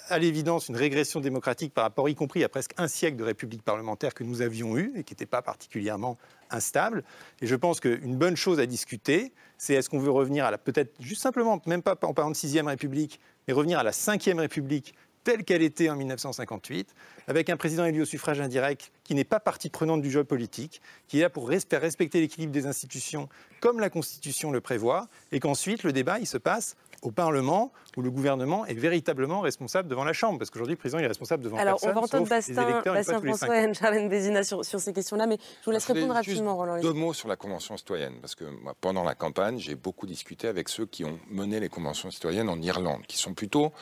à 0.09 0.19
l'évidence 0.19 0.69
une 0.69 0.77
régression 0.77 1.21
démocratique 1.21 1.75
par 1.75 1.85
rapport, 1.85 2.09
y 2.09 2.15
compris 2.15 2.45
à 2.45 2.49
presque 2.49 2.73
un 2.79 2.89
siècle 2.89 3.17
de 3.17 3.25
république 3.25 3.63
parlementaire 3.63 4.15
que 4.15 4.25
nous 4.25 4.43
avions 4.43 4.77
eu 4.77 4.93
et 4.97 5.05
qui 5.05 5.13
n'était 5.13 5.27
pas 5.27 5.43
particulièrement 5.43 6.19
instable. 6.51 7.05
Et 7.41 7.47
je 7.47 7.57
pense 7.57 7.81
qu'une 7.81 8.17
bonne 8.17 8.37
chose 8.37 8.61
à 8.61 8.67
discuter, 8.67 9.33
c'est 9.59 9.75
est-ce 9.75 9.91
qu'on 9.91 9.99
veut 9.99 10.11
revenir 10.11 10.45
à 10.45 10.51
la, 10.51 10.59
peut-être 10.59 10.95
juste 11.01 11.23
simplement, 11.23 11.61
même 11.67 11.83
pas 11.83 11.97
en 12.03 12.15
parlant 12.15 12.31
de 12.31 12.37
sixième 12.37 12.69
république, 12.69 13.21
mais 13.47 13.55
revenir 13.55 13.79
à 13.79 13.83
la 13.83 13.93
cinquième 13.93 14.39
république 14.39 14.95
telle 15.25 15.45
qu'elle 15.45 15.63
était 15.63 15.91
en 15.91 15.97
1958, 15.97 16.95
avec 17.27 17.51
un 17.51 17.57
président 17.57 17.85
élu 17.85 18.03
au 18.03 18.05
suffrage 18.05 18.41
indirect 18.41 18.91
qui 19.05 19.15
n'est 19.15 19.25
pas 19.25 19.41
partie 19.41 19.69
prenante 19.69 20.01
du 20.01 20.11
jeu 20.11 20.25
politique, 20.25 20.81
qui 21.09 21.19
est 21.19 21.23
là 21.23 21.31
pour 21.31 21.49
respecter 21.49 22.21
l'équilibre 22.21 22.53
des 22.53 22.67
institutions 22.67 23.29
comme 23.61 23.81
la 23.81 23.91
Constitution 23.91 24.51
le 24.51 24.61
prévoit, 24.61 25.09
et 25.31 25.41
qu'ensuite 25.41 25.83
le 25.83 25.93
débat 25.93 26.19
il 26.19 26.27
se 26.27 26.39
passe 26.39 26.77
au 27.03 27.11
Parlement, 27.11 27.73
où 27.97 28.03
le 28.03 28.11
gouvernement 28.11 28.67
est 28.67 28.75
véritablement 28.75 29.41
responsable 29.41 29.89
devant 29.89 30.05
la 30.05 30.13
Chambre, 30.13 30.39
parce 30.39 30.51
qu'aujourd'hui, 30.51 30.75
le 30.75 30.79
président 30.79 30.99
est 30.99 31.07
responsable 31.07 31.43
devant 31.43 31.57
Alors, 31.57 31.75
personne, 31.75 31.91
on 31.91 31.95
va 31.95 32.01
entendre 32.01 32.29
Bastien, 32.29 32.83
Bastien 32.85 33.21
François 33.21 33.61
et 33.61 33.75
Charlène 33.75 34.09
Bézina 34.09 34.43
sur, 34.43 34.65
sur, 34.65 34.81
ces 34.81 34.93
questions-là, 34.93 35.27
mais 35.27 35.39
je 35.61 35.65
vous 35.65 35.71
laisse 35.71 35.87
je 35.87 35.93
répondre 35.93 36.15
rapidement, 36.15 36.57
Roland. 36.57 36.81
Deux 36.81 36.93
mots 36.93 37.15
sur 37.15 37.29
la 37.29 37.37
Convention 37.37 37.77
citoyenne, 37.77 38.15
parce 38.21 38.35
que 38.35 38.45
moi, 38.45 38.75
pendant 38.81 39.05
la 39.05 39.15
campagne, 39.15 39.59
j'ai 39.59 39.75
beaucoup 39.75 40.07
discuté 40.07 40.49
avec 40.49 40.69
ceux 40.69 40.87
qui 40.87 41.05
ont 41.05 41.19
mené 41.31 41.61
les 41.61 41.69
conventions 41.69 42.11
citoyennes 42.11 42.49
en 42.49 42.61
Irlande, 42.61 43.03
qui 43.07 43.19
sont 43.19 43.35
plutôt 43.35 43.73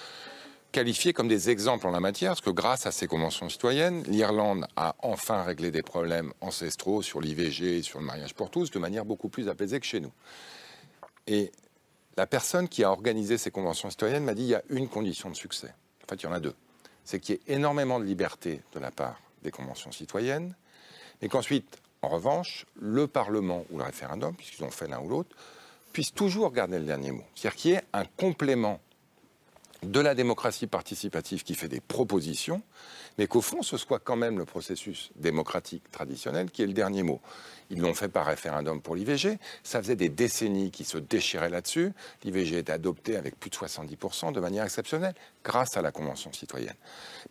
qualifiés 0.70 1.12
comme 1.12 1.28
des 1.28 1.50
exemples 1.50 1.86
en 1.86 1.90
la 1.90 2.00
matière, 2.00 2.32
parce 2.32 2.40
que 2.40 2.50
grâce 2.50 2.86
à 2.86 2.92
ces 2.92 3.06
conventions 3.06 3.48
citoyennes, 3.48 4.02
l'Irlande 4.04 4.66
a 4.76 4.94
enfin 5.02 5.42
réglé 5.42 5.70
des 5.70 5.82
problèmes 5.82 6.32
ancestraux 6.40 7.02
sur 7.02 7.20
l'IVG 7.20 7.78
et 7.78 7.82
sur 7.82 7.98
le 7.98 8.04
mariage 8.04 8.34
pour 8.34 8.50
tous 8.50 8.70
de 8.70 8.78
manière 8.78 9.04
beaucoup 9.04 9.28
plus 9.28 9.48
apaisée 9.48 9.80
que 9.80 9.86
chez 9.86 10.00
nous. 10.00 10.12
Et 11.26 11.50
la 12.18 12.26
personne 12.26 12.68
qui 12.68 12.82
a 12.82 12.90
organisé 12.90 13.38
ces 13.38 13.52
conventions 13.52 13.90
citoyennes 13.90 14.24
m'a 14.24 14.34
dit 14.34 14.42
il 14.42 14.48
y 14.48 14.54
a 14.56 14.62
une 14.70 14.88
condition 14.88 15.30
de 15.30 15.36
succès. 15.36 15.72
En 16.02 16.08
fait, 16.08 16.16
il 16.16 16.24
y 16.24 16.26
en 16.26 16.32
a 16.32 16.40
deux. 16.40 16.54
C'est 17.04 17.20
qu'il 17.20 17.36
y 17.36 17.38
ait 17.38 17.54
énormément 17.54 18.00
de 18.00 18.04
liberté 18.04 18.60
de 18.74 18.80
la 18.80 18.90
part 18.90 19.20
des 19.44 19.52
conventions 19.52 19.92
citoyennes, 19.92 20.56
mais 21.22 21.28
qu'ensuite, 21.28 21.78
en 22.02 22.08
revanche, 22.08 22.66
le 22.74 23.06
Parlement 23.06 23.64
ou 23.70 23.78
le 23.78 23.84
référendum, 23.84 24.34
puisqu'ils 24.34 24.64
ont 24.64 24.70
fait 24.72 24.88
l'un 24.88 24.98
ou 24.98 25.08
l'autre, 25.08 25.36
puisse 25.92 26.12
toujours 26.12 26.50
garder 26.50 26.80
le 26.80 26.86
dernier 26.86 27.12
mot. 27.12 27.22
C'est-à-dire 27.36 27.56
qu'il 27.56 27.70
y 27.70 27.74
ait 27.74 27.84
un 27.92 28.04
complément 28.04 28.80
de 29.84 30.00
la 30.00 30.16
démocratie 30.16 30.66
participative 30.66 31.44
qui 31.44 31.54
fait 31.54 31.68
des 31.68 31.80
propositions, 31.80 32.62
mais 33.18 33.26
qu'au 33.26 33.40
fond, 33.40 33.62
ce 33.62 33.76
soit 33.76 33.98
quand 33.98 34.16
même 34.16 34.38
le 34.38 34.44
processus 34.44 35.10
démocratique 35.16 35.90
traditionnel 35.90 36.50
qui 36.50 36.62
est 36.62 36.66
le 36.66 36.72
dernier 36.72 37.02
mot. 37.02 37.20
Ils 37.70 37.80
l'ont 37.80 37.92
fait 37.92 38.08
par 38.08 38.26
référendum 38.26 38.80
pour 38.80 38.94
l'IVG. 38.94 39.38
Ça 39.62 39.82
faisait 39.82 39.96
des 39.96 40.08
décennies 40.08 40.70
qu'ils 40.70 40.86
se 40.86 40.96
déchiraient 40.96 41.50
là-dessus. 41.50 41.92
L'IVG 42.24 42.58
est 42.58 42.70
adopté 42.70 43.16
avec 43.16 43.38
plus 43.38 43.50
de 43.50 43.56
70% 43.56 44.32
de 44.32 44.40
manière 44.40 44.64
exceptionnelle 44.64 45.14
grâce 45.44 45.76
à 45.76 45.82
la 45.82 45.92
Convention 45.92 46.32
citoyenne. 46.32 46.76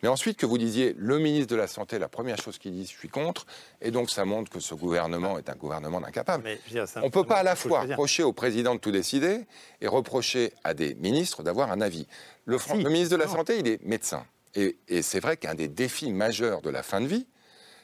Mais 0.02 0.08
ensuite, 0.08 0.36
que 0.36 0.46
vous 0.46 0.58
disiez, 0.58 0.94
le 0.96 1.18
ministre 1.18 1.48
de 1.48 1.56
la 1.56 1.66
Santé, 1.66 1.98
la 1.98 2.08
première 2.08 2.36
chose 2.40 2.58
qu'il 2.58 2.72
dit, 2.72 2.84
je 2.84 2.96
suis 2.96 3.08
contre, 3.08 3.46
et 3.80 3.90
donc 3.90 4.10
ça 4.10 4.24
montre 4.24 4.50
que 4.50 4.60
ce 4.60 4.74
gouvernement 4.74 5.38
est 5.38 5.48
un 5.48 5.56
gouvernement 5.56 6.00
d'incapable. 6.00 6.44
On 6.96 7.06
ne 7.06 7.08
peut 7.10 7.24
pas 7.24 7.38
à 7.38 7.42
la 7.42 7.56
fois 7.56 7.80
reprocher 7.80 8.22
au 8.22 8.32
président 8.32 8.74
de 8.74 8.80
tout 8.80 8.92
décider 8.92 9.46
et 9.80 9.88
reprocher 9.88 10.52
à 10.62 10.74
des 10.74 10.94
ministres 10.94 11.42
d'avoir 11.42 11.72
un 11.72 11.80
avis. 11.80 12.06
Le, 12.44 12.58
si, 12.58 12.80
le 12.80 12.90
ministre 12.90 13.16
de 13.16 13.20
la 13.20 13.26
non. 13.26 13.32
Santé, 13.32 13.58
il 13.58 13.66
est 13.66 13.82
médecin. 13.84 14.24
Et, 14.58 15.02
c'est 15.02 15.20
vrai 15.20 15.36
qu'un 15.36 15.54
des 15.54 15.68
défis 15.68 16.12
majeurs 16.12 16.62
de 16.62 16.70
la 16.70 16.82
fin 16.82 17.00
de 17.00 17.06
vie, 17.06 17.26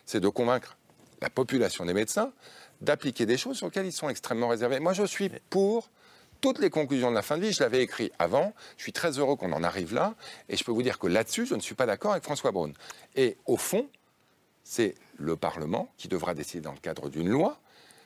c'est 0.06 0.20
de 0.20 0.28
convaincre 0.28 0.76
la 1.20 1.30
population 1.30 1.84
des 1.84 1.94
médecins 1.94 2.32
d'appliquer 2.80 3.24
des 3.26 3.36
choses 3.36 3.56
sur 3.56 3.66
lesquelles 3.66 3.86
ils 3.86 3.92
sont 3.92 4.08
extrêmement 4.08 4.48
réservés. 4.48 4.80
Moi, 4.80 4.92
je 4.92 5.04
suis 5.04 5.30
pour 5.48 5.90
toutes 6.40 6.58
les 6.58 6.70
conclusions 6.70 7.10
de 7.10 7.14
la 7.14 7.22
fin 7.22 7.38
de 7.38 7.42
vie. 7.42 7.52
Je 7.52 7.62
l'avais 7.62 7.82
écrit 7.82 8.10
avant. 8.18 8.52
Je 8.76 8.82
suis 8.82 8.92
très 8.92 9.18
heureux 9.18 9.36
qu'on 9.36 9.52
en 9.52 9.62
arrive 9.62 9.94
là. 9.94 10.14
Et 10.48 10.56
je 10.56 10.64
peux 10.64 10.72
vous 10.72 10.82
dire 10.82 10.98
que 10.98 11.06
là-dessus, 11.06 11.46
je 11.46 11.54
ne 11.54 11.60
suis 11.60 11.74
pas 11.74 11.86
d'accord 11.86 12.12
avec 12.12 12.24
François 12.24 12.50
Braun. 12.50 12.72
Et 13.14 13.38
au 13.46 13.56
fond, 13.56 13.88
c'est 14.64 14.94
le 15.16 15.36
Parlement 15.36 15.92
qui 15.96 16.08
devra 16.08 16.34
décider 16.34 16.60
dans 16.60 16.72
le 16.72 16.78
cadre 16.78 17.08
d'une 17.08 17.28
loi, 17.28 17.60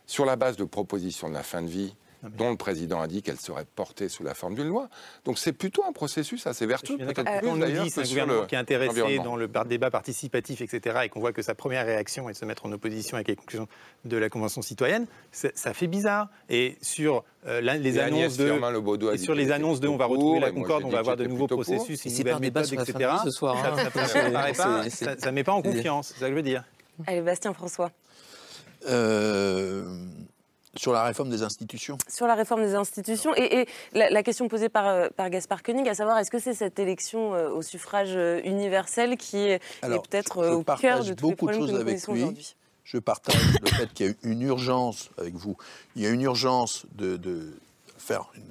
sur 0.07 0.25
la 0.25 0.37
base 0.37 0.57
de 0.57 0.65
propositions 0.65 1.29
de 1.29 1.35
la 1.35 1.43
fin 1.43 1.63
de 1.63 1.69
vie 1.69 1.95
dont 2.23 2.51
le 2.51 2.57
président 2.57 3.01
a 3.01 3.07
dit 3.07 3.23
qu'elle 3.23 3.39
serait 3.39 3.65
portée 3.65 4.09
sous 4.09 4.23
la 4.23 4.35
forme 4.35 4.55
d'une 4.55 4.69
loi. 4.69 4.89
Donc 5.25 5.39
c'est 5.39 5.53
plutôt 5.53 5.85
un 5.89 5.93
processus 5.93 6.47
assez 6.47 6.67
vertueux. 6.67 6.97
Peut-être 6.99 7.21
euh, 7.21 7.41
on 7.45 7.57
nous 7.57 7.67
dit 7.67 7.91
c'est 7.91 8.01
un 8.01 8.05
gouvernement 8.05 8.47
qui 8.47 8.55
est 8.55 8.59
intéressé 8.59 9.19
dans 9.19 9.37
le 9.37 9.49
débat 9.67 9.91
participatif, 9.91 10.61
etc., 10.61 11.01
et 11.05 11.09
qu'on 11.09 11.21
voit 11.21 11.33
que 11.33 11.43
sa 11.43 11.55
première 11.55 11.87
réaction 11.87 12.29
est 12.29 12.33
de 12.33 12.39
se 12.39 12.45
mettre 12.45 12.67
en 12.67 12.73
opposition 12.73 13.17
avec 13.17 13.29
les 13.29 13.37
conclusions 13.37 13.69
de 14.05 14.17
la 14.17 14.29
Convention 14.29 14.63
citoyenne, 14.63 15.07
ça 15.33 15.75
fait 15.75 15.87
bizarre. 15.87 16.29
Et 16.49 16.77
sur 16.83 17.25
euh, 17.47 17.61
la, 17.61 17.77
les 17.77 17.97
et 17.97 18.01
annonces 18.01 18.37
de, 18.37 19.15
et 19.15 19.19
sur 19.19 19.35
les 19.35 19.53
annonces 19.53 19.81
de, 19.81 19.89
on 19.89 19.97
va 19.97 20.07
retrouver 20.07 20.41
la 20.41 20.51
concorde, 20.51 20.85
on 20.85 20.91
va 20.91 20.99
avoir 20.99 21.17
de 21.17 21.25
nouveaux 21.25 21.47
processus, 21.47 22.05
une 22.05 22.17
nouvelle 22.17 22.41
méthode, 22.41 22.73
etc. 22.73 23.11
Ce 23.25 23.31
soir, 23.31 23.57
hein. 23.57 23.77
Ça 24.89 25.31
ne 25.31 25.31
met 25.31 25.45
pas 25.45 25.53
en 25.53 25.63
confiance, 25.63 26.09
c'est 26.09 26.21
ça 26.21 26.27
que 26.27 26.33
je 26.33 26.37
veux 26.37 26.43
dire. 26.43 26.65
Allez, 27.07 27.21
Bastien 27.21 27.53
François. 27.53 27.91
Euh, 28.89 29.85
sur 30.79 30.93
la 30.93 31.05
réforme 31.05 31.31
des 31.31 31.43
institutions 31.43 31.99
Sur 32.09 32.27
la 32.27 32.35
réforme 32.35 32.63
des 32.63 32.75
institutions. 32.75 33.35
Et, 33.37 33.61
et 33.61 33.69
la, 33.93 34.11
la, 34.11 34.23
question 34.23 34.49
posée 34.49 34.69
par, 34.69 34.87
euh, 34.87 35.09
par 35.17 35.29
Gaspard 35.31 35.63
Koenig, 35.63 35.89
à 35.89 35.95
savoir, 35.95 36.19
est-ce 36.19 36.31
que 36.31 36.39
c'est 36.39 36.55
cette 36.55 36.79
élection 36.79 37.35
euh, 37.35 37.51
au 37.51 37.63
suffrage 37.63 38.15
euh, 38.15 38.41
universel 38.45 39.17
qui 39.17 39.39
est, 39.39 39.61
est 39.83 40.09
peut-être 40.09 40.39
au 40.39 40.63
cœur 40.77 41.05
de 41.05 41.15
tous 41.15 41.31
les 41.31 41.37
problèmes 41.37 41.67
que 41.67 41.73
nous 41.73 41.79
connaissons 41.79 42.13
aujourd'hui 42.13 42.55
je 42.85 42.97
partage 42.97 43.37
le 43.61 43.69
fait 43.69 43.93
qu'il 43.93 44.07
y 44.07 44.09
a 44.09 44.15
une 44.23 44.41
urgence 44.41 45.11
avec 45.19 45.35
vous. 45.35 45.59
Il 45.95 46.01
y 46.01 46.07
a 46.07 46.09
une 46.09 46.23
urgence 46.23 46.87
de, 46.95 47.19
de 47.19 47.53
faire 47.99 48.31
une, 48.35 48.45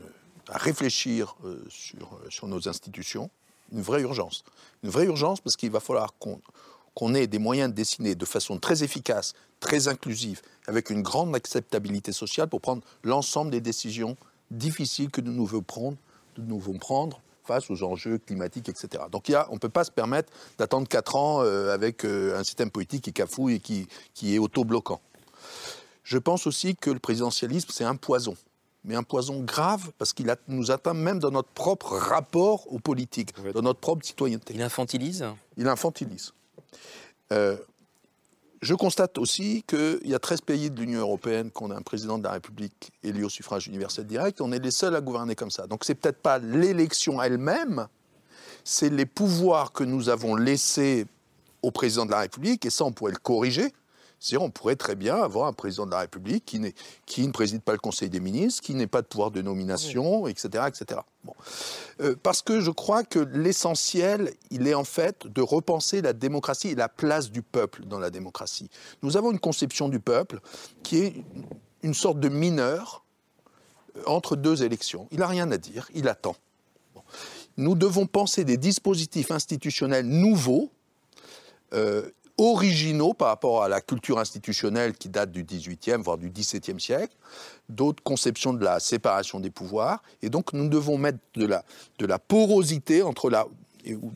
à 0.50 0.58
réfléchir 0.60 1.36
euh, 1.44 1.66
sur, 1.70 2.20
sur 2.30 2.48
nos 2.48 2.68
institutions. 2.70 3.32
Une 3.72 3.82
vraie 3.82 4.02
urgence. 4.02 4.44
Une 4.84 4.92
vraie 4.92 5.06
urgence 5.06 5.42
parce 5.42 5.56
qu'il 5.56 5.72
va 5.72 5.80
falloir 5.80 6.14
qu'on 6.20 6.40
qu'on 6.98 7.14
ait 7.14 7.28
des 7.28 7.38
moyens 7.38 7.70
de 7.70 7.76
dessiner 7.76 8.16
de 8.16 8.26
façon 8.26 8.58
très 8.58 8.84
efficace, 8.84 9.36
très 9.60 9.88
inclusive, 9.88 10.42
avec 10.66 10.90
une 10.90 11.04
grande 11.04 11.36
acceptabilité 11.36 12.12
sociale 12.12 12.48
pour 12.48 12.60
prendre 12.60 12.82
l'ensemble 13.04 13.52
des 13.52 13.62
décisions 13.62 14.18
difficiles 14.50 15.12
que 15.12 15.22
nous 15.22 15.46
devons 15.46 15.62
prendre, 15.62 15.98
nous 16.40 16.58
devons 16.58 16.80
prendre 16.80 17.22
face 17.44 17.70
aux 17.70 17.84
enjeux 17.84 18.18
climatiques, 18.18 18.68
etc. 18.68 19.04
Donc 19.12 19.30
il 19.30 19.34
y 19.34 19.36
a, 19.36 19.48
on 19.52 19.54
ne 19.54 19.60
peut 19.60 19.70
pas 19.70 19.84
se 19.84 19.92
permettre 19.92 20.34
d'attendre 20.58 20.88
4 20.88 21.16
ans 21.16 21.44
euh, 21.44 21.72
avec 21.72 22.04
euh, 22.04 22.36
un 22.36 22.44
système 22.44 22.72
politique 22.72 23.04
qui 23.04 23.14
cafouille 23.14 23.54
et 23.54 23.60
qui, 23.60 23.88
qui 24.16 24.34
est 24.34 24.40
auto-bloquant. 24.40 25.00
Je 26.04 26.18
pense 26.18 26.48
aussi 26.48 26.76
que 26.76 26.90
le 26.90 27.00
présidentialisme, 27.00 27.70
c'est 27.72 27.86
un 27.86 27.96
poison 27.96 28.36
mais 28.84 28.96
un 28.96 29.04
poison 29.04 29.44
grave 29.44 29.92
parce 29.98 30.14
qu'il 30.14 30.34
nous 30.48 30.72
atteint 30.72 30.94
même 30.94 31.20
dans 31.20 31.32
notre 31.32 31.50
propre 31.50 31.98
rapport 31.98 32.72
aux 32.72 32.80
politiques, 32.80 33.36
dans 33.54 33.62
notre 33.62 33.82
propre 33.82 34.06
citoyenneté. 34.06 34.54
Il 34.56 34.62
infantilise? 34.62 35.26
Il 35.58 35.68
infantilise. 35.68 36.32
Euh, 37.32 37.58
je 38.62 38.74
constate 38.74 39.18
aussi 39.18 39.64
qu'il 39.68 40.00
y 40.06 40.16
a 40.16 40.20
13 40.20 40.42
pays 40.42 40.72
de 40.72 40.80
l'Union 40.80 41.00
européenne 41.00 41.52
qui 41.52 41.64
ont 41.64 41.72
un 41.72 41.82
président 41.82 42.18
de 42.18 42.24
la 42.24 42.32
République 42.32 42.92
élu 43.04 43.24
au 43.24 43.30
suffrage 43.30 43.68
universel 43.68 44.08
direct. 44.08 44.42
On 44.42 44.52
est 44.52 44.60
les 44.60 44.72
seuls 44.72 44.96
à 44.96 45.02
gouverner 45.02 45.36
comme 45.36 45.52
ça. 45.52 45.68
Donc 45.68 45.84
c'est 45.84 45.96
peut-être 45.96 46.22
pas 46.22 46.40
l'élection 46.40 47.22
elle-même, 47.22 47.88
c'est 48.64 48.90
les 48.90 49.06
pouvoirs 49.06 49.72
que 49.72 49.84
nous 49.84 50.10
avons 50.10 50.36
laissés 50.36 51.06
au 51.62 51.72
président 51.72 52.06
de 52.06 52.12
la 52.12 52.20
République, 52.20 52.66
et 52.66 52.70
ça 52.70 52.86
on 52.86 52.92
pourrait 52.92 53.12
le 53.12 53.20
corriger. 53.20 53.74
C'est-à-dire, 54.20 54.46
on 54.46 54.50
pourrait 54.50 54.76
très 54.76 54.96
bien 54.96 55.16
avoir 55.16 55.48
un 55.48 55.54
président 55.54 55.86
de 55.86 55.92
la 55.92 56.00
République 56.00 56.44
qui, 56.46 56.74
qui 57.06 57.28
ne 57.28 57.32
préside 57.32 57.62
pas 57.62 57.74
le 57.74 57.78
Conseil 57.78 58.10
des 58.10 58.20
ministres, 58.20 58.64
qui 58.64 58.74
n'ait 58.74 58.88
pas 58.88 59.02
de 59.02 59.08
pouvoir 59.08 59.30
de 59.30 59.42
nomination, 59.42 60.28
etc. 60.28 60.66
etc. 60.68 61.02
Bon. 61.24 61.34
Euh, 62.02 62.16
parce 62.24 62.42
que 62.42 62.60
je 62.60 62.72
crois 62.72 63.04
que 63.04 63.20
l'essentiel, 63.20 64.34
il 64.50 64.68
est 64.68 64.74
en 64.74 64.84
fait 64.84 65.28
de 65.28 65.42
repenser 65.42 66.02
la 66.02 66.14
démocratie 66.14 66.70
et 66.70 66.76
la 66.76 66.90
place 66.90 67.32
du 67.32 67.44
peuple 67.44 67.86
dans 67.86 68.00
la 68.00 68.10
démocratie. 68.10 68.70
Nous 69.04 69.18
avons 69.18 69.32
une 69.32 69.40
conception 69.40 69.88
du 69.88 70.00
peuple 70.00 70.40
qui 70.82 70.98
est 70.98 71.14
une 71.84 71.94
sorte 71.94 72.20
de 72.20 72.30
mineur 72.30 73.04
euh, 73.98 74.02
entre 74.08 74.36
deux 74.36 74.64
élections. 74.64 75.08
Il 75.12 75.20
n'a 75.20 75.28
rien 75.28 75.52
à 75.52 75.58
dire, 75.58 75.90
il 75.94 76.08
attend. 76.08 76.36
Nous 77.58 77.76
devons 77.76 78.08
penser 78.08 78.46
des 78.46 78.58
dispositifs 78.58 79.32
institutionnels 79.32 80.08
nouveaux 80.08 80.72
euh, 81.74 82.10
originaux 82.38 83.14
par 83.14 83.30
rapport 83.30 83.64
à 83.64 83.70
la 83.70 83.82
culture 83.82 84.20
institutionnelle 84.20 84.94
qui 84.94 85.10
date 85.10 85.32
du 85.32 85.44
XVIIIe, 85.44 86.02
voire 86.02 86.18
du 86.18 86.30
XVIIe 86.30 86.80
siècle, 86.80 87.16
d'autres 87.70 88.04
conceptions 88.04 88.54
de 88.54 88.64
la 88.64 88.80
séparation 88.80 89.40
des 89.40 89.50
pouvoirs. 89.50 90.02
Et 90.22 90.30
donc, 90.30 90.54
nous 90.54 90.70
devons 90.70 90.98
mettre 90.98 91.20
de 91.36 91.46
la, 91.46 91.64
de 92.00 92.06
la 92.06 92.20
porosité 92.20 93.02
entre 93.02 93.30
la, 93.30 93.48
ou, 93.96 94.12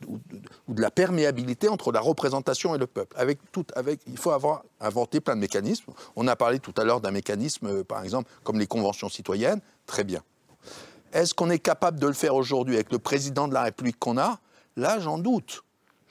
de 0.68 0.80
la 0.80 0.90
perméabilité 0.90 1.68
entre 1.68 1.92
la 1.92 2.00
représentation 2.00 2.74
et 2.74 2.78
le 2.78 2.86
peuple. 2.86 3.16
Avec 3.18 3.38
tout, 3.50 3.66
avec, 3.74 4.00
il 4.06 4.18
faut 4.18 4.30
avoir 4.30 4.62
inventé 4.80 5.20
plein 5.20 5.34
de 5.34 5.40
mécanismes. 5.40 5.92
On 6.16 6.26
a 6.28 6.36
parlé 6.36 6.58
tout 6.58 6.74
à 6.76 6.84
l'heure 6.84 7.00
d'un 7.00 7.10
mécanisme, 7.10 7.66
euh, 7.66 7.84
par 7.84 8.02
exemple, 8.04 8.30
comme 8.44 8.58
les 8.58 8.66
conventions 8.66 9.08
citoyennes. 9.08 9.60
Très 9.86 10.04
bien. 10.04 10.22
Est-ce 11.12 11.34
qu'on 11.34 11.50
est 11.50 11.58
capable 11.58 12.00
de 12.00 12.06
le 12.06 12.14
faire 12.14 12.34
aujourd'hui 12.34 12.74
avec 12.74 12.92
le 12.92 12.98
président 12.98 13.48
de 13.48 13.54
la 13.54 13.62
République 13.62 13.98
qu'on 13.98 14.18
a? 14.18 14.38
Là, 14.76 14.98
j'en 15.00 15.18
doute. 15.18 15.62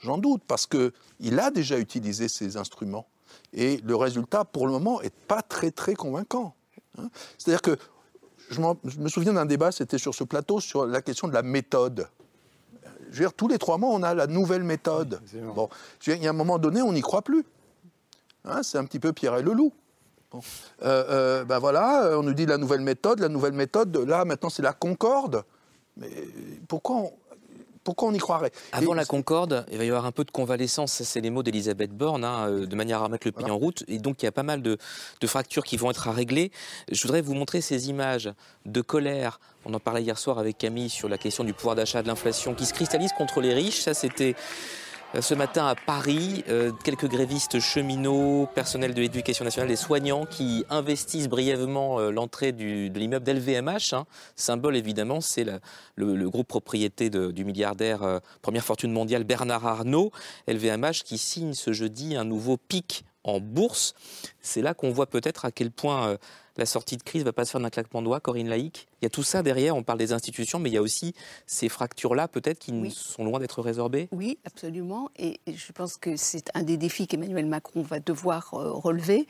J'en 0.02 0.18
doute, 0.18 0.42
parce 0.46 0.66
qu'il 0.66 1.38
a 1.38 1.50
déjà 1.50 1.78
utilisé 1.78 2.28
ces 2.28 2.56
instruments. 2.56 3.06
Et 3.52 3.78
le 3.78 3.96
résultat, 3.96 4.44
pour 4.44 4.66
le 4.66 4.72
moment, 4.72 5.00
n'est 5.00 5.10
pas 5.10 5.42
très, 5.42 5.70
très 5.70 5.94
convaincant. 5.94 6.54
Hein. 6.98 7.08
C'est-à-dire 7.38 7.62
que 7.62 7.76
je, 8.50 8.60
me 8.60 9.08
souviens 9.08 9.32
d'un 9.32 9.46
débat, 9.46 9.72
c'était 9.72 9.98
sur 9.98 10.14
ce 10.14 10.24
plateau, 10.24 10.60
sur 10.60 10.86
la 10.86 11.02
question 11.02 11.28
de 11.28 11.32
la 11.32 11.42
méthode. 11.42 12.08
Je 13.10 13.18
veux 13.18 13.24
dire, 13.24 13.32
tous 13.32 13.48
les 13.48 13.58
trois 13.58 13.78
mois, 13.78 13.90
on 13.90 14.02
a 14.02 14.14
la 14.14 14.26
nouvelle 14.26 14.64
méthode. 14.64 15.20
bon, 15.54 15.68
il 16.06 16.22
y 16.22 16.26
a 16.26 16.30
un 16.30 16.34
moment 16.34 16.58
donné, 16.58 16.82
on 16.82 16.92
n'y 16.92 17.00
croit 17.00 17.22
plus. 17.22 17.44
Hein, 18.44 18.62
c'est 18.62 18.78
un 18.78 18.84
petit 18.84 18.98
peu 18.98 19.12
Pierre 19.12 19.36
et 19.36 19.42
le 19.42 19.52
loup. 19.52 19.72
Bon. 20.30 20.40
Euh, 20.82 21.04
euh, 21.10 21.44
ben 21.44 21.58
voilà, 21.58 22.18
on 22.18 22.22
nous 22.22 22.32
dit 22.32 22.46
la 22.46 22.58
nouvelle 22.58 22.80
méthode, 22.80 23.20
la 23.20 23.28
nouvelle 23.28 23.52
méthode, 23.52 23.96
là 23.96 24.24
maintenant 24.24 24.48
c'est 24.48 24.62
la 24.62 24.72
concorde. 24.72 25.44
Mais 25.98 26.10
pourquoi 26.68 26.96
on, 26.96 27.12
pourquoi 27.84 28.08
on 28.08 28.14
y 28.14 28.18
croirait? 28.18 28.52
Avant 28.72 28.94
la 28.94 29.04
Concorde, 29.04 29.66
il 29.70 29.78
va 29.78 29.84
y 29.84 29.88
avoir 29.88 30.06
un 30.06 30.12
peu 30.12 30.24
de 30.24 30.30
convalescence, 30.30 31.02
c'est 31.02 31.20
les 31.20 31.30
mots 31.30 31.42
d'Elisabeth 31.42 31.90
Borne, 31.90 32.24
hein, 32.24 32.48
euh, 32.48 32.66
de 32.66 32.76
manière 32.76 33.00
à 33.00 33.04
remettre 33.04 33.26
le 33.26 33.32
pays 33.32 33.50
en 33.50 33.56
route. 33.56 33.84
Et 33.88 33.98
donc 33.98 34.22
il 34.22 34.26
y 34.26 34.28
a 34.28 34.32
pas 34.32 34.42
mal 34.42 34.62
de, 34.62 34.78
fractures 35.26 35.64
qui 35.64 35.76
vont 35.76 35.90
être 35.90 36.08
à 36.08 36.12
régler. 36.12 36.50
Je 36.90 37.02
voudrais 37.02 37.22
vous 37.22 37.34
montrer 37.34 37.60
ces 37.60 37.88
images 37.88 38.32
de 38.66 38.80
colère. 38.80 39.40
On 39.64 39.74
en 39.74 39.80
parlait 39.80 40.02
hier 40.02 40.18
soir 40.18 40.38
avec 40.38 40.58
Camille 40.58 40.90
sur 40.90 41.08
la 41.08 41.18
question 41.18 41.44
du 41.44 41.54
pouvoir 41.54 41.76
d'achat, 41.76 42.02
de 42.02 42.08
l'inflation, 42.08 42.54
qui 42.54 42.66
se 42.66 42.74
cristallise 42.74 43.12
contre 43.12 43.40
les 43.40 43.54
riches. 43.54 43.80
Ça, 43.80 43.94
c'était 43.94 44.34
ce 45.20 45.34
matin 45.34 45.66
à 45.66 45.74
Paris, 45.74 46.42
euh, 46.48 46.72
quelques 46.84 47.06
grévistes 47.06 47.60
cheminots, 47.60 48.48
personnels 48.54 48.94
de 48.94 49.00
l'éducation 49.02 49.44
nationale 49.44 49.70
et 49.70 49.76
soignants 49.76 50.24
qui 50.24 50.64
investissent 50.70 51.28
brièvement 51.28 52.00
euh, 52.00 52.10
l'entrée 52.10 52.52
de 52.52 52.98
l'immeuble 52.98 53.24
d'LVMH. 53.24 53.92
Hein. 53.92 54.06
Symbole 54.36 54.74
évidemment, 54.74 55.20
c'est 55.20 55.44
le, 55.96 56.30
groupe 56.30 56.48
propriété 56.48 57.10
du 57.10 57.44
milliardaire 57.44 58.20
première 58.40 58.64
fortune 58.64 58.92
mondiale 58.92 59.24
Bernard 59.24 59.66
Arnault. 59.66 60.12
LVMH 60.48 61.02
qui 61.04 61.18
signe 61.18 61.52
ce 61.52 61.72
jeudi 61.72 62.16
un 62.16 62.24
nouveau 62.24 62.56
pic 62.56 63.04
en 63.22 63.38
bourse. 63.38 63.94
C'est 64.40 64.62
là 64.62 64.72
qu'on 64.72 64.92
voit 64.92 65.06
peut-être 65.06 65.44
à 65.44 65.50
quel 65.50 65.70
point 65.70 66.16
la 66.56 66.64
sortie 66.66 66.96
de 66.96 67.02
crise 67.02 67.22
va 67.24 67.32
pas 67.32 67.44
se 67.44 67.50
faire 67.50 67.60
d'un 67.60 67.70
claquement 67.70 68.00
de 68.00 68.06
doigts, 68.06 68.20
Corinne 68.20 68.48
Laïc? 68.48 68.88
Il 69.02 69.06
y 69.06 69.06
a 69.06 69.10
tout 69.10 69.24
ça 69.24 69.42
derrière, 69.42 69.74
on 69.74 69.82
parle 69.82 69.98
des 69.98 70.12
institutions, 70.12 70.60
mais 70.60 70.70
il 70.70 70.74
y 70.74 70.78
a 70.78 70.82
aussi 70.82 71.12
ces 71.46 71.68
fractures-là 71.68 72.28
peut-être 72.28 72.60
qui 72.60 72.72
sont 72.90 73.24
loin 73.24 73.40
d'être 73.40 73.60
résorbées? 73.60 74.08
Oui, 74.12 74.38
absolument. 74.44 75.10
Et 75.18 75.40
je 75.46 75.72
pense 75.72 75.96
que 75.96 76.14
c'est 76.14 76.50
un 76.54 76.62
des 76.62 76.76
défis 76.76 77.08
qu'Emmanuel 77.08 77.46
Macron 77.46 77.82
va 77.82 77.98
devoir 77.98 78.54
euh, 78.54 78.70
relever. 78.70 79.26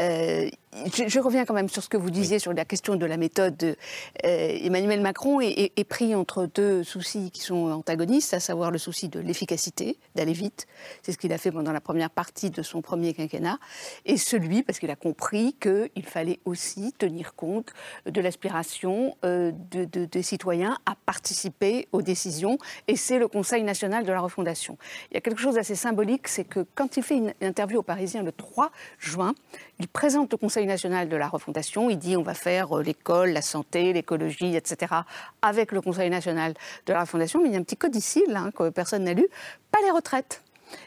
Euh, 0.00 0.50
je, 0.92 1.18
reviens 1.20 1.44
quand 1.44 1.54
même 1.54 1.68
sur 1.68 1.82
ce 1.84 1.88
que 1.88 1.96
vous 1.96 2.10
disiez 2.10 2.38
sur 2.38 2.52
la 2.52 2.64
question 2.64 2.96
de 2.96 3.06
la 3.06 3.16
méthode. 3.16 3.62
Euh, 3.62 3.76
Emmanuel 4.24 5.00
Macron 5.00 5.40
est, 5.40 5.84
pris 5.84 6.14
entre 6.14 6.48
deux 6.52 6.82
soucis 6.82 7.30
qui 7.30 7.42
sont 7.42 7.70
antagonistes, 7.70 8.34
à 8.34 8.40
savoir 8.40 8.70
le 8.70 8.78
souci 8.78 9.08
de 9.08 9.20
l'efficacité, 9.20 9.98
d'aller 10.14 10.32
vite. 10.32 10.66
C'est 11.02 11.12
ce 11.12 11.18
qu'il 11.18 11.32
a 11.32 11.38
fait 11.38 11.52
pendant 11.52 11.72
la 11.72 11.80
première 11.80 12.10
partie 12.10 12.50
de 12.50 12.62
son 12.62 12.80
premier 12.80 13.14
quinquennat. 13.14 13.58
Et 14.06 14.16
celui, 14.16 14.62
parce 14.62 14.78
qu'il 14.78 14.90
a 14.90 14.96
compris 14.96 15.54
qu'il 15.60 16.06
fallait 16.06 16.40
aussi 16.44 16.92
tenir 16.92 17.34
compte 17.34 17.72
de 18.06 18.20
l'aspiration 18.20 19.11
euh, 19.24 19.52
de, 19.70 19.84
des 20.04 20.22
citoyens 20.22 20.78
à 20.86 20.94
participer 21.06 21.88
aux 21.92 22.02
décisions. 22.02 22.58
Et 22.88 22.96
c'est 22.96 23.18
le 23.18 23.28
Conseil 23.28 23.62
national 23.62 24.04
de 24.04 24.12
la 24.12 24.20
refondation. 24.20 24.76
Il 25.10 25.14
y 25.14 25.16
a 25.16 25.20
quelque 25.20 25.40
chose 25.40 25.54
d'assez 25.54 25.74
symbolique, 25.74 26.28
c'est 26.28 26.44
que 26.44 26.66
quand 26.74 26.96
il 26.96 27.02
fait 27.02 27.16
une 27.16 27.34
interview 27.40 27.80
aux 27.80 27.84
Parisiens 27.84 28.22
le 28.22 28.32
3 28.32 28.70
juin, 28.98 29.34
il 29.78 29.88
présente 29.88 30.32
le 30.32 30.38
Conseil 30.38 30.66
national 30.66 31.08
de 31.08 31.16
la 31.16 31.28
refondation. 31.28 31.90
Il 31.90 31.98
dit 31.98 32.16
on 32.16 32.22
va 32.22 32.34
faire 32.34 32.78
euh, 32.78 32.82
l'école, 32.82 33.30
la 33.30 33.42
santé, 33.42 33.92
l'écologie, 33.92 34.56
etc. 34.56 34.94
avec 35.40 35.72
le 35.72 35.80
Conseil 35.80 36.10
national 36.10 36.54
de 36.86 36.92
la 36.92 37.00
refondation. 37.00 37.40
Mais 37.42 37.48
il 37.48 37.52
y 37.52 37.56
a 37.56 37.58
un 37.58 37.64
petit 37.64 37.76
codicile 37.76 38.34
hein, 38.34 38.50
que 38.50 38.68
personne 38.70 39.04
n'a 39.04 39.14
lu 39.14 39.26
pas 39.70 39.78
les 39.84 39.90
retraites. 39.90 40.42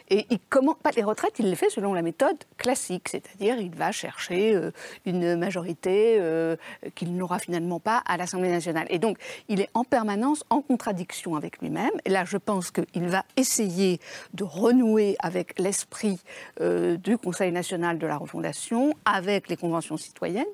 Et 0.09 0.25
il 0.29 0.39
pas 0.81 0.91
les 0.95 1.03
retraites, 1.03 1.33
il 1.39 1.49
les 1.49 1.55
fait 1.55 1.69
selon 1.69 1.93
la 1.93 2.01
méthode 2.01 2.37
classique, 2.57 3.09
c'est-à-dire 3.09 3.59
il 3.59 3.73
va 3.75 3.91
chercher 3.91 4.55
euh, 4.55 4.71
une 5.05 5.35
majorité 5.35 6.17
euh, 6.19 6.55
qu'il 6.95 7.15
n'aura 7.15 7.39
finalement 7.39 7.79
pas 7.79 8.01
à 8.05 8.17
l'Assemblée 8.17 8.49
nationale. 8.49 8.87
Et 8.89 8.99
donc 8.99 9.17
il 9.49 9.61
est 9.61 9.69
en 9.73 9.83
permanence 9.83 10.43
en 10.49 10.61
contradiction 10.61 11.35
avec 11.35 11.59
lui-même. 11.59 11.91
Et 12.05 12.09
là, 12.09 12.23
je 12.25 12.37
pense 12.37 12.71
qu'il 12.71 13.07
va 13.07 13.25
essayer 13.35 13.99
de 14.33 14.43
renouer 14.43 15.15
avec 15.19 15.59
l'esprit 15.59 16.19
euh, 16.61 16.97
du 16.97 17.17
Conseil 17.17 17.51
national 17.51 17.97
de 17.97 18.07
la 18.07 18.17
refondation, 18.17 18.93
avec 19.05 19.49
les 19.49 19.57
conventions 19.57 19.97
citoyennes. 19.97 20.45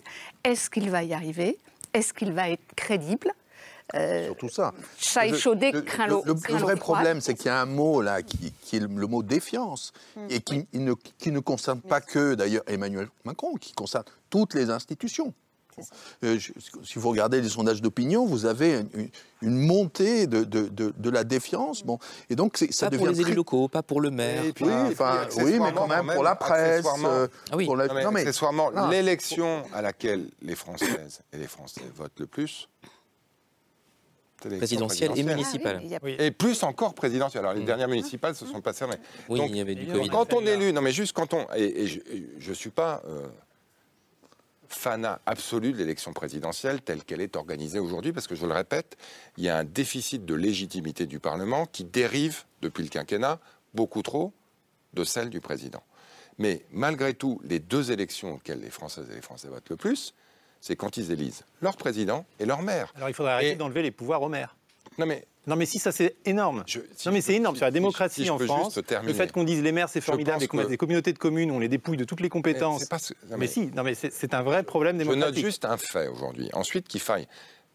Est-ce 0.43 0.69
qu'il 0.69 0.89
va 0.89 1.03
y 1.03 1.13
arriver? 1.13 1.57
Est-ce 1.93 2.13
qu'il 2.13 2.31
va 2.31 2.49
être 2.49 2.63
crédible? 2.75 3.33
Euh, 3.95 4.25
Surtout 4.25 4.49
ça. 4.49 4.73
le, 4.75 5.81
craint 5.81 6.07
le, 6.07 6.21
le, 6.25 6.33
vrai 6.33 6.75
problème, 6.75 7.21
c'est 7.21 7.33
qu'il 7.33 7.47
y 7.47 7.49
a 7.49 7.61
un 7.61 7.65
mot 7.65 8.01
là 8.01 8.21
qui, 8.21 8.53
est 8.73 8.79
le, 8.79 8.87
mot 8.87 9.23
défiance 9.23 9.93
hmm. 10.15 10.27
et 10.29 10.39
qui, 10.41 10.65
ne, 10.73 10.93
qui, 10.93 11.31
ne, 11.31 11.39
concerne 11.39 11.81
pas 11.81 12.01
que 12.01 12.35
d'ailleurs 12.35 12.63
Emmanuel 12.67 13.09
Macron, 13.25 13.55
qui 13.55 13.73
concerne 13.73 14.05
toutes 14.29 14.53
les 14.53 14.69
institutions. 14.69 15.33
Euh, 16.23 16.39
si 16.83 16.99
vous 16.99 17.09
regardez 17.09 17.41
les 17.41 17.49
sondages 17.49 17.81
d'opinion, 17.81 18.25
vous 18.25 18.45
avez 18.45 18.83
une, 19.41 19.57
montée 19.57 20.27
de, 20.27 20.43
de, 20.43 20.69
de, 20.69 21.09
la 21.09 21.23
défiance. 21.23 21.83
Bon, 21.83 21.99
et 22.29 22.35
donc 22.35 22.57
ça 22.71 22.89
pas 22.89 22.97
pour 22.97 23.07
les 23.07 23.21
élus 23.21 23.33
locaux, 23.33 23.67
pas 23.67 23.83
pour 23.83 24.01
le 24.01 24.11
maire. 24.11 24.43
oui, 24.59 24.71
enfin, 24.91 25.27
oui, 25.37 25.59
mais 25.59 25.71
quand 25.73 25.87
même, 25.87 26.11
pour 26.13 26.23
la 26.23 26.35
presse. 26.35 26.85
Euh, 27.05 27.27
ah 27.51 27.57
oui. 27.57 27.67
non, 27.67 28.11
mais, 28.11 28.21
accessoirement, 28.21 28.69
l'élection 28.89 29.63
à 29.73 29.81
laquelle 29.81 30.29
les 30.41 30.55
Françaises 30.55 31.21
et 31.33 31.37
les 31.37 31.47
Français 31.47 31.81
votent 31.95 32.19
le 32.19 32.27
plus, 32.27 32.67
présidentielle 34.47 35.11
et 35.15 35.23
municipale. 35.23 35.81
Ah 35.91 36.09
et 36.19 36.31
plus 36.31 36.63
encore 36.63 36.93
présidentielle. 36.93 37.43
Alors 37.43 37.53
les 37.53 37.61
mm. 37.61 37.65
dernières 37.65 37.87
municipales 37.87 38.35
se 38.35 38.45
sont 38.45 38.61
passées. 38.61 38.85
Oui, 39.29 39.41
il 39.47 39.55
y 39.55 39.61
avait 39.61 39.75
du 39.75 39.87
Covid. 39.87 40.09
Quand 40.09 40.33
on 40.33 40.45
est 40.45 40.53
élu, 40.53 40.73
non 40.73 40.81
mais 40.81 40.91
juste 40.91 41.13
quand 41.13 41.33
on. 41.33 41.47
Et, 41.55 41.87
je 41.87 42.49
ne 42.49 42.55
suis 42.55 42.69
pas. 42.71 43.01
Euh, 43.07 43.27
fanat 44.73 45.19
absolu 45.25 45.73
de 45.73 45.77
l'élection 45.77 46.13
présidentielle 46.13 46.81
telle 46.81 47.03
qu'elle 47.03 47.19
est 47.19 47.35
organisée 47.35 47.79
aujourd'hui, 47.79 48.13
parce 48.13 48.25
que 48.25 48.35
je 48.35 48.45
le 48.45 48.53
répète, 48.53 48.97
il 49.37 49.43
y 49.43 49.49
a 49.49 49.57
un 49.57 49.63
déficit 49.63 50.25
de 50.25 50.33
légitimité 50.33 51.05
du 51.05 51.19
Parlement 51.19 51.65
qui 51.65 51.83
dérive, 51.83 52.43
depuis 52.61 52.83
le 52.83 52.89
quinquennat, 52.89 53.39
beaucoup 53.73 54.01
trop 54.01 54.33
de 54.93 55.03
celle 55.03 55.29
du 55.29 55.41
président. 55.41 55.83
Mais 56.37 56.65
malgré 56.71 57.13
tout, 57.13 57.39
les 57.43 57.59
deux 57.59 57.91
élections 57.91 58.35
auxquelles 58.35 58.61
les 58.61 58.69
Françaises 58.69 59.07
et 59.11 59.15
les 59.15 59.21
Français 59.21 59.47
votent 59.47 59.69
le 59.69 59.77
plus, 59.77 60.13
c'est 60.61 60.75
quand 60.75 60.95
ils 60.95 61.11
élisent 61.11 61.43
leur 61.61 61.75
président 61.75 62.25
et 62.39 62.45
leur 62.45 62.61
maire. 62.61 62.93
Alors 62.95 63.09
il 63.09 63.13
faudrait 63.13 63.33
arrêter 63.33 63.55
d'enlever 63.55 63.81
les 63.81 63.91
pouvoirs 63.91 64.21
aux 64.21 64.29
maires. 64.29 64.55
Non 64.97 65.05
mais 65.05 65.25
Non, 65.47 65.55
mais 65.55 65.65
si 65.65 65.79
ça 65.79 65.91
c'est 65.91 66.15
énorme. 66.25 66.63
non, 67.05 67.11
mais 67.11 67.21
c'est 67.21 67.33
énorme 67.33 67.55
sur 67.55 67.65
la 67.65 67.71
démocratie 67.71 68.29
en 68.29 68.37
France. 68.37 68.79
Le 69.03 69.13
fait 69.13 69.31
qu'on 69.31 69.43
dise 69.43 69.61
les 69.61 69.71
maires 69.71 69.89
c'est 69.89 70.01
formidable 70.01 70.43
et 70.43 70.47
qu'on 70.47 70.59
que... 70.59 70.67
des 70.67 70.77
communautés 70.77 71.13
de 71.13 71.17
communes, 71.17 71.51
on 71.51 71.59
les 71.59 71.67
dépouille 71.67 71.97
de 71.97 72.03
toutes 72.03 72.21
les 72.21 72.29
compétences. 72.29 72.87
mais... 73.29 73.37
mais... 73.37 73.47
si, 73.47 73.67
non, 73.67 73.83
mais 73.83 73.95
c'est 73.95 74.33
un 74.33 74.43
vrai 74.43 74.63
problème 74.63 74.97
démocratique. 74.97 75.35
Je 75.35 75.41
note 75.41 75.45
juste 75.45 75.65
un 75.65 75.77
fait 75.77 76.07
aujourd'hui. 76.07 76.49
Ensuite, 76.53 76.87
qu'il 76.87 77.01
faille 77.01 77.27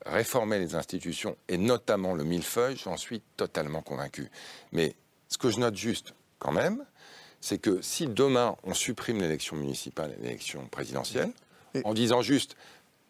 réformer 0.05 0.59
les 0.59 0.75
institutions 0.77 1.37
et 1.49 1.59
notamment 1.59 2.15
le 2.15 2.23
millefeuille, 2.23 2.77
j'en 2.77 2.97
suis 2.97 3.21
totalement 3.37 3.83
convaincu. 3.83 4.31
Mais 4.73 4.95
ce 5.29 5.39
que 5.39 5.51
je 5.51 5.59
note 5.59 5.77
juste 5.77 6.15
quand 6.39 6.53
même, 6.53 6.85
c'est 7.41 7.59
que 7.59 7.81
si 7.83 8.07
demain 8.07 8.57
on 8.63 8.75
supprime 8.75 9.21
l'élection 9.21 9.57
municipale 9.57 10.15
et 10.19 10.23
l'élection 10.23 10.67
présidentielle, 10.67 11.31
en 11.85 11.95
disant 11.95 12.23
juste 12.23 12.57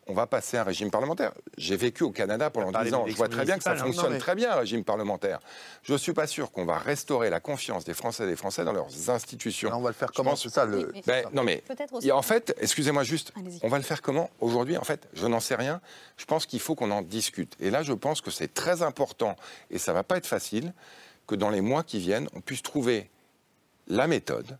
on 0.08 0.14
va 0.14 0.26
passer 0.26 0.56
à 0.56 0.60
un 0.60 0.64
régime 0.64 0.90
parlementaire. 0.90 1.32
J'ai 1.58 1.76
vécu 1.76 2.04
au 2.04 2.10
Canada 2.10 2.48
pendant 2.50 2.70
10 2.80 2.94
ans. 2.94 3.04
Je 3.06 3.16
vois 3.16 3.28
très 3.28 3.44
bien 3.44 3.58
que 3.58 3.64
ça 3.64 3.72
hein. 3.72 3.76
fonctionne 3.76 4.18
très 4.18 4.34
bien, 4.34 4.52
un 4.52 4.60
régime 4.60 4.84
parlementaire. 4.84 5.40
Je 5.82 5.92
ne 5.92 5.98
suis 5.98 6.12
pas 6.12 6.26
sûr 6.26 6.52
qu'on 6.52 6.64
va 6.64 6.78
restaurer 6.78 7.28
la 7.28 7.40
confiance 7.40 7.84
des 7.84 7.94
Français 7.94 8.24
et 8.24 8.26
des 8.26 8.36
Français 8.36 8.64
dans 8.64 8.72
leurs 8.72 9.10
institutions. 9.10 9.70
on 9.72 9.80
va 9.80 9.90
le 9.90 9.94
faire 9.94 10.12
comment 10.12 10.36
C'est 10.36 10.48
ça 10.48 10.64
le... 10.64 10.92
Ben, 11.06 11.26
non 11.32 11.42
mais, 11.42 11.62
en 12.12 12.22
fait, 12.22 12.54
excusez-moi 12.60 13.02
juste, 13.02 13.32
on 13.62 13.68
va 13.68 13.78
le 13.78 13.84
faire 13.84 14.00
comment 14.00 14.30
Aujourd'hui, 14.40 14.76
en 14.76 14.84
fait, 14.84 15.08
je 15.14 15.26
n'en 15.26 15.40
sais 15.40 15.56
rien. 15.56 15.80
Je 16.16 16.24
pense 16.24 16.46
qu'il 16.46 16.60
faut 16.60 16.74
qu'on 16.74 16.90
en 16.90 17.02
discute. 17.02 17.56
Et 17.60 17.70
là, 17.70 17.82
je 17.82 17.92
pense 17.92 18.20
que 18.20 18.30
c'est 18.30 18.52
très 18.52 18.82
important, 18.82 19.36
et 19.70 19.78
ça 19.78 19.92
ne 19.92 19.96
va 19.96 20.04
pas 20.04 20.16
être 20.16 20.26
facile, 20.26 20.72
que 21.26 21.34
dans 21.34 21.50
les 21.50 21.60
mois 21.60 21.82
qui 21.82 21.98
viennent, 21.98 22.28
on 22.34 22.40
puisse 22.40 22.62
trouver 22.62 23.10
la 23.88 24.06
méthode. 24.06 24.58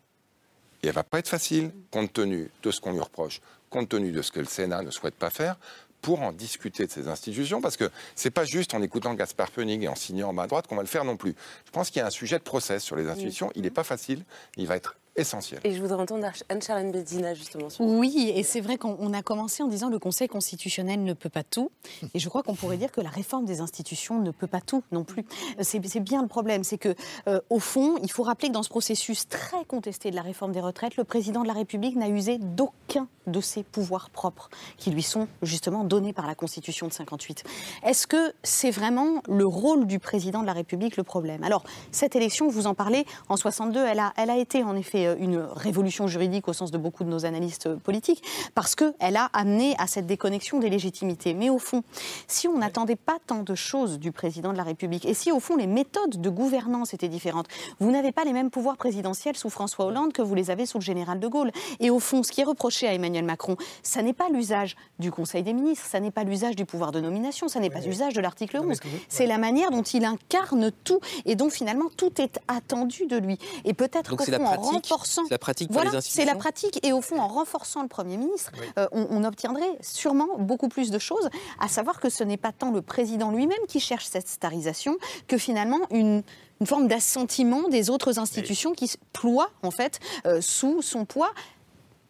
Et 0.83 0.89
elle 0.89 0.91
ne 0.91 0.95
va 0.95 1.05
pas 1.05 1.21
être 1.21 1.29
facile, 1.29 1.73
compte 1.91 2.13
tenu 2.13 2.51
de 2.63 2.71
ce 2.71 2.81
qu'on 2.81 2.93
lui 2.93 3.01
reproche 3.01 3.41
compte 3.71 3.89
tenu 3.89 4.13
de 4.13 4.23
ce 4.23 4.33
que 4.33 4.41
le 4.41 4.47
Sénat 4.47 4.83
ne 4.83 4.91
souhaite 4.91 5.15
pas 5.15 5.31
faire, 5.31 5.57
pour 6.03 6.23
en 6.23 6.33
discuter 6.33 6.87
de 6.87 6.91
ces 6.91 7.09
institutions, 7.09 7.61
parce 7.61 7.77
que 7.77 7.91
c'est 8.15 8.31
pas 8.31 8.45
juste 8.45 8.75
en 8.75 8.83
écoutant 8.83 9.15
Gaspard 9.15 9.53
Koenig 9.53 9.83
et 9.83 9.89
en 9.89 9.97
signant 9.97 10.29
en 10.29 10.33
main 10.33 10.47
droite 10.47 10.67
qu'on 10.67 10.77
va 10.77 10.83
le 10.83 10.89
faire 10.89 11.05
non 11.05 11.17
plus. 11.17 11.35
Je 11.65 11.71
pense 11.73 11.91
qu'il 11.91 11.99
y 11.99 12.03
a 12.03 12.07
un 12.07 12.11
sujet 12.11 12.39
de 12.39 12.45
process 12.45 12.83
sur 12.85 12.97
les 12.97 13.09
institutions. 13.09 13.51
Il 13.57 13.63
n'est 13.63 13.71
pas 13.71 13.83
facile, 13.83 14.25
il 14.57 14.67
va 14.67 14.77
être 14.77 14.97
essentiel. 15.17 15.61
Et 15.65 15.73
je 15.73 15.81
voudrais 15.81 16.01
entendre 16.01 16.27
Anne-Charlène 16.49 16.93
Bédina 16.93 17.35
justement. 17.35 17.71
Sur 17.71 17.85
oui, 17.85 18.33
et 18.35 18.43
c'est 18.43 18.61
vrai 18.61 18.77
qu'on 18.77 19.13
a 19.13 19.23
commencé 19.23 19.63
en 19.63 19.69
disant 19.69 19.89
le 19.89 19.99
Conseil 19.99 20.29
constitutionnel 20.29 21.03
ne 21.03 21.13
peut 21.13 21.29
pas 21.29 21.43
tout. 21.43 21.71
Et 22.15 22.19
je 22.19 22.29
crois 22.29 22.43
qu'on 22.43 22.55
pourrait 22.55 22.77
dire 22.77 22.93
que 22.93 23.01
la 23.01 23.11
réforme 23.11 23.45
des 23.45 23.61
institutions 23.61 24.21
ne 24.21 24.31
peut 24.31 24.47
pas 24.47 24.61
tout 24.61 24.83
non 24.93 25.05
plus. 25.05 25.25
C'est 25.61 25.81
bien 26.01 26.23
le 26.23 26.29
problème, 26.29 26.65
c'est 26.65 26.79
que 26.79 26.95
euh, 27.29 27.41
au 27.51 27.59
fond, 27.59 27.97
il 28.03 28.11
faut 28.11 28.23
rappeler 28.23 28.49
que 28.49 28.55
dans 28.55 28.63
ce 28.63 28.69
processus 28.69 29.29
très 29.29 29.65
contesté 29.65 30.11
de 30.11 30.17
la 30.17 30.23
réforme 30.23 30.53
des 30.53 30.61
retraites, 30.61 30.97
le 30.97 31.05
président 31.05 31.43
de 31.43 31.49
la 31.49 31.55
République 31.55 31.97
n'a 31.97 32.09
usé 32.09 32.39
d'aucun 32.39 33.09
de 33.27 33.41
ses 33.41 33.63
pouvoirs 33.63 34.11
propres 34.11 34.49
qui 34.77 34.91
lui 34.91 35.03
sont 35.03 35.29
justement 35.43 35.85
donnés 35.85 36.13
par 36.13 36.27
la 36.27 36.35
Constitution 36.35 36.87
de 36.87 36.93
58. 36.93 37.45
Est-ce 37.85 38.07
que 38.07 38.33
c'est 38.43 38.71
vraiment 38.71 39.23
le 39.29 39.47
rôle 39.47 39.87
du 39.87 39.99
président 39.99 40.43
de 40.43 40.47
la 40.47 40.53
République 40.53 40.97
le 40.97 41.03
problème? 41.03 41.43
Alors, 41.43 41.65
cette 41.91 42.15
élection, 42.15 42.49
vous 42.49 42.67
en 42.67 42.75
parlez, 42.75 43.05
en 43.29 43.37
62, 43.37 43.85
elle 43.85 43.99
a, 43.99 44.13
elle 44.17 44.31
a 44.31 44.37
été 44.37 44.63
en 44.63 44.77
effet 44.77 45.06
euh, 45.07 45.17
une 45.19 45.39
révolution 45.39 46.07
juridique 46.07 46.49
au 46.49 46.53
sens 46.53 46.71
de 46.71 46.79
beaucoup 46.79 47.05
de 47.05 47.09
nos 47.09 47.25
analystes 47.25 47.75
politiques, 47.77 48.23
parce 48.55 48.75
qu'elle 48.75 49.17
a 49.17 49.31
amené 49.33 49.75
à 49.79 49.87
cette 49.87 50.07
déconnexion 50.07 50.59
des 50.59 50.69
légitimités. 50.69 51.35
Mais 51.35 51.51
au 51.51 51.59
fond, 51.59 51.83
si 52.27 52.49
on 52.49 52.59
n'attendait 52.59 52.97
pas 52.97 53.19
tant 53.27 53.43
de 53.43 53.55
choses 53.55 53.99
du 53.99 54.13
président 54.13 54.53
de 54.53 54.57
la 54.57 54.63
République, 54.63 55.05
et 55.07 55.15
si 55.15 55.33
au 55.33 55.41
fond 55.41 55.57
les 55.57 55.67
méthodes 55.67 56.21
de 56.21 56.31
gouvernance 56.31 56.95
étaient 56.95 57.09
différentes, 57.09 57.47
vous 57.81 57.91
n'avez 57.91 58.13
pas 58.13 58.25
les 58.25 58.33
mêmes 58.33 58.51
pouvoirs 58.51 58.77
présidentiels 58.77 59.37
sous 59.37 59.51
François 59.51 59.87
Hollande 59.87 60.13
que 60.13 60.23
vous 60.23 60.35
les 60.35 60.51
avez 60.51 60.67
sous 60.67 60.79
le 60.79 60.85
général 60.85 61.21
de 61.21 61.29
Gaulle. 61.29 61.51
Et 61.81 61.91
au 61.91 61.99
fond, 61.99 62.23
ce 62.23 62.33
qui 62.33 62.41
est 62.41 62.45
reproché 62.45 62.87
à 62.87 62.95
Emmanuel 62.95 63.25
Macron, 63.25 63.57
ça 63.83 64.03
n'est 64.03 64.13
pas 64.13 64.29
l'usage 64.29 64.77
du 64.99 65.11
Conseil 65.11 65.43
des 65.43 65.53
ministres, 65.53 65.87
ça 65.87 66.01
n'est 66.01 66.11
pas 66.11 66.25
l'usage 66.25 66.57
du 66.57 66.65
pouvoir 66.65 66.93
de 66.93 67.01
nomination, 67.01 67.49
ça 67.49 67.61
n'est 67.61 67.71
pas 67.71 67.81
l'usage 67.81 68.15
de 68.15 68.21
l'article 68.21 68.59
11. 68.59 68.79
C'est 69.09 69.27
la 69.27 69.39
manière 69.39 69.71
dont 69.71 69.83
il 69.83 70.05
incarne 70.05 70.71
tout 70.85 71.01
et 71.25 71.35
dont 71.35 71.51
finalement 71.51 71.91
tout 71.97 72.21
est 72.21 72.41
attendu 72.49 73.07
de 73.07 73.17
lui. 73.17 73.39
Et 73.65 73.75
peut-être 73.75 74.17
qu'au 74.17 74.25
fond, 74.25 74.45
en 74.45 74.81
renforçant. 74.97 75.23
La 75.31 75.39
pratique 75.39 75.71
voilà, 75.71 76.01
C'est 76.01 76.25
la 76.25 76.35
pratique. 76.35 76.85
Et 76.85 76.93
au 76.93 77.01
fond, 77.01 77.21
en 77.21 77.29
renforçant 77.29 77.83
le 77.83 77.89
Premier 77.89 78.17
ministre, 78.17 78.53
euh, 78.79 78.87
on, 78.93 79.25
obtiendrait 79.25 79.79
sûrement 79.81 80.39
beaucoup 80.39 80.69
plus 80.69 80.91
de 80.91 80.99
choses, 80.99 81.29
à 81.59 81.69
savoir 81.69 82.01
que 82.01 82.09
ce 82.09 82.23
n'est 82.25 82.37
pas 82.37 82.53
tant 82.53 82.71
le 82.71 82.83
président 82.83 83.31
lui-même 83.31 83.59
qui 83.69 83.81
cherche 83.81 84.07
cette 84.07 84.29
starisation 84.29 84.97
que 85.27 85.39
finalement 85.39 85.81
une, 85.91 86.23
forme 86.65 86.89
d'assentiment 86.89 87.69
des 87.69 87.91
autres 87.91 88.19
institutions 88.19 88.73
qui 88.73 88.91
ploient 89.13 89.51
en 89.63 89.71
fait 89.71 90.01
euh, 90.25 90.41
sous 90.41 90.81
son 90.81 91.05
poids 91.05 91.33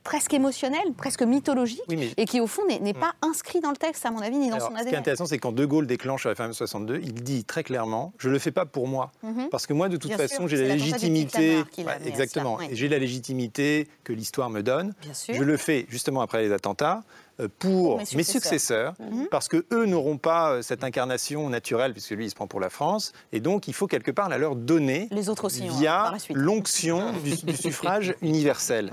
presque 0.06 0.32
émotionnel, 0.34 0.92
presque 0.96 1.22
mythologique, 1.22 1.82
et 2.16 2.26
qui 2.26 2.40
au 2.40 2.46
fond 2.46 2.62
n'est 2.68 2.78
mm. 2.78 2.94
pas 2.94 3.14
inscrit 3.22 3.60
dans 3.60 3.70
le 3.70 3.76
texte, 3.76 4.06
à 4.06 4.12
mon 4.12 4.20
avis, 4.20 4.36
ni 4.36 4.50
dans 4.50 4.60
son 4.60 4.66
ADN. 4.66 4.84
Ce 4.84 4.88
qui 4.88 4.94
est 4.94 4.98
intéressant, 4.98 5.26
c'est 5.26 5.38
quand 5.38 5.50
De 5.50 5.66
Gaulle 5.66 5.88
déclenche 5.88 6.26
la 6.26 6.34
FMM 6.36 6.52
62, 6.52 7.00
il 7.02 7.12
dit 7.12 7.44
très 7.44 7.64
clairement 7.64 8.12
Je 8.18 8.28
ne 8.28 8.32
le 8.32 8.38
fais 8.38 8.52
pas 8.52 8.66
pour 8.66 8.86
moi, 8.86 9.10
mhm. 9.24 9.48
parce 9.50 9.66
que 9.66 9.72
moi, 9.72 9.88
de 9.88 9.96
toute 9.96 10.12
façon, 10.12 10.46
j'ai 10.46 10.56
la, 10.56 10.76
légitimité. 10.76 11.64
exactement. 12.04 12.58
J'ai 12.70 12.88
la 12.88 12.98
légitimité 12.98 13.88
que 14.04 14.12
l'histoire 14.12 14.48
me 14.48 14.62
donne. 14.62 14.94
Je 15.28 15.42
le 15.42 15.56
fais 15.56 15.86
justement 15.88 16.20
après 16.20 16.42
les 16.42 16.52
attentats. 16.52 17.02
Euh, 17.38 17.48
pour 17.58 17.98
mes 17.98 18.22
successeurs, 18.22 18.94
mhm. 18.98 19.26
parce 19.30 19.48
que 19.48 19.66
eux 19.70 19.84
n'auront 19.84 20.16
pas 20.16 20.52
euh, 20.52 20.62
cette 20.62 20.82
incarnation 20.84 21.50
naturelle, 21.50 21.92
puisque 21.92 22.12
lui 22.12 22.24
il 22.24 22.30
se 22.30 22.34
prend 22.34 22.46
pour 22.46 22.60
la 22.60 22.70
France, 22.70 23.12
et 23.30 23.40
donc 23.40 23.68
il 23.68 23.74
faut 23.74 23.86
quelque 23.86 24.10
part 24.10 24.30
la 24.30 24.38
leur 24.38 24.56
donner 24.56 25.08
Les 25.10 25.28
autres 25.28 25.44
aussi, 25.44 25.68
via 25.68 26.14
l'onction 26.32 27.12
du, 27.22 27.36
suffrage 27.56 28.14
universel. 28.22 28.90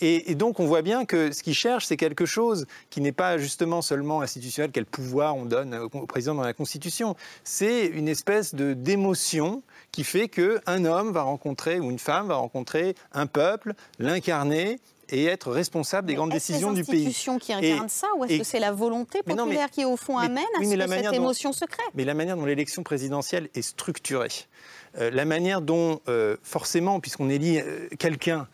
Et, 0.00 0.34
donc 0.34 0.58
on 0.58 0.66
voit 0.66 0.82
bien 0.82 1.04
que 1.04 1.30
ce 1.30 1.44
qu'ils 1.44 1.54
cherchent, 1.54 1.86
c'est 1.86 1.96
quelque 1.96 2.26
chose 2.26 2.66
qui 2.90 3.00
n'est 3.00 3.12
pas 3.12 3.38
justement 3.38 3.80
seulement 3.80 4.22
institutionnel, 4.22 4.72
quel 4.72 4.86
pouvoir 4.86 5.36
on 5.36 5.44
donne 5.44 5.74
au 5.74 6.06
président 6.06 6.34
dans 6.34 6.42
la 6.42 6.52
Constitution, 6.52 7.14
c'est 7.44 7.86
une 7.86 8.08
espèce 8.08 8.56
de 8.56 8.72
d'émotion 8.72 9.62
qui 9.92 10.02
fait 10.02 10.28
qu'un 10.28 10.84
homme 10.84 11.12
va 11.12 11.22
rencontrer, 11.22 11.78
ou 11.78 11.92
une 11.92 12.00
femme 12.00 12.26
va 12.26 12.34
rencontrer 12.34 12.96
un 13.12 13.26
peuple, 13.26 13.74
l'incarner, 14.00 14.80
et 15.08 15.26
être 15.26 15.50
responsable 15.50 16.08
des 16.08 16.14
grandes 16.14 16.30
décisions 16.30 16.72
du 16.72 16.84
pays. 16.84 16.86
C'est 16.86 17.04
l'institution 17.04 17.38
qui 17.38 17.52
incarne 17.52 17.88
ça 17.88 18.08
ou 18.16 18.24
est-ce 18.24 18.38
que 18.38 18.44
c'est 18.44 18.60
la 18.60 18.72
volonté 18.72 19.22
populaire 19.22 19.70
qui 19.70 19.84
au 19.84 19.96
fond 19.96 20.18
amène 20.18 20.44
à 20.58 20.64
ce 20.64 20.74
que 20.74 20.88
cette 20.88 21.14
émotion 21.14 21.52
se 21.52 21.64
crée? 21.64 21.82
Mais 21.94 22.04
la 22.04 22.14
manière 22.14 22.36
dont 22.36 22.46
l'élection 22.46 22.82
présidentielle 22.82 23.48
est 23.54 23.62
structurée, 23.62 24.28
euh, 24.98 25.10
la 25.10 25.24
manière 25.24 25.60
dont 25.60 26.00
euh, 26.08 26.36
forcément, 26.42 27.00
puisqu'on 27.00 27.28
élit 27.30 27.58
euh, 27.58 27.88
quelqu'un, 27.98 28.48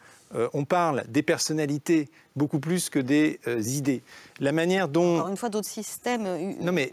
on 0.52 0.64
parle 0.64 1.02
des 1.08 1.24
personnalités 1.24 2.08
beaucoup 2.36 2.60
plus 2.60 2.88
que 2.88 3.00
des 3.00 3.40
idées. 3.76 4.00
La 4.38 4.52
manière 4.52 4.86
dont... 4.86 5.16
Encore 5.16 5.28
une 5.28 5.36
fois, 5.36 5.48
d'autres 5.48 5.68
systèmes 5.68 6.24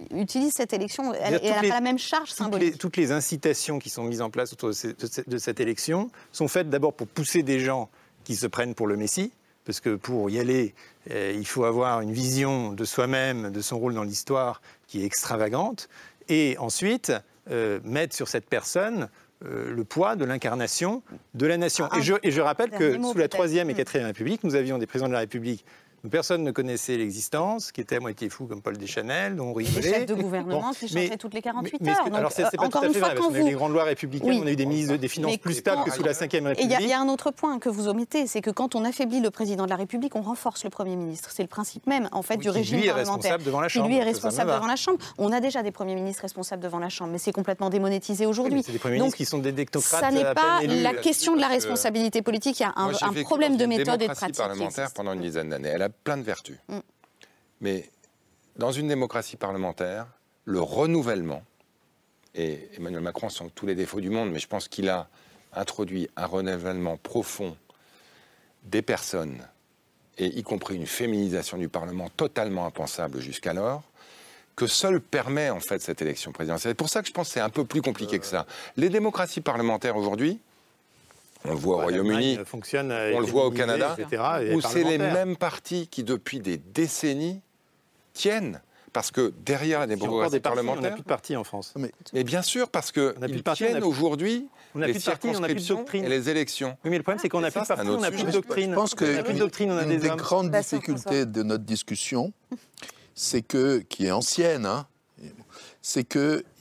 utilisent 0.10 0.55
cette 0.55 0.74
élection 0.74 1.14
et 1.14 1.18
elle 1.22 1.34
n'a 1.43 1.62
pas 1.62 1.68
la 1.68 1.82
même 1.82 1.99
charge 1.99 2.32
symbolique. 2.32 2.80
Toutes 2.80 2.97
les, 2.97 3.12
incitations 3.12 3.78
qui 3.78 3.91
sont 3.91 4.05
mises 4.05 4.24
en 4.24 4.32
place 4.32 4.53
autour 4.53 4.72
de 4.72 5.38
cette 5.38 5.60
élection 5.60 6.10
sont 6.32 6.47
faites 6.47 6.72
d'abord 6.72 6.93
pour 6.93 7.05
pousser 7.05 7.43
des 7.43 7.60
gens 7.60 7.91
qui 8.24 8.36
se 8.36 8.47
prennent 8.47 8.74
pour 8.74 8.88
le 8.88 8.97
Messie, 8.97 9.32
parce 9.68 9.82
que 9.82 9.95
pour 9.95 10.30
y 10.30 10.39
aller, 10.39 10.74
euh, 11.11 11.34
il 11.36 11.45
faut 11.45 11.65
avoir 11.65 11.99
une 11.99 12.13
vision 12.13 12.72
de 12.72 12.86
soi-même, 12.86 13.51
de 13.51 13.61
son 13.61 13.78
rôle 13.78 13.93
dans 13.93 14.03
l'histoire 14.03 14.61
qui 14.88 15.01
est 15.01 15.05
extravagante, 15.05 15.89
et 16.30 16.55
ensuite 16.57 17.11
euh, 17.51 17.82
mettre 17.84 18.15
sur 18.15 18.30
cette 18.30 18.47
personne 18.47 19.09
euh, 19.45 19.74
le 19.76 19.84
poids 19.84 20.15
de 20.15 20.24
l'incarnation 20.24 21.03
de 21.34 21.45
la 21.45 21.57
nation. 21.57 21.89
Ah, 21.91 21.99
et, 21.99 22.01
je, 22.01 22.13
et, 22.24 22.32
je, 22.32 22.39
rappelle 22.39 22.72
que 22.72 22.93
sous 22.95 23.18
la 23.18 23.28
Troisième 23.28 23.70
et 23.70 23.74
mm. 23.74 23.78
Quatrième 23.78 24.07
République, 24.07 24.43
nous 24.45 24.55
avions 24.55 24.78
des 24.78 24.88
présidents 24.88 25.09
de 25.09 25.13
la 25.13 25.20
République 25.20 25.65
personne 26.10 26.43
ne 26.43 26.51
connaissait 26.51 26.97
l'existence, 26.97 27.72
qui 27.72 27.82
était 27.82 27.97
à 27.97 27.99
moitié 27.99 28.30
fou 28.30 28.45
comme 28.45 28.62
Paul 28.62 28.78
Deschanel, 28.78 29.36
dont 29.36 29.47
on 29.47 29.53
rigolait. 29.53 29.82
Des 29.82 29.89
chefs 29.89 30.05
de 30.05 30.14
gouvernement 30.14 30.72
qui 30.72 30.88
changeaient 30.88 31.18
toutes 31.18 31.34
les 31.34 31.41
48 31.41 31.88
heures. 31.88 32.14
alors 32.14 32.32
c'est 32.32 32.43
pas 32.43 32.70
tout 32.70 32.78
à 32.78 32.82
fait 32.82 32.99
vrai, 32.99 33.16
parce 33.16 33.28
qu'on 33.28 33.34
a 33.34 33.39
eu 33.39 33.43
des 33.43 33.51
grandes 33.51 33.74
lois 33.74 33.84
républicaines, 33.84 34.41
on 34.41 34.47
a 34.47 34.51
eu 34.51 34.55
des 34.55 34.66
ministres 34.66 34.95
des 34.95 35.08
Finances 35.08 35.38
plus 35.38 35.55
stables 35.55 35.84
que 35.84 35.91
sous 35.91 36.03
la 36.03 36.14
Ve 36.14 36.20
République. 36.20 36.60
Et 36.60 36.64
il 36.64 36.88
y, 36.88 36.93
a 36.93 36.99
un 36.99 37.10
autre 37.10 37.32
point 37.32 37.60
que 37.60 37.70
vous 37.70 37.88
omettez, 37.88 38.28
c'est 38.28 38.41
que 38.41 38.49
quand 38.49 38.76
on 38.76 38.86
affaiblit 38.86 39.20
le 39.20 39.32
président 39.32 39.66
de 39.66 39.70
la 39.70 39.76
République, 39.76 40.16
on 40.16 40.22
renforce 40.22 40.64
le 40.64 40.70
Premier 40.70 40.95
ministre. 40.95 41.30
C'est 41.32 41.43
le 41.43 41.47
principe 41.47 41.88
même, 41.88 42.10
en 42.12 42.22
fait, 42.22 42.38
du 42.38 42.49
régime 42.49 42.80
lui 42.80 42.88
parlementaire. 42.88 43.32
Est 43.32 43.36
responsable 43.36 43.43
devant 43.43 43.62
la 43.62 43.68
Chambre, 43.68 43.86
qui 43.86 43.91
lui 43.91 43.99
est 43.99 44.03
responsable 44.03 44.51
devant 44.51 44.68
la 44.68 44.76
Chambre. 44.76 44.99
On 45.18 45.32
a 45.32 45.39
déjà 45.39 45.64
des 45.64 45.72
premiers 45.72 45.95
ministres 45.95 46.22
responsables 46.22 46.62
devant 46.62 46.80
la 46.80 46.89
Chambre, 46.89 47.12
mais 47.12 47.18
c'est 47.18 47.32
complètement 47.32 47.70
démonétisé 47.70 48.26
aujourd'hui. 48.26 48.64
c'est 48.66 48.72
des 48.72 48.80
premiers 48.80 48.97
ministres 48.97 49.18
qui 49.18 49.26
sont 49.26 49.38
des 49.39 49.53
technocrates. 49.53 50.01
Ça 50.01 50.12
n'est 50.12 50.34
pas 50.34 50.62
la 50.64 50.93
question 50.93 51.36
de 51.36 51.41
la 51.41 51.47
responsabilité 51.47 52.22
politique. 52.22 52.60
Il 52.60 52.64
y 52.64 52.66
a 52.66 52.74
un 52.76 53.24
problème 53.24 53.58
de 53.58 53.66
méthode 53.66 54.01
et 54.01 54.08
de 54.08 54.14
pratique. 54.14 54.38
parlementaire 54.38 54.91
pendant 54.93 55.14
une 55.14 55.22
dizaine 55.22 55.49
d'années. 55.49 55.76
Plein 56.04 56.18
de 56.18 56.24
vertus. 56.24 56.58
Mm. 56.68 56.80
Mais 57.62 57.89
dans 58.56 58.72
une 58.72 58.88
démocratie 58.88 59.38
parlementaire, 59.38 60.08
le 60.45 60.62
renouvellement, 60.62 61.43
et 62.36 62.70
Emmanuel 62.78 63.02
Macron 63.02 63.30
sans 63.30 63.50
tous 63.50 63.66
les 63.66 63.76
défauts 63.76 64.02
du 64.02 64.10
monde, 64.10 64.32
mais 64.32 64.39
je 64.39 64.48
pense 64.48 64.68
qu'il 64.68 64.89
a 64.89 65.10
introduit 65.54 66.10
un 66.16 66.26
renouvellement 66.26 66.98
profond 66.98 67.58
des 68.64 68.82
personnes, 68.82 69.41
et 70.18 70.28
y 70.28 70.43
compris 70.43 70.76
une 70.76 70.88
féminisation 70.88 71.58
du 71.58 71.70
Parlement 71.70 72.10
totalement 72.10 72.66
impensable 72.66 73.20
jusqu'alors, 73.20 73.84
que 74.56 74.68
seul 74.68 75.00
permet 75.00 75.52
en 75.52 75.60
fait 75.60 75.82
cette 75.82 76.02
élection 76.02 76.32
présidentielle. 76.32 76.72
C'est 76.72 76.76
pour 76.76 76.89
ça 76.89 77.02
que 77.02 77.08
je 77.08 77.14
pense 77.14 77.28
que 77.28 77.34
c'est 77.36 77.39
un 77.39 77.50
peu 77.50 77.64
plus 77.64 77.82
compliqué 77.82 78.18
que 78.18 78.26
ça. 78.26 78.48
Les 78.76 78.89
démocraties 78.89 79.41
parlementaires 79.41 79.95
aujourd'hui, 79.95 80.39
on 81.48 81.52
le 81.52 81.58
voit 81.58 81.78
au 81.78 81.82
Royaume-Uni, 81.82 82.39
on 83.14 83.20
le 83.20 83.26
voit 83.26 83.45
au 83.45 83.52
Canada, 83.52 83.95
où 84.54 84.62
c'est 84.62 84.84
les 84.84 84.98
mêmes 84.98 85.36
partis 85.36 85.88
qui, 85.88 86.04
depuis 86.04 86.39
des 86.39 86.58
décennies, 86.58 87.41
tiennent. 88.14 88.62
Parce 88.93 89.12
que 89.12 89.32
derrière 89.45 89.82
la 89.82 89.88
démocratie 89.88 90.39
parlementaire, 90.39 90.80
on 90.80 90.84
n'a 90.84 90.91
plus 90.91 91.04
de 91.04 91.08
partis 91.08 91.36
en 91.36 91.43
France. 91.43 91.74
Mais, 92.14 92.24
bien 92.24 92.41
sûr, 92.41 92.70
parce 92.70 92.91
que 92.91 93.16
ils 93.28 93.43
tiennent 93.43 93.84
aujourd'hui 93.84 94.48
les 94.76 95.00
circonscriptions 95.00 95.86
et 95.93 96.10
les 96.10 96.30
élections. 96.30 96.78
Oui, 96.84 96.89
mais 96.89 96.98
le 96.98 97.04
problème, 97.04 97.20
c'est 97.22 97.30
qu'on 97.30 97.41
n'a 97.41 97.52
plus 97.52 97.62
de 97.62 97.68
partis, 97.68 97.88
on 97.88 98.00
n'a 98.00 98.12
plus 98.12 98.24
de 98.24 98.32
doctrine. 98.32 98.72
Je 98.72 98.76
pense 98.76 98.95
que 98.95 99.30
une, 99.30 99.38
doctrine, 99.38 99.72
on 99.72 99.78
a 99.78 99.86
des, 99.86 100.10
grandes 100.10 100.52
difficultés 100.52 101.26
de 101.26 101.43
notre 101.43 101.64
discussion, 101.64 102.34
c'est 103.14 103.41
que, 103.41 103.80
qui 103.80 104.08
est 104.08 104.12
ancienne, 104.12 104.66
hein, 104.66 104.88
c'est 105.82 106.04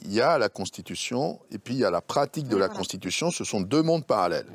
qu'il 0.07 0.15
y 0.15 0.21
a 0.21 0.39
la 0.39 0.49
Constitution 0.49 1.41
et 1.51 1.59
puis 1.59 1.75
il 1.75 1.81
y 1.81 1.85
a 1.85 1.91
la 1.91 2.01
pratique 2.01 2.49
de 2.49 2.57
la 2.57 2.69
Constitution. 2.69 3.31
Ce 3.31 3.45
sont 3.45 3.61
deux 3.61 3.83
mondes 3.83 4.07
parallèles. 4.07 4.47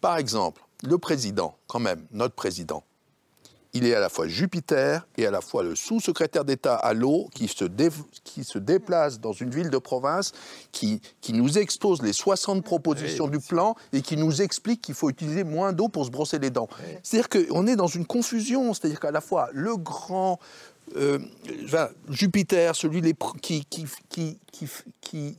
Par 0.00 0.16
exemple, 0.16 0.62
le 0.84 0.98
président, 0.98 1.56
quand 1.66 1.80
même, 1.80 2.06
notre 2.12 2.34
président, 2.34 2.84
il 3.74 3.86
est 3.86 3.94
à 3.94 4.00
la 4.00 4.08
fois 4.08 4.26
Jupiter 4.26 5.06
et 5.16 5.26
à 5.26 5.30
la 5.30 5.40
fois 5.40 5.62
le 5.62 5.74
sous-secrétaire 5.76 6.44
d'État 6.44 6.74
à 6.74 6.94
l'eau 6.94 7.28
qui 7.34 7.48
se, 7.48 7.64
qui 8.24 8.44
se 8.44 8.58
déplace 8.58 9.20
dans 9.20 9.32
une 9.32 9.50
ville 9.50 9.68
de 9.68 9.78
province, 9.78 10.32
qui, 10.72 11.02
qui 11.20 11.32
nous 11.32 11.58
expose 11.58 12.00
les 12.00 12.14
60 12.14 12.64
propositions 12.64 13.28
du 13.28 13.40
plan 13.40 13.74
et 13.92 14.00
qui 14.00 14.16
nous 14.16 14.40
explique 14.40 14.80
qu'il 14.80 14.94
faut 14.94 15.10
utiliser 15.10 15.44
moins 15.44 15.72
d'eau 15.72 15.88
pour 15.88 16.06
se 16.06 16.10
brosser 16.10 16.38
les 16.38 16.50
dents. 16.50 16.68
C'est-à-dire 17.02 17.28
qu'on 17.28 17.66
est 17.66 17.76
dans 17.76 17.86
une 17.86 18.06
confusion, 18.06 18.72
c'est-à-dire 18.72 19.00
qu'à 19.00 19.10
la 19.10 19.20
fois 19.20 19.50
le 19.52 19.76
grand 19.76 20.38
euh, 20.96 21.18
Jupiter, 22.08 22.74
celui 22.74 23.02
qui, 23.40 23.64
qui, 23.64 23.86
qui, 24.08 24.38
qui, 25.00 25.36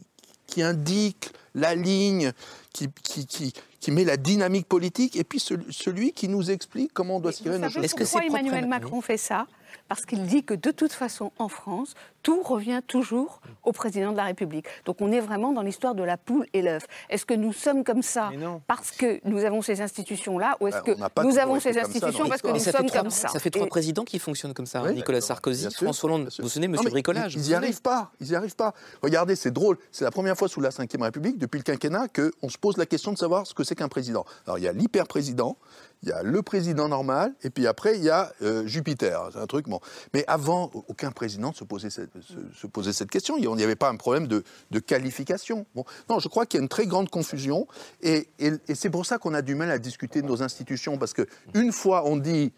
qui 0.48 0.62
indique 0.62 1.32
la 1.56 1.76
ligne, 1.76 2.32
qui, 2.74 2.90
qui, 3.04 3.54
qui, 3.80 3.92
met 3.92 4.04
la 4.04 4.18
dynamique 4.18 4.68
politique, 4.68 5.16
et 5.16 5.24
puis 5.24 5.40
celui, 5.40 6.14
qui 6.14 6.28
nous 6.28 6.52
explique 6.52 6.94
comment 6.94 7.18
on 7.18 7.20
doit 7.20 7.34
tirer 7.34 7.58
nos 7.60 7.70
choses. 7.70 7.84
Est-ce 7.84 7.96
que 7.96 8.06
c'est 8.06 8.26
Emmanuel 8.26 8.68
Macron 8.68 9.02
fait 9.02 9.18
ça? 9.18 9.48
Parce 9.88 10.06
qu'il 10.06 10.24
dit 10.26 10.44
que 10.44 10.54
de 10.54 10.72
toute 10.72 10.94
façon, 10.94 11.32
en 11.38 11.50
France, 11.50 11.96
tout 12.24 12.42
revient 12.42 12.82
toujours 12.86 13.42
au 13.64 13.72
président 13.72 14.12
de 14.12 14.18
la 14.18 14.26
République. 14.26 14.66
Donc 14.86 14.98
on 15.00 15.12
est 15.12 15.20
vraiment 15.20 15.52
dans 15.52 15.62
l'histoire 15.62 15.96
de 15.96 16.04
la 16.04 16.18
poule 16.18 16.46
et 16.54 16.62
l'œuf. 16.62 16.86
Est-ce 17.10 17.26
que 17.26 17.34
nous 17.34 17.54
sommes 17.54 17.84
comme 17.84 18.04
ça 18.04 18.32
parce 18.68 18.92
que 18.92 19.20
nous 19.26 19.44
avons 19.46 19.62
ces 19.62 19.82
institutions-là 19.82 20.58
ou 20.60 20.68
est-ce 20.68 20.78
bah, 20.78 21.10
que 21.16 21.22
nous 21.24 21.38
avons 21.38 21.60
ces 21.60 21.78
institutions 21.78 22.28
parce 22.28 22.42
que 22.42 22.50
nous 22.50 22.60
sommes 22.60 22.90
comme 22.90 23.10
ça 23.10 23.30
Ça 23.30 23.40
fait 23.40 23.50
trois 23.50 23.68
présidents 23.68 24.04
qui 24.04 24.20
fonctionnent 24.20 24.54
comme 24.54 24.66
ça. 24.66 24.82
Hein. 24.82 24.94
Nicolas 24.94 25.22
Sarkozy, 25.22 25.68
François 25.74 26.10
Hollande. 26.10 26.30
Vous 26.38 26.44
vous 26.44 26.50
souvenez, 26.50 26.68
Monsieur 26.68 26.90
Bricolage 26.90 27.36
Ils 27.36 27.42
n'y 27.42 27.54
arrivent 27.54 27.82
pas. 27.82 28.12
Ils 28.20 28.28
n'y 28.28 28.36
arrivent 28.36 28.56
pas. 28.56 28.74
Regardez, 29.02 29.36
c'est 29.36 29.52
drôle. 29.52 29.78
C'est 29.92 30.04
la 30.04 30.12
première 30.12 30.38
fois 30.38 30.48
sous 30.48 30.62
la 30.62 30.70
Ve 30.70 31.02
République, 31.02 31.38
depuis 31.38 31.58
le 31.58 31.64
quinquennat, 31.64 32.08
qu'on 32.08 32.50
se 32.50 32.58
pose 32.58 32.78
la 32.78 32.86
question 32.86 33.12
de 33.12 33.18
savoir 33.18 33.48
ce 33.48 33.54
que 33.54 33.64
c'est 33.64 33.76
qu'un 33.76 33.88
président. 33.88 34.26
Alors 34.46 34.58
il 34.58 34.64
y 34.64 34.68
a 34.68 34.74
l'hyper-président, 34.74 35.58
il 36.04 36.10
y 36.10 36.12
a 36.12 36.24
le 36.24 36.42
président 36.42 36.88
normal, 36.88 37.34
et 37.44 37.50
puis 37.50 37.68
après, 37.68 37.98
il 37.98 38.04
y 38.04 38.10
a 38.10 38.32
euh, 38.42 38.66
Jupiter. 38.66 39.30
C'est 39.34 39.40
un 39.40 39.48
truc, 39.48 39.68
bon. 39.68 39.82
Mais 40.14 40.24
avant, 40.28 40.72
aucun 40.88 41.12
président 41.12 41.50
ne 41.50 41.54
se 41.54 41.66
posait 41.66 41.90
cette, 41.90 42.12
se, 42.22 42.68
posait 42.68 42.94
cette 42.94 43.10
question. 43.10 43.36
Il 43.38 43.50
n'y 43.50 43.64
avait 43.64 43.76
pas 43.76 43.90
un 43.90 43.98
problème 43.98 44.28
de, 44.28 44.44
qualification. 44.80 45.66
Bon. 45.76 45.84
Non, 46.10 46.20
je 46.20 46.30
crois 46.30 46.46
qu'il 46.46 46.60
y 46.60 46.62
a 46.62 46.64
une 46.64 46.70
très 46.70 46.88
grande 46.88 47.10
confusion, 47.10 47.68
et, 48.02 48.30
c'est 48.74 48.90
pour 48.90 49.06
ça 49.06 49.18
qu'on 49.18 49.34
a 49.34 49.42
du 49.42 49.56
mal 49.56 49.72
à 49.72 49.78
discuter 49.78 50.22
de 50.22 50.28
nos 50.28 50.42
institutions, 50.42 50.98
parce 50.98 51.14
qu'une 51.14 51.72
fois, 51.74 52.06
on 52.06 52.16
dit 52.16 52.54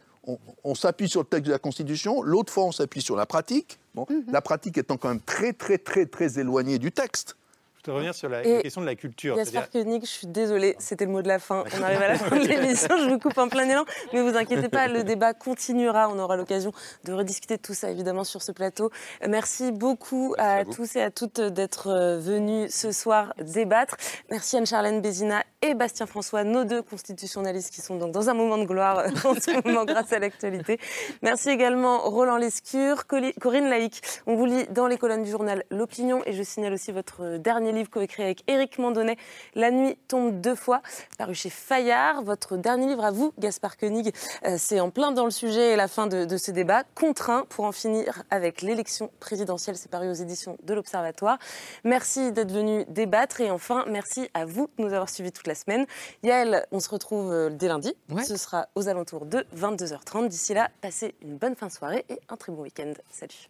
on, 0.63 0.75
s'appuie 0.75 1.09
sur 1.09 1.21
le 1.21 1.25
texte 1.25 1.47
de 1.47 1.51
la 1.51 1.59
Constitution, 1.59 2.21
l'autre 2.21 2.53
fois 2.53 2.65
on 2.65 2.71
s'appuie 2.71 3.01
sur 3.01 3.15
la 3.15 3.25
pratique, 3.25 3.79
bon, 3.95 4.03
mm-hmm. 4.03 4.31
la 4.31 4.41
pratique 4.41 4.77
étant 4.77 4.97
quand 4.97 5.07
même 5.07 5.21
très 5.21 5.51
très 5.51 5.79
très 5.79 6.05
très 6.05 6.39
éloignée 6.39 6.77
du 6.77 6.91
texte. 6.91 7.37
Je 7.83 7.89
voudrais 7.89 8.01
revenir 8.01 8.13
sur 8.13 8.29
la, 8.29 8.43
question 8.61 8.81
de 8.81 8.85
la 8.85 8.93
culture. 8.93 9.35
Jasper 9.37 9.61
Koenig, 9.71 10.01
je 10.03 10.09
suis 10.11 10.27
désolée, 10.27 10.75
c'était 10.77 11.05
le 11.05 11.11
mot 11.11 11.23
de 11.23 11.27
la 11.27 11.39
fin. 11.39 11.63
On 11.75 11.81
arrive 11.81 11.99
à 11.99 12.09
la 12.09 12.15
fin 12.15 12.35
de 12.35 12.47
l'émission, 12.47 12.89
je 12.95 13.09
vous 13.09 13.17
coupe 13.17 13.39
en 13.39 13.49
plein 13.49 13.67
élan. 13.67 13.85
Mais 14.13 14.21
vous 14.21 14.37
inquiétez 14.37 14.69
pas, 14.69 14.87
le 14.87 15.03
débat 15.03 15.33
continuera. 15.33 16.07
On 16.09 16.19
aura 16.19 16.37
l'occasion 16.37 16.71
de 17.05 17.13
rediscuter 17.13 17.57
de 17.57 17.61
tout 17.63 17.73
ça, 17.73 17.89
évidemment, 17.89 18.23
sur 18.23 18.43
ce 18.43 18.51
plateau. 18.51 18.91
Merci 19.27 19.71
beaucoup 19.71 20.35
à, 20.37 20.63
tous 20.63 20.95
et 20.95 21.01
à 21.01 21.09
toutes 21.09 21.41
d'être 21.41 21.87
euh, 21.87 22.19
venus 22.19 22.71
ce 22.71 22.91
soir 22.91 23.33
débattre. 23.39 23.97
Merci 24.29 24.57
Anne-Charlène 24.57 25.01
Bézina 25.01 25.43
et 25.63 25.73
Bastien 25.73 26.05
François, 26.05 26.43
nos 26.43 26.65
deux 26.65 26.83
constitutionnalistes 26.83 27.73
qui 27.73 27.81
sont 27.81 27.95
donc 27.95 28.11
dans 28.11 28.29
un 28.29 28.35
moment 28.35 28.59
de 28.59 28.65
gloire 28.65 28.99
euh, 28.99 29.09
en 29.27 29.33
ce 29.33 29.59
moment 29.65 29.85
grâce 29.85 30.13
à 30.13 30.19
l'actualité. 30.19 30.79
Merci 31.23 31.49
également 31.49 32.01
Roland 32.01 32.37
Lescure, 32.37 33.07
Corinne 33.07 33.69
Laïc. 33.69 34.01
On 34.27 34.35
vous 34.35 34.45
lit 34.45 34.67
dans 34.69 34.85
les 34.85 34.99
colonnes 34.99 35.23
du 35.23 35.31
journal 35.31 35.63
L'Opinion 35.71 36.21
et 36.27 36.33
je 36.33 36.43
signale 36.43 36.73
aussi 36.73 36.91
votre 36.91 37.37
dernier 37.37 37.70
livre 37.71 37.89
coécrit 37.89 38.23
avec 38.23 38.43
Éric 38.47 38.77
Mandonnet, 38.77 39.17
La 39.55 39.71
nuit 39.71 39.97
tombe 40.07 40.39
deux 40.41 40.55
fois, 40.55 40.81
paru 41.17 41.35
chez 41.35 41.49
Fayard. 41.49 42.23
Votre 42.23 42.57
dernier 42.57 42.87
livre 42.87 43.05
à 43.05 43.11
vous, 43.11 43.33
Gaspard 43.39 43.77
Koenig, 43.77 44.13
euh, 44.45 44.55
c'est 44.57 44.79
en 44.79 44.89
plein 44.89 45.11
dans 45.11 45.25
le 45.25 45.31
sujet 45.31 45.71
et 45.71 45.75
la 45.75 45.87
fin 45.87 46.07
de, 46.07 46.25
de 46.25 46.37
ce 46.37 46.51
débat. 46.51 46.83
Contraint 46.95 47.45
pour 47.49 47.65
en 47.65 47.71
finir 47.71 48.23
avec 48.29 48.61
l'élection 48.61 49.11
présidentielle, 49.19 49.77
c'est 49.77 49.89
paru 49.91 50.09
aux 50.09 50.13
éditions 50.13 50.57
de 50.63 50.73
l'Observatoire. 50.73 51.37
Merci 51.83 52.31
d'être 52.31 52.51
venu 52.51 52.85
débattre 52.87 53.41
et 53.41 53.51
enfin, 53.51 53.85
merci 53.87 54.29
à 54.33 54.45
vous 54.45 54.69
de 54.77 54.83
nous 54.83 54.93
avoir 54.93 55.09
suivis 55.09 55.31
toute 55.31 55.47
la 55.47 55.55
semaine. 55.55 55.85
Yael, 56.23 56.65
on 56.71 56.79
se 56.79 56.89
retrouve 56.89 57.31
euh, 57.31 57.49
dès 57.49 57.67
lundi. 57.67 57.93
Ce 58.25 58.37
sera 58.37 58.67
aux 58.75 58.87
alentours 58.87 59.25
de 59.25 59.45
22h30. 59.55 60.27
D'ici 60.27 60.53
là, 60.53 60.69
passez 60.81 61.15
une 61.21 61.37
bonne 61.37 61.55
fin 61.55 61.67
de 61.67 61.71
soirée 61.71 62.05
et 62.09 62.19
un 62.29 62.37
très 62.37 62.51
bon 62.51 62.63
week-end. 62.63 62.93
Salut. 63.09 63.49